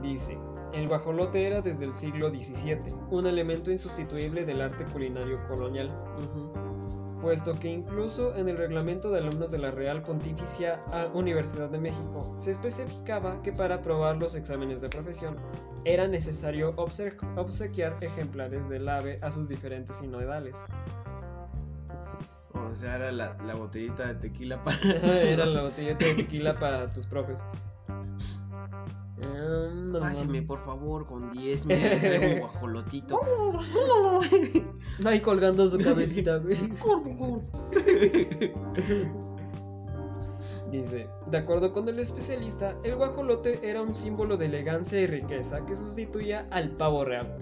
Dice, 0.02 0.38
el 0.74 0.88
guajolote 0.88 1.46
era 1.46 1.62
desde 1.62 1.86
el 1.86 1.96
siglo 1.96 2.30
XVII 2.30 2.94
un 3.12 3.26
elemento 3.28 3.72
insustituible 3.72 4.46
del 4.46 4.62
arte 4.62 4.86
culinario 4.86 5.42
colonial, 5.48 5.92
puesto 7.22 7.56
que 7.58 7.70
incluso 7.70 8.36
en 8.36 8.50
el 8.50 8.58
reglamento 8.58 9.10
de 9.12 9.20
alumnos 9.20 9.52
de 9.52 9.60
la 9.60 9.72
Real 9.72 10.02
Pontificia 10.04 10.82
Universidad 11.14 11.70
de 11.70 11.78
México 11.80 12.34
se 12.38 12.52
especificaba 12.52 13.42
que 13.44 13.54
para 13.54 13.76
aprobar 13.76 14.18
los 14.18 14.36
exámenes 14.36 14.82
de 14.82 14.90
profesión 14.90 15.38
era 15.86 16.08
necesario 16.08 16.76
obse- 16.76 17.16
obsequiar 17.38 17.96
ejemplares 18.02 18.68
del 18.68 18.90
ave 18.90 19.20
a 19.22 19.32
sus 19.32 19.48
diferentes 19.48 19.96
sinodales. 19.98 20.58
O 22.54 22.76
sea, 22.76 22.96
era 22.96 23.12
la, 23.12 23.38
la 23.46 23.56
botellita 23.56 24.08
de 24.08 24.16
tequila 24.16 24.64
para. 24.64 24.78
era 25.22 25.46
la 25.46 25.62
botellita 25.64 26.06
de 26.06 26.16
tequila 26.16 26.58
para 26.60 26.92
tus 26.92 27.06
profes. 27.08 27.40
Em, 29.36 30.00
Páseme, 30.00 30.42
por 30.42 30.60
favor, 30.60 31.06
con 31.06 31.30
10 31.32 31.66
me 31.66 31.76
traigo 31.76 32.34
un 32.34 32.40
guajolotito. 32.40 33.20
Ahí 35.06 35.20
colgando 35.20 35.70
su 35.70 35.78
cabecita, 35.78 36.38
güey. 36.38 36.58
Dice, 40.72 41.08
de 41.28 41.38
acuerdo 41.38 41.72
con 41.72 41.88
el 41.88 42.00
especialista, 42.00 42.76
el 42.84 42.96
guajolote 42.96 43.60
era 43.62 43.82
un 43.82 43.94
símbolo 43.94 44.38
de 44.38 44.48
elegancia 44.48 45.00
y 45.00 45.06
riqueza 45.06 45.64
que 45.66 45.76
sustituía 45.76 46.48
al 46.50 46.72
pavo 46.72 47.06
real. 47.06 47.38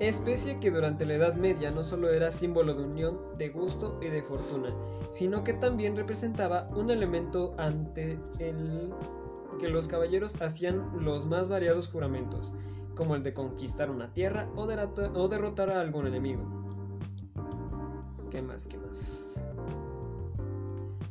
Especie 0.00 0.58
que 0.58 0.72
durante 0.72 1.06
la 1.06 1.14
Edad 1.14 1.36
Media 1.36 1.70
no 1.70 1.84
solo 1.84 2.10
era 2.10 2.32
símbolo 2.32 2.74
de 2.74 2.82
unión, 2.82 3.20
de 3.38 3.50
gusto 3.50 3.96
y 4.02 4.08
de 4.08 4.22
fortuna, 4.22 4.74
sino 5.10 5.44
que 5.44 5.54
también 5.54 5.96
representaba 5.96 6.68
un 6.74 6.90
elemento 6.90 7.54
ante 7.56 8.18
el 8.40 8.92
que 9.58 9.68
los 9.68 9.88
caballeros 9.88 10.40
hacían 10.40 10.90
los 11.04 11.26
más 11.26 11.48
variados 11.48 11.88
juramentos, 11.88 12.52
como 12.94 13.14
el 13.14 13.22
de 13.22 13.34
conquistar 13.34 13.90
una 13.90 14.12
tierra 14.12 14.48
o, 14.56 14.66
derrota- 14.66 15.10
o 15.14 15.28
derrotar 15.28 15.70
a 15.70 15.80
algún 15.80 16.06
enemigo. 16.06 16.42
¿Qué 18.30 18.42
más? 18.42 18.66
¿Qué 18.66 18.78
más? 18.78 19.40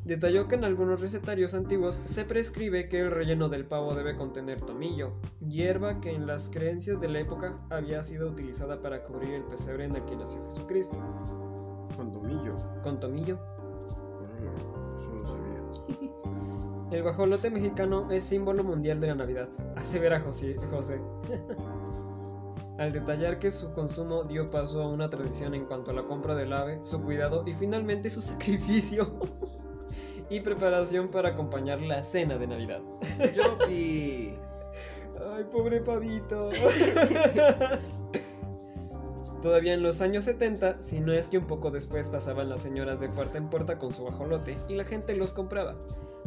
Detalló 0.05 0.49
que 0.49 0.55
en 0.55 0.65
algunos 0.65 0.99
recetarios 0.99 1.53
antiguos 1.53 2.01
se 2.03 2.25
prescribe 2.25 2.89
que 2.89 2.99
el 2.99 3.09
relleno 3.11 3.47
del 3.47 3.65
pavo 3.65 3.95
debe 3.95 4.17
contener 4.17 4.59
tomillo, 4.59 5.13
hierba 5.39 6.01
que 6.01 6.11
en 6.13 6.27
las 6.27 6.49
creencias 6.49 6.99
de 6.99 7.07
la 7.07 7.19
época 7.19 7.57
había 7.69 8.03
sido 8.03 8.27
utilizada 8.27 8.81
para 8.81 9.01
cubrir 9.03 9.33
el 9.35 9.43
pesebre 9.43 9.85
en 9.85 9.95
el 9.95 10.03
que 10.03 10.17
nació 10.17 10.43
Jesucristo. 10.43 10.97
Con 11.95 12.11
tomillo. 12.11 12.57
Con 12.81 12.99
tomillo. 12.99 13.39
No 15.13 15.25
sabía. 15.25 16.11
El 16.93 17.01
guajolote 17.01 17.49
mexicano 17.49 18.11
es 18.11 18.23
símbolo 18.23 18.63
mundial 18.63 18.99
de 18.99 19.07
la 19.07 19.15
Navidad, 19.15 19.49
asevera 19.75 20.19
José. 20.19 20.55
José. 20.69 21.01
Al 22.77 22.91
detallar 22.91 23.39
que 23.39 23.49
su 23.49 23.71
consumo 23.71 24.23
dio 24.25 24.45
paso 24.45 24.83
a 24.83 24.89
una 24.89 25.09
tradición 25.09 25.55
en 25.55 25.65
cuanto 25.65 25.89
a 25.89 25.95
la 25.95 26.03
compra 26.03 26.35
del 26.35 26.53
ave, 26.53 26.79
su 26.83 27.01
cuidado 27.01 27.43
y 27.47 27.53
finalmente 27.53 28.11
su 28.11 28.21
sacrificio 28.21 29.11
y 30.29 30.39
preparación 30.41 31.09
para 31.09 31.29
acompañar 31.29 31.81
la 31.81 32.03
cena 32.03 32.37
de 32.37 32.45
Navidad. 32.45 32.81
Yopi. 33.35 34.37
Ay, 35.35 35.45
pobre 35.51 35.81
pavito. 35.81 36.49
Todavía 39.43 39.73
en 39.73 39.83
los 39.83 39.99
años 39.99 40.23
70, 40.23 40.81
si 40.81 41.01
no 41.01 41.11
es 41.11 41.27
que 41.27 41.37
un 41.37 41.45
poco 41.45 41.69
después 41.69 42.09
pasaban 42.09 42.47
las 42.47 42.61
señoras 42.61 43.01
de 43.01 43.09
puerta 43.09 43.37
en 43.37 43.49
puerta 43.49 43.77
con 43.77 43.93
su 43.93 44.03
guajolote 44.03 44.55
y 44.69 44.75
la 44.75 44.85
gente 44.85 45.17
los 45.17 45.33
compraba. 45.33 45.75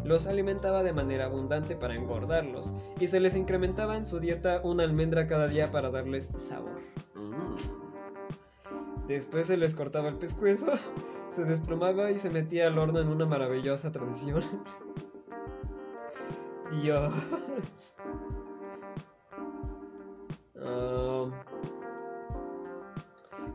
Los 0.04 0.26
alimentaba 0.26 0.82
de 0.82 0.92
manera 0.92 1.24
abundante 1.24 1.76
para 1.76 1.94
engordarlos 1.94 2.74
y 3.00 3.06
se 3.06 3.18
les 3.18 3.34
incrementaba 3.34 3.96
en 3.96 4.04
su 4.04 4.20
dieta 4.20 4.60
una 4.62 4.84
almendra 4.84 5.26
cada 5.26 5.48
día 5.48 5.70
para 5.70 5.88
darles 5.88 6.30
sabor. 6.36 6.78
Mm. 7.14 7.54
Después 9.08 9.46
se 9.46 9.56
les 9.56 9.74
cortaba 9.74 10.08
el 10.08 10.16
pescuezo, 10.16 10.72
se 11.30 11.44
desplomaba 11.44 12.10
y 12.10 12.18
se 12.18 12.28
metía 12.28 12.66
al 12.66 12.78
horno 12.78 13.00
en 13.00 13.08
una 13.08 13.24
maravillosa 13.24 13.92
tradición. 13.92 14.44
Dios. 16.82 17.14
Ah, 20.68 21.30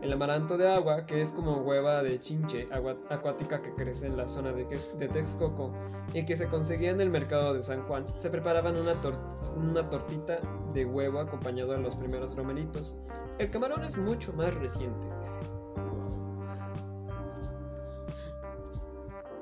el 0.02 0.12
amaranto 0.14 0.58
de 0.58 0.68
agua, 0.68 1.06
que 1.06 1.22
es 1.22 1.32
como 1.32 1.58
hueva 1.58 2.02
de 2.02 2.20
chinche 2.20 2.68
agua- 2.72 2.97
acuática 3.10 3.62
que 3.62 3.74
crece 3.76 4.08
en 4.08 4.18
la 4.18 4.28
zona 4.28 4.52
de, 4.52 4.66
Texcoco 4.66 5.72
y 6.14 6.26
que 6.26 6.36
se 6.36 6.47
conseguía 6.47 6.89
en 6.91 7.02
el 7.02 7.10
mercado 7.10 7.54
de 7.54 7.62
San 7.62 7.84
Juan, 7.84 8.04
se 8.18 8.30
preparaban 8.30 8.78
una, 8.78 8.99
tor- 9.02 9.20
una 9.56 9.89
tortita 9.89 10.39
de 10.74 10.86
huevo 10.86 11.20
acompañado 11.20 11.74
de 11.74 11.80
los 11.80 11.95
primeros 11.95 12.36
romeritos. 12.36 12.97
El 13.38 13.52
camarón 13.52 13.84
es 13.84 13.97
mucho 13.97 14.34
más 14.34 14.54
reciente, 14.56 15.08
dice. 15.20 15.39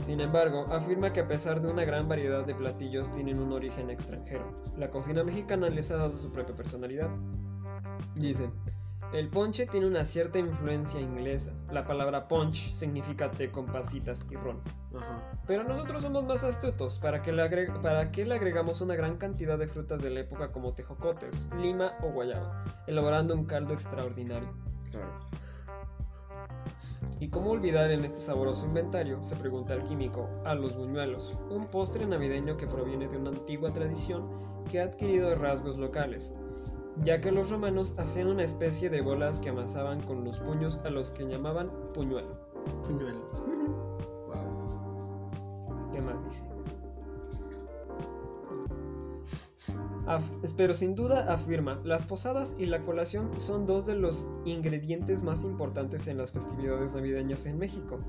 Sin 0.01 0.21
embargo, 0.21 0.65
afirma 0.71 1.11
que 1.13 1.19
a 1.19 1.27
pesar 1.27 1.61
de 1.61 1.67
una 1.69 1.83
gran 1.83 2.07
variedad 2.07 2.45
de 2.45 2.55
platillos 2.55 3.11
tienen 3.11 3.39
un 3.39 3.51
origen 3.51 3.89
extranjero. 3.89 4.45
La 4.77 4.89
cocina 4.89 5.23
mexicana 5.23 5.69
les 5.69 5.91
ha 5.91 5.97
dado 5.97 6.15
su 6.17 6.31
propia 6.31 6.55
personalidad. 6.55 7.09
Dice, 8.15 8.49
el 9.13 9.27
ponche 9.29 9.65
tiene 9.65 9.87
una 9.87 10.05
cierta 10.05 10.37
influencia 10.37 10.99
inglesa. 10.99 11.51
La 11.71 11.85
palabra 11.85 12.27
punch 12.27 12.73
significa 12.75 13.31
té 13.31 13.51
con 13.51 13.65
pasitas 13.65 14.25
y 14.29 14.35
ron. 14.35 14.61
Ajá. 14.95 15.31
Pero 15.47 15.63
nosotros 15.63 16.03
somos 16.03 16.23
más 16.25 16.43
astutos. 16.43 16.99
¿Para 16.99 17.21
que, 17.21 17.31
le 17.31 17.41
agre- 17.43 17.81
¿Para 17.81 18.11
qué 18.11 18.25
le 18.25 18.35
agregamos 18.35 18.81
una 18.81 18.95
gran 18.95 19.17
cantidad 19.17 19.57
de 19.57 19.67
frutas 19.67 20.01
de 20.01 20.11
la 20.11 20.19
época 20.21 20.51
como 20.51 20.73
tejocotes, 20.73 21.49
lima 21.59 21.93
o 22.03 22.11
guayaba, 22.11 22.63
elaborando 22.87 23.33
un 23.33 23.45
caldo 23.45 23.73
extraordinario? 23.73 24.49
Claro. 24.91 25.19
¿Y 27.19 27.29
cómo 27.29 27.51
olvidar 27.51 27.91
en 27.91 28.05
este 28.05 28.21
sabroso 28.21 28.65
inventario, 28.67 29.21
se 29.23 29.35
pregunta 29.35 29.73
el 29.73 29.83
químico, 29.83 30.29
a 30.45 30.53
los 30.55 30.75
buñuelos, 30.75 31.37
un 31.49 31.65
postre 31.65 32.05
navideño 32.05 32.55
que 32.57 32.65
proviene 32.67 33.07
de 33.07 33.17
una 33.17 33.31
antigua 33.31 33.73
tradición 33.73 34.29
que 34.71 34.79
ha 34.79 34.85
adquirido 34.85 35.35
rasgos 35.35 35.77
locales, 35.77 36.33
ya 37.03 37.21
que 37.21 37.31
los 37.31 37.49
romanos 37.49 37.93
hacían 37.97 38.27
una 38.27 38.43
especie 38.43 38.89
de 38.89 39.01
bolas 39.01 39.39
que 39.39 39.49
amasaban 39.49 40.01
con 40.01 40.23
los 40.23 40.39
puños 40.39 40.79
a 40.85 40.89
los 40.89 41.11
que 41.11 41.25
llamaban 41.25 41.71
puñuelo. 41.93 42.37
Puñuelo. 42.83 43.25
Wow. 44.27 45.89
¿Qué 45.91 46.01
más 46.01 46.23
dice? 46.25 46.43
Af- 50.07 50.53
pero 50.57 50.73
sin 50.73 50.95
duda 50.95 51.31
afirma, 51.31 51.79
las 51.83 52.03
posadas 52.03 52.55
y 52.57 52.65
la 52.65 52.81
colación 52.83 53.29
son 53.39 53.65
dos 53.65 53.85
de 53.85 53.95
los 53.95 54.27
ingredientes 54.45 55.21
más 55.23 55.43
importantes 55.43 56.07
en 56.07 56.17
las 56.17 56.31
festividades 56.31 56.95
navideñas 56.95 57.45
en 57.45 57.59
México. 57.59 57.99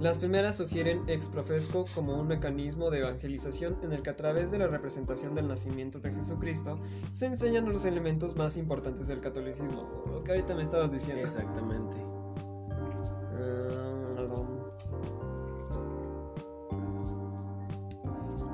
Las 0.00 0.18
primeras 0.18 0.56
sugieren 0.56 1.08
ex 1.08 1.26
profesco 1.26 1.86
como 1.94 2.20
un 2.20 2.26
mecanismo 2.26 2.90
de 2.90 2.98
evangelización 2.98 3.78
en 3.82 3.92
el 3.92 4.02
que 4.02 4.10
a 4.10 4.16
través 4.16 4.50
de 4.50 4.58
la 4.58 4.66
representación 4.66 5.34
del 5.34 5.48
nacimiento 5.48 6.00
de 6.00 6.12
Jesucristo 6.12 6.78
se 7.12 7.26
enseñan 7.26 7.72
los 7.72 7.86
elementos 7.86 8.36
más 8.36 8.58
importantes 8.58 9.06
del 9.06 9.20
catolicismo. 9.20 10.04
Lo 10.06 10.22
que 10.22 10.32
ahorita 10.32 10.54
me 10.54 10.64
estabas 10.64 10.92
diciendo. 10.92 11.22
Exactamente. 11.22 11.96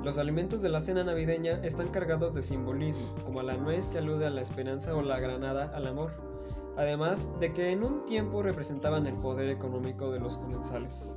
Los 0.01 0.17
alimentos 0.17 0.61
de 0.61 0.69
la 0.69 0.81
cena 0.81 1.03
navideña 1.03 1.59
están 1.63 1.87
cargados 1.87 2.33
de 2.33 2.41
simbolismo, 2.41 3.15
como 3.23 3.41
la 3.41 3.55
nuez 3.55 3.89
que 3.89 3.99
alude 3.99 4.27
a 4.27 4.29
la 4.29 4.41
esperanza 4.41 4.93
o 4.95 5.01
la 5.01 5.17
granada 5.17 5.71
al 5.73 5.87
amor, 5.87 6.11
además 6.77 7.29
de 7.39 7.53
que 7.53 7.71
en 7.71 7.83
un 7.83 8.03
tiempo 8.03 8.43
representaban 8.43 9.07
el 9.07 9.17
poder 9.17 9.49
económico 9.49 10.11
de 10.11 10.19
los 10.19 10.37
comensales. 10.37 11.15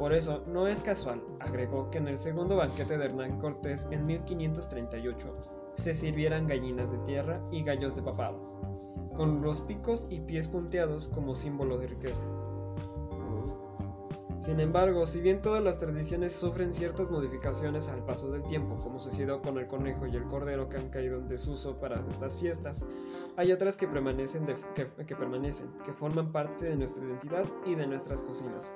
Por 0.00 0.14
eso, 0.14 0.42
no 0.46 0.66
es 0.66 0.80
casual, 0.80 1.22
agregó 1.40 1.90
que 1.90 1.98
en 1.98 2.08
el 2.08 2.16
segundo 2.16 2.56
banquete 2.56 2.96
de 2.96 3.04
Hernán 3.04 3.38
Cortés 3.38 3.86
en 3.90 4.06
1538 4.06 5.30
se 5.74 5.92
sirvieran 5.92 6.46
gallinas 6.46 6.90
de 6.90 6.96
tierra 7.00 7.38
y 7.52 7.62
gallos 7.62 7.96
de 7.96 8.02
papado, 8.02 8.40
con 9.14 9.42
los 9.42 9.60
picos 9.60 10.06
y 10.08 10.20
pies 10.20 10.48
punteados 10.48 11.08
como 11.08 11.34
símbolo 11.34 11.76
de 11.76 11.88
riqueza. 11.88 12.24
Sin 14.38 14.58
embargo, 14.58 15.04
si 15.04 15.20
bien 15.20 15.42
todas 15.42 15.62
las 15.62 15.76
tradiciones 15.76 16.32
sufren 16.32 16.72
ciertas 16.72 17.10
modificaciones 17.10 17.88
al 17.88 18.02
paso 18.02 18.32
del 18.32 18.42
tiempo, 18.44 18.78
como 18.78 18.98
sucedió 18.98 19.42
con 19.42 19.58
el 19.58 19.66
conejo 19.66 20.06
y 20.06 20.16
el 20.16 20.24
cordero 20.24 20.70
que 20.70 20.78
han 20.78 20.88
caído 20.88 21.18
en 21.18 21.28
desuso 21.28 21.78
para 21.78 22.00
estas 22.08 22.38
fiestas, 22.38 22.86
hay 23.36 23.52
otras 23.52 23.76
que 23.76 23.86
permanecen, 23.86 24.46
que, 24.74 24.88
que 25.04 25.14
permanecen, 25.14 25.70
que 25.84 25.92
forman 25.92 26.32
parte 26.32 26.64
de 26.64 26.76
nuestra 26.76 27.04
identidad 27.04 27.44
y 27.66 27.74
de 27.74 27.86
nuestras 27.86 28.22
cocinas, 28.22 28.72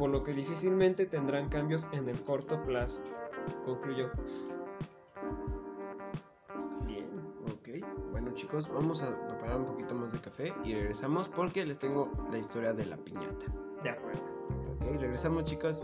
por 0.00 0.08
lo 0.08 0.24
que 0.24 0.32
difícilmente 0.32 1.04
tendrán 1.04 1.50
cambios 1.50 1.86
en 1.92 2.08
el 2.08 2.18
corto 2.22 2.62
plazo, 2.62 3.02
concluyó. 3.66 4.10
Bien. 6.86 7.06
Ok, 7.52 7.86
bueno 8.10 8.30
chicos, 8.32 8.66
vamos 8.72 9.02
a 9.02 9.28
preparar 9.28 9.58
un 9.58 9.66
poquito 9.66 9.94
más 9.94 10.10
de 10.12 10.18
café 10.20 10.54
y 10.64 10.72
regresamos 10.72 11.28
porque 11.28 11.66
les 11.66 11.78
tengo 11.78 12.10
la 12.30 12.38
historia 12.38 12.72
de 12.72 12.86
la 12.86 12.96
piñata. 12.96 13.44
De 13.82 13.90
acuerdo. 13.90 14.22
Ok, 14.80 14.98
regresamos 14.98 15.44
chicos. 15.44 15.82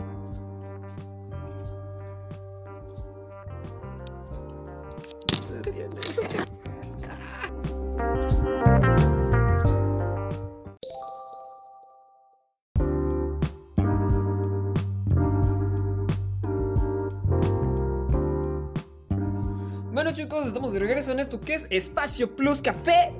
Estamos 20.67 20.73
de 20.73 20.79
regreso 20.79 21.11
en 21.13 21.19
esto 21.19 21.39
que 21.39 21.53
es 21.53 21.67
Espacio 21.69 22.35
Plus 22.35 22.61
Café. 22.61 23.13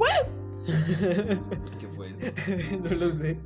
¿Qué 1.80 1.88
fue 1.96 2.10
eso? 2.10 2.26
no 2.84 2.90
lo 2.90 3.14
sé. 3.14 3.40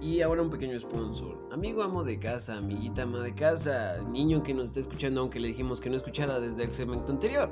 Y 0.00 0.22
ahora 0.22 0.40
un 0.40 0.48
pequeño 0.48 0.80
sponsor. 0.80 1.48
Amigo 1.52 1.82
amo 1.82 2.02
de 2.02 2.18
casa, 2.18 2.56
amiguita 2.56 3.02
ama 3.02 3.20
de 3.20 3.34
casa, 3.34 3.98
niño 4.08 4.42
que 4.42 4.54
nos 4.54 4.68
está 4.68 4.80
escuchando 4.80 5.20
aunque 5.20 5.38
le 5.38 5.48
dijimos 5.48 5.82
que 5.82 5.90
no 5.90 5.96
escuchara 5.96 6.40
desde 6.40 6.64
el 6.64 6.72
segmento 6.72 7.12
anterior. 7.12 7.50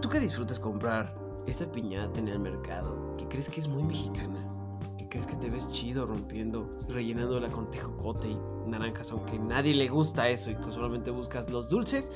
¿Tú 0.00 0.08
qué 0.08 0.20
disfrutas 0.20 0.60
comprar 0.60 1.12
esa 1.48 1.70
piñata 1.72 2.20
en 2.20 2.28
el 2.28 2.38
mercado 2.38 3.16
que 3.16 3.26
crees 3.26 3.48
que 3.48 3.60
es 3.60 3.66
muy 3.66 3.82
mexicana? 3.82 4.40
¿Que 4.98 5.08
crees 5.08 5.26
que 5.26 5.34
te 5.34 5.50
ves 5.50 5.68
chido 5.72 6.06
rompiendo, 6.06 6.70
rellenándola 6.88 7.48
con 7.48 7.68
tejocote 7.72 8.28
y 8.28 8.38
naranjas 8.68 9.10
aunque 9.10 9.36
nadie 9.40 9.74
le 9.74 9.88
gusta 9.88 10.28
eso 10.28 10.52
y 10.52 10.54
que 10.54 10.70
solamente 10.70 11.10
buscas 11.10 11.50
los 11.50 11.68
dulces? 11.68 12.12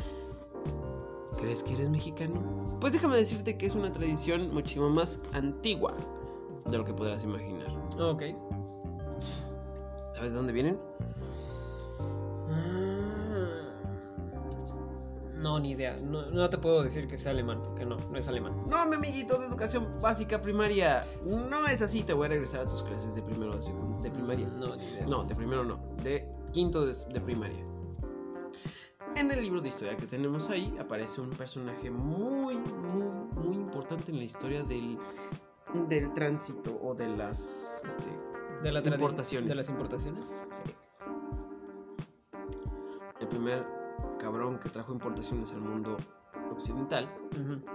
¿Crees 1.38 1.62
que 1.62 1.74
eres 1.74 1.88
mexicano? 1.88 2.40
Pues 2.80 2.92
déjame 2.92 3.16
decirte 3.16 3.56
que 3.56 3.66
es 3.66 3.74
una 3.74 3.90
tradición 3.90 4.52
muchísimo 4.52 4.90
más 4.90 5.18
antigua 5.32 5.94
de 6.68 6.78
lo 6.78 6.84
que 6.84 6.92
podrás 6.92 7.24
imaginar. 7.24 7.68
Ok. 7.98 8.22
¿Sabes 10.12 10.30
de 10.30 10.36
dónde 10.36 10.52
vienen? 10.52 10.78
No, 15.42 15.58
ni 15.58 15.70
idea. 15.70 15.96
No, 16.04 16.30
no, 16.30 16.50
te 16.50 16.58
puedo 16.58 16.82
decir 16.82 17.08
que 17.08 17.16
sea 17.16 17.32
alemán, 17.32 17.62
porque 17.62 17.86
no, 17.86 17.96
no 17.96 18.18
es 18.18 18.28
alemán. 18.28 18.58
No, 18.68 18.86
mi 18.86 18.96
amiguito 18.96 19.38
de 19.38 19.46
educación 19.46 19.88
básica 20.00 20.40
primaria. 20.42 21.02
No 21.24 21.66
es 21.66 21.80
así. 21.80 22.02
Te 22.02 22.12
voy 22.12 22.26
a 22.26 22.28
regresar 22.28 22.60
a 22.60 22.66
tus 22.66 22.82
clases 22.82 23.14
de 23.14 23.22
primero 23.22 23.56
de 23.56 23.62
segundo, 23.62 23.98
de 24.00 24.10
primaria. 24.10 24.46
No, 24.58 24.76
ni 24.76 24.84
idea. 24.84 25.06
No, 25.06 25.24
de 25.24 25.34
primero 25.34 25.64
no. 25.64 25.80
De 26.02 26.28
quinto 26.52 26.84
de, 26.84 26.92
de 26.92 27.20
primaria. 27.20 27.64
En 29.20 29.30
el 29.30 29.42
libro 29.42 29.60
de 29.60 29.68
historia 29.68 29.98
que 29.98 30.06
tenemos 30.06 30.48
ahí 30.48 30.74
aparece 30.80 31.20
un 31.20 31.28
personaje 31.28 31.90
muy, 31.90 32.56
muy, 32.56 33.10
muy 33.34 33.54
importante 33.54 34.10
en 34.12 34.16
la 34.16 34.24
historia 34.24 34.62
del, 34.62 34.98
del 35.90 36.14
tránsito 36.14 36.80
o 36.82 36.94
de 36.94 37.06
las 37.06 37.82
este, 37.86 38.08
de 38.62 38.72
la 38.72 38.80
importaciones. 38.80 39.50
De 39.50 39.54
las 39.54 39.68
importaciones. 39.68 40.24
Sí. 40.50 40.74
El 43.20 43.28
primer 43.28 43.66
cabrón 44.18 44.58
que 44.58 44.70
trajo 44.70 44.90
importaciones 44.90 45.52
al 45.52 45.60
mundo 45.60 45.98
occidental 46.50 47.06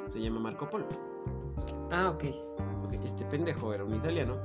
se 0.08 0.20
llama 0.20 0.40
Marco 0.40 0.68
Polo. 0.68 0.88
Ah. 1.92 2.10
Ok, 2.10 2.24
Este 2.92 3.24
pendejo 3.26 3.72
era 3.72 3.84
un 3.84 3.94
italiano 3.94 4.36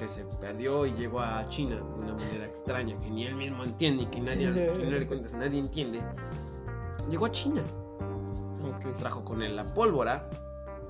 que 0.00 0.08
se 0.08 0.24
perdió 0.24 0.86
y 0.86 0.92
llegó 0.94 1.20
a 1.20 1.46
China 1.50 1.76
de 1.76 1.82
una 1.82 2.14
manera 2.14 2.46
extraña 2.46 2.98
que 3.00 3.10
ni 3.10 3.26
él 3.26 3.34
mismo 3.34 3.62
entiende 3.64 4.04
y 4.04 4.06
que 4.06 4.18
nadie, 4.22 4.46
al 4.48 4.54
final 4.54 5.00
de 5.00 5.06
cuentas, 5.06 5.34
nadie 5.34 5.58
entiende. 5.58 6.00
Llegó 7.10 7.26
a 7.26 7.30
China, 7.30 7.62
Ok. 8.64 8.96
trajo 8.98 9.22
con 9.22 9.42
él 9.42 9.56
la 9.56 9.66
pólvora. 9.66 10.30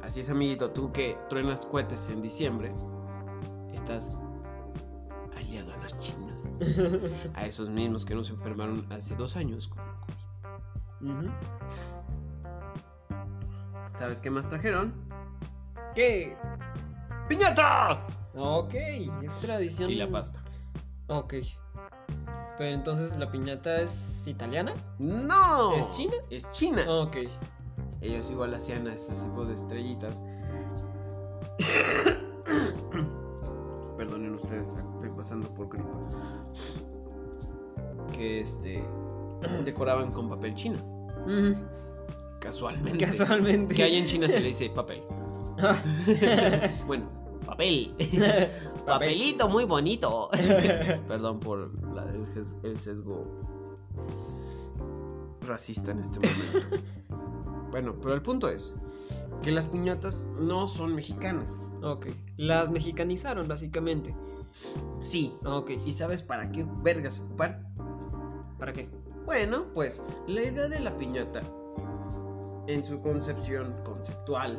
Así 0.05 0.21
es, 0.21 0.31
amiguito, 0.31 0.71
tú 0.71 0.93
que 0.93 1.19
truenas 1.29 1.67
cohetes 1.67 2.09
en 2.09 2.23
diciembre, 2.23 2.69
estás 3.73 4.17
aliado 5.37 5.73
a 5.73 5.77
los 5.79 5.99
chinos. 5.99 6.31
A 7.35 7.47
esos 7.47 7.69
mismos 7.69 8.05
que 8.05 8.15
nos 8.15 8.31
enfermaron 8.31 8.87
hace 8.93 9.17
dos 9.17 9.35
años 9.35 9.67
con 9.67 9.79
COVID. 11.01 11.11
Ujú. 11.11 11.31
¿Sabes 13.93 14.21
qué 14.21 14.31
más 14.31 14.49
trajeron? 14.49 14.95
¿Qué? 15.97 16.37
¡Piñatas! 17.29 18.20
Ok, 18.37 18.75
es 19.23 19.39
tradición. 19.41 19.91
Y 19.91 19.97
la 19.97 20.11
pasta. 20.11 20.41
Ok. 21.09 21.35
Pero 22.59 22.75
entonces 22.75 23.17
la 23.19 23.31
piñata 23.31 23.81
es 23.81 24.27
italiana. 24.29 24.75
¡No! 24.99 25.75
¿Es 25.75 25.91
China? 25.93 26.15
Es 26.31 26.51
China. 26.53 26.83
Ok. 26.89 27.17
Ellos 28.01 28.31
igual 28.31 28.55
hacían 28.55 28.87
ese 28.87 29.13
tipo 29.13 29.45
de 29.45 29.55
estrellitas. 29.55 30.23
Perdonen 33.97 34.35
ustedes, 34.35 34.77
estoy 34.77 35.11
pasando 35.11 35.53
por 35.55 35.69
gripa. 35.69 35.91
Que 38.13 38.41
este 38.41 38.85
decoraban 39.65 40.13
con 40.13 40.29
papel 40.29 40.55
chino. 40.55 40.79
Ujú. 41.27 41.55
Casualmente. 42.41 43.05
Casualmente. 43.05 43.75
Que 43.75 43.83
ahí 43.83 43.97
en 43.97 44.07
China 44.07 44.29
se 44.29 44.41
le 44.41 44.49
dice 44.49 44.71
papel. 44.71 45.03
bueno, 46.87 47.07
papel. 47.61 47.95
Papelito 48.87 49.49
muy 49.49 49.65
bonito. 49.65 50.31
Perdón 51.09 51.41
por 51.41 51.71
la- 51.95 52.07
el, 52.63 52.81
sesgo 52.81 53.27
racista 55.43 55.91
en 55.91 56.01
este 56.01 56.21
momento. 56.21 56.83
bueno, 57.71 57.95
pero 58.01 58.15
el 58.15 58.23
punto 58.23 58.49
es 58.49 58.75
que 59.43 59.51
las 59.51 59.67
piñatas 59.67 60.27
no 60.39 60.67
son 60.69 60.95
mexicanas. 60.95 61.59
ok. 61.83 62.07
Las 62.37 62.71
mexicanizaron, 62.71 63.47
básicamente. 63.47 64.15
Sí. 64.99 65.35
Ok. 65.45 65.73
¿Y 65.85 65.93
sabes 65.93 66.23
para 66.23 66.51
qué 66.51 66.67
vergas 66.83 67.15
se 67.15 67.23
ocupan? 67.23 67.67
¿Para 68.59 68.73
qué? 68.73 68.89
Bueno, 69.27 69.67
pues 69.75 70.03
la 70.27 70.43
idea 70.43 70.69
de 70.69 70.81
la 70.81 70.97
piñata, 70.97 71.43
en 72.67 72.85
su 72.85 73.01
concepción 73.01 73.75
conceptual, 73.85 74.59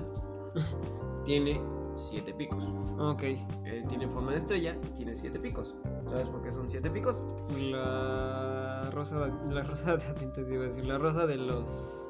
tiene 1.26 1.62
siete 1.96 2.34
picos. 2.34 2.68
Ok. 3.00 3.24
Eh, 3.24 3.84
tiene 3.88 4.08
forma 4.08 4.32
de 4.32 4.38
estrella 4.38 4.78
y 4.84 4.90
tiene 4.90 5.16
siete 5.16 5.40
picos. 5.40 5.76
¿Sabes 6.06 6.28
por 6.28 6.42
qué 6.42 6.52
son 6.52 6.70
siete 6.70 6.90
picos? 6.90 7.22
La 7.58 8.90
rosa, 8.92 9.28
la 9.52 9.62
rosa 9.64 9.98
de 9.98 10.06
Adviento, 10.06 10.42
iba 10.42 10.64
a 10.64 10.68
decir, 10.68 10.86
la 10.86 10.98
rosa 10.98 11.26
de 11.26 11.38
los 11.38 12.04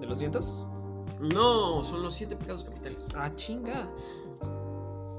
de 0.00 0.06
los 0.06 0.18
vientos. 0.18 0.66
No, 1.20 1.84
son 1.84 2.02
los 2.02 2.14
siete 2.14 2.36
pecados 2.36 2.64
capitales. 2.64 3.04
Ah, 3.16 3.32
chinga. 3.34 3.88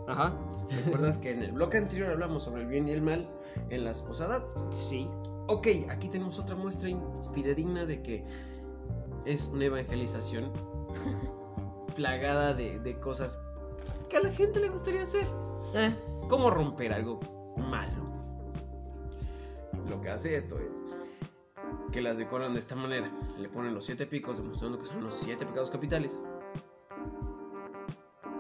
Ajá. 0.08 0.38
¿Recuerdas 0.86 1.18
que 1.18 1.32
en 1.32 1.44
el 1.44 1.54
bloque 1.54 1.78
anterior 1.78 2.12
hablamos 2.12 2.44
sobre 2.44 2.64
el 2.64 2.68
bien 2.68 2.88
y 2.88 2.92
el 2.92 3.02
mal 3.02 3.28
en 3.70 3.86
las 3.86 4.02
posadas? 4.02 4.50
Sí. 4.70 5.08
Ok, 5.48 5.68
aquí 5.90 6.10
tenemos 6.10 6.40
otra 6.40 6.56
muestra 6.56 6.90
fidedigna 7.34 7.86
de 7.86 8.02
que 8.02 8.26
es 9.26 9.48
una 9.48 9.66
evangelización 9.66 10.52
plagada 11.96 12.54
de, 12.54 12.80
de 12.80 13.00
cosas 13.00 13.40
que 14.10 14.18
a 14.18 14.22
la 14.22 14.30
gente 14.32 14.60
le 14.60 14.70
gustaría 14.70 15.04
hacer. 15.04 15.28
Eh, 15.74 15.96
¿Cómo 16.30 16.50
romper 16.50 16.94
algo 16.94 17.20
malo? 17.58 18.14
lo 19.90 20.02
que 20.02 20.10
hace 20.10 20.36
esto 20.36 20.60
es 20.60 20.84
que 21.92 22.02
las 22.02 22.18
decoran 22.18 22.54
de 22.54 22.60
esta 22.60 22.76
manera. 22.76 23.12
Le 23.38 23.50
ponen 23.50 23.74
los 23.74 23.86
siete 23.86 24.06
picos, 24.06 24.38
demostrando 24.38 24.80
que 24.80 24.86
son 24.86 25.04
los 25.04 25.16
siete 25.16 25.46
pecados 25.46 25.70
capitales. 25.70 26.22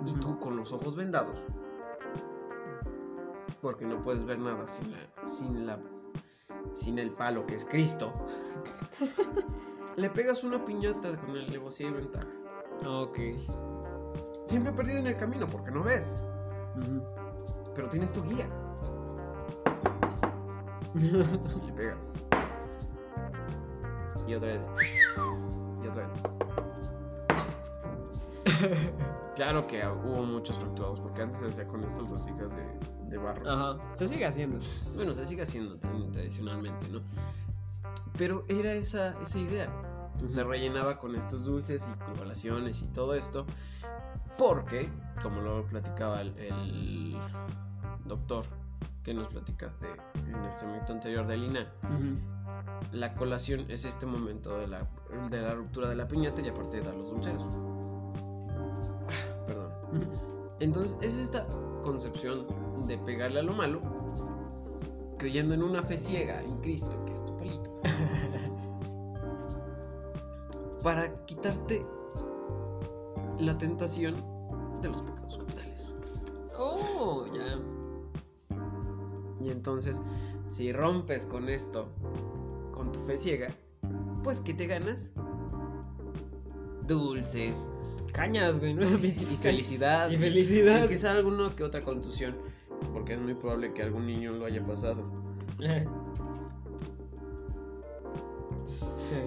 Y 0.05 0.11
tú 0.20 0.39
con 0.39 0.57
los 0.57 0.72
ojos 0.74 0.95
vendados, 0.95 1.39
porque 3.61 3.86
no 3.86 4.01
puedes 4.01 4.26
ver 4.26 4.39
nada 4.39 4.68
sin 4.68 4.91
la, 4.91 5.26
sin 5.26 5.66
la, 5.66 5.80
sin 6.74 6.99
el 6.99 7.11
palo 7.11 7.45
que 7.45 7.55
es 7.55 7.64
Cristo. 7.64 8.11
le 9.95 10.09
pegas 10.09 10.43
una 10.43 10.66
piñata 10.66 11.16
con 11.22 11.38
el 11.38 11.45
alevosía 11.45 11.88
y 11.88 11.91
ventaja. 11.91 12.28
Ok. 12.86 13.20
Siempre 14.46 14.72
perdido 14.74 15.00
en 15.00 15.08
el 15.08 15.18
camino 15.18 15.48
porque 15.50 15.72
no 15.72 15.84
ves, 15.84 16.16
pero 17.76 17.89
tienes 17.89 18.12
tu 18.12 18.24
guía. 18.24 18.48
Y 20.96 21.10
le 21.10 21.74
pegas. 21.76 22.08
Y 24.28 24.36
otra 24.36 24.50
vez. 24.50 24.62
Y 25.84 25.88
otra 25.88 26.08
vez. 26.08 26.10
Claro 29.36 29.66
que 29.66 29.84
hubo 29.88 30.24
muchos 30.24 30.56
fracturados, 30.58 31.00
porque 31.00 31.24
antes 31.24 31.39
se 31.39 31.48
hacía 31.48 31.68
con 31.68 31.84
estas 31.84 32.08
vasijas 32.08 32.56
de, 32.56 32.64
de 33.10 33.18
barro. 33.18 33.50
Ajá. 33.50 33.96
Se 33.96 34.08
sigue 34.08 34.28
haciendo. 34.28 34.60
Bueno, 34.94 35.16
se 35.16 35.26
sigue 35.26 35.41
haciendo 35.41 35.76
tradicionalmente, 36.12 36.88
¿no? 36.89 37.02
Pero 38.16 38.46
era 38.50 38.74
esa, 38.74 39.20
esa 39.24 39.39
idea. 39.39 39.70
Se 40.28 40.44
rellenaba 40.44 41.00
con 41.00 41.16
estos 41.16 41.46
dulces 41.46 41.89
y 41.89 42.18
colaciones 42.20 42.84
y 42.84 42.86
todo 42.86 43.16
esto, 43.16 43.48
porque, 44.38 44.90
como 45.22 45.42
lo 45.42 45.66
platicaba 45.66 46.22
el, 46.22 46.38
el 46.38 47.18
doctor 48.06 48.46
que 49.04 49.14
nos 49.14 49.28
platicaste 49.28 49.88
en 50.28 50.36
el 50.36 50.58
segmento 50.58 50.94
anterior 50.94 51.28
de 51.28 51.38
Lina, 51.38 51.68
la 52.92 53.14
colación 53.16 53.66
es 53.70 53.86
este 53.86 54.06
momento 54.06 54.58
de 54.58 54.68
la, 54.68 54.88
de 55.30 55.42
la 55.42 55.56
ruptura 55.56 55.90
de 55.90 55.96
la 55.96 56.08
piñata 56.08 56.42
y 56.42 56.50
aparte 56.50 56.78
de 56.78 56.84
dar 56.84 56.96
los 56.96 57.12
dulceros. 57.12 57.48
Ah, 59.10 59.46
Perdón. 59.46 59.72
Entonces 60.60 60.98
es 61.02 61.16
esta 61.16 61.46
concepción 61.84 62.48
de 62.88 62.98
pegarle 62.98 63.40
a 63.40 63.44
lo 63.44 63.54
malo, 63.54 63.82
creyendo 65.18 65.54
en 65.54 65.64
una 65.64 65.82
fe 65.84 65.98
ciega 65.98 66.42
en 66.42 66.58
Cristo, 66.62 66.98
que 67.06 67.14
es 67.14 67.26
tu 67.26 67.38
palito, 67.38 67.80
para 70.84 71.14
quitarte 71.26 71.86
la 73.46 73.58
tentación 73.58 74.16
de 74.82 74.89
los 74.89 75.02
pecados 75.02 75.38
capitales. 75.38 75.86
Oh, 76.58 77.26
ya. 77.34 77.60
Y 79.44 79.50
entonces, 79.50 80.02
si 80.50 80.72
rompes 80.72 81.26
con 81.26 81.50
esto, 81.50 81.88
con 82.72 82.91
tu 82.91 83.00
fe 83.02 83.18
ciega, 83.18 83.50
pues 84.24 84.39
¿qué 84.39 84.54
te 84.54 84.68
ganas? 84.68 85.12
Dulces 86.88 87.66
Cañas, 88.14 88.60
güey. 88.60 88.74
No 88.74 88.84
y 89.04 89.12
felicidad. 89.12 90.10
Y 90.10 90.18
felicidad. 90.18 90.86
Y 90.86 90.88
quizá 90.88 91.12
alguna 91.12 91.54
que 91.56 91.64
otra 91.64 91.82
contusión, 91.82 92.36
porque 92.94 93.14
es 93.14 93.20
muy 93.20 93.34
probable 93.34 93.74
que 93.74 93.82
algún 93.82 94.06
niño 94.06 94.32
lo 94.32 94.46
haya 94.46 94.66
pasado. 94.66 95.04
Sí. 98.66 99.20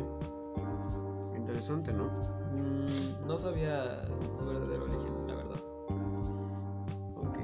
Interesante, 1.37 1.93
¿no? 1.93 2.11
Mm, 2.53 3.27
no 3.27 3.37
sabía 3.39 4.07
su 4.37 4.47
verdadero 4.47 4.85
origen, 4.85 5.27
la 5.27 5.35
verdad. 5.35 5.63
Ok. 7.17 7.39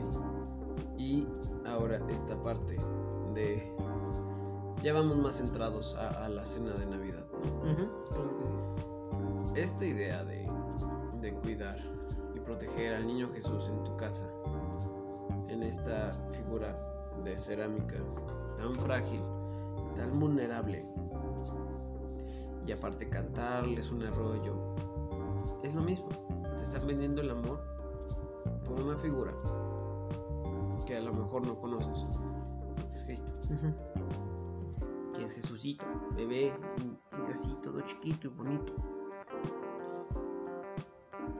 Y 0.98 1.26
ahora 1.66 2.00
esta 2.08 2.40
parte 2.42 2.78
de... 3.34 3.74
Ya 4.82 4.92
vamos 4.92 5.16
más 5.18 5.36
centrados 5.36 5.94
a, 5.94 6.24
a 6.24 6.28
la 6.28 6.44
cena 6.44 6.72
de 6.72 6.86
Navidad. 6.86 7.24
¿no? 7.62 7.88
Sí. 8.12 9.60
Esta 9.60 9.84
idea 9.84 10.24
de, 10.24 10.48
de 11.20 11.32
cuidar 11.34 11.78
y 12.34 12.40
proteger 12.40 12.94
al 12.94 13.06
niño 13.06 13.30
Jesús 13.32 13.68
en 13.68 13.84
tu 13.84 13.96
casa, 13.96 14.28
en 15.48 15.62
esta 15.62 16.12
figura 16.32 16.76
de 17.22 17.36
cerámica 17.36 17.96
tan 18.56 18.74
frágil, 18.74 19.22
tan 19.94 20.18
vulnerable, 20.18 20.84
y 22.66 22.72
aparte 22.72 23.08
cantarles 23.08 23.90
un 23.90 24.02
arroyo, 24.02 24.74
es 25.62 25.74
lo 25.74 25.82
mismo. 25.82 26.08
Te 26.56 26.62
están 26.62 26.86
vendiendo 26.86 27.22
el 27.22 27.30
amor 27.30 27.60
por 28.64 28.80
una 28.80 28.96
figura 28.98 29.32
que 30.86 30.96
a 30.96 31.00
lo 31.00 31.12
mejor 31.12 31.46
no 31.46 31.58
conoces. 31.58 32.08
Es 32.94 33.04
Cristo. 33.04 33.32
Que 35.14 35.24
es 35.24 35.32
Jesucito, 35.32 35.86
bebé, 36.16 36.52
y 36.78 37.32
así 37.32 37.54
todo 37.62 37.80
chiquito 37.82 38.28
y 38.28 38.30
bonito. 38.30 38.72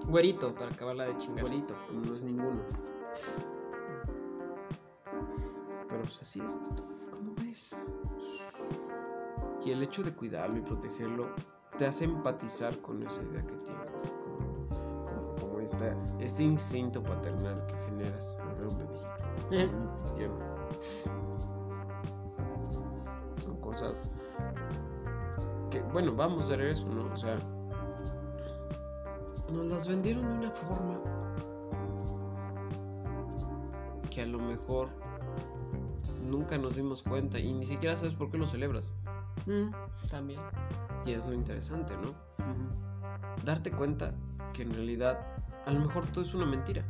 Güerito, 0.07 0.55
para 0.55 0.71
acabarla 0.71 1.05
de 1.07 1.17
chingar. 1.17 1.47
Güerito, 1.47 1.75
no 1.93 2.15
es 2.15 2.23
ninguno. 2.23 2.63
Pero 5.89 6.03
pues 6.03 6.21
así 6.21 6.41
es 6.41 6.55
esto. 6.63 6.85
¿Cómo 7.11 7.35
ves? 7.37 7.77
Y 9.65 9.71
el 9.71 9.83
hecho 9.83 10.03
de 10.03 10.15
cuidarlo 10.15 10.59
y 10.59 10.63
protegerlo 10.63 11.29
te 11.79 11.87
hace 11.87 12.05
empatizar 12.05 12.77
con 12.81 13.03
esa 13.03 13.23
idea 13.23 13.43
que 13.43 13.57
tienes. 13.57 14.13
Como, 14.71 15.07
como, 15.07 15.37
como 15.41 15.59
esta, 15.61 15.97
este 16.21 16.43
instinto 16.43 17.03
paternal 17.03 17.65
que 17.67 17.75
generas 17.87 18.37
al 18.41 18.55
ver 18.57 18.67
un 18.69 18.79
bebecito. 18.79 20.15
tierno. 20.15 20.39
Son 23.43 23.57
cosas 23.61 24.11
que, 25.71 25.81
bueno, 25.83 26.15
vamos 26.15 26.45
a 26.47 26.57
ver 26.57 26.63
eso, 26.63 26.87
¿no? 26.87 27.13
O 27.13 27.17
sea, 27.17 27.39
nos 29.53 29.67
las 29.67 29.89
vendieron 29.89 30.23
de 30.25 30.47
una 30.47 30.51
forma 30.53 30.99
que 34.11 34.23
a 34.23 34.27
lo 34.27 34.39
mejor 34.39 34.89
nunca 36.23 36.59
nos 36.59 36.77
dimos 36.77 37.03
cuenta 37.03 37.39
y 37.39 37.53
ni 37.53 37.65
siquiera 37.67 37.97
sabes 37.97 38.15
por 38.15 38.31
qué 38.31 38.39
lo 38.39 38.47
celebras. 38.47 38.95
Mm, 39.47 39.71
También. 40.09 40.41
Y 41.05 41.13
es 41.13 41.27
lo 41.27 41.35
interesante, 41.35 41.95
¿no? 41.97 42.15
Darte 43.45 43.73
cuenta 43.73 44.15
que 44.53 44.63
en 44.63 44.75
realidad 44.75 45.19
a 45.67 45.71
lo 45.73 45.81
mejor 45.81 46.07
todo 46.07 46.25
es 46.25 46.35
una 46.35 46.47
mentira, 46.47 46.85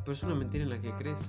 pero 0.00 0.12
es 0.12 0.22
una 0.22 0.34
mentira 0.34 0.64
en 0.64 0.70
la 0.70 0.80
que 0.80 0.92
crees. 0.96 1.20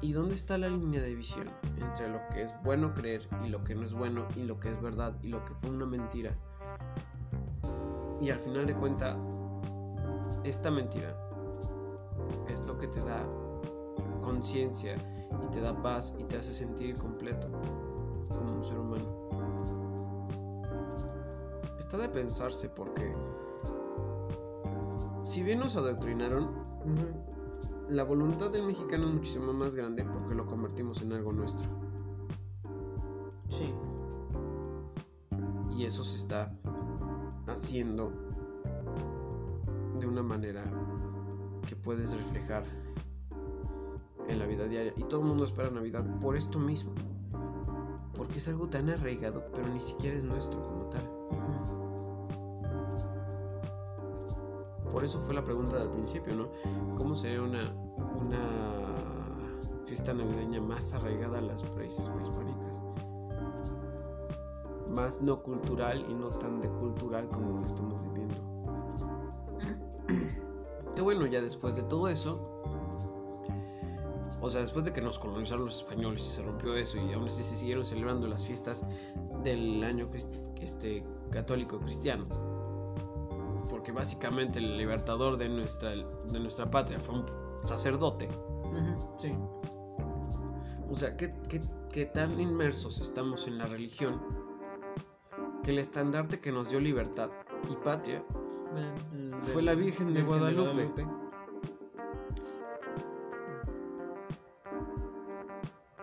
¿Y 0.00 0.12
dónde 0.12 0.36
está 0.36 0.56
la 0.58 0.68
línea 0.68 1.00
de 1.02 1.14
visión 1.14 1.50
entre 1.76 2.08
lo 2.08 2.20
que 2.30 2.42
es 2.42 2.54
bueno 2.62 2.94
creer 2.94 3.28
y 3.44 3.48
lo 3.48 3.64
que 3.64 3.74
no 3.74 3.84
es 3.84 3.92
bueno 3.92 4.26
y 4.36 4.44
lo 4.44 4.60
que 4.60 4.68
es 4.68 4.80
verdad 4.80 5.14
y 5.22 5.28
lo 5.28 5.44
que 5.44 5.54
fue 5.54 5.70
una 5.70 5.86
mentira? 5.86 6.30
Y 8.20 8.30
al 8.30 8.38
final 8.38 8.66
de 8.66 8.74
cuentas, 8.74 9.16
esta 10.44 10.70
mentira 10.70 11.16
es 12.48 12.64
lo 12.64 12.78
que 12.78 12.86
te 12.86 13.00
da 13.00 13.22
conciencia 14.22 14.96
y 15.42 15.46
te 15.50 15.60
da 15.60 15.80
paz 15.82 16.14
y 16.18 16.24
te 16.24 16.36
hace 16.36 16.52
sentir 16.52 16.96
completo 16.96 17.48
como 18.28 18.54
un 18.54 18.62
ser 18.62 18.78
humano. 18.78 19.37
Está 21.88 21.96
de 21.96 22.10
pensarse 22.10 22.68
porque 22.68 23.16
si 25.24 25.42
bien 25.42 25.58
nos 25.58 25.74
adoctrinaron, 25.74 26.50
la 27.88 28.04
voluntad 28.04 28.50
del 28.50 28.64
mexicano 28.64 29.06
es 29.06 29.14
muchísimo 29.14 29.54
más 29.54 29.74
grande 29.74 30.04
porque 30.04 30.34
lo 30.34 30.44
convertimos 30.44 31.00
en 31.00 31.14
algo 31.14 31.32
nuestro. 31.32 31.66
Sí. 33.48 33.72
Y 35.78 35.86
eso 35.86 36.04
se 36.04 36.16
está 36.18 36.54
haciendo 37.46 38.12
de 39.98 40.06
una 40.06 40.22
manera 40.22 40.64
que 41.66 41.74
puedes 41.74 42.14
reflejar 42.14 42.64
en 44.28 44.38
la 44.38 44.44
vida 44.44 44.68
diaria. 44.68 44.92
Y 44.94 45.04
todo 45.04 45.22
el 45.22 45.26
mundo 45.26 45.46
espera 45.46 45.70
Navidad 45.70 46.04
por 46.20 46.36
esto 46.36 46.58
mismo. 46.58 46.92
Porque 48.12 48.36
es 48.36 48.48
algo 48.48 48.68
tan 48.68 48.90
arraigado, 48.90 49.46
pero 49.54 49.66
ni 49.68 49.80
siquiera 49.80 50.14
es 50.14 50.24
nuestro. 50.24 50.77
Por 54.92 55.04
eso 55.04 55.20
fue 55.20 55.34
la 55.34 55.44
pregunta 55.44 55.78
del 55.78 55.90
principio, 55.90 56.34
¿no? 56.34 56.48
¿Cómo 56.96 57.14
sería 57.14 57.42
una, 57.42 57.62
una 58.20 58.38
fiesta 59.84 60.12
navideña 60.12 60.60
más 60.60 60.92
arraigada 60.94 61.38
a 61.38 61.42
las 61.42 61.68
raíces 61.76 62.08
prehispánicas? 62.08 62.82
Más 64.94 65.20
no 65.20 65.42
cultural 65.42 66.04
y 66.08 66.14
no 66.14 66.28
tan 66.28 66.60
de 66.60 66.68
cultural 66.68 67.28
como 67.28 67.58
lo 67.58 67.64
estamos 67.64 68.02
viviendo. 68.02 68.36
Que 70.94 71.02
bueno, 71.02 71.26
ya 71.26 71.40
después 71.40 71.76
de 71.76 71.82
todo 71.84 72.08
eso, 72.08 72.57
o 74.40 74.50
sea, 74.50 74.60
después 74.60 74.84
de 74.84 74.92
que 74.92 75.00
nos 75.00 75.18
colonizaron 75.18 75.66
los 75.66 75.78
españoles 75.78 76.22
y 76.22 76.30
se 76.36 76.42
rompió 76.42 76.74
eso 76.76 76.98
y 76.98 77.12
aún 77.12 77.26
así 77.26 77.42
se 77.42 77.56
siguieron 77.56 77.84
celebrando 77.84 78.26
las 78.26 78.46
fiestas 78.46 78.84
del 79.42 79.82
año 79.84 80.08
este, 80.60 81.04
católico 81.30 81.78
cristiano, 81.80 82.24
porque 83.68 83.92
básicamente 83.92 84.58
el 84.58 84.76
libertador 84.76 85.36
de 85.36 85.48
nuestra, 85.48 85.90
de 85.90 86.40
nuestra 86.40 86.70
patria 86.70 86.98
fue 87.00 87.16
un 87.16 87.26
sacerdote. 87.64 88.28
Sí. 89.18 89.32
O 90.90 90.94
sea, 90.94 91.16
¿qué, 91.16 91.34
qué 91.48 91.60
que 91.90 92.06
tan 92.06 92.40
inmersos 92.40 93.00
estamos 93.00 93.46
en 93.46 93.58
la 93.58 93.66
religión 93.66 94.20
que 95.62 95.70
el 95.70 95.78
estandarte 95.78 96.40
que 96.40 96.52
nos 96.52 96.70
dio 96.70 96.80
libertad 96.80 97.30
y 97.70 97.74
patria 97.76 98.22
fue 99.52 99.62
la 99.62 99.74
Virgen 99.74 100.12
de 100.12 100.22
Guadalupe. 100.22 101.06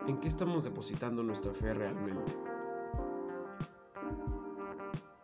¿En 0.08 0.20
qué 0.20 0.28
estamos 0.28 0.64
depositando 0.64 1.24
nuestra 1.24 1.51
fe 1.51 1.74
realmente? 1.74 2.36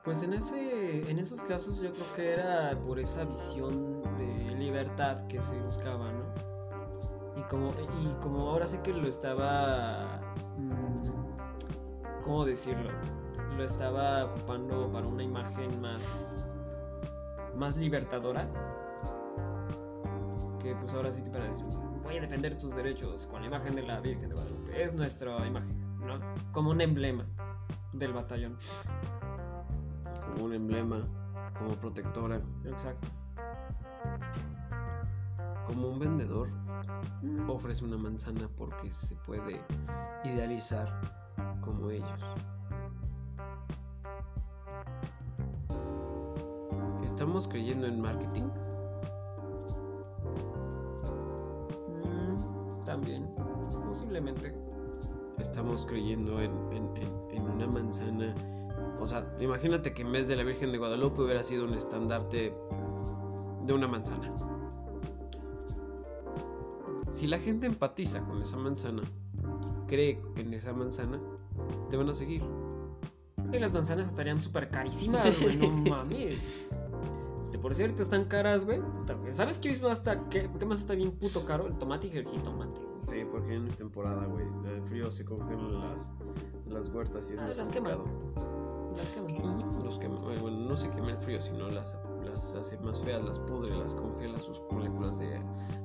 Pues 0.03 0.23
en 0.23 0.33
ese, 0.33 1.09
en 1.09 1.19
esos 1.19 1.43
casos 1.43 1.79
yo 1.79 1.93
creo 1.93 2.13
que 2.15 2.31
era 2.33 2.79
por 2.81 2.99
esa 2.99 3.23
visión 3.23 4.01
de 4.17 4.55
libertad 4.55 5.27
que 5.27 5.39
se 5.39 5.55
buscaba, 5.59 6.11
¿no? 6.11 6.23
Y 7.39 7.43
como, 7.43 7.69
y 7.69 8.11
como 8.21 8.49
ahora 8.49 8.67
sé 8.67 8.81
que 8.81 8.91
lo 8.91 9.07
estaba, 9.07 10.19
mm, 10.57 12.23
¿cómo 12.23 12.43
decirlo? 12.43 12.89
Lo 13.55 13.63
estaba 13.63 14.25
ocupando 14.25 14.91
para 14.91 15.07
una 15.07 15.21
imagen 15.21 15.79
más, 15.79 16.57
más 17.55 17.77
libertadora. 17.77 18.49
Que 20.59 20.75
pues 20.75 20.91
ahora 20.95 21.11
sí 21.11 21.21
que 21.21 21.29
para 21.29 21.45
decir, 21.45 21.67
voy 22.11 22.17
a 22.17 22.21
defender 22.23 22.57
tus 22.57 22.75
derechos 22.75 23.25
con 23.27 23.41
la 23.41 23.47
imagen 23.47 23.73
de 23.73 23.83
la 23.83 24.01
Virgen 24.01 24.27
de 24.27 24.35
Guadalupe. 24.35 24.83
Es 24.83 24.93
nuestra 24.93 25.47
imagen, 25.47 25.79
¿no? 26.01 26.19
Como 26.51 26.71
un 26.71 26.81
emblema 26.81 27.25
del 27.93 28.11
batallón 28.11 28.57
como 30.19 30.45
un 30.45 30.53
emblema, 30.53 31.07
como 31.57 31.71
protectora. 31.75 32.41
Exacto. 32.65 33.07
Como 35.65 35.87
un 35.87 35.99
vendedor 35.99 36.49
ofrece 37.47 37.85
una 37.85 37.97
manzana 37.97 38.49
porque 38.57 38.91
se 38.91 39.15
puede 39.15 39.61
idealizar 40.25 40.89
como 41.61 41.89
ellos. 41.89 42.19
¿Estamos 47.03 47.47
creyendo 47.47 47.87
en 47.87 48.01
marketing? 48.01 48.49
También, 53.01 53.27
posiblemente. 53.87 54.53
Estamos 55.39 55.85
creyendo 55.85 56.39
en, 56.39 56.53
en 57.31 57.41
una 57.41 57.67
manzana 57.67 58.35
o 58.99 59.07
sea, 59.07 59.25
imagínate 59.39 59.93
que 59.93 60.03
en 60.03 60.11
vez 60.11 60.27
de 60.27 60.35
la 60.35 60.43
Virgen 60.43 60.71
de 60.71 60.77
Guadalupe 60.77 61.23
hubiera 61.23 61.43
sido 61.43 61.65
un 61.65 61.73
estandarte 61.73 62.53
de 63.65 63.73
una 63.73 63.87
manzana. 63.87 64.29
Si 67.11 67.25
la 67.25 67.39
gente 67.39 67.65
empatiza 67.65 68.23
con 68.25 68.41
esa 68.41 68.57
manzana 68.57 69.01
y 69.03 69.87
cree 69.87 70.21
en 70.35 70.53
esa 70.53 70.73
manzana, 70.73 71.19
te 71.89 71.97
van 71.97 72.09
a 72.09 72.13
seguir. 72.13 72.43
Y 73.51 73.57
las 73.59 73.73
manzanas 73.73 74.07
estarían 74.07 74.39
súper 74.39 74.69
carísimas, 74.69 75.39
güey, 75.41 75.57
no 75.57 75.69
mames. 75.89 76.41
De 77.51 77.57
por 77.57 77.73
cierto, 77.73 78.03
están 78.03 78.25
caras, 78.25 78.65
güey. 78.65 78.81
¿Sabes 79.33 79.57
qué 79.57 79.77
más 79.79 79.97
está, 79.97 80.29
qué, 80.29 80.47
más 80.65 80.79
está 80.79 80.93
bien 80.93 81.11
puto 81.11 81.43
caro? 81.43 81.65
El 81.65 81.77
tomate 81.77 82.07
y 82.07 82.17
el 82.17 82.27
jitomate. 82.27 82.90
Sí, 83.03 83.25
porque 83.31 83.59
no 83.59 83.67
es 83.67 83.75
temporada, 83.75 84.25
güey. 84.25 84.45
El 84.65 84.81
frío 84.83 85.11
se 85.11 85.25
congelan 85.25 85.89
las, 85.89 86.13
las 86.67 86.89
huertas 86.89 87.29
y 87.31 87.33
es 87.33 87.39
ah, 87.39 87.47
más 87.47 87.57
las 87.57 87.71
complicado. 87.71 88.05
Las 88.95 89.11
queman. 89.11 89.83
Los 89.83 89.99
quema, 89.99 90.17
bueno, 90.17 90.59
no 90.59 90.75
se 90.75 90.89
quema 90.91 91.11
el 91.11 91.17
frío, 91.17 91.41
sino 91.41 91.69
las, 91.69 91.97
las 92.25 92.53
hace 92.55 92.77
más 92.79 92.99
feas, 93.01 93.23
las 93.23 93.39
pudre, 93.39 93.75
las 93.75 93.95
congela 93.95 94.39
sus 94.39 94.61
moléculas 94.69 95.17
de, 95.17 95.41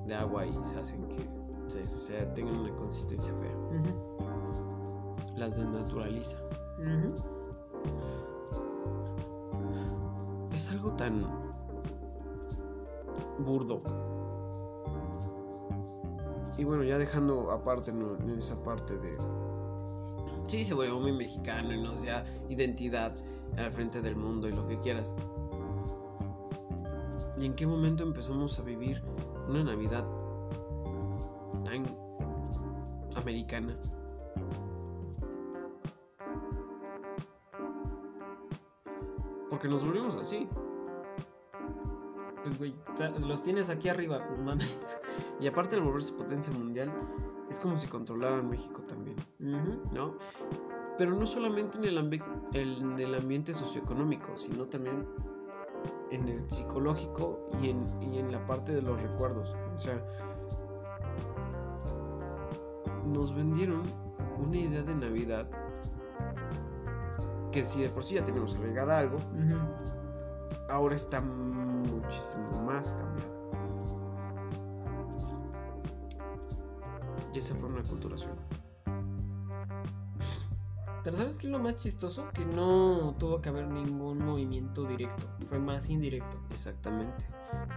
de 0.06 0.14
agua 0.14 0.44
y 0.44 0.52
se 0.52 0.78
hacen 0.78 1.06
que 1.08 1.26
se, 1.68 2.26
tengan 2.34 2.58
una 2.58 2.74
consistencia 2.76 3.32
fea. 3.34 3.56
Las 5.36 5.56
desnaturaliza. 5.56 6.36
Es 10.52 10.70
algo 10.70 10.92
tan 10.94 11.20
burdo. 13.38 13.78
Y 16.58 16.64
bueno, 16.64 16.84
ya 16.84 16.98
dejando 16.98 17.50
aparte 17.50 17.92
esa 18.36 18.62
parte 18.62 18.96
de 18.96 19.16
sí 20.44 20.64
se 20.64 20.74
vuelve 20.74 20.98
muy 20.98 21.12
mexicano 21.12 21.74
y 21.74 21.82
nos 21.82 22.04
da 22.04 22.24
identidad 22.48 23.14
al 23.56 23.72
frente 23.72 24.00
del 24.00 24.16
mundo 24.16 24.48
y 24.48 24.52
lo 24.52 24.66
que 24.66 24.78
quieras. 24.80 25.14
¿Y 27.38 27.46
en 27.46 27.54
qué 27.54 27.66
momento 27.66 28.04
empezamos 28.04 28.58
a 28.58 28.62
vivir 28.62 29.02
una 29.48 29.64
Navidad 29.64 30.06
tan 31.64 31.84
americana? 33.16 33.74
Porque 39.50 39.68
nos 39.68 39.84
volvimos 39.84 40.16
así. 40.16 40.48
Pues, 42.46 42.58
güey, 42.58 42.74
los 43.18 43.42
tienes 43.42 43.68
aquí 43.68 43.88
arriba, 43.88 44.24
mames. 44.44 44.68
Y 45.40 45.48
aparte 45.48 45.74
de 45.74 45.82
volverse 45.82 46.12
potencia 46.12 46.52
mundial, 46.52 46.92
es 47.50 47.58
como 47.58 47.76
si 47.76 47.88
controlaran 47.88 48.48
México 48.48 48.82
también, 48.82 49.16
¿no? 49.92 50.14
Pero 50.96 51.12
no 51.14 51.26
solamente 51.26 51.78
en 51.78 51.84
el, 51.84 52.22
en 52.54 52.98
el 53.00 53.14
ambiente 53.16 53.52
socioeconómico, 53.52 54.36
sino 54.36 54.66
también 54.66 55.06
en 56.12 56.28
el 56.28 56.48
psicológico 56.48 57.44
y 57.60 57.70
en, 57.70 57.78
y 58.00 58.18
en 58.18 58.30
la 58.30 58.46
parte 58.46 58.72
de 58.72 58.82
los 58.82 59.00
recuerdos. 59.02 59.54
O 59.74 59.78
sea, 59.78 60.00
nos 63.06 63.34
vendieron 63.34 63.82
una 64.38 64.56
idea 64.56 64.82
de 64.82 64.94
Navidad 64.94 65.50
que 67.50 67.64
si 67.64 67.82
de 67.82 67.90
por 67.90 68.04
sí 68.04 68.14
ya 68.14 68.24
tenemos 68.24 68.56
regada 68.58 68.98
algo, 68.98 69.18
ahora 70.68 70.94
está 70.94 71.20
muchísimo 71.86 72.62
más 72.62 72.92
cambiado. 72.92 73.36
esa 77.38 77.54
fue 77.54 77.68
una 77.68 77.82
culturación. 77.82 78.34
Pero 81.04 81.16
¿sabes 81.16 81.38
qué 81.38 81.46
es 81.46 81.52
lo 81.52 81.60
más 81.60 81.76
chistoso? 81.76 82.28
Que 82.32 82.44
no 82.44 83.14
tuvo 83.18 83.40
que 83.40 83.48
haber 83.48 83.68
ningún 83.68 84.18
movimiento 84.18 84.84
directo, 84.84 85.28
fue 85.48 85.60
más 85.60 85.88
indirecto. 85.88 86.36
Exactamente. 86.50 87.26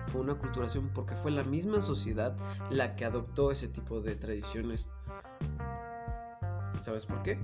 Fue 0.07 0.21
una 0.21 0.33
culturación 0.33 0.89
porque 0.95 1.13
fue 1.15 1.29
la 1.29 1.43
misma 1.43 1.81
sociedad 1.81 2.35
la 2.71 2.95
que 2.95 3.05
adoptó 3.05 3.51
ese 3.51 3.67
tipo 3.67 4.01
de 4.01 4.15
tradiciones. 4.15 4.89
¿Sabes 6.79 7.05
por 7.05 7.21
qué? 7.21 7.37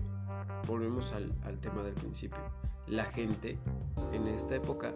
Volvemos 0.66 1.12
al, 1.12 1.36
al 1.44 1.60
tema 1.60 1.84
del 1.84 1.94
principio. 1.94 2.40
La 2.88 3.06
gente 3.06 3.60
en 4.12 4.26
esta 4.28 4.56
época 4.56 4.96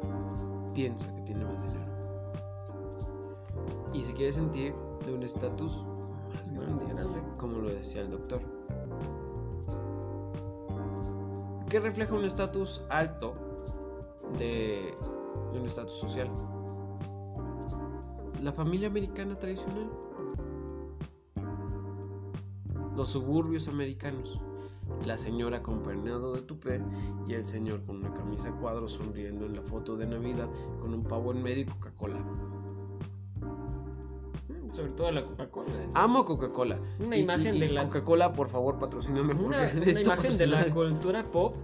piensa 0.73 1.13
que 1.15 1.21
tiene 1.21 1.45
más 1.45 1.63
dinero. 1.63 1.91
Y 3.93 4.01
se 4.03 4.13
quiere 4.13 4.31
sentir 4.31 4.75
de 5.05 5.13
un 5.13 5.23
estatus 5.23 5.83
más 6.55 6.87
grande, 6.87 7.21
como 7.37 7.59
lo 7.59 7.69
decía 7.69 8.01
el 8.01 8.11
doctor. 8.11 8.41
¿Qué 11.69 11.79
refleja 11.79 12.15
un 12.15 12.25
estatus 12.25 12.81
alto 12.89 13.35
de, 14.37 14.95
un 15.53 15.65
estatus 15.65 15.99
social? 15.99 16.27
La 18.41 18.51
familia 18.51 18.87
americana 18.87 19.37
tradicional. 19.37 19.91
Los 22.95 23.09
suburbios 23.09 23.67
americanos. 23.67 24.39
La 25.05 25.17
señora 25.17 25.63
con 25.63 25.81
pernado 25.81 26.33
de 26.33 26.41
tupé 26.41 26.81
y 27.27 27.33
el 27.33 27.45
señor 27.45 27.83
con 27.85 27.97
una 27.97 28.13
camisa 28.13 28.51
cuadro 28.51 28.87
sonriendo 28.87 29.45
en 29.45 29.55
la 29.55 29.61
foto 29.61 29.95
de 29.95 30.05
Navidad 30.07 30.49
con 30.81 30.93
un 30.93 31.03
pavo 31.03 31.31
en 31.31 31.41
medio 31.41 31.63
y 31.63 31.65
Coca-Cola 31.65 32.23
sobre 34.71 34.91
todo 34.91 35.11
la 35.11 35.25
Coca-Cola. 35.25 35.73
Amo 35.95 36.25
Coca-Cola. 36.25 36.79
Una 36.99 37.17
imagen 37.17 37.59
de 37.59 37.69
la 37.69 37.85
Coca-Cola, 37.85 38.33
por 38.33 38.49
favor, 38.49 38.77
patrocíname 38.77 39.33
una, 39.33 39.71
una 39.75 40.01
imagen 40.01 40.37
de 40.37 40.47
la 40.47 40.69
cultura 40.69 41.23
pop 41.23 41.55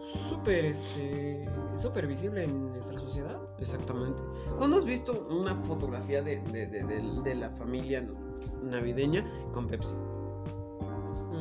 súper 0.00 0.66
este 0.66 1.48
súper 1.76 2.06
visible 2.06 2.44
en 2.44 2.72
nuestra 2.72 2.98
sociedad. 2.98 3.40
Exactamente. 3.58 4.22
¿Cuándo 4.56 4.76
has 4.76 4.84
visto 4.84 5.26
una 5.30 5.56
fotografía 5.62 6.22
de, 6.22 6.40
de, 6.42 6.66
de, 6.66 6.84
de, 6.84 7.34
la 7.34 7.50
familia 7.50 8.06
navideña 8.62 9.24
con 9.52 9.66
Pepsi? 9.66 9.94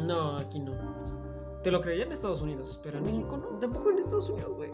No, 0.07 0.37
aquí 0.37 0.59
no. 0.59 0.73
Te 1.63 1.71
lo 1.71 1.81
creía 1.81 2.03
en 2.03 2.11
Estados 2.11 2.41
Unidos, 2.41 2.79
pero 2.83 2.97
en 2.97 3.05
México 3.05 3.37
no. 3.37 3.57
Tampoco 3.59 3.91
en 3.91 3.99
Estados 3.99 4.29
Unidos, 4.29 4.55
güey. 4.55 4.71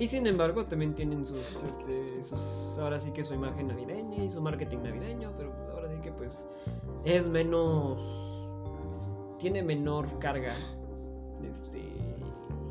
Y 0.00 0.06
sin 0.06 0.26
embargo, 0.26 0.64
también 0.64 0.94
tienen 0.94 1.24
sus, 1.26 1.62
este, 1.62 2.22
sus, 2.22 2.78
ahora 2.78 2.98
sí 2.98 3.10
que 3.12 3.22
su 3.22 3.34
imagen 3.34 3.66
navideña 3.66 4.24
y 4.24 4.30
su 4.30 4.40
marketing 4.40 4.78
navideño, 4.78 5.30
pero 5.36 5.54
pues 5.54 5.68
ahora 5.68 5.90
sí 5.90 5.98
que 5.98 6.10
pues 6.10 6.46
es 7.04 7.28
menos, 7.28 8.00
tiene 9.38 9.62
menor 9.62 10.18
carga, 10.18 10.54
este, 11.46 11.82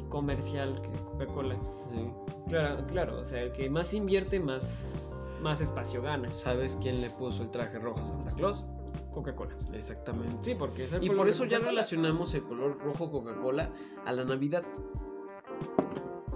comercial 0.10 0.82
que 0.82 0.90
Coca-Cola. 1.04 1.56
Sí. 1.86 2.12
Claro, 2.48 2.84
claro, 2.88 3.20
o 3.20 3.24
sea, 3.24 3.44
el 3.44 3.52
que 3.52 3.70
más 3.70 3.94
invierte, 3.94 4.40
más, 4.40 5.28
más 5.40 5.62
espacio 5.62 6.02
gana. 6.02 6.32
¿Sabes 6.32 6.80
quién 6.82 7.00
le 7.00 7.12
puso 7.12 7.44
el 7.44 7.52
traje 7.52 7.78
rojo 7.78 8.00
a 8.00 8.04
Santa 8.04 8.32
Claus? 8.32 8.66
Coca-Cola. 9.12 9.52
Exactamente. 9.74 10.38
Sí, 10.42 10.56
porque 10.56 10.86
es 10.86 10.94
el 10.94 11.04
Y 11.04 11.08
color 11.08 11.18
por 11.22 11.30
eso 11.30 11.46
ya 11.46 11.60
relacionamos 11.60 12.34
el 12.34 12.44
color 12.44 12.78
rojo 12.80 13.12
Coca-Cola 13.12 13.72
a 14.06 14.12
la 14.12 14.24
Navidad. 14.26 14.64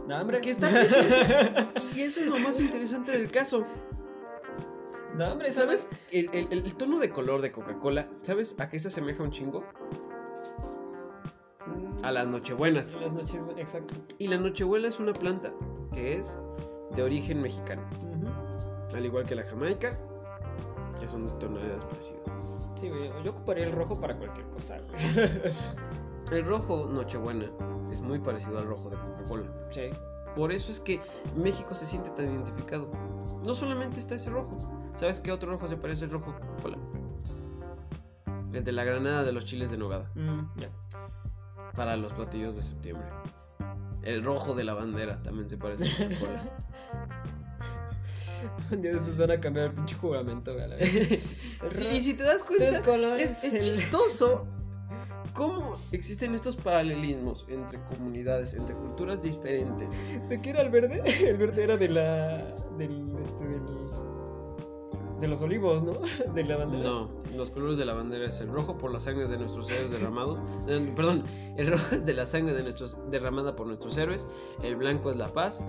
No, 0.08 0.20
hombre. 0.20 0.42
Que 0.42 0.50
está 0.50 0.70
Y 1.96 2.02
eso 2.02 2.20
es 2.20 2.28
lo 2.28 2.38
más 2.40 2.60
interesante 2.60 3.12
del 3.18 3.32
caso. 3.32 3.66
No, 5.16 5.32
hombre, 5.32 5.52
¿Sabes? 5.52 5.88
El, 6.12 6.30
el- 6.34 6.48
el 6.52 6.76
tono 6.76 7.00
de 7.00 7.10
color 7.12 7.42
de 7.42 7.52
Coca-Cola, 7.52 8.10
¿sabes 8.24 8.56
a 8.60 8.68
qué 8.70 8.80
se 8.80 8.88
asemeja 8.88 9.22
un 9.24 9.32
chingo? 9.32 9.64
A 12.04 12.12
las 12.12 12.28
Nochebuenas. 12.28 12.90
En 12.90 13.00
las 13.02 13.14
noches, 13.14 13.42
exacto. 13.58 13.94
Y 14.18 14.28
la 14.28 14.38
Nochebuena 14.38 14.88
es 14.88 15.00
una 15.00 15.14
planta 15.14 15.54
que 15.94 16.16
es 16.16 16.38
de 16.96 17.04
origen 17.04 17.42
mexicano. 17.42 17.82
Al 18.94 19.06
igual 19.06 19.26
que 19.26 19.36
la 19.36 19.44
Jamaica, 19.44 19.98
que 21.04 21.10
son 21.10 21.28
tonalidades 21.40 21.84
parecidas. 21.84 22.32
Sí, 22.76 22.90
yo 23.24 23.32
ocuparía 23.32 23.66
el 23.66 23.74
rojo 23.74 24.00
para 24.00 24.18
cualquier 24.18 24.48
cosa. 24.48 24.80
El 26.32 26.46
rojo 26.46 26.88
Nochebuena 26.90 27.46
es 27.92 28.00
muy 28.00 28.18
parecido 28.18 28.58
al 28.58 28.66
rojo 28.66 28.90
de 28.90 28.96
Coca-Cola. 28.96 29.44
Sí. 29.70 29.90
Por 30.36 30.54
eso 30.54 30.72
es 30.72 30.80
que 30.80 31.02
México 31.36 31.76
se 31.76 31.86
siente 31.86 32.10
tan 32.12 32.32
identificado. 32.32 32.90
No 33.44 33.54
solamente 33.54 34.00
está 34.00 34.16
ese 34.16 34.30
rojo. 34.30 34.58
¿Sabes 34.96 35.20
qué 35.20 35.34
otro 35.34 35.52
rojo 35.52 35.68
se 35.68 35.76
parece 35.76 36.06
al 36.06 36.12
rojo 36.12 36.34
Coca-Cola? 36.34 36.78
El 38.54 38.64
de 38.64 38.72
la 38.72 38.86
granada 38.86 39.24
de 39.24 39.34
los 39.34 39.44
chiles 39.44 39.70
de 39.70 39.78
nogada. 39.78 40.10
Mm, 40.16 40.60
ya. 40.62 40.70
Para 41.76 41.98
los 41.98 42.14
platillos 42.14 42.56
de 42.56 42.64
septiembre. 42.64 43.08
El 44.04 44.24
rojo 44.24 44.56
de 44.56 44.64
la 44.64 44.74
bandera 44.74 45.22
también 45.22 45.50
se 45.50 45.58
parece 45.58 45.86
a 45.86 46.08
Coca-Cola. 46.08 46.44
Un 48.72 48.82
día 48.82 48.92
de 48.92 48.98
estos 48.98 49.18
van 49.18 49.32
a 49.32 49.40
cambiar 49.40 49.68
el 49.68 49.74
pinche 49.74 49.96
juramento, 49.96 50.54
güey. 50.54 50.68
sí, 51.68 51.86
y 51.94 52.02
si 52.02 52.14
te 52.14 52.24
das 52.24 52.44
cuenta, 52.44 52.82
colores, 52.82 53.32
es, 53.32 53.44
es 53.44 53.54
el- 53.54 53.62
chistoso 53.62 54.46
cómo 55.34 55.76
existen 55.92 56.36
estos 56.36 56.56
paralelismos 56.56 57.46
entre 57.50 57.80
comunidades, 57.86 58.54
entre 58.54 58.76
culturas 58.76 59.22
diferentes. 59.22 59.90
¿De 60.30 60.42
qué 60.42 60.52
era 60.52 60.62
el 60.62 60.70
verde? 60.70 61.02
El 61.28 61.38
verde 61.38 61.64
era 61.64 61.78
de 61.78 61.90
la. 61.90 62.38
del. 62.78 63.12
este, 63.24 63.48
del. 63.48 63.64
de 65.20 65.28
los 65.28 65.42
olivos, 65.42 65.82
¿no? 65.84 65.94
De 66.34 66.44
la 66.44 66.58
bandera. 66.58 66.84
No, 66.84 67.10
los 67.36 67.50
colores 67.50 67.78
de 67.78 67.86
la 67.86 67.94
bandera 67.94 68.28
es 68.28 68.42
el 68.42 68.50
rojo 68.50 68.78
por 68.78 68.92
la 68.92 69.00
sangre 69.00 69.26
de 69.28 69.38
nuestros 69.38 69.72
héroes 69.72 69.90
derramados. 69.92 70.38
eh, 70.68 70.92
perdón, 70.96 71.24
el 71.58 71.72
rojo 71.72 71.96
es 71.96 72.06
de 72.06 72.14
la 72.14 72.26
sangre 72.26 72.54
de 72.54 72.62
nuestros 72.64 73.00
derramada 73.10 73.56
por 73.56 73.66
nuestros 73.66 73.98
héroes, 73.98 74.28
el 74.64 74.76
blanco 74.76 75.10
es 75.10 75.16
la 75.16 75.32
paz 75.32 75.62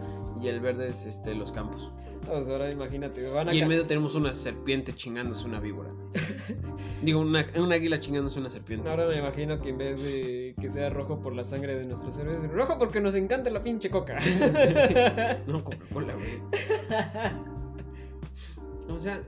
y 0.43 0.49
el 0.49 0.61
verde 0.61 0.89
es 0.89 1.07
este 1.07 1.35
los 1.35 1.53
campos. 1.53 1.91
Ahora 2.29 2.71
imagínate, 2.71 3.27
van 3.29 3.49
a 3.49 3.55
Y 3.55 3.61
en 3.61 3.69
medio 3.69 3.87
tenemos 3.87 4.15
una 4.15 4.35
serpiente 4.35 4.93
chingándose 4.95 5.47
una 5.47 5.61
víbora. 5.61 5.91
Digo, 7.03 7.21
una, 7.21 7.47
un 7.57 7.73
águila 7.73 8.01
chingándose 8.01 8.39
una 8.39 8.51
serpiente. 8.51 8.91
Ahora 8.91 9.07
me 9.07 9.19
imagino 9.19 9.61
que 9.61 9.71
en 9.71 9.79
vez 9.79 10.03
de 10.03 10.55
que 10.61 10.69
sea 10.69 10.91
rojo 10.91 11.21
por 11.21 11.35
la 11.35 11.45
sangre 11.45 11.77
de 11.77 11.85
nuestros 11.85 12.17
héroes, 12.19 12.43
rojo 12.51 12.79
porque 12.79 13.01
nos 13.01 13.15
encanta 13.15 13.51
la 13.51 13.63
pinche 13.63 13.91
coca. 13.91 14.19
No, 15.47 15.63
Coca-Cola, 15.63 16.15
güey. 16.15 16.41
O 18.89 18.99
sea, 19.01 19.21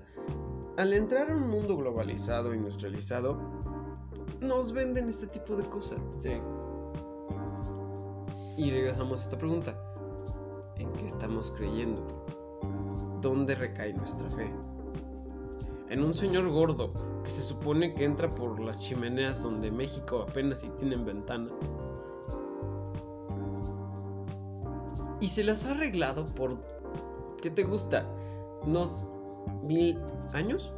al 0.76 0.92
entrar 0.92 1.30
a 1.30 1.34
un 1.34 1.48
mundo 1.48 1.76
globalizado, 1.76 2.54
industrializado, 2.54 3.40
nos 4.40 4.72
venden 4.72 5.08
este 5.08 5.26
tipo 5.26 5.56
de 5.56 5.64
cosas. 5.64 5.98
sí. 6.20 6.30
Y 8.58 8.70
regresamos 8.70 9.20
a 9.20 9.24
esta 9.24 9.38
pregunta. 9.38 9.76
¿En 10.76 10.90
qué 10.92 11.06
estamos 11.06 11.52
creyendo? 11.56 12.26
¿Dónde 13.26 13.56
recae 13.56 13.92
nuestra 13.92 14.30
fe? 14.30 14.48
En 15.88 16.04
un 16.04 16.14
señor 16.14 16.48
gordo 16.48 16.90
que 17.24 17.30
se 17.30 17.42
supone 17.42 17.92
que 17.92 18.04
entra 18.04 18.30
por 18.30 18.60
las 18.60 18.78
chimeneas 18.78 19.42
donde 19.42 19.68
México 19.68 20.24
apenas 20.28 20.60
si 20.60 20.68
tienen 20.78 21.04
ventanas. 21.04 21.50
Y 25.20 25.26
se 25.26 25.42
las 25.42 25.66
ha 25.66 25.72
arreglado 25.72 26.24
por... 26.24 26.56
¿Qué 27.42 27.50
te 27.50 27.64
gusta? 27.64 28.08
¿Unos 28.62 29.04
mil 29.64 30.00
años? 30.32 30.72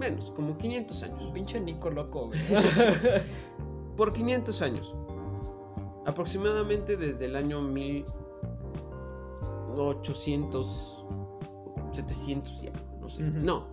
Menos, 0.00 0.32
como 0.32 0.58
500 0.58 1.02
años. 1.04 1.30
Pinche 1.32 1.60
Nico 1.60 1.90
loco, 1.90 2.26
güey. 2.26 2.40
Por 3.96 4.12
500 4.12 4.62
años. 4.62 4.96
Aproximadamente 6.06 6.96
desde 6.96 7.26
el 7.26 7.36
año 7.36 7.62
1800, 9.76 11.04
700 11.92 12.62
ya, 12.62 12.72
no 13.00 13.08
sé. 13.08 13.22
No, 13.22 13.66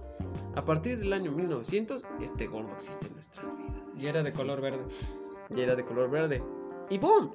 a 0.55 0.63
partir 0.65 0.99
del 0.99 1.13
año 1.13 1.31
1900, 1.31 2.03
este 2.21 2.47
gordo 2.47 2.73
existe 2.75 3.07
en 3.07 3.13
nuestras 3.15 3.45
vidas. 3.57 4.01
y 4.03 4.07
era 4.07 4.21
de 4.23 4.31
color 4.31 4.61
verde. 4.61 4.83
Y 5.55 5.61
era 5.61 5.75
de 5.75 5.85
color 5.85 6.09
verde. 6.09 6.43
Y 6.89 6.97
¡boom! 6.97 7.31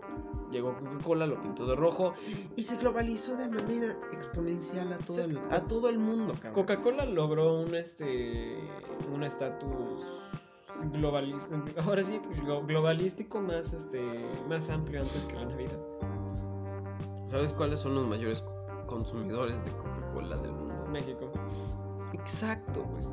Llegó 0.50 0.74
Coca-Cola, 0.78 1.26
lo 1.26 1.38
pintó 1.42 1.66
de 1.66 1.76
rojo 1.76 2.14
y 2.56 2.62
se 2.62 2.76
globalizó 2.76 3.36
de 3.36 3.48
manera 3.48 3.98
exponencial 4.12 4.90
a 4.94 4.98
todo, 4.98 5.16
¿Sabes 5.18 5.30
el, 5.30 5.38
a 5.52 5.60
todo 5.68 5.88
el 5.90 5.98
mundo. 5.98 6.34
Coca-Cola 6.54 7.04
logró 7.04 7.60
un 7.60 7.74
este 7.74 8.56
un 9.12 9.24
estatus 9.24 10.02
globalístico, 10.92 11.56
ahora 11.84 12.02
sí 12.02 12.18
glo- 12.42 12.64
globalístico 12.66 13.42
más 13.42 13.74
este 13.74 14.00
más 14.48 14.70
amplio 14.70 15.00
antes 15.02 15.24
que 15.26 15.34
la 15.34 15.44
Navidad. 15.44 15.78
¿Sabes 17.26 17.52
cuáles 17.52 17.80
son 17.80 17.94
los 17.94 18.06
mayores 18.06 18.42
consumidores 18.88 19.64
de 19.64 19.70
Coca-Cola 19.70 20.36
del 20.38 20.52
mundo? 20.52 20.74
México. 20.90 21.30
Exacto, 22.14 22.82
güey. 22.84 23.04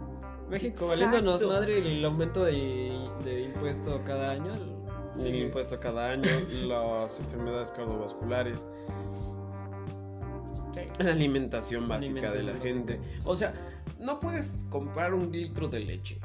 México 0.50 0.88
valiéndonos 0.88 1.44
madre 1.46 1.78
el 1.80 2.04
aumento 2.06 2.44
de, 2.46 3.08
de 3.24 3.42
impuesto 3.44 4.02
cada 4.04 4.32
año. 4.32 4.54
Sí, 5.14 5.28
el 5.30 5.36
impuesto 5.44 5.80
cada 5.80 6.12
año, 6.12 6.30
las 6.68 7.20
enfermedades 7.20 7.72
cardiovasculares, 7.72 8.66
Sí. 10.74 10.82
la 11.04 11.12
alimentación 11.12 11.88
básica 11.88 12.32
de 12.32 12.44
la 12.44 12.54
gente. 12.60 13.00
O 13.24 13.36
sea, 13.36 13.54
no 14.00 14.20
puedes 14.20 14.60
comprar 14.70 15.14
un 15.14 15.32
litro 15.32 15.68
de 15.70 15.80
leche. 15.80 16.20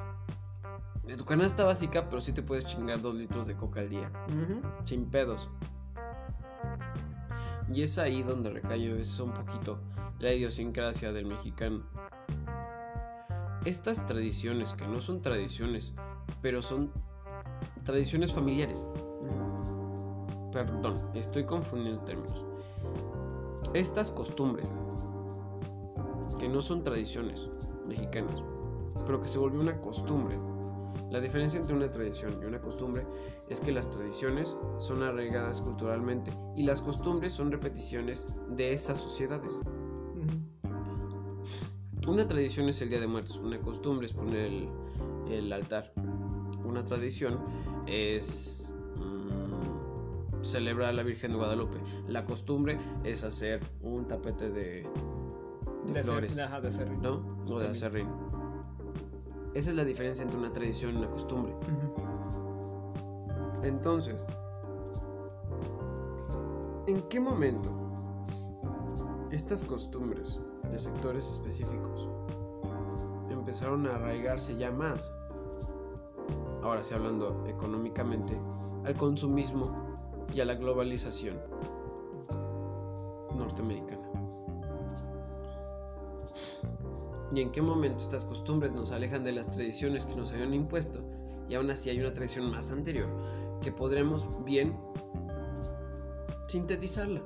De 1.06 1.16
tu 1.16 1.24
canasta 1.24 1.64
básica, 1.64 2.08
pero 2.08 2.20
sí 2.20 2.32
te 2.32 2.42
puedes 2.42 2.64
chingar 2.64 3.00
dos 3.00 3.14
litros 3.14 3.46
de 3.46 3.54
coca 3.56 3.80
al 3.80 3.88
día. 3.88 4.10
Sin 4.82 5.06
pedos. 5.06 5.48
Y 7.72 7.82
es 7.82 7.98
ahí 7.98 8.22
donde 8.22 8.50
recae 8.50 9.00
eso 9.00 9.24
un 9.24 9.32
poquito 9.32 9.78
la 10.18 10.32
idiosincrasia 10.32 11.12
del 11.12 11.26
mexicano. 11.26 11.82
Estas 13.64 14.04
tradiciones, 14.06 14.72
que 14.74 14.88
no 14.88 15.00
son 15.00 15.22
tradiciones, 15.22 15.94
pero 16.42 16.62
son 16.62 16.90
tradiciones 17.84 18.32
familiares. 18.32 18.88
Perdón, 20.52 20.96
estoy 21.14 21.44
confundiendo 21.44 22.02
términos. 22.02 22.44
Estas 23.72 24.10
costumbres, 24.10 24.74
que 26.40 26.48
no 26.48 26.60
son 26.60 26.82
tradiciones 26.82 27.48
mexicanas, 27.86 28.42
pero 29.06 29.20
que 29.20 29.28
se 29.28 29.38
volvió 29.38 29.60
una 29.60 29.80
costumbre. 29.80 30.36
La 31.10 31.20
diferencia 31.20 31.58
entre 31.58 31.74
una 31.74 31.90
tradición 31.90 32.38
y 32.42 32.46
una 32.46 32.60
costumbre 32.60 33.04
es 33.48 33.60
que 33.60 33.72
las 33.72 33.90
tradiciones 33.90 34.54
son 34.78 35.02
arraigadas 35.02 35.60
culturalmente 35.60 36.32
y 36.56 36.62
las 36.62 36.80
costumbres 36.80 37.32
son 37.32 37.50
repeticiones 37.50 38.26
de 38.48 38.72
esas 38.72 38.98
sociedades. 38.98 39.58
Una 42.06 42.26
tradición 42.26 42.68
es 42.68 42.80
el 42.80 42.90
Día 42.90 43.00
de 43.00 43.06
Muertos, 43.06 43.36
una 43.36 43.60
costumbre 43.60 44.06
es 44.06 44.12
poner 44.12 44.46
el, 44.46 44.68
el 45.30 45.52
altar. 45.52 45.92
Una 46.64 46.84
tradición 46.84 47.38
es 47.86 48.72
mm, 48.96 50.42
celebrar 50.42 50.90
a 50.90 50.92
la 50.92 51.02
Virgen 51.02 51.32
de 51.32 51.38
Guadalupe. 51.38 51.78
La 52.08 52.24
costumbre 52.24 52.78
es 53.04 53.24
hacer 53.24 53.60
un 53.82 54.06
tapete 54.06 54.50
de, 54.50 54.86
de 55.86 55.92
De 55.92 56.02
flores, 56.04 56.34
ser, 56.34 56.44
ajá, 56.44 56.60
de. 56.60 56.68
O 57.48 57.58
de 57.58 57.68
acerrín. 57.68 58.08
Esa 59.54 59.70
es 59.70 59.76
la 59.76 59.84
diferencia 59.84 60.22
entre 60.22 60.38
una 60.38 60.52
tradición 60.52 60.94
y 60.94 60.98
una 60.98 61.10
costumbre. 61.10 61.54
Entonces, 63.62 64.26
¿en 66.86 67.02
qué 67.08 67.18
momento 67.18 67.70
estas 69.30 69.64
costumbres 69.64 70.40
de 70.70 70.78
sectores 70.78 71.26
específicos 71.26 72.08
empezaron 73.28 73.86
a 73.86 73.96
arraigarse 73.96 74.56
ya 74.56 74.70
más? 74.70 75.12
Ahora 76.62 76.84
sí 76.84 76.94
hablando 76.94 77.42
económicamente, 77.46 78.40
al 78.84 78.94
consumismo 78.94 79.98
y 80.32 80.40
a 80.40 80.44
la 80.44 80.54
globalización 80.54 81.38
norteamericana. 83.36 83.99
¿Y 87.32 87.40
en 87.40 87.52
qué 87.52 87.62
momento 87.62 88.02
estas 88.02 88.24
costumbres 88.24 88.72
nos 88.72 88.90
alejan 88.90 89.22
de 89.22 89.32
las 89.32 89.50
tradiciones 89.50 90.04
que 90.04 90.16
nos 90.16 90.32
habían 90.32 90.52
impuesto? 90.52 91.00
Y 91.48 91.54
aún 91.54 91.70
así 91.70 91.90
hay 91.90 92.00
una 92.00 92.12
tradición 92.12 92.50
más 92.50 92.70
anterior 92.70 93.08
que 93.62 93.70
podremos 93.70 94.44
bien 94.44 94.76
sintetizarla. 96.48 97.22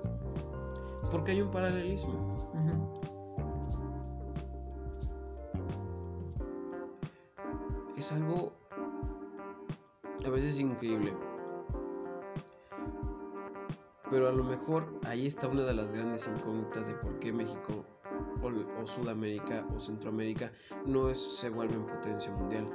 Porque 1.10 1.32
hay 1.32 1.40
un 1.40 1.50
paralelismo. 1.50 2.28
Es 7.96 8.12
algo 8.12 8.52
a 10.26 10.30
veces 10.30 10.60
increíble. 10.60 11.14
Pero 14.10 14.28
a 14.28 14.32
lo 14.32 14.44
mejor 14.44 15.00
ahí 15.04 15.26
está 15.26 15.48
una 15.48 15.62
de 15.62 15.72
las 15.72 15.90
grandes 15.92 16.28
incógnitas 16.28 16.86
de 16.86 16.94
por 16.94 17.18
qué 17.20 17.32
México 17.32 17.84
o, 18.42 18.86
Sudamérica 18.86 19.66
o 19.74 19.78
Centroamérica 19.78 20.52
no 20.86 21.08
es, 21.08 21.18
se 21.38 21.48
vuelven 21.50 21.86
potencia 21.86 22.32
mundial. 22.32 22.68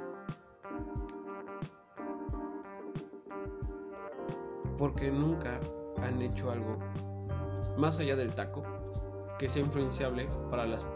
Porque 4.78 5.10
nunca 5.10 5.60
han 6.02 6.20
hecho 6.22 6.50
algo 6.50 6.78
más 7.76 7.98
allá 7.98 8.16
del 8.16 8.34
taco 8.34 8.62
que 9.38 9.48
sea 9.48 9.62
influenciable 9.62 10.28
para 10.50 10.66
las, 10.66 10.86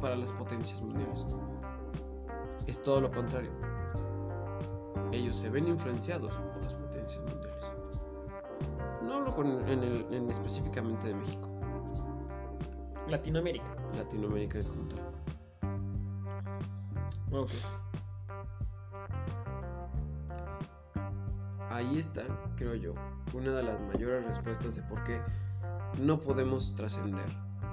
para 0.00 0.16
las 0.16 0.32
potencias 0.32 0.80
mundiales. 0.82 1.26
Es 2.66 2.80
todo 2.82 3.00
lo 3.00 3.10
contrario. 3.10 3.50
Ellos 5.12 5.36
se 5.36 5.50
ven 5.50 5.68
influenciados 5.68 6.34
por 6.34 6.62
las 6.62 6.74
potencias 6.74 7.20
mundiales. 7.20 7.64
No 9.02 9.14
hablo 9.14 9.34
con- 9.34 9.68
en 9.68 9.82
el- 9.82 10.06
en 10.14 10.30
específicamente 10.30 11.08
de 11.08 11.14
México, 11.14 11.48
Latinoamérica. 13.08 13.76
Latinoamérica 13.96 14.60
tal. 14.62 15.12
Ok. 17.32 17.50
Ahí 21.70 21.98
está, 21.98 22.22
creo 22.56 22.74
yo, 22.74 22.94
una 23.32 23.50
de 23.52 23.62
las 23.62 23.80
mayores 23.80 24.24
respuestas 24.26 24.76
de 24.76 24.82
por 24.82 25.02
qué 25.04 25.20
no 25.98 26.18
podemos 26.20 26.74
trascender 26.74 27.26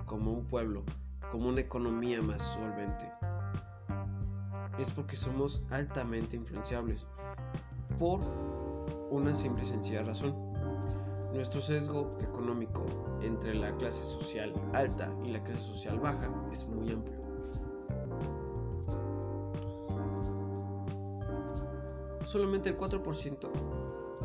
como 0.06 0.32
un 0.32 0.46
pueblo, 0.46 0.84
como 1.32 1.50
una 1.50 1.62
economía 1.62 2.22
más 2.22 2.42
solvente. 2.42 3.12
Es 4.78 4.90
porque 4.92 5.18
somos 5.18 5.62
altamente 5.70 6.38
influenciables 6.38 7.06
por 8.00 8.22
una 9.12 9.36
simple 9.36 9.64
y 9.66 9.68
sencilla 9.68 10.04
razón. 10.04 10.49
Nuestro 11.34 11.62
sesgo 11.62 12.10
económico 12.22 12.84
entre 13.22 13.54
la 13.54 13.76
clase 13.78 14.04
social 14.04 14.52
alta 14.74 15.14
y 15.24 15.30
la 15.30 15.44
clase 15.44 15.62
social 15.62 16.00
baja 16.00 16.30
es 16.52 16.68
muy 16.68 16.92
amplio. 16.92 17.20
Solamente 22.26 22.70
el 22.70 22.78
4% 22.78 23.50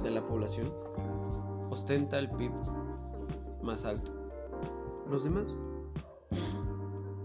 de 0.03 0.11
la 0.11 0.27
población 0.27 0.73
ostenta 1.71 2.19
el 2.19 2.31
PIB 2.31 2.53
más 3.63 3.85
alto. 3.85 4.13
Los 5.11 5.25
demás 5.25 5.57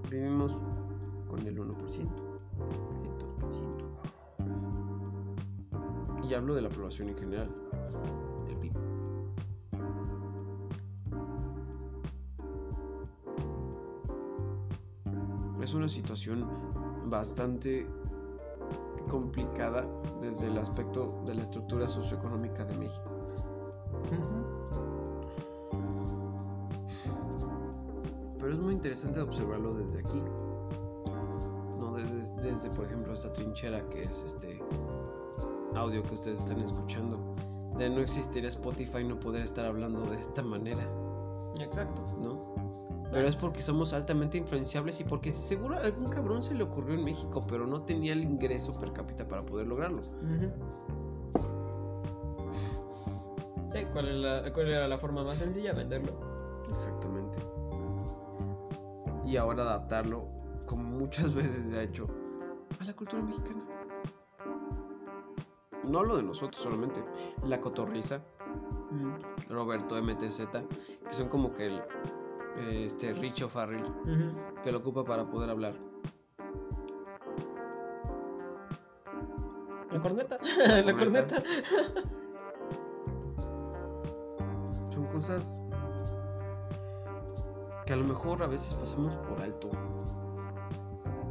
vivimos 0.10 0.60
con 1.28 1.46
el 1.46 1.58
1%, 1.58 1.66
el 1.66 3.12
2%. 6.24 6.28
Y 6.30 6.34
hablo 6.34 6.56
de 6.56 6.62
la 6.62 6.70
población 6.70 7.10
en 7.10 7.18
general, 7.18 7.50
Es 15.70 15.76
una 15.76 15.88
situación 15.88 16.48
bastante 17.12 17.86
complicada 19.08 19.86
desde 20.20 20.48
el 20.48 20.58
aspecto 20.58 21.22
de 21.28 21.36
la 21.36 21.44
estructura 21.44 21.88
socioeconómica 21.88 22.66
de 22.66 22.76
México. 22.76 23.12
Pero 28.40 28.52
es 28.52 28.60
muy 28.60 28.74
interesante 28.74 29.22
observarlo 29.22 29.76
desde 29.76 30.00
aquí. 30.00 30.24
No 31.78 31.92
desde, 31.94 32.34
desde, 32.42 32.72
por 32.72 32.86
ejemplo, 32.86 33.14
esta 33.14 33.32
trinchera 33.32 33.88
que 33.90 34.02
es 34.02 34.24
este 34.24 34.60
audio 35.76 36.02
que 36.02 36.16
ustedes 36.16 36.40
están 36.40 36.62
escuchando. 36.62 37.20
De 37.78 37.92
no 37.92 38.00
existir 38.00 38.44
Spotify 38.48 39.04
no 39.04 39.20
poder 39.20 39.44
estar 39.44 39.68
hablando 39.68 40.02
de 40.08 40.18
esta 40.18 40.42
manera, 40.42 40.90
Exacto. 41.60 42.08
¿no? 42.20 42.89
Pero 43.12 43.28
es 43.28 43.36
porque 43.36 43.62
somos 43.62 43.94
altamente 43.94 44.38
influenciables 44.38 45.00
y 45.02 45.04
porque 45.04 45.32
seguro 45.32 45.76
a 45.76 45.80
algún 45.82 46.10
cabrón 46.10 46.44
se 46.44 46.54
le 46.54 46.64
ocurrió 46.64 46.94
en 46.96 47.04
México, 47.04 47.44
pero 47.48 47.66
no 47.66 47.82
tenía 47.82 48.14
el 48.14 48.24
ingreso 48.24 48.72
per 48.80 48.94
cápita 48.94 49.28
para 49.28 49.44
poder 49.46 49.68
lograrlo. 49.68 50.02
¿cuál, 53.94 54.08
es 54.10 54.16
la- 54.16 54.54
cuál 54.54 54.70
era 54.70 54.88
la 54.88 54.98
forma 54.98 55.24
más 55.24 55.38
sencilla? 55.38 55.74
Venderlo. 55.74 56.12
Exactamente. 56.74 57.40
Y 59.26 59.38
ahora 59.38 59.64
adaptarlo, 59.64 60.28
como 60.68 60.84
muchas 60.84 61.34
veces 61.36 61.70
se 61.70 61.78
ha 61.78 61.84
hecho, 61.84 62.08
a 62.80 62.84
la 62.84 62.94
cultura 62.96 63.22
mexicana. 63.24 63.64
No 65.88 66.04
lo 66.04 66.18
de 66.18 66.24
nosotros 66.24 66.62
solamente. 66.62 67.04
La 67.44 67.60
cotorriza, 67.60 68.22
Roberto 69.50 69.96
MTZ, 70.02 70.42
que 71.08 71.14
son 71.14 71.30
como 71.30 71.54
que 71.54 71.66
el 71.68 71.82
este 72.58 73.14
Richo 73.14 73.50
Farrell, 73.50 73.84
que 74.64 74.72
lo 74.72 74.80
ocupa 74.80 75.04
para 75.04 75.26
poder 75.26 75.50
hablar. 75.50 75.74
La 79.92 80.00
corneta. 80.00 80.38
Corneta. 80.40 80.82
la 80.84 80.96
corneta. 80.96 81.44
Son 84.92 85.06
cosas 85.08 85.62
que 87.86 87.94
a 87.94 87.96
lo 87.96 88.04
mejor 88.04 88.44
a 88.44 88.48
veces 88.48 88.74
pasamos 88.76 89.16
por 89.16 89.42
alto. 89.42 89.72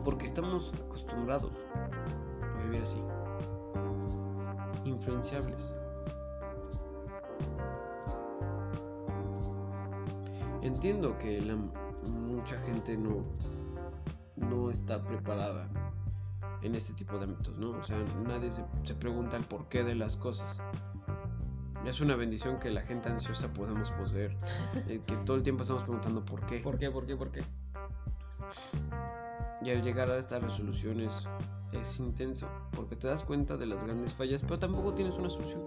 Porque 0.04 0.26
estamos 0.26 0.72
acostumbrados 0.84 1.52
a 2.42 2.62
vivir 2.64 2.82
así. 2.82 3.00
Influenciables. 4.84 5.76
Entiendo 10.68 11.16
que 11.18 11.40
la, 11.40 11.56
mucha 12.10 12.60
gente 12.60 12.96
no, 12.98 13.24
no 14.36 14.70
está 14.70 15.02
preparada 15.02 15.70
en 16.62 16.74
este 16.74 16.92
tipo 16.92 17.16
de 17.16 17.24
ámbitos, 17.24 17.56
¿no? 17.56 17.70
O 17.70 17.82
sea, 17.82 17.96
nadie 18.26 18.52
se, 18.52 18.62
se 18.84 18.94
pregunta 18.94 19.38
el 19.38 19.44
porqué 19.44 19.82
de 19.82 19.94
las 19.94 20.14
cosas. 20.16 20.60
Es 21.86 22.00
una 22.02 22.16
bendición 22.16 22.58
que 22.58 22.70
la 22.70 22.82
gente 22.82 23.08
ansiosa 23.08 23.50
podamos 23.54 23.90
poseer. 23.92 24.36
eh, 24.88 25.00
que 25.06 25.16
todo 25.24 25.38
el 25.38 25.42
tiempo 25.42 25.62
estamos 25.62 25.84
preguntando 25.84 26.22
por 26.22 26.44
qué. 26.44 26.58
¿Por 26.58 26.76
qué? 26.78 26.90
¿Por 26.90 27.06
qué? 27.06 27.16
¿Por 27.16 27.30
qué? 27.30 27.42
Y 29.62 29.70
al 29.70 29.82
llegar 29.82 30.10
a 30.10 30.18
estas 30.18 30.42
resoluciones 30.42 31.26
es 31.72 31.98
intenso. 31.98 32.46
Porque 32.72 32.94
te 32.94 33.08
das 33.08 33.24
cuenta 33.24 33.56
de 33.56 33.64
las 33.64 33.84
grandes 33.84 34.12
fallas, 34.12 34.42
pero 34.42 34.58
tampoco 34.58 34.92
tienes 34.92 35.16
una 35.16 35.30
solución. 35.30 35.62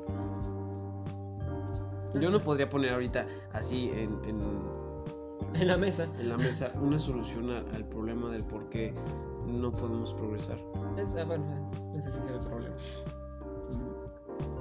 Yo 2.21 2.29
no 2.29 2.39
podría 2.43 2.69
poner 2.69 2.93
ahorita 2.93 3.25
así 3.53 3.89
en, 3.89 4.19
en- 4.25 4.80
En 5.61 5.67
la 5.67 5.77
mesa. 5.77 6.07
en 6.19 6.29
la 6.29 6.38
mesa 6.38 6.71
una 6.81 6.97
solución 6.99 7.51
a- 7.51 7.59
al 7.75 7.85
problema 7.88 8.29
del 8.29 8.43
por 8.43 8.67
qué 8.69 8.93
no 9.45 9.71
podemos 9.71 10.13
progresar. 10.13 10.57
Es, 10.97 11.13
ah, 11.15 11.23
bueno, 11.23 11.45
ese 11.95 12.11
sí 12.11 12.19
es 12.19 12.27
el 12.29 12.39
problema. 12.39 12.75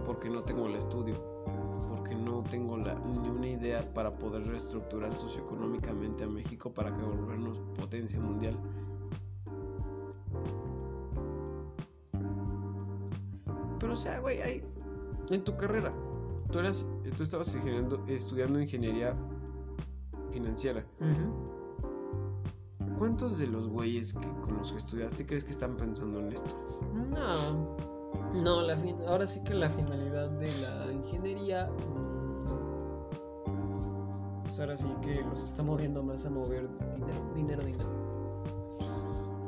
Porque 0.04 0.28
no 0.28 0.42
tengo 0.42 0.66
el 0.66 0.74
estudio. 0.76 1.14
Porque 1.88 2.14
no 2.14 2.42
tengo 2.42 2.76
la, 2.76 2.94
ni 2.94 3.28
una 3.28 3.48
idea 3.48 3.80
para 3.94 4.12
poder 4.14 4.46
reestructurar 4.46 5.14
socioeconómicamente 5.14 6.24
a 6.24 6.28
México 6.28 6.72
para 6.72 6.94
que 6.94 7.02
volvernos 7.02 7.58
potencia 7.74 8.20
mundial. 8.20 8.56
Pero 13.78 13.92
o 13.94 13.96
sea, 13.96 14.18
güey, 14.20 14.40
hay 14.42 14.62
en 15.30 15.42
tu 15.44 15.56
carrera, 15.56 15.92
tú 16.52 16.58
eras, 16.58 16.86
tú 17.16 17.22
estabas 17.22 17.56
estudiando 18.08 18.60
ingeniería 18.60 19.16
financiera. 20.30 20.84
¿Cuántos 22.98 23.38
de 23.38 23.46
los 23.46 23.68
güeyes 23.68 24.12
que, 24.12 24.28
con 24.42 24.56
los 24.58 24.72
que 24.72 24.78
estudiaste 24.78 25.24
crees 25.26 25.44
que 25.44 25.50
están 25.52 25.76
pensando 25.76 26.20
en 26.20 26.28
esto? 26.32 26.54
No. 27.10 27.76
No, 28.42 28.62
la 28.62 28.76
fin- 28.76 28.98
ahora 29.06 29.26
sí 29.26 29.42
que 29.44 29.54
la 29.54 29.70
finalidad 29.70 30.28
de 30.30 30.48
la 30.60 30.92
ingeniería. 30.92 31.70
mm, 31.70 32.40
Pues 34.44 34.60
ahora 34.60 34.76
sí 34.76 34.88
que 35.02 35.22
los 35.22 35.42
está 35.42 35.62
moviendo 35.62 36.02
más 36.02 36.26
a 36.26 36.30
mover 36.30 36.68
dinero, 36.96 37.32
dinero, 37.34 37.62
dinero. 37.64 37.90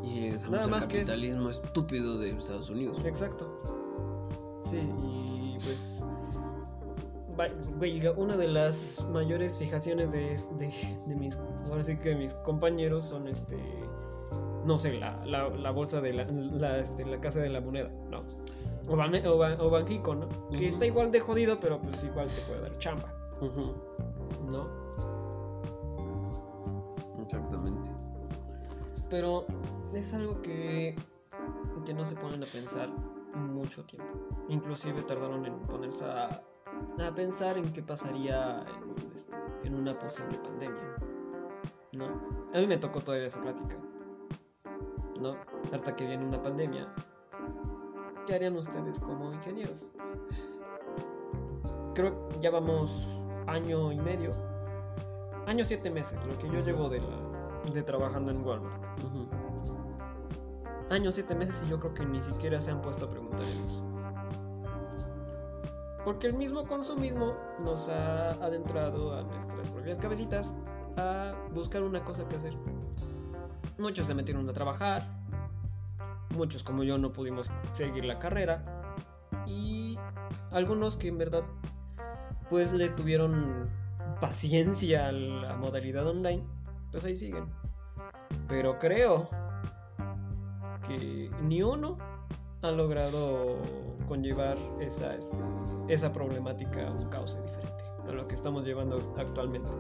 Y 0.03 0.27
es 0.29 0.49
Nada 0.49 0.65
el 0.65 0.71
más 0.71 0.87
que- 0.87 0.99
capitalismo 0.99 1.51
estúpido 1.51 2.19
de 2.19 2.29
Estados 2.31 2.71
Unidos. 2.71 2.99
Exacto. 3.05 3.57
Sí, 4.63 4.79
y 5.05 5.57
pues. 5.65 6.05
Güey, 7.79 8.07
una 8.17 8.37
de 8.37 8.49
las 8.49 9.07
mayores 9.11 9.59
fijaciones 9.59 10.13
de, 10.13 10.37
de, 10.59 10.73
de 11.07 11.15
mis. 11.15 11.39
Ahora 11.71 11.83
sí 11.83 11.97
que 11.97 12.11
de 12.11 12.17
mis 12.17 12.35
compañeros 12.35 13.05
son 13.05 13.29
este. 13.29 13.57
No 14.65 14.79
sé, 14.79 14.93
la, 14.95 15.25
la, 15.27 15.49
la 15.49 15.71
bolsa 15.73 16.01
de 16.01 16.13
la, 16.13 16.25
la, 16.25 16.79
este, 16.79 17.05
la 17.05 17.21
casa 17.21 17.41
de 17.41 17.49
la 17.49 17.61
moneda, 17.61 17.91
¿no? 18.11 18.21
O, 18.89 18.97
Ban- 18.97 19.61
o 19.61 19.71
Banjico, 19.71 20.15
¿no? 20.15 20.29
Que 20.51 20.69
está 20.69 20.87
igual 20.87 21.11
de 21.11 21.21
jodido, 21.21 21.59
pero 21.59 21.81
pues 21.81 22.05
igual 22.05 22.29
te 22.29 22.41
puede 22.43 22.61
dar 22.63 22.79
chamba, 22.79 23.13
¿no? 24.51 24.69
Exactamente. 27.23 27.91
Pero 29.11 29.47
es 29.95 30.15
algo 30.15 30.41
que 30.43 30.97
que 31.85 31.95
no 31.95 32.05
se 32.05 32.15
ponen 32.15 32.43
a 32.43 32.47
pensar 32.47 32.89
mucho 33.35 33.85
tiempo. 33.85 34.13
Inclusive 34.49 35.03
tardaron 35.03 35.45
en 35.47 35.59
ponerse 35.61 36.05
a, 36.05 36.41
a 36.99 37.15
pensar 37.15 37.59
en 37.59 37.73
qué 37.73 37.83
pasaría 37.83 38.65
en, 38.65 39.13
este, 39.13 39.37
en 39.65 39.75
una 39.75 39.99
posible 39.99 40.39
pandemia. 40.39 40.97
¿No? 41.93 42.07
A 42.55 42.59
mí 42.59 42.67
me 42.67 42.77
tocó 42.77 43.01
todavía 43.01 43.27
esa 43.27 43.41
plática. 43.41 43.77
¿No? 45.21 45.37
Hasta 45.73 45.95
que 45.95 46.07
viene 46.07 46.25
una 46.25 46.43
pandemia. 46.43 46.93
¿Qué 48.27 48.35
harían 48.35 48.57
ustedes 48.57 49.01
como 49.01 49.33
ingenieros? 49.33 49.91
Creo 51.95 52.29
que 52.29 52.41
ya 52.41 52.51
vamos 52.51 53.25
año 53.47 53.93
y 53.93 53.99
medio. 53.99 54.31
Año 55.47 55.65
siete 55.65 55.91
meses, 55.91 56.25
lo 56.25 56.39
que 56.39 56.49
yo 56.49 56.61
llevo 56.61 56.89
de, 56.89 57.01
la, 57.01 57.73
de 57.73 57.83
trabajando 57.83 58.31
en 58.31 58.45
Walmart. 58.45 58.85
Ujú. 59.05 59.27
Años, 60.91 61.15
siete 61.15 61.35
meses 61.35 61.63
y 61.67 61.71
yo 61.71 61.81
creo 61.81 61.95
que 61.95 62.05
ni 62.05 62.23
siquiera 62.23 62.61
se 62.61 62.71
han 62.71 62.81
puesto 62.81 63.07
a 63.07 63.09
preguntar 63.09 63.41
en 63.41 63.65
eso. 63.65 63.83
Porque 66.05 66.27
el 66.27 66.37
mismo 66.37 66.67
consumismo 66.67 67.35
nos 67.65 67.89
ha 67.89 68.31
adentrado 68.33 69.17
a 69.17 69.23
nuestras 69.23 69.69
propias 69.71 69.99
cabecitas 69.99 70.55
a 70.97 71.35
buscar 71.55 71.83
una 71.83 72.05
cosa 72.05 72.27
que 72.29 72.37
hacer. 72.37 72.55
Muchos 73.79 74.07
se 74.07 74.15
metieron 74.15 74.49
a 74.49 74.53
trabajar, 74.53 75.09
muchos 76.37 76.63
como 76.63 76.83
yo 76.83 76.99
no 76.99 77.13
pudimos 77.13 77.51
seguir 77.73 78.05
la 78.05 78.19
carrera 78.19 78.65
y 79.47 79.99
algunos 80.51 80.97
que 80.97 81.09
en 81.09 81.19
verdad 81.19 81.45
pues 82.51 82.73
le 82.73 82.91
tuvieron 82.91 83.71
paciencia 84.21 85.09
a 85.09 85.13
la 85.13 85.57
modalidad 85.57 86.07
online, 86.07 86.45
pues 86.91 87.05
ahí 87.05 87.17
siguen. 87.17 87.47
Pero 88.49 88.79
creo 88.79 89.29
que 90.87 91.31
ni 91.43 91.63
uno 91.63 91.97
ha 92.63 92.71
logrado 92.71 93.57
conllevar 94.09 94.57
esa, 94.81 95.15
este, 95.15 95.43
esa 95.89 96.13
problemática 96.13 96.89
a 96.89 96.93
un 96.93 97.09
cauce 97.09 97.41
diferente 97.43 97.85
a 98.09 98.13
lo 98.13 98.27
que 98.27 98.35
estamos 98.35 98.65
llevando 98.65 99.15
actualmente. 99.19 99.71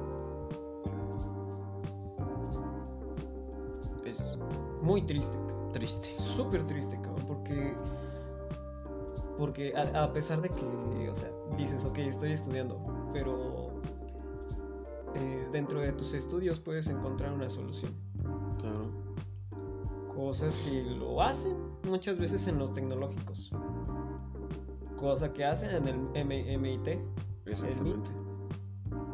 Es 4.04 4.38
Muy 4.82 5.02
triste, 5.02 5.38
triste. 5.72 6.14
súper 6.18 6.66
triste, 6.66 7.00
cabrón, 7.00 7.26
porque 7.26 7.74
porque 9.38 9.74
a, 9.74 10.04
a 10.04 10.12
pesar 10.12 10.40
de 10.40 10.48
que, 10.50 11.08
o 11.08 11.14
sea, 11.14 11.30
dices, 11.56 11.84
ok, 11.84 11.98
estoy 11.98 12.32
estudiando, 12.32 12.78
pero 13.12 13.70
eh, 15.14 15.48
dentro 15.52 15.80
de 15.80 15.92
tus 15.92 16.12
estudios 16.12 16.60
puedes 16.60 16.86
encontrar 16.88 17.32
una 17.32 17.48
solución. 17.48 17.92
Claro. 18.60 18.90
Cosas 20.14 20.56
que 20.58 20.82
lo 20.82 21.22
hacen 21.22 21.56
muchas 21.84 22.18
veces 22.18 22.46
en 22.46 22.58
los 22.58 22.72
tecnológicos. 22.72 23.52
Cosa 24.96 25.32
que 25.32 25.44
hacen 25.44 25.74
en 25.74 25.88
el 25.88 25.96
M- 26.14 26.58
MIT. 26.58 26.98
Exactamente. 27.46 28.10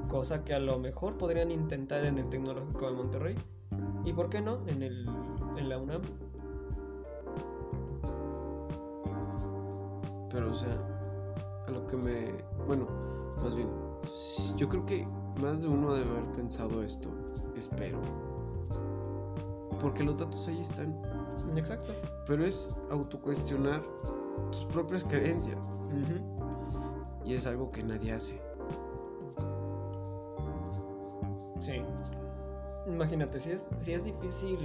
Cosa 0.09 0.45
que 0.45 0.55
a 0.55 0.59
lo 0.59 0.78
mejor 0.78 1.16
podrían 1.16 1.51
intentar 1.51 2.05
en 2.05 2.19
el 2.19 2.28
Tecnológico 2.28 2.86
de 2.86 2.93
Monterrey. 2.93 3.35
¿Y 4.05 4.12
por 4.12 4.31
qué 4.31 4.40
no? 4.40 4.59
En, 4.66 4.82
el, 4.82 5.07
en 5.57 5.69
la 5.69 5.78
UNAM. 5.78 6.03
Pero, 10.31 10.51
o 10.51 10.55
sea, 10.55 10.73
a 11.66 11.70
lo 11.70 11.86
que 11.86 11.97
me. 11.97 12.32
Bueno, 12.66 12.86
más 13.43 13.55
bien, 13.55 13.69
yo 14.57 14.69
creo 14.69 14.85
que 14.86 15.07
más 15.40 15.62
de 15.62 15.69
uno 15.69 15.95
debe 15.95 16.09
haber 16.11 16.31
pensado 16.32 16.82
esto. 16.82 17.09
Espero. 17.57 17.99
Porque 19.81 20.05
los 20.05 20.19
datos 20.19 20.49
ahí 20.49 20.61
están. 20.61 20.95
Exacto. 21.56 21.93
Pero 22.27 22.44
es 22.44 22.74
autocuestionar 22.90 23.81
tus 24.51 24.65
propias 24.66 25.05
creencias. 25.05 25.60
Y 27.24 27.35
es 27.35 27.47
algo 27.47 27.70
que 27.70 27.82
nadie 27.82 28.12
hace. 28.12 28.40
Sí. 31.60 31.82
Imagínate, 32.86 33.39
si 33.39 33.51
es, 33.51 33.69
si 33.78 33.93
es 33.93 34.05
difícil, 34.05 34.59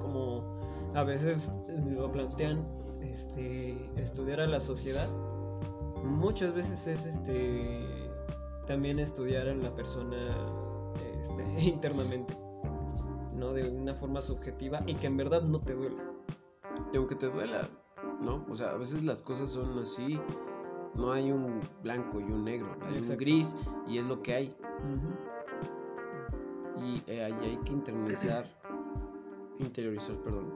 como 0.00 0.58
a 0.94 1.02
veces 1.02 1.50
lo 1.86 2.10
plantean, 2.12 2.66
este, 3.00 3.76
estudiar 3.96 4.40
a 4.40 4.46
la 4.46 4.60
sociedad, 4.60 5.08
muchas 6.04 6.54
veces 6.54 6.86
es 6.86 7.06
este 7.06 8.10
también 8.66 8.98
estudiar 8.98 9.48
a 9.48 9.54
la 9.54 9.74
persona 9.74 10.18
este, 11.20 11.42
internamente, 11.60 12.36
¿no? 13.34 13.52
De 13.52 13.68
una 13.68 13.94
forma 13.94 14.20
subjetiva 14.20 14.82
y 14.86 14.94
que 14.94 15.06
en 15.06 15.16
verdad 15.16 15.42
no 15.42 15.58
te 15.58 15.74
duele. 15.74 16.09
Y 16.92 16.96
aunque 16.96 17.14
te 17.14 17.28
duela, 17.28 17.68
¿no? 18.22 18.44
O 18.48 18.54
sea, 18.54 18.70
a 18.70 18.76
veces 18.76 19.04
las 19.04 19.22
cosas 19.22 19.50
son 19.50 19.78
así. 19.78 20.20
No 20.94 21.12
hay 21.12 21.30
un 21.30 21.60
blanco 21.82 22.20
y 22.20 22.24
un 22.24 22.44
negro, 22.44 22.76
hay 22.82 22.92
un 22.92 22.98
Exacto. 22.98 23.20
gris 23.20 23.56
y 23.86 23.98
es 23.98 24.04
lo 24.04 24.22
que 24.22 24.34
hay. 24.34 24.56
Y 26.76 27.02
eh, 27.06 27.24
ahí 27.24 27.34
hay 27.42 27.56
que 27.58 27.72
internalizar, 27.72 28.44
interiorizar, 29.58 30.16
perdón, 30.16 30.52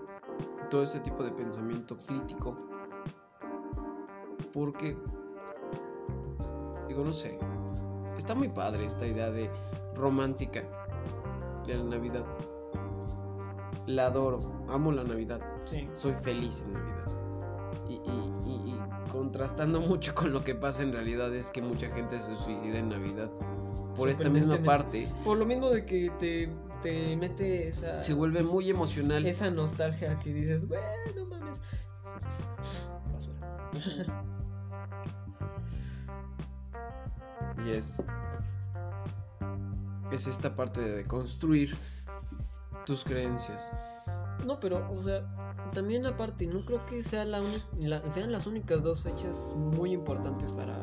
todo 0.71 0.83
ese 0.83 1.01
tipo 1.01 1.23
de 1.23 1.31
pensamiento 1.31 1.97
crítico. 1.97 2.57
Porque, 4.53 4.97
digo, 6.89 7.05
no 7.05 7.13
sé, 7.13 7.39
está 8.19 8.35
muy 8.35 8.49
padre 8.49 8.85
esta 8.87 9.07
idea 9.07 9.31
de 9.31 9.51
romántica 9.95 10.65
de 11.67 11.77
la 11.77 11.85
Navidad. 11.85 12.25
La 13.87 14.07
adoro, 14.07 14.41
amo 14.69 14.93
la 14.93 15.05
Navidad, 15.05 15.41
Sí. 15.67 15.89
soy 15.95 16.13
feliz 16.13 16.63
en 16.67 16.73
Navidad. 16.73 17.09
Y, 17.89 17.95
y- 17.95 18.33
y- 18.47 18.71
y 18.71 19.11
contrastando 19.13 19.81
mucho 19.81 20.15
con 20.15 20.33
lo 20.33 20.43
que 20.43 20.55
pasa 20.55 20.83
en 20.83 20.93
realidad 20.93 21.35
es 21.35 21.51
que 21.51 21.61
mucha 21.63 21.89
gente 21.91 22.19
se 22.19 22.35
suicida 22.37 22.79
en 22.79 22.89
Navidad. 22.89 23.31
Por 23.97 24.09
esta 24.09 24.29
misma 24.31 24.59
parte, 24.65 25.07
Por 25.25 25.37
lo 25.39 25.45
mismo 25.47 25.71
de 25.71 25.85
que 25.85 26.11
te, 26.19 26.51
te 26.83 27.17
mete 27.17 27.69
esa, 27.69 28.03
se 28.03 28.15
vuelve 28.15 28.43
muy 28.43 28.71
emocional. 28.71 29.25
esa 29.27 29.51
nostalgia 29.51 30.19
que 30.19 30.33
dices, 30.33 30.67
bueno, 30.67 31.27
mames. 31.29 31.61
Basura. 33.13 33.73
Y 37.67 37.71
es. 37.71 37.97
Es 40.11 40.27
esta 40.27 40.55
parte 40.55 40.81
de 40.81 41.05
construir 41.05 41.75
tus 42.87 43.05
creencias. 43.05 43.71
No, 44.47 44.61
pero, 44.61 44.87
o 44.93 44.99
sea, 44.99 45.23
también 45.73 46.05
aparte, 46.07 46.47
no 46.47 46.65
creo 46.65 46.85
que 46.87 47.03
sea 47.03 47.25
la 47.25 47.41
la- 47.79 48.09
sean 48.11 48.31
las 48.33 48.47
únicas 48.47 48.83
dos 48.83 49.03
fechas 49.03 49.55
muy 49.57 49.93
importantes 49.93 50.53
para 50.53 50.77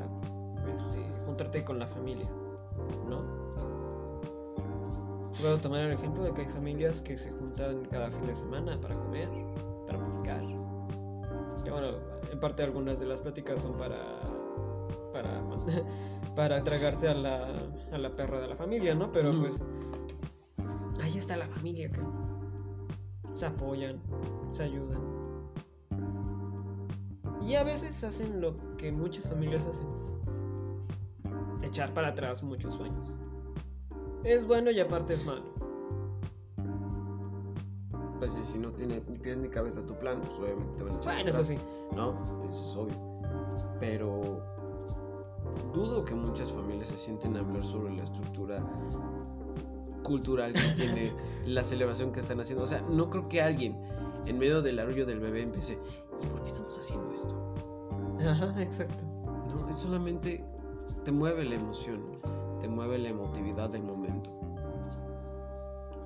este, 0.73 0.99
juntarte 1.25 1.63
con 1.63 1.77
la 1.79 1.87
familia, 1.87 2.27
¿no? 3.07 3.21
Puedo 5.39 5.57
tomar 5.57 5.81
el 5.81 5.93
ejemplo 5.93 6.23
de 6.23 6.33
que 6.33 6.41
hay 6.41 6.47
familias 6.49 7.01
que 7.01 7.17
se 7.17 7.31
juntan 7.31 7.85
cada 7.85 8.09
fin 8.11 8.25
de 8.25 8.33
semana 8.35 8.79
para 8.79 8.95
comer, 8.95 9.29
para 9.87 9.97
platicar. 10.05 10.43
Que 11.63 11.71
bueno, 11.71 11.97
en 12.31 12.39
parte 12.39 12.63
algunas 12.63 12.99
de 12.99 13.05
las 13.07 13.21
pláticas 13.21 13.61
son 13.61 13.73
para 13.77 14.17
para 15.13 15.41
para 16.35 16.63
tragarse 16.63 17.07
a 17.09 17.13
la, 17.13 17.47
a 17.91 17.97
la 17.97 18.11
perra 18.11 18.39
de 18.39 18.47
la 18.47 18.55
familia, 18.55 18.93
¿no? 18.95 19.11
Pero 19.11 19.37
pues 19.37 19.59
ahí 21.01 21.17
está 21.17 21.35
la 21.35 21.47
familia 21.47 21.91
que 21.91 22.01
se 23.33 23.45
apoyan, 23.45 23.99
se 24.51 24.63
ayudan. 24.63 25.01
Y 27.45 27.55
a 27.55 27.63
veces 27.63 28.03
hacen 28.03 28.39
lo 28.39 28.55
que 28.77 28.91
muchas 28.91 29.27
familias 29.27 29.65
hacen. 29.65 29.87
Echar 31.63 31.93
para 31.93 32.09
atrás 32.09 32.43
muchos 32.43 32.75
sueños. 32.75 33.13
Es 34.23 34.45
bueno 34.45 34.69
y 34.71 34.79
aparte 34.79 35.13
es 35.13 35.25
malo. 35.25 35.43
Pues 38.19 38.33
si 38.43 38.59
no 38.59 38.71
tiene 38.71 39.01
ni 39.09 39.17
pies 39.17 39.37
ni 39.37 39.49
cabeza 39.49 39.83
tu 39.85 39.97
plan, 39.97 40.21
pues 40.21 40.37
obviamente 40.37 40.77
te 40.77 40.83
van 40.83 40.93
a 40.93 40.95
echar 40.97 41.13
Bueno, 41.15 41.29
eso 41.31 41.43
sí. 41.43 41.57
¿No? 41.95 42.15
Eso 42.47 42.63
es 42.63 42.75
obvio. 42.75 43.21
Pero 43.79 44.43
dudo 45.73 46.05
que 46.05 46.13
muchas 46.13 46.51
familias 46.51 46.89
se 46.89 46.97
sienten 46.97 47.35
a 47.35 47.39
hablar 47.39 47.63
sobre 47.63 47.95
la 47.95 48.03
estructura 48.03 48.63
cultural 50.03 50.53
que 50.53 50.61
tiene 50.75 51.13
la 51.45 51.63
celebración 51.63 52.11
que 52.11 52.19
están 52.19 52.39
haciendo. 52.39 52.63
O 52.63 52.67
sea, 52.67 52.81
no 52.91 53.09
creo 53.09 53.27
que 53.27 53.41
alguien 53.41 53.81
en 54.25 54.37
medio 54.37 54.61
del 54.61 54.79
arrullo 54.79 55.05
del 55.05 55.19
bebé 55.19 55.43
empiece, 55.43 55.79
¿y 56.21 56.25
por 56.27 56.43
qué 56.43 56.49
estamos 56.49 56.77
haciendo 56.77 57.11
esto? 57.11 57.53
Ajá, 58.27 58.61
exacto. 58.61 59.03
No, 59.49 59.69
es 59.69 59.77
solamente 59.77 60.43
te 61.03 61.11
mueve 61.11 61.43
la 61.45 61.55
emoción, 61.55 62.17
te 62.59 62.67
mueve 62.67 62.97
la 62.99 63.09
emotividad 63.09 63.69
del 63.69 63.83
momento. 63.83 64.29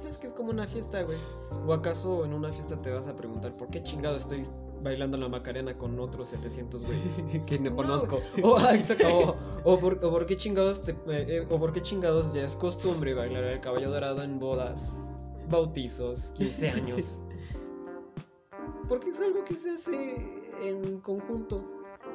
Es 0.07 0.19
que 0.19 0.27
es 0.27 0.33
como 0.33 0.51
una 0.51 0.67
fiesta, 0.67 1.01
güey. 1.01 1.17
¿O 1.65 1.73
acaso 1.73 2.25
en 2.25 2.33
una 2.33 2.53
fiesta 2.53 2.77
te 2.77 2.91
vas 2.91 3.07
a 3.07 3.15
preguntar 3.15 3.51
por 3.53 3.69
qué 3.69 3.81
chingado 3.81 4.17
estoy 4.17 4.45
bailando 4.83 5.17
la 5.17 5.27
Macarena 5.29 5.77
con 5.77 5.99
otros 5.99 6.29
700 6.29 6.83
güeyes? 6.83 7.23
que 7.45 7.59
no 7.59 7.71
No, 7.71 7.75
conozco. 7.75 8.19
O, 8.43 8.57
ah, 8.57 8.75
exacto, 8.75 9.07
o, 9.63 9.71
o 9.73 9.79
por, 9.79 10.03
o 10.03 10.11
por 10.11 10.25
qué 10.25 10.35
chingados 10.35 10.81
te- 10.83 10.91
eh, 10.91 10.97
eh, 11.27 11.47
o 11.49 11.59
por 11.59 11.73
qué 11.73 11.81
chingados 11.81 12.33
ya 12.33 12.43
es 12.45 12.55
costumbre 12.55 13.13
bailar 13.13 13.43
el 13.45 13.59
caballo 13.61 13.89
dorado 13.91 14.23
en 14.23 14.39
bodas, 14.39 15.17
bautizos, 15.49 16.31
15 16.31 16.69
años. 16.69 17.19
porque 18.89 19.09
es 19.09 19.19
algo 19.19 19.43
que 19.45 19.55
se 19.55 19.71
hace 19.71 20.43
en 20.61 20.99
conjunto, 20.99 21.63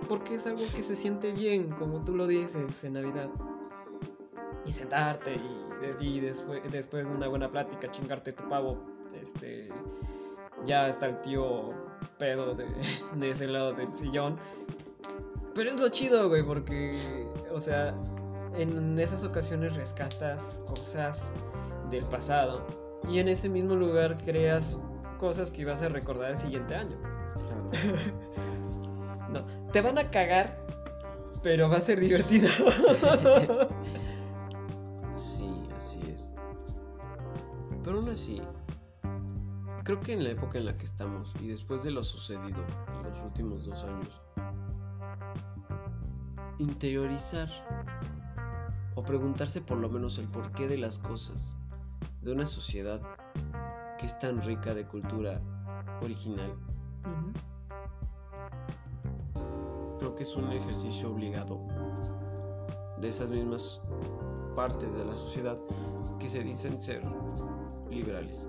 porque 0.08 0.34
es 0.34 0.46
algo 0.46 0.62
que 0.74 0.82
se 0.82 0.94
siente 0.96 1.32
bien, 1.32 1.70
como 1.70 2.04
tú 2.04 2.14
lo 2.14 2.26
dices 2.26 2.84
en 2.84 2.92
Navidad. 2.94 3.30
Y 4.64 4.72
sentarte 4.72 5.36
y, 6.00 6.06
y 6.06 6.20
después, 6.20 6.60
después 6.70 7.08
de 7.08 7.14
una 7.14 7.28
buena 7.28 7.50
plática 7.50 7.90
chingarte 7.90 8.32
tu 8.32 8.46
pavo, 8.48 8.76
este, 9.20 9.68
ya 10.66 10.86
está 10.88 11.06
el 11.06 11.20
tío 11.22 11.72
pedo 12.18 12.54
de, 12.54 12.66
de 13.14 13.30
ese 13.30 13.46
lado 13.46 13.72
del 13.72 13.94
sillón. 13.94 14.38
Pero 15.54 15.70
es 15.70 15.80
lo 15.80 15.88
chido, 15.88 16.28
güey, 16.28 16.42
porque, 16.42 17.26
o 17.52 17.60
sea, 17.60 17.94
en 18.54 18.98
esas 18.98 19.24
ocasiones 19.24 19.74
rescatas 19.76 20.64
cosas 20.66 21.32
del 21.90 22.04
pasado 22.04 22.66
y 23.08 23.18
en 23.18 23.28
ese 23.28 23.48
mismo 23.48 23.74
lugar 23.74 24.18
creas 24.24 24.78
cosas 25.18 25.50
que 25.50 25.62
ibas 25.62 25.82
a 25.82 25.88
recordar 25.88 26.32
el 26.32 26.38
siguiente 26.38 26.74
año. 26.74 26.96
no, 29.30 29.44
te 29.72 29.80
van 29.80 29.98
a 29.98 30.10
cagar, 30.10 30.64
pero 31.42 31.68
va 31.68 31.76
a 31.76 31.80
ser 31.80 32.00
divertido. 32.00 32.48
sí, 35.14 35.68
así 35.76 36.00
es. 36.12 36.34
Pero 37.84 37.98
aún 37.98 38.10
así, 38.10 38.40
creo 39.90 40.02
que 40.02 40.12
en 40.12 40.22
la 40.22 40.30
época 40.30 40.56
en 40.56 40.66
la 40.66 40.78
que 40.78 40.84
estamos 40.84 41.34
y 41.40 41.48
después 41.48 41.82
de 41.82 41.90
lo 41.90 42.04
sucedido 42.04 42.64
en 42.94 43.02
los 43.02 43.18
últimos 43.24 43.66
dos 43.66 43.82
años, 43.82 44.20
interiorizar 46.58 47.48
o 48.94 49.02
preguntarse 49.02 49.60
por 49.60 49.78
lo 49.78 49.88
menos 49.88 50.18
el 50.18 50.28
porqué 50.28 50.68
de 50.68 50.78
las 50.78 51.00
cosas 51.00 51.56
de 52.22 52.30
una 52.30 52.46
sociedad 52.46 53.02
que 53.98 54.06
es 54.06 54.16
tan 54.20 54.40
rica 54.42 54.74
de 54.74 54.86
cultura 54.86 55.40
original. 56.02 56.54
Creo 59.98 60.14
que 60.14 60.22
es 60.22 60.36
un 60.36 60.52
ejercicio 60.52 61.10
obligado 61.10 61.66
de 63.00 63.08
esas 63.08 63.28
mismas 63.30 63.82
partes 64.54 64.94
de 64.94 65.04
la 65.04 65.16
sociedad 65.16 65.58
que 66.20 66.28
se 66.28 66.44
dicen 66.44 66.80
ser 66.80 67.02
liberales. 67.90 68.46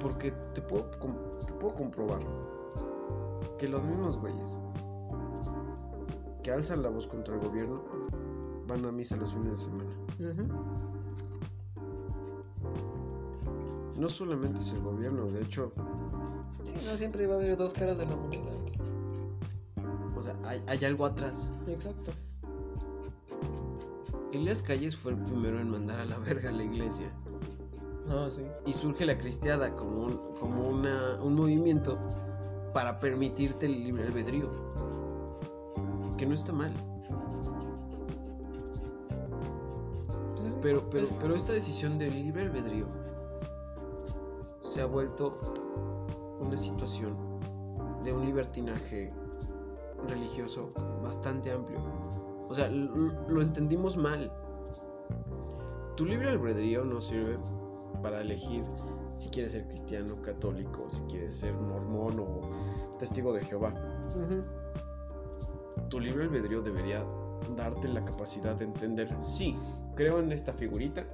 Porque 0.00 0.32
te 0.54 0.62
puedo, 0.62 0.84
te 0.84 1.52
puedo 1.54 1.74
comprobar 1.74 2.20
que 3.58 3.68
los 3.68 3.84
mismos 3.84 4.16
güeyes 4.16 4.58
que 6.42 6.50
alzan 6.50 6.82
la 6.82 6.88
voz 6.88 7.06
contra 7.06 7.34
el 7.34 7.40
gobierno 7.40 7.82
van 8.66 8.84
a 8.84 8.92
misa 8.92 9.16
los 9.16 9.32
fines 9.32 9.52
de 9.52 9.58
semana. 9.58 9.90
No 13.98 14.08
solamente 14.08 14.60
es 14.60 14.72
el 14.72 14.80
gobierno, 14.80 15.26
de 15.26 15.42
hecho. 15.42 15.72
Sí, 16.64 16.74
no 16.86 16.96
siempre 16.96 17.26
va 17.26 17.34
a 17.34 17.38
haber 17.38 17.56
dos 17.56 17.74
caras 17.74 17.98
de 17.98 18.06
la 18.06 18.16
moneda. 18.16 18.50
O 20.16 20.22
sea, 20.22 20.36
hay, 20.44 20.84
algo 20.84 21.06
atrás. 21.06 21.50
Exacto. 21.66 22.12
Elías 24.32 24.62
Calles 24.62 24.96
fue 24.96 25.12
el 25.12 25.18
primero 25.18 25.60
en 25.60 25.70
mandar 25.70 26.00
a 26.00 26.04
la 26.04 26.18
verga 26.18 26.50
a 26.50 26.52
la 26.52 26.62
iglesia. 26.62 27.12
Ah, 28.10 28.28
sí. 28.30 28.42
Y 28.66 28.72
surge 28.72 29.06
la 29.06 29.16
cristiada 29.16 29.74
como 29.74 30.04
un, 30.04 30.18
como 30.38 30.68
una, 30.68 31.18
un 31.22 31.34
movimiento 31.34 31.98
para 32.72 32.96
permitirte 32.96 33.66
el 33.66 33.84
libre 33.84 34.06
albedrío. 34.06 34.50
Que 36.18 36.26
no 36.26 36.34
está 36.34 36.52
mal. 36.52 36.72
Pero, 40.62 40.90
pero, 40.90 41.06
pero 41.20 41.34
esta 41.34 41.52
decisión 41.54 41.98
del 41.98 42.12
libre 42.12 42.42
albedrío 42.42 42.86
se 44.60 44.82
ha 44.82 44.86
vuelto 44.86 45.34
una 46.38 46.56
situación 46.56 47.16
de 48.04 48.12
un 48.12 48.24
libertinaje 48.26 49.12
religioso 50.08 50.70
bastante 51.02 51.52
amplio. 51.52 51.80
O 52.48 52.54
sea, 52.54 52.68
lo, 52.68 53.42
entendimos 53.42 53.96
mal. 53.96 54.32
Tu 55.96 56.04
libre 56.04 56.30
albedrío 56.30 56.84
no 56.84 57.00
sirve 57.00 57.36
para 58.02 58.20
elegir 58.20 58.64
si 59.16 59.28
quieres 59.28 59.52
ser 59.52 59.66
cristiano, 59.66 60.20
católico, 60.22 60.88
si 60.90 61.02
quieres 61.02 61.34
ser 61.34 61.52
mormón 61.54 62.20
o 62.20 62.96
testigo 62.98 63.32
de 63.32 63.44
Jehová. 63.44 63.74
Tu 65.88 66.00
libre 66.00 66.24
albedrío 66.24 66.62
debería 66.62 67.04
darte 67.56 67.88
la 67.88 68.02
capacidad 68.02 68.56
de 68.56 68.64
entender, 68.64 69.14
sí, 69.22 69.56
creo 69.96 70.20
en 70.20 70.32
esta 70.32 70.52
figurita. 70.52 71.06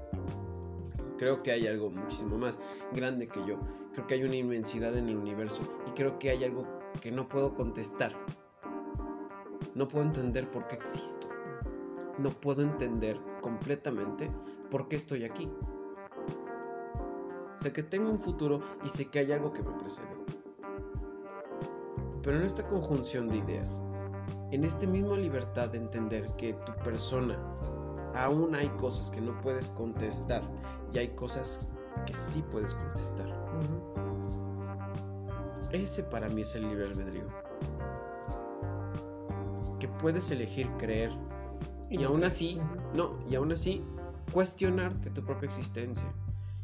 Creo 1.19 1.43
que 1.43 1.51
hay 1.51 1.67
algo 1.67 1.91
muchísimo 1.91 2.37
más 2.37 2.59
grande 2.93 3.27
que 3.27 3.41
yo. 3.47 3.59
Creo 3.95 4.07
que 4.07 4.15
hay 4.15 4.25
una 4.25 4.37
inmensidad 4.37 4.97
en 4.97 5.09
el 5.09 5.17
universo 5.17 5.63
y 5.89 5.91
creo 5.93 6.19
que 6.19 6.31
hay 6.31 6.45
algo 6.45 6.67
que 7.01 7.11
no 7.11 7.27
puedo 7.27 7.55
contestar. 7.55 8.13
No 9.75 9.89
puedo 9.89 10.05
entender 10.05 10.51
por 10.51 10.69
qué 10.69 10.77
existo. 10.77 11.29
No 12.19 12.31
puedo 12.31 12.63
entender 12.63 13.19
completamente 13.41 14.31
por 14.71 14.89
qué 14.89 14.97
estoy 14.97 15.25
aquí. 15.25 15.49
Sé 17.57 17.73
que 17.73 17.83
tengo 17.83 18.11
un 18.11 18.19
futuro 18.19 18.61
y 18.85 18.89
sé 18.91 19.09
que 19.09 19.21
hay 19.21 19.33
algo 19.33 19.53
que 19.53 19.63
me 19.63 19.73
precede. 19.79 20.07
Pero 22.23 22.39
en 22.39 22.45
esta 22.45 22.67
conjunción 22.67 23.29
de 23.29 23.39
ideas, 23.39 23.81
en 24.51 24.65
esta 24.65 24.87
misma 24.87 25.17
libertad 25.17 25.71
de 25.71 25.79
entender 25.79 26.27
que 26.37 26.53
tu 26.53 26.73
persona 26.85 27.39
aún 28.15 28.55
hay 28.55 28.69
cosas 28.71 29.11
que 29.11 29.21
no 29.21 29.39
puedes 29.41 29.71
contestar 29.71 30.43
y 30.93 30.99
hay 30.99 31.09
cosas 31.09 31.67
que 32.05 32.13
sí 32.13 32.45
puedes 32.51 32.75
contestar. 32.75 33.27
Ese 35.73 36.03
para 36.03 36.29
mí 36.29 36.43
es 36.43 36.55
el 36.55 36.69
libre 36.69 36.87
albedrío. 36.87 37.25
Que 39.79 39.89
puedes 39.89 40.31
elegir 40.31 40.71
creer 40.79 41.11
y, 41.89 42.05
aún 42.05 42.25
así, 42.25 42.61
no, 42.95 43.19
y 43.31 43.35
aún 43.35 43.53
así 43.53 43.83
cuestionarte 44.33 45.11
tu 45.11 45.25
propia 45.25 45.47
existencia 45.47 46.07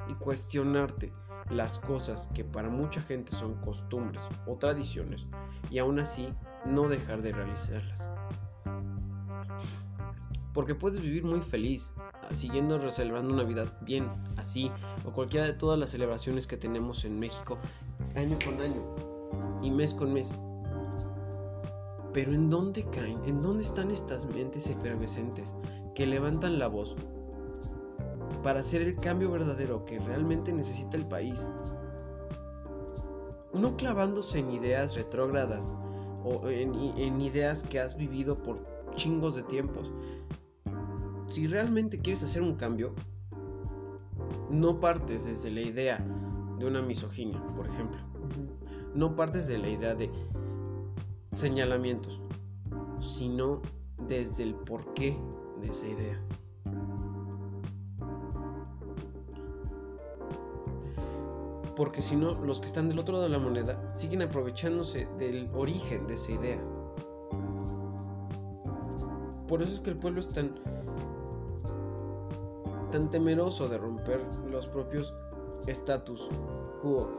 y 0.08 0.14
cuestionarte 0.14 1.12
las 1.50 1.78
cosas 1.78 2.30
que 2.34 2.44
para 2.44 2.68
mucha 2.68 3.02
gente 3.02 3.32
son 3.32 3.54
costumbres 3.56 4.22
o 4.46 4.56
tradiciones 4.56 5.26
y 5.70 5.78
aún 5.78 5.98
así 6.00 6.28
no 6.64 6.88
dejar 6.88 7.22
de 7.22 7.32
realizarlas. 7.32 8.08
Porque 10.54 10.74
puedes 10.74 11.00
vivir 11.00 11.24
muy 11.24 11.40
feliz, 11.40 11.90
ah, 11.96 12.34
siguiendo 12.34 12.90
celebrando 12.90 13.34
Navidad 13.34 13.72
bien, 13.82 14.10
así, 14.36 14.70
o 15.04 15.12
cualquiera 15.12 15.46
de 15.46 15.54
todas 15.54 15.78
las 15.78 15.90
celebraciones 15.90 16.46
que 16.46 16.58
tenemos 16.58 17.04
en 17.04 17.18
México, 17.18 17.58
año 18.14 18.36
con 18.44 18.60
año 18.60 19.60
y 19.62 19.70
mes 19.70 19.94
con 19.94 20.12
mes. 20.12 20.34
Pero 22.12 22.32
¿en 22.32 22.50
dónde 22.50 22.84
caen? 22.90 23.18
¿En 23.24 23.40
dónde 23.40 23.64
están 23.64 23.90
estas 23.90 24.26
mentes 24.26 24.68
efervescentes 24.68 25.54
que 25.94 26.06
levantan 26.06 26.58
la 26.58 26.68
voz 26.68 26.96
para 28.42 28.60
hacer 28.60 28.82
el 28.82 28.96
cambio 28.96 29.30
verdadero 29.30 29.84
que 29.84 29.98
realmente 29.98 30.52
necesita 30.52 30.96
el 30.96 31.06
país? 31.06 31.48
No 33.52 33.76
clavándose 33.76 34.38
en 34.38 34.50
ideas 34.50 34.94
retrógradas 34.94 35.74
o 36.24 36.48
en, 36.48 36.74
en 36.74 37.20
ideas 37.20 37.62
que 37.64 37.80
has 37.80 37.96
vivido 37.96 38.42
por 38.42 38.64
chingos 38.94 39.34
de 39.34 39.42
tiempos, 39.42 39.92
si 41.26 41.46
realmente 41.46 41.98
quieres 41.98 42.22
hacer 42.22 42.42
un 42.42 42.56
cambio, 42.56 42.94
no 44.50 44.80
partes 44.80 45.24
desde 45.24 45.50
la 45.50 45.62
idea 45.62 46.04
de 46.58 46.66
una 46.66 46.82
misoginia, 46.82 47.42
por 47.56 47.66
ejemplo. 47.66 48.00
No 48.94 49.16
partes 49.16 49.46
de 49.48 49.56
la 49.56 49.68
idea 49.68 49.94
de 49.94 50.10
señalamientos, 51.32 52.20
sino 53.00 53.62
desde 54.06 54.42
el 54.42 54.54
porqué 54.54 55.18
de 55.60 55.68
esa 55.68 55.86
idea. 55.86 56.20
Porque 61.82 62.00
si 62.00 62.14
no, 62.14 62.34
los 62.34 62.60
que 62.60 62.66
están 62.66 62.88
del 62.88 63.00
otro 63.00 63.14
lado 63.14 63.24
de 63.24 63.30
la 63.30 63.40
moneda 63.40 63.92
siguen 63.92 64.22
aprovechándose 64.22 65.08
del 65.18 65.50
origen 65.52 66.06
de 66.06 66.14
esa 66.14 66.30
idea. 66.30 66.62
Por 69.48 69.64
eso 69.64 69.74
es 69.74 69.80
que 69.80 69.90
el 69.90 69.96
pueblo 69.96 70.20
es 70.20 70.28
tan 70.28 70.54
tan 72.92 73.10
temeroso 73.10 73.68
de 73.68 73.78
romper 73.78 74.22
los 74.48 74.68
propios 74.68 75.12
estatus 75.66 76.28
quo 76.82 77.10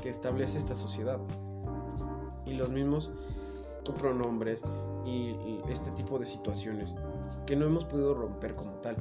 que 0.00 0.10
establece 0.10 0.58
esta 0.58 0.76
sociedad 0.76 1.18
y 2.46 2.54
los 2.54 2.70
mismos 2.70 3.10
pronombres 3.98 4.62
y, 5.04 5.58
este 5.68 5.90
tipo 5.90 6.20
de 6.20 6.26
situaciones 6.26 6.94
que 7.46 7.56
no 7.56 7.66
hemos 7.66 7.84
podido 7.84 8.14
romper 8.14 8.54
como 8.54 8.74
tal. 8.74 8.94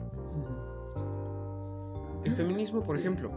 El 2.23 2.31
feminismo, 2.31 2.81
por 2.81 2.97
ejemplo, 2.97 3.29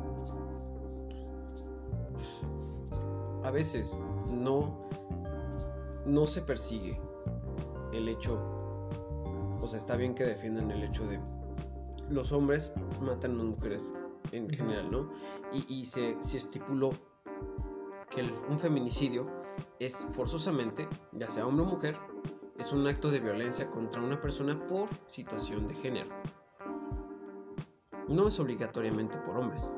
a 3.47 3.51
veces 3.52 3.97
no, 4.35 4.77
no 6.05 6.27
se 6.27 6.43
persigue 6.43 7.01
el 7.93 8.09
hecho, 8.09 8.40
o 9.60 9.68
sea, 9.68 9.78
está 9.78 9.94
bien 9.94 10.16
que 10.16 10.24
defiendan 10.24 10.73
el 10.73 10.82
hecho 10.82 11.06
de 11.06 11.20
los 12.10 12.32
hombres 12.32 12.74
matan 13.01 13.32
a 13.32 13.44
las 13.44 13.47
mujeres 13.47 13.93
en 14.32 14.51
general, 14.51 14.90
¿no? 14.90 15.10
Y, 15.52 15.86
se, 15.86 16.16
estipuló 16.36 16.90
que 18.10 18.28
un 18.48 18.59
feminicidio 18.59 19.28
es 19.78 20.06
forzosamente, 20.12 20.89
ya 21.12 21.31
sea 21.31 21.47
hombre 21.47 21.66
o 21.66 21.68
mujer, 21.68 21.97
es 22.59 22.73
un 22.73 22.85
acto 22.89 23.12
de 23.12 23.20
violencia 23.20 23.70
contra 23.70 24.02
una 24.02 24.20
persona 24.20 24.59
por 24.66 24.89
situación 25.06 25.68
de 25.68 25.74
género. 25.74 26.10
No 28.09 28.27
es 28.27 28.40
obligatoriamente 28.40 29.18
por 29.18 29.36
hombres. 29.36 29.70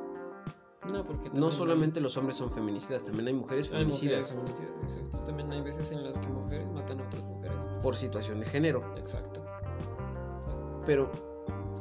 No, 0.93 1.05
porque 1.05 1.29
no 1.31 1.51
solamente 1.51 2.01
los 2.01 2.17
hombres 2.17 2.37
son 2.37 2.51
feminicidas, 2.51 3.05
también 3.05 3.29
hay 3.29 3.35
mujeres 3.35 3.69
feminicidas. 3.69 4.31
Hay 4.31 4.37
mujeres 4.37 4.61
feminicidas, 4.61 5.25
También 5.27 5.53
hay 5.53 5.61
veces 5.61 5.91
en 5.91 6.05
las 6.05 6.19
que 6.19 6.29
mujeres 6.29 6.69
matan 6.71 7.01
a 7.01 7.05
otras 7.05 7.23
mujeres. 7.25 7.59
Por 7.83 7.97
situación 7.97 8.41
de 8.41 8.47
género. 8.47 8.95
Exacto. 8.97 9.45
Pero 10.87 11.11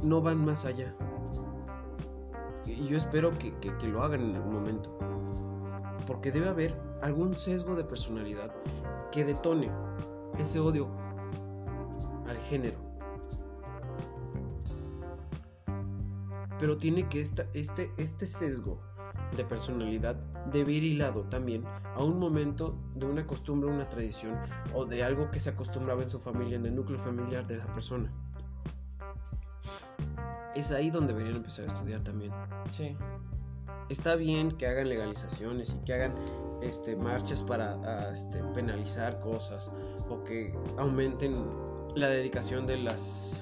no 0.03 0.21
van 0.21 0.43
más 0.43 0.65
allá. 0.65 0.95
Y 2.65 2.87
yo 2.87 2.97
espero 2.97 3.31
que, 3.37 3.53
que 3.59 3.87
lo 3.87 4.03
hagan 4.03 4.21
en 4.21 4.35
algún 4.35 4.53
momento. 4.53 4.97
Porque 6.05 6.31
debe 6.31 6.49
haber 6.49 6.77
algún 7.01 7.33
sesgo 7.33 7.75
de 7.75 7.83
personalidad 7.83 8.53
que 9.11 9.23
detone 9.23 9.71
ese 10.37 10.59
odio 10.59 10.89
al 12.27 12.37
género. 12.49 12.86
Pero 16.59 16.77
tiene 16.77 17.07
que 17.07 17.21
esta, 17.21 17.45
este, 17.53 17.91
este 17.97 18.25
sesgo 18.25 18.79
de 19.35 19.43
personalidad 19.43 20.15
debe 20.51 20.73
ir 20.73 20.83
hilado 20.83 21.23
también 21.23 21.63
a 21.95 22.03
un 22.03 22.19
momento 22.19 22.77
de 22.95 23.05
una 23.05 23.25
costumbre, 23.25 23.69
una 23.69 23.87
tradición 23.89 24.35
o 24.73 24.85
de 24.85 25.03
algo 25.03 25.29
que 25.31 25.39
se 25.39 25.49
acostumbraba 25.49 26.01
en 26.01 26.09
su 26.09 26.19
familia, 26.19 26.55
en 26.55 26.65
el 26.65 26.75
núcleo 26.75 26.99
familiar 26.99 27.45
de 27.45 27.57
la 27.57 27.65
persona. 27.73 28.11
Es 30.55 30.71
ahí 30.71 30.89
donde 30.89 31.13
deberían 31.13 31.37
empezar 31.37 31.65
a 31.65 31.67
estudiar 31.67 32.01
también. 32.01 32.31
Sí. 32.71 32.95
Está 33.89 34.15
bien 34.15 34.51
que 34.51 34.67
hagan 34.67 34.89
legalizaciones 34.89 35.73
y 35.73 35.85
que 35.85 35.93
hagan 35.93 36.15
este, 36.61 36.95
marchas 36.95 37.43
para 37.43 38.13
este, 38.13 38.43
penalizar 38.53 39.19
cosas 39.21 39.71
o 40.09 40.23
que 40.23 40.53
aumenten 40.77 41.45
la 41.95 42.09
dedicación 42.09 42.65
de 42.65 42.77
las 42.77 43.41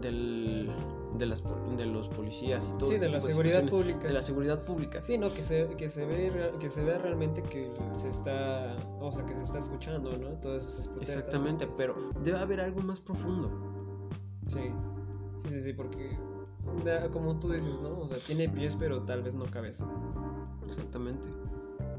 del, 0.00 0.74
de, 1.18 1.26
las, 1.26 1.42
de 1.76 1.86
los 1.86 2.08
policías 2.08 2.70
y 2.72 2.78
todo 2.78 2.90
sí, 2.90 2.98
de 2.98 3.08
la 3.08 3.20
seguridad 3.20 3.68
pública. 3.68 4.06
de 4.06 4.12
la 4.12 4.22
seguridad 4.22 4.64
pública. 4.64 5.02
Sí 5.02 5.18
no 5.18 5.32
que 5.32 5.42
se 5.42 5.68
que 5.76 5.88
se 5.88 6.04
ve 6.04 6.52
que 6.60 6.70
se 6.70 6.84
vea 6.84 6.98
realmente 6.98 7.42
que 7.42 7.70
se 7.94 8.08
está 8.08 8.76
o 9.00 9.10
sea 9.10 9.24
que 9.26 9.36
se 9.36 9.44
está 9.44 9.58
escuchando 9.58 10.16
no 10.16 10.28
todas 10.40 10.66
esas 10.66 10.88
protestas. 10.88 11.16
Exactamente 11.16 11.68
pero 11.76 11.96
debe 12.22 12.38
haber 12.38 12.60
algo 12.60 12.80
más 12.82 13.00
profundo. 13.00 13.50
Sí 14.48 14.70
sí 15.38 15.48
sí 15.48 15.60
sí 15.60 15.72
porque 15.72 16.18
como 17.12 17.38
tú 17.38 17.50
dices 17.50 17.80
no 17.80 18.00
o 18.00 18.08
sea 18.08 18.18
tiene 18.18 18.48
pies 18.48 18.76
pero 18.76 19.02
tal 19.02 19.22
vez 19.22 19.34
no 19.34 19.44
cabeza. 19.46 19.88
Exactamente. 20.66 21.28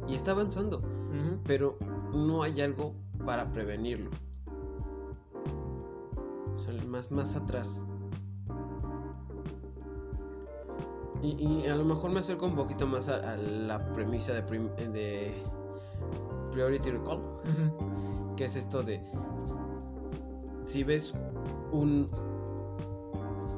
Y 0.07 0.15
está 0.15 0.31
avanzando, 0.31 0.81
pero 1.45 1.77
no 2.13 2.43
hay 2.43 2.61
algo 2.61 2.93
para 3.25 3.51
prevenirlo. 3.51 4.09
O 6.55 6.87
más, 6.87 7.11
más 7.11 7.35
atrás. 7.35 7.81
Y, 11.23 11.65
a 11.67 11.75
lo 11.75 11.83
mejor 11.83 12.11
me 12.11 12.19
acerco 12.19 12.45
un 12.45 12.55
poquito 12.55 12.85
más 12.87 13.09
a, 13.09 13.37
la 13.37 13.91
premisa 13.93 14.33
de, 14.33 14.41
de 14.89 15.33
Priority 16.51 16.91
Recall, 16.91 17.21
que 18.35 18.45
es 18.45 18.55
esto 18.55 18.83
de 18.83 19.01
si 20.63 20.83
ves 20.83 21.13
un 21.71 22.07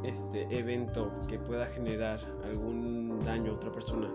este 0.04 0.48
evento 0.58 1.12
que 1.28 1.38
pueda 1.38 1.66
generar 1.68 2.20
algún 2.46 3.20
daño 3.26 3.52
a 3.52 3.56
otra 3.56 3.72
persona, 3.72 4.10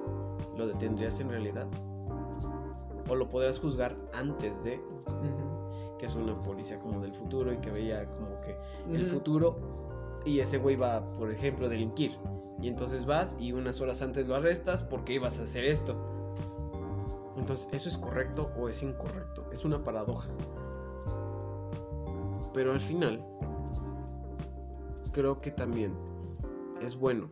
¿lo 0.56 0.66
detendrías 0.66 1.20
en 1.20 1.28
realidad? 1.28 1.68
o 3.08 3.14
lo 3.14 3.28
podrás 3.28 3.58
juzgar 3.58 3.96
antes 4.14 4.64
de 4.64 4.80
que 5.98 6.06
es 6.06 6.14
una 6.14 6.34
policía 6.34 6.78
como 6.78 7.00
del 7.00 7.12
futuro 7.12 7.52
y 7.52 7.58
que 7.58 7.70
veía 7.70 8.06
como 8.06 8.40
que 8.40 8.56
el 8.92 9.06
futuro 9.06 9.56
y 10.24 10.40
ese 10.40 10.58
güey 10.58 10.76
va 10.76 11.12
por 11.12 11.30
ejemplo 11.30 11.66
a 11.66 11.68
delinquir 11.68 12.18
y 12.60 12.68
entonces 12.68 13.04
vas 13.04 13.36
y 13.38 13.52
unas 13.52 13.80
horas 13.80 14.02
antes 14.02 14.26
lo 14.26 14.36
arrestas 14.36 14.82
porque 14.82 15.14
ibas 15.14 15.38
a 15.38 15.44
hacer 15.44 15.64
esto 15.64 15.96
entonces 17.36 17.68
eso 17.72 17.88
es 17.88 17.98
correcto 17.98 18.50
o 18.58 18.68
es 18.68 18.82
incorrecto 18.82 19.46
es 19.52 19.64
una 19.64 19.82
paradoja 19.82 20.28
pero 22.52 22.72
al 22.72 22.80
final 22.80 23.24
creo 25.12 25.40
que 25.40 25.50
también 25.50 25.94
es 26.80 26.96
bueno 26.96 27.30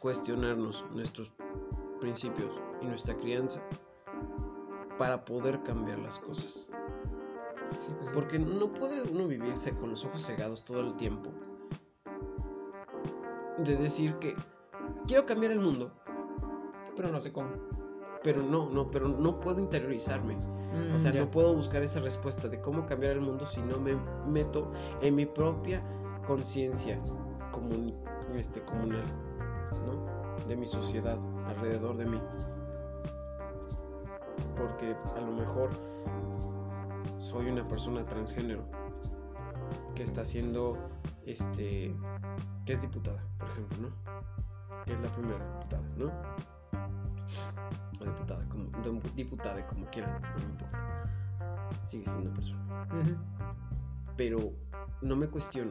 cuestionarnos 0.00 0.84
nuestros 0.92 1.32
principios 2.00 2.52
y 2.80 2.86
nuestra 2.86 3.16
crianza 3.16 3.62
para 4.98 5.24
poder 5.24 5.62
cambiar 5.62 5.98
las 5.98 6.18
cosas. 6.18 6.66
Pues 7.70 8.12
Porque 8.14 8.38
no 8.38 8.72
puede 8.72 9.02
uno 9.02 9.26
vivirse 9.26 9.74
con 9.74 9.90
los 9.90 10.04
ojos 10.04 10.24
cegados 10.24 10.64
todo 10.64 10.80
el 10.80 10.96
tiempo. 10.96 11.30
De 13.58 13.76
decir 13.76 14.14
que 14.16 14.36
quiero 15.06 15.26
cambiar 15.26 15.52
el 15.52 15.60
mundo, 15.60 15.92
pero 16.94 17.08
no 17.08 17.20
sé 17.20 17.32
cómo. 17.32 17.48
Pero 18.22 18.42
no, 18.42 18.68
no, 18.70 18.90
pero 18.90 19.08
no 19.08 19.40
puedo 19.40 19.60
interiorizarme. 19.60 20.36
Mm, 20.36 20.94
o 20.94 20.98
sea, 20.98 21.12
no 21.12 21.30
puedo 21.30 21.54
buscar 21.54 21.82
esa 21.82 22.00
respuesta 22.00 22.48
de 22.48 22.60
cómo 22.60 22.86
cambiar 22.86 23.12
el 23.12 23.20
mundo 23.20 23.46
si 23.46 23.60
no 23.62 23.78
me 23.78 23.96
meto 24.26 24.70
en 25.00 25.14
mi 25.14 25.26
propia 25.26 25.82
conciencia 26.26 26.98
este, 28.34 28.62
comunal, 28.62 29.04
¿no? 29.86 30.46
De 30.46 30.56
mi 30.56 30.66
sociedad, 30.66 31.18
alrededor 31.46 31.96
de 31.96 32.06
mí 32.06 32.20
porque 34.56 34.96
a 35.16 35.20
lo 35.20 35.32
mejor 35.32 35.70
soy 37.16 37.46
una 37.46 37.62
persona 37.64 38.04
transgénero 38.04 38.64
que 39.94 40.02
está 40.02 40.22
haciendo 40.22 40.76
este 41.24 41.94
que 42.66 42.72
es 42.72 42.82
diputada, 42.82 43.22
por 43.38 43.48
ejemplo, 43.48 43.78
¿no? 43.78 44.84
Que 44.84 44.92
es 44.92 45.00
la 45.00 45.08
primera 45.12 45.54
diputada, 45.54 45.88
¿no? 45.96 46.12
O 48.00 48.04
diputada, 48.04 48.48
como 48.48 49.00
diputada, 49.14 49.66
como 49.68 49.86
quieran, 49.86 50.20
no 50.20 50.38
me 50.38 50.44
importa. 50.44 51.10
Sigue 51.84 52.04
siendo 52.04 52.26
una 52.26 52.34
persona. 52.34 53.24
Pero 54.16 54.52
no 55.00 55.14
me 55.14 55.28
cuestiono 55.28 55.70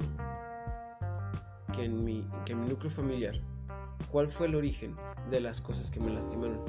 que 1.73 1.83
en 1.83 2.05
mi 2.05 2.25
que 2.45 2.53
en 2.53 2.61
mi 2.61 2.69
núcleo 2.69 2.89
familiar 2.89 3.35
cuál 4.11 4.31
fue 4.31 4.47
el 4.47 4.55
origen 4.55 4.95
de 5.29 5.41
las 5.41 5.59
cosas 5.59 5.91
que 5.91 5.99
me 5.99 6.09
lastimaron 6.11 6.63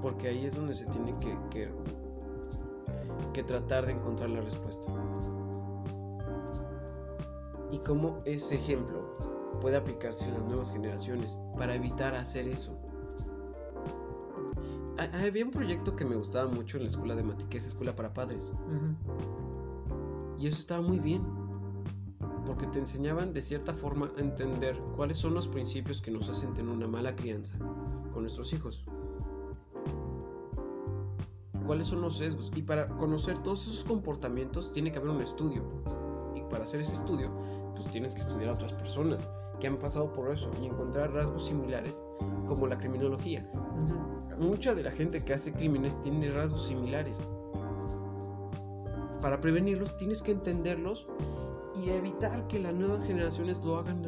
porque 0.00 0.28
ahí 0.28 0.44
es 0.44 0.54
donde 0.54 0.74
se 0.74 0.86
tiene 0.86 1.18
que, 1.18 1.36
que, 1.50 1.72
tratar 3.42 3.86
de 3.86 3.92
encontrar 3.92 4.30
la 4.30 4.40
respuesta. 4.40 4.92
Y 7.70 7.78
cómo 7.78 8.22
ese 8.24 8.54
ejemplo 8.54 9.12
puede 9.60 9.76
aplicarse 9.76 10.26
en 10.26 10.34
las 10.34 10.44
nuevas 10.44 10.70
generaciones 10.70 11.36
para 11.56 11.74
evitar 11.74 12.14
hacer 12.14 12.46
eso. 12.48 12.78
Había 15.12 15.44
un 15.44 15.50
proyecto 15.50 15.96
que 15.96 16.04
me 16.04 16.14
gustaba 16.14 16.48
mucho 16.50 16.76
en 16.76 16.84
la 16.84 16.88
escuela 16.88 17.16
de 17.16 17.24
Mati, 17.24 17.46
que 17.46 17.58
es 17.58 17.66
Escuela 17.66 17.96
para 17.96 18.12
Padres. 18.12 18.52
Y 20.38 20.46
eso 20.46 20.58
estaba 20.58 20.82
muy 20.82 20.98
bien. 20.98 21.22
Porque 22.46 22.66
te 22.66 22.78
enseñaban 22.78 23.32
de 23.32 23.40
cierta 23.40 23.72
forma 23.72 24.10
a 24.16 24.20
entender 24.20 24.78
cuáles 24.94 25.18
son 25.18 25.34
los 25.34 25.48
principios 25.48 26.00
que 26.00 26.10
nos 26.10 26.28
hacen 26.28 26.52
tener 26.52 26.72
una 26.72 26.86
mala 26.86 27.16
crianza 27.16 27.58
con 28.12 28.22
nuestros 28.22 28.52
hijos 28.52 28.84
cuáles 31.66 31.86
son 31.86 32.00
los 32.00 32.18
sesgos. 32.18 32.50
Y 32.54 32.62
para 32.62 32.88
conocer 32.88 33.38
todos 33.38 33.66
esos 33.66 33.84
comportamientos 33.84 34.72
tiene 34.72 34.92
que 34.92 34.98
haber 34.98 35.10
un 35.10 35.22
estudio. 35.22 35.62
Y 36.34 36.42
para 36.50 36.64
hacer 36.64 36.80
ese 36.80 36.94
estudio, 36.94 37.30
pues 37.74 37.88
tienes 37.90 38.14
que 38.14 38.20
estudiar 38.20 38.50
a 38.50 38.54
otras 38.54 38.72
personas 38.72 39.28
que 39.60 39.66
han 39.66 39.76
pasado 39.76 40.12
por 40.12 40.30
eso 40.30 40.50
y 40.60 40.66
encontrar 40.66 41.12
rasgos 41.12 41.46
similares 41.46 42.02
como 42.46 42.66
la 42.66 42.78
criminología. 42.78 43.48
Mucha 44.38 44.74
de 44.74 44.82
la 44.82 44.90
gente 44.90 45.24
que 45.24 45.34
hace 45.34 45.52
crímenes 45.52 46.00
tiene 46.00 46.30
rasgos 46.30 46.66
similares. 46.66 47.20
Para 49.20 49.40
prevenirlos 49.40 49.96
tienes 49.96 50.22
que 50.22 50.32
entenderlos 50.32 51.06
y 51.82 51.90
evitar 51.90 52.46
que 52.48 52.58
las 52.58 52.74
nuevas 52.74 53.06
generaciones 53.06 53.58
lo 53.58 53.78
hagan 53.78 54.02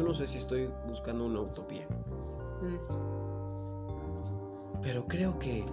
yo 0.00 0.06
no 0.06 0.14
sé 0.14 0.26
si 0.26 0.38
estoy 0.38 0.70
buscando 0.88 1.26
una 1.26 1.42
utopía. 1.42 1.86
Mm. 2.62 2.78
Pero 4.80 5.06
creo 5.06 5.38
que 5.38 5.66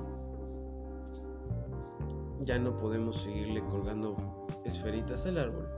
ya 2.41 2.59
no 2.59 2.77
podemos 2.77 3.21
seguirle 3.21 3.63
colgando 3.67 4.17
esferitas 4.65 5.25
al 5.27 5.37
árbol 5.37 5.69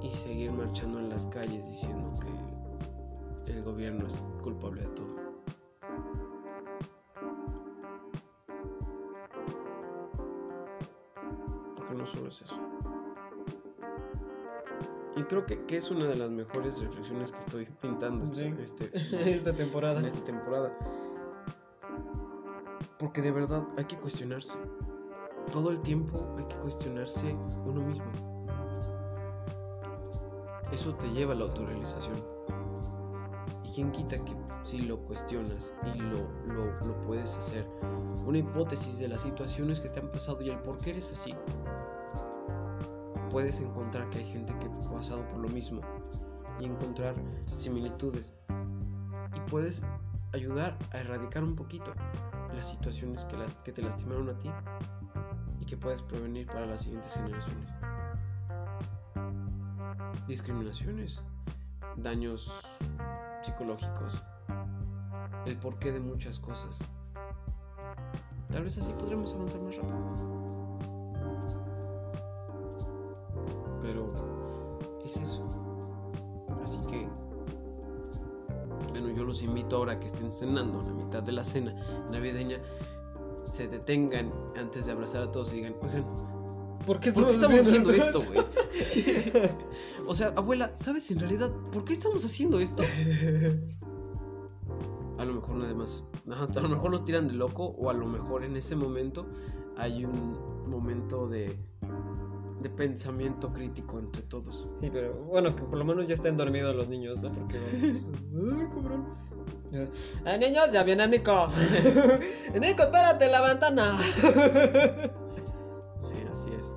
y 0.00 0.08
seguir 0.12 0.50
marchando 0.52 0.98
en 0.98 1.10
las 1.10 1.26
calles 1.26 1.66
diciendo 1.66 2.10
que 3.44 3.52
el 3.52 3.62
gobierno 3.62 4.06
es 4.06 4.22
culpable 4.42 4.80
de 4.80 4.88
todo. 4.88 5.14
Porque 11.76 11.94
no 11.94 12.06
solo 12.06 12.28
es 12.28 12.40
eso. 12.40 12.71
Creo 15.32 15.46
que, 15.46 15.64
que 15.64 15.78
es 15.78 15.90
una 15.90 16.04
de 16.04 16.14
las 16.16 16.28
mejores 16.30 16.78
reflexiones 16.82 17.32
que 17.32 17.38
estoy 17.38 17.64
pintando 17.80 18.22
este, 18.22 18.54
Sí. 18.54 18.62
este- 18.62 18.90
Esta 19.34 19.54
temporada. 19.54 19.98
en 19.98 20.04
esta 20.04 20.22
temporada. 20.22 20.76
Porque 22.98 23.22
de 23.22 23.30
verdad 23.30 23.66
hay 23.78 23.86
que 23.86 23.96
cuestionarse. 23.96 24.58
Todo 25.50 25.70
el 25.70 25.80
tiempo 25.80 26.22
hay 26.36 26.44
que 26.44 26.56
cuestionarse 26.56 27.34
uno 27.64 27.80
mismo. 27.80 28.04
Eso 30.70 30.94
te 30.96 31.08
lleva 31.12 31.32
a 31.32 31.36
la 31.36 31.44
autorrealización. 31.44 32.22
¿Y 33.64 33.70
quién 33.72 33.90
quita 33.90 34.22
que 34.22 34.36
si 34.64 34.82
lo 34.82 34.98
cuestionas 34.98 35.72
y 35.94 35.98
lo, 35.98 36.28
lo, 36.46 36.66
lo 36.86 37.02
puedes 37.06 37.38
hacer? 37.38 37.66
Una 38.26 38.36
hipótesis 38.36 38.98
de 38.98 39.08
las 39.08 39.22
situaciones 39.22 39.80
que 39.80 39.88
te 39.88 39.98
han 40.00 40.10
pasado 40.10 40.42
y 40.42 40.50
el 40.50 40.58
por 40.58 40.76
qué 40.76 40.90
eres 40.90 41.10
así. 41.10 41.34
Puedes 43.30 43.60
encontrar 43.60 44.10
que 44.10 44.18
hay 44.18 44.26
gente 44.26 44.51
pasado 45.02 45.28
por 45.30 45.40
lo 45.40 45.48
mismo 45.48 45.80
y 46.60 46.64
encontrar 46.64 47.16
similitudes. 47.56 48.32
Y 49.34 49.40
puedes 49.50 49.82
ayudar 50.32 50.78
a 50.92 50.98
erradicar 50.98 51.42
un 51.42 51.56
poquito 51.56 51.92
las 52.54 52.70
situaciones 52.70 53.24
que, 53.24 53.36
que 53.64 53.72
te 53.72 53.82
lastimaron 53.82 54.28
a 54.28 54.38
ti 54.38 54.48
y 55.60 55.64
que 55.64 55.76
puedes 55.76 56.02
prevenir 56.02 56.46
para 56.46 56.66
las 56.66 56.82
siguientes 56.82 57.14
generaciones. 57.14 57.68
Discriminaciones, 60.28 61.20
daños 61.96 62.52
psicológicos, 63.42 64.22
el 65.46 65.56
porqué 65.56 65.90
de 65.90 65.98
muchas 65.98 66.38
cosas. 66.38 66.78
Tal 68.52 68.62
vez 68.62 68.78
así 68.78 68.92
podremos 68.92 69.34
avanzar 69.34 69.62
más 69.62 69.74
rápido. 69.74 70.41
Los 79.32 79.42
invito 79.42 79.76
ahora 79.76 79.98
que 79.98 80.08
estén 80.08 80.30
cenando 80.30 80.78
a 80.78 80.84
la 80.84 80.92
mitad 80.92 81.22
de 81.22 81.32
la 81.32 81.42
cena 81.42 81.74
navideña, 82.10 82.58
se 83.50 83.66
detengan 83.66 84.30
antes 84.56 84.84
de 84.84 84.92
abrazar 84.92 85.22
a 85.22 85.32
todos 85.32 85.54
y 85.54 85.56
digan, 85.56 85.74
oigan, 85.80 86.06
¿Por 86.84 87.00
qué 87.00 87.12
¿por 87.12 87.24
qué 87.24 87.32
estamos 87.32 87.60
haciendo 87.60 87.92
esto, 87.92 88.20
güey? 88.20 88.40
o 90.06 90.14
sea, 90.14 90.34
abuela, 90.36 90.76
¿sabes 90.76 91.10
en 91.10 91.20
realidad 91.20 91.50
por 91.70 91.86
qué 91.86 91.94
estamos 91.94 92.26
haciendo 92.26 92.60
esto? 92.60 92.82
A 95.18 95.24
lo 95.24 95.32
mejor 95.32 95.56
nada 95.56 95.74
más. 95.74 96.04
A 96.28 96.60
lo 96.60 96.68
mejor 96.68 96.90
nos 96.90 97.06
tiran 97.06 97.26
de 97.26 97.32
loco 97.32 97.74
o 97.78 97.88
a 97.88 97.94
lo 97.94 98.06
mejor 98.06 98.44
en 98.44 98.54
ese 98.56 98.76
momento 98.76 99.26
hay 99.78 100.04
un 100.04 100.36
momento 100.68 101.26
de, 101.28 101.58
de 102.62 102.70
pensamiento 102.70 103.52
crítico 103.52 103.98
entre 103.98 104.22
todos. 104.22 104.68
Sí, 104.80 104.88
pero 104.92 105.14
bueno, 105.24 105.54
que 105.54 105.62
por 105.62 105.78
lo 105.78 105.84
menos 105.84 106.06
ya 106.06 106.14
estén 106.14 106.36
dormidos 106.36 106.74
los 106.74 106.88
niños, 106.88 107.20
¿no? 107.22 107.32
Porque. 107.32 107.58
Ay, 107.78 108.68
cabrón. 108.74 109.06
¡Ah, 110.24 110.36
niños! 110.36 110.70
¡Ya 110.72 110.82
viene 110.82 111.08
Nico! 111.08 111.48
¡Nico, 112.60 112.82
espérate 112.82 113.28
la 113.28 113.40
ventana! 113.42 113.98
Sí, 116.02 116.14
así 116.30 116.50
es. 116.50 116.74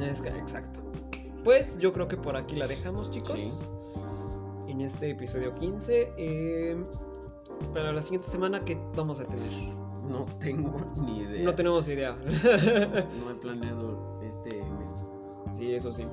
es 0.00 0.20
que, 0.20 0.28
exacto. 0.28 0.80
Pues 1.44 1.78
yo 1.78 1.92
creo 1.92 2.06
que 2.08 2.16
por 2.16 2.36
aquí 2.36 2.56
la 2.56 2.66
dejamos, 2.66 3.10
chicos. 3.10 3.40
Sí. 3.40 3.52
En 4.68 4.80
este 4.80 5.10
episodio 5.10 5.52
15. 5.52 6.12
eh, 6.18 6.82
para 7.72 7.92
la 7.92 8.00
siguiente 8.00 8.28
semana, 8.28 8.64
¿qué 8.64 8.78
vamos 8.94 9.20
a 9.20 9.24
tener? 9.26 9.81
No 10.08 10.26
tengo 10.38 10.74
ni 11.00 11.20
idea. 11.20 11.44
No 11.44 11.54
tenemos 11.54 11.88
idea. 11.88 12.16
No 13.20 13.30
he 13.30 13.34
planeado 13.34 14.20
este 14.22 14.62
mes. 14.62 15.04
sí, 15.52 15.74
eso 15.74 15.92
sí. 15.92 16.06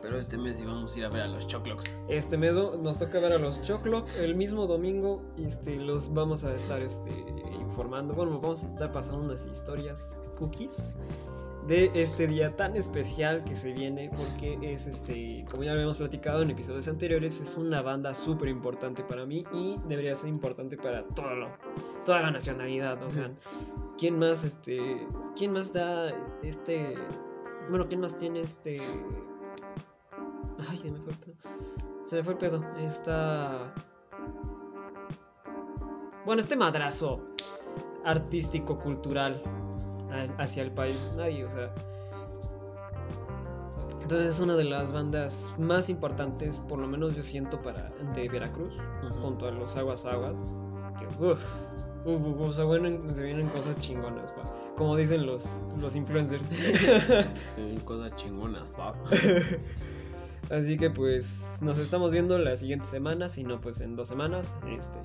Pero 0.00 0.16
este 0.16 0.38
mes 0.38 0.60
íbamos 0.60 0.94
a 0.94 0.98
ir 0.98 1.04
a 1.06 1.10
ver 1.10 1.22
a 1.22 1.28
los 1.28 1.46
Choclocks. 1.46 1.84
Este 2.08 2.36
mes 2.36 2.52
nos 2.52 2.98
toca 2.98 3.18
ver 3.18 3.32
a 3.32 3.38
los 3.38 3.62
Choclo 3.62 4.04
el 4.20 4.34
mismo 4.36 4.66
domingo. 4.66 5.22
Este, 5.36 5.76
los 5.76 6.12
vamos 6.14 6.44
a 6.44 6.54
estar 6.54 6.80
este, 6.82 7.10
informando. 7.60 8.14
Bueno, 8.14 8.40
vamos 8.40 8.64
a 8.64 8.68
estar 8.68 8.92
pasando 8.92 9.22
unas 9.24 9.44
historias 9.44 10.12
cookies 10.38 10.94
de 11.68 11.90
este 11.94 12.26
día 12.26 12.56
tan 12.56 12.74
especial 12.74 13.44
que 13.44 13.54
se 13.54 13.72
viene. 13.72 14.10
Porque 14.16 14.58
es 14.62 14.86
este, 14.86 15.44
como 15.50 15.62
ya 15.64 15.72
habíamos 15.72 15.98
platicado 15.98 16.42
en 16.42 16.50
episodios 16.50 16.88
anteriores, 16.88 17.40
es 17.40 17.56
una 17.56 17.82
banda 17.82 18.14
súper 18.14 18.48
importante 18.48 19.04
para 19.04 19.24
mí 19.26 19.44
y 19.52 19.76
debería 19.86 20.14
ser 20.16 20.30
importante 20.30 20.76
para 20.76 21.06
todo 21.08 21.34
lo- 21.34 21.50
toda 22.04 22.22
la 22.22 22.30
nacionalidad. 22.30 23.00
O 23.02 23.10
sea, 23.10 23.30
¿quién 23.98 24.18
más 24.18 24.42
este. 24.44 25.06
¿Quién 25.36 25.52
más 25.52 25.72
da 25.72 26.10
este. 26.42 26.94
Bueno, 27.70 27.86
¿quién 27.86 28.00
más 28.00 28.16
tiene 28.16 28.40
este. 28.40 28.80
Ay, 30.70 30.78
se 30.78 30.90
me 30.90 30.98
fue 30.98 31.12
el 31.12 31.18
pedo. 31.18 31.36
Se 32.04 32.16
me 32.16 32.24
fue 32.24 32.32
el 32.32 32.38
pedo. 32.38 32.64
Esta. 32.80 33.72
Bueno, 36.24 36.40
este 36.42 36.56
madrazo 36.56 37.20
artístico, 38.04 38.78
cultural 38.78 39.42
hacia 40.38 40.62
el 40.62 40.70
país. 40.70 41.10
Nadie, 41.16 41.44
o 41.44 41.50
sea. 41.50 41.72
Entonces 44.02 44.36
es 44.36 44.40
una 44.40 44.56
de 44.56 44.64
las 44.64 44.92
bandas 44.92 45.52
más 45.58 45.90
importantes, 45.90 46.60
por 46.60 46.78
lo 46.78 46.86
menos 46.86 47.14
yo 47.14 47.22
siento, 47.22 47.60
para 47.60 47.90
de 48.14 48.28
Veracruz, 48.28 48.74
junto 49.20 49.46
a 49.46 49.50
los 49.50 49.76
Aguas 49.76 50.06
Aguas. 50.06 50.38
Que 50.98 51.06
uff, 51.22 51.44
uf, 52.06 52.26
uf, 52.26 52.40
o 52.40 52.52
sea, 52.52 52.64
bueno, 52.64 52.98
se 53.12 53.22
vienen 53.22 53.48
cosas 53.48 53.78
chingonas, 53.78 54.32
pa. 54.32 54.44
como 54.76 54.96
dicen 54.96 55.26
los, 55.26 55.62
los 55.78 55.94
influencers. 55.94 56.48
Cosas 57.84 58.16
chingonas, 58.16 58.70
pa. 58.70 58.94
Así 60.50 60.78
que 60.78 60.88
pues 60.88 61.58
nos 61.60 61.76
estamos 61.76 62.10
viendo 62.10 62.38
la 62.38 62.56
siguiente 62.56 62.86
semana, 62.86 63.28
si 63.28 63.44
no 63.44 63.60
pues 63.60 63.82
en 63.82 63.96
dos 63.96 64.08
semanas, 64.08 64.56
este, 64.66 64.98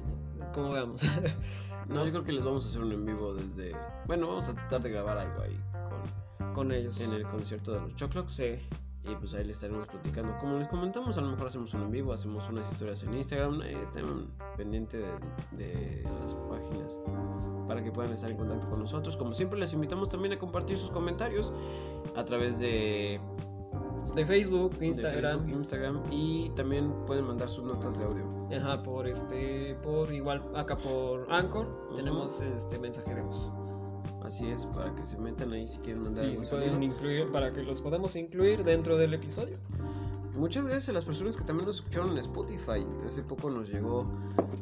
como 0.53 0.71
veamos. 0.71 1.03
No, 1.87 2.05
yo 2.05 2.11
creo 2.11 2.23
que 2.23 2.31
les 2.31 2.43
vamos 2.43 2.65
a 2.65 2.69
hacer 2.69 2.81
un 2.81 2.91
en 2.91 3.05
vivo 3.05 3.33
desde. 3.33 3.75
Bueno, 4.05 4.27
vamos 4.27 4.49
a 4.49 4.53
tratar 4.53 4.81
de 4.81 4.89
grabar 4.89 5.17
algo 5.17 5.41
ahí 5.41 5.59
con... 6.37 6.53
con 6.53 6.71
ellos. 6.71 6.99
en 6.99 7.13
el 7.13 7.23
concierto 7.27 7.73
de 7.73 7.81
los 7.81 7.95
Choclocks. 7.95 8.33
Sí. 8.33 8.59
Y 9.05 9.15
pues 9.15 9.33
ahí 9.33 9.43
les 9.43 9.57
estaremos 9.57 9.85
platicando. 9.87 10.37
Como 10.37 10.57
les 10.59 10.69
comentamos, 10.69 11.17
a 11.17 11.21
lo 11.21 11.31
mejor 11.31 11.47
hacemos 11.47 11.73
un 11.73 11.81
en 11.81 11.91
vivo, 11.91 12.13
hacemos 12.13 12.47
unas 12.47 12.71
historias 12.71 13.03
en 13.03 13.13
Instagram. 13.13 13.61
Estén 13.61 14.27
pendientes 14.55 15.05
de, 15.51 15.67
de 15.67 16.03
las 16.21 16.35
páginas 16.35 16.99
para 17.67 17.83
que 17.83 17.91
puedan 17.91 18.13
estar 18.13 18.31
en 18.31 18.37
contacto 18.37 18.69
con 18.69 18.79
nosotros. 18.79 19.17
Como 19.17 19.33
siempre, 19.33 19.59
les 19.59 19.73
invitamos 19.73 20.07
también 20.07 20.33
a 20.33 20.39
compartir 20.39 20.77
sus 20.77 20.89
comentarios 20.89 21.51
a 22.15 22.23
través 22.23 22.59
de 22.59 23.19
De 24.15 24.25
Facebook, 24.25 24.77
de 24.77 24.87
Instagram. 24.87 25.39
Facebook, 25.39 25.57
Instagram 25.57 26.01
y 26.11 26.49
también 26.55 26.91
pueden 27.07 27.25
mandar 27.25 27.49
sus 27.49 27.63
notas 27.63 27.97
de 27.99 28.05
audio. 28.05 28.25
Ajá, 28.55 28.83
por 28.83 29.07
este, 29.07 29.75
por 29.81 30.11
igual 30.13 30.43
acá 30.55 30.77
por 30.77 31.25
Anchor 31.31 31.67
Ujú. 31.87 31.95
tenemos 31.95 32.39
este 32.41 32.77
mensaje 32.77 33.13
de 33.15 33.21
voz. 33.21 33.49
Así 34.23 34.47
es, 34.49 34.65
para 34.67 34.93
que 34.95 35.03
se 35.03 35.17
metan 35.17 35.51
ahí 35.53 35.67
si 35.67 35.79
quieren 35.79 36.03
mandar 36.03 36.25
Sí, 36.25 36.45
pueden 36.49 36.81
incluir 36.83 37.31
para 37.31 37.51
que 37.51 37.61
los 37.63 37.81
podamos 37.81 38.15
incluir 38.15 38.63
dentro 38.63 38.97
del 38.97 39.13
episodio. 39.15 39.57
Muchas 40.35 40.65
gracias 40.65 40.89
a 40.89 40.93
las 40.93 41.05
personas 41.05 41.35
que 41.37 41.43
también 41.43 41.67
nos 41.67 41.77
escucharon 41.77 42.11
en 42.11 42.17
Spotify. 42.17 42.85
Hace 43.05 43.21
poco 43.23 43.49
nos 43.49 43.69
llegó 43.71 44.09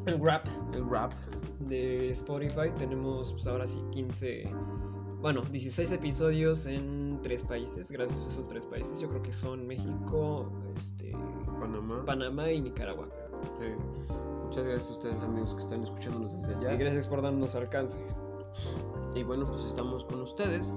El 0.06 0.20
rap 0.24 0.46
el 0.74 0.90
rap. 0.90 1.14
de 1.60 2.10
Spotify 2.12 2.72
tenemos 2.78 3.32
pues 3.34 3.48
ahora 3.48 3.66
sí 3.68 3.82
15, 3.92 4.50
bueno, 5.22 5.42
16 5.44 5.92
episodios 5.94 6.66
en 6.66 7.11
tres 7.22 7.44
países, 7.44 7.92
gracias 7.92 8.26
a 8.26 8.30
esos 8.30 8.48
tres 8.48 8.66
países. 8.66 9.00
Yo 9.00 9.10
creo 9.10 9.22
que 9.22 9.32
son 9.32 9.68
México, 9.68 10.52
este, 10.76 11.12
Panamá. 11.60 12.04
Panamá 12.06 12.52
y 12.52 12.62
Nicaragua. 12.62 13.08
Sí. 13.60 13.68
Muchas 14.44 14.66
gracias 14.66 14.90
a 14.90 14.94
ustedes 14.94 15.22
amigos 15.22 15.54
que 15.56 15.62
están 15.62 15.84
escuchándonos 15.84 16.34
desde 16.34 16.56
allá. 16.56 16.74
Y 16.74 16.78
gracias 16.78 17.08
por 17.08 17.22
darnos 17.22 17.56
alcance. 17.56 18.00
Y 19.16 19.24
bueno, 19.24 19.46
pues 19.46 19.64
estamos 19.66 20.04
con 20.06 20.22
ustedes. 20.22 20.74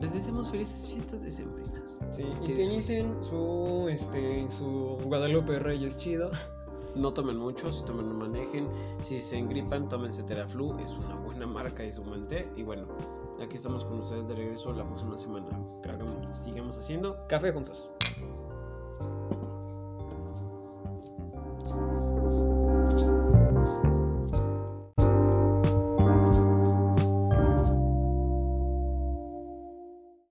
Les 0.00 0.12
deseamos 0.12 0.50
felices 0.50 0.88
fiestas 0.88 1.22
decembrinas. 1.22 2.02
Sí, 2.12 2.24
y 2.42 2.46
Que 2.46 2.64
inicien 2.64 3.16
su, 3.22 3.86
este, 3.88 4.46
su 4.50 4.98
Guadalupe 5.04 5.58
Reyes 5.58 5.96
chido. 5.96 6.30
No 6.96 7.12
tomen 7.12 7.38
mucho, 7.38 7.72
si 7.72 7.84
tomen 7.84 8.08
no 8.08 8.14
manejen. 8.14 8.68
Si 9.02 9.20
se 9.20 9.38
engripan, 9.38 9.88
tómense 9.88 10.22
Teraflu, 10.22 10.78
es 10.78 10.92
una 10.92 11.16
buena 11.16 11.46
marca 11.46 11.84
y 11.84 11.92
su 11.92 12.02
buen 12.02 12.22
té. 12.26 12.48
Y 12.56 12.62
bueno, 12.62 12.86
Aquí 13.44 13.56
estamos 13.56 13.84
con 13.84 14.00
ustedes 14.00 14.28
de 14.28 14.36
regreso 14.36 14.72
la 14.72 14.84
próxima 14.84 15.18
semana. 15.18 15.48
Claro, 15.82 16.06
sigamos 16.40 16.78
haciendo 16.78 17.26
café 17.28 17.52
juntos. 17.52 17.90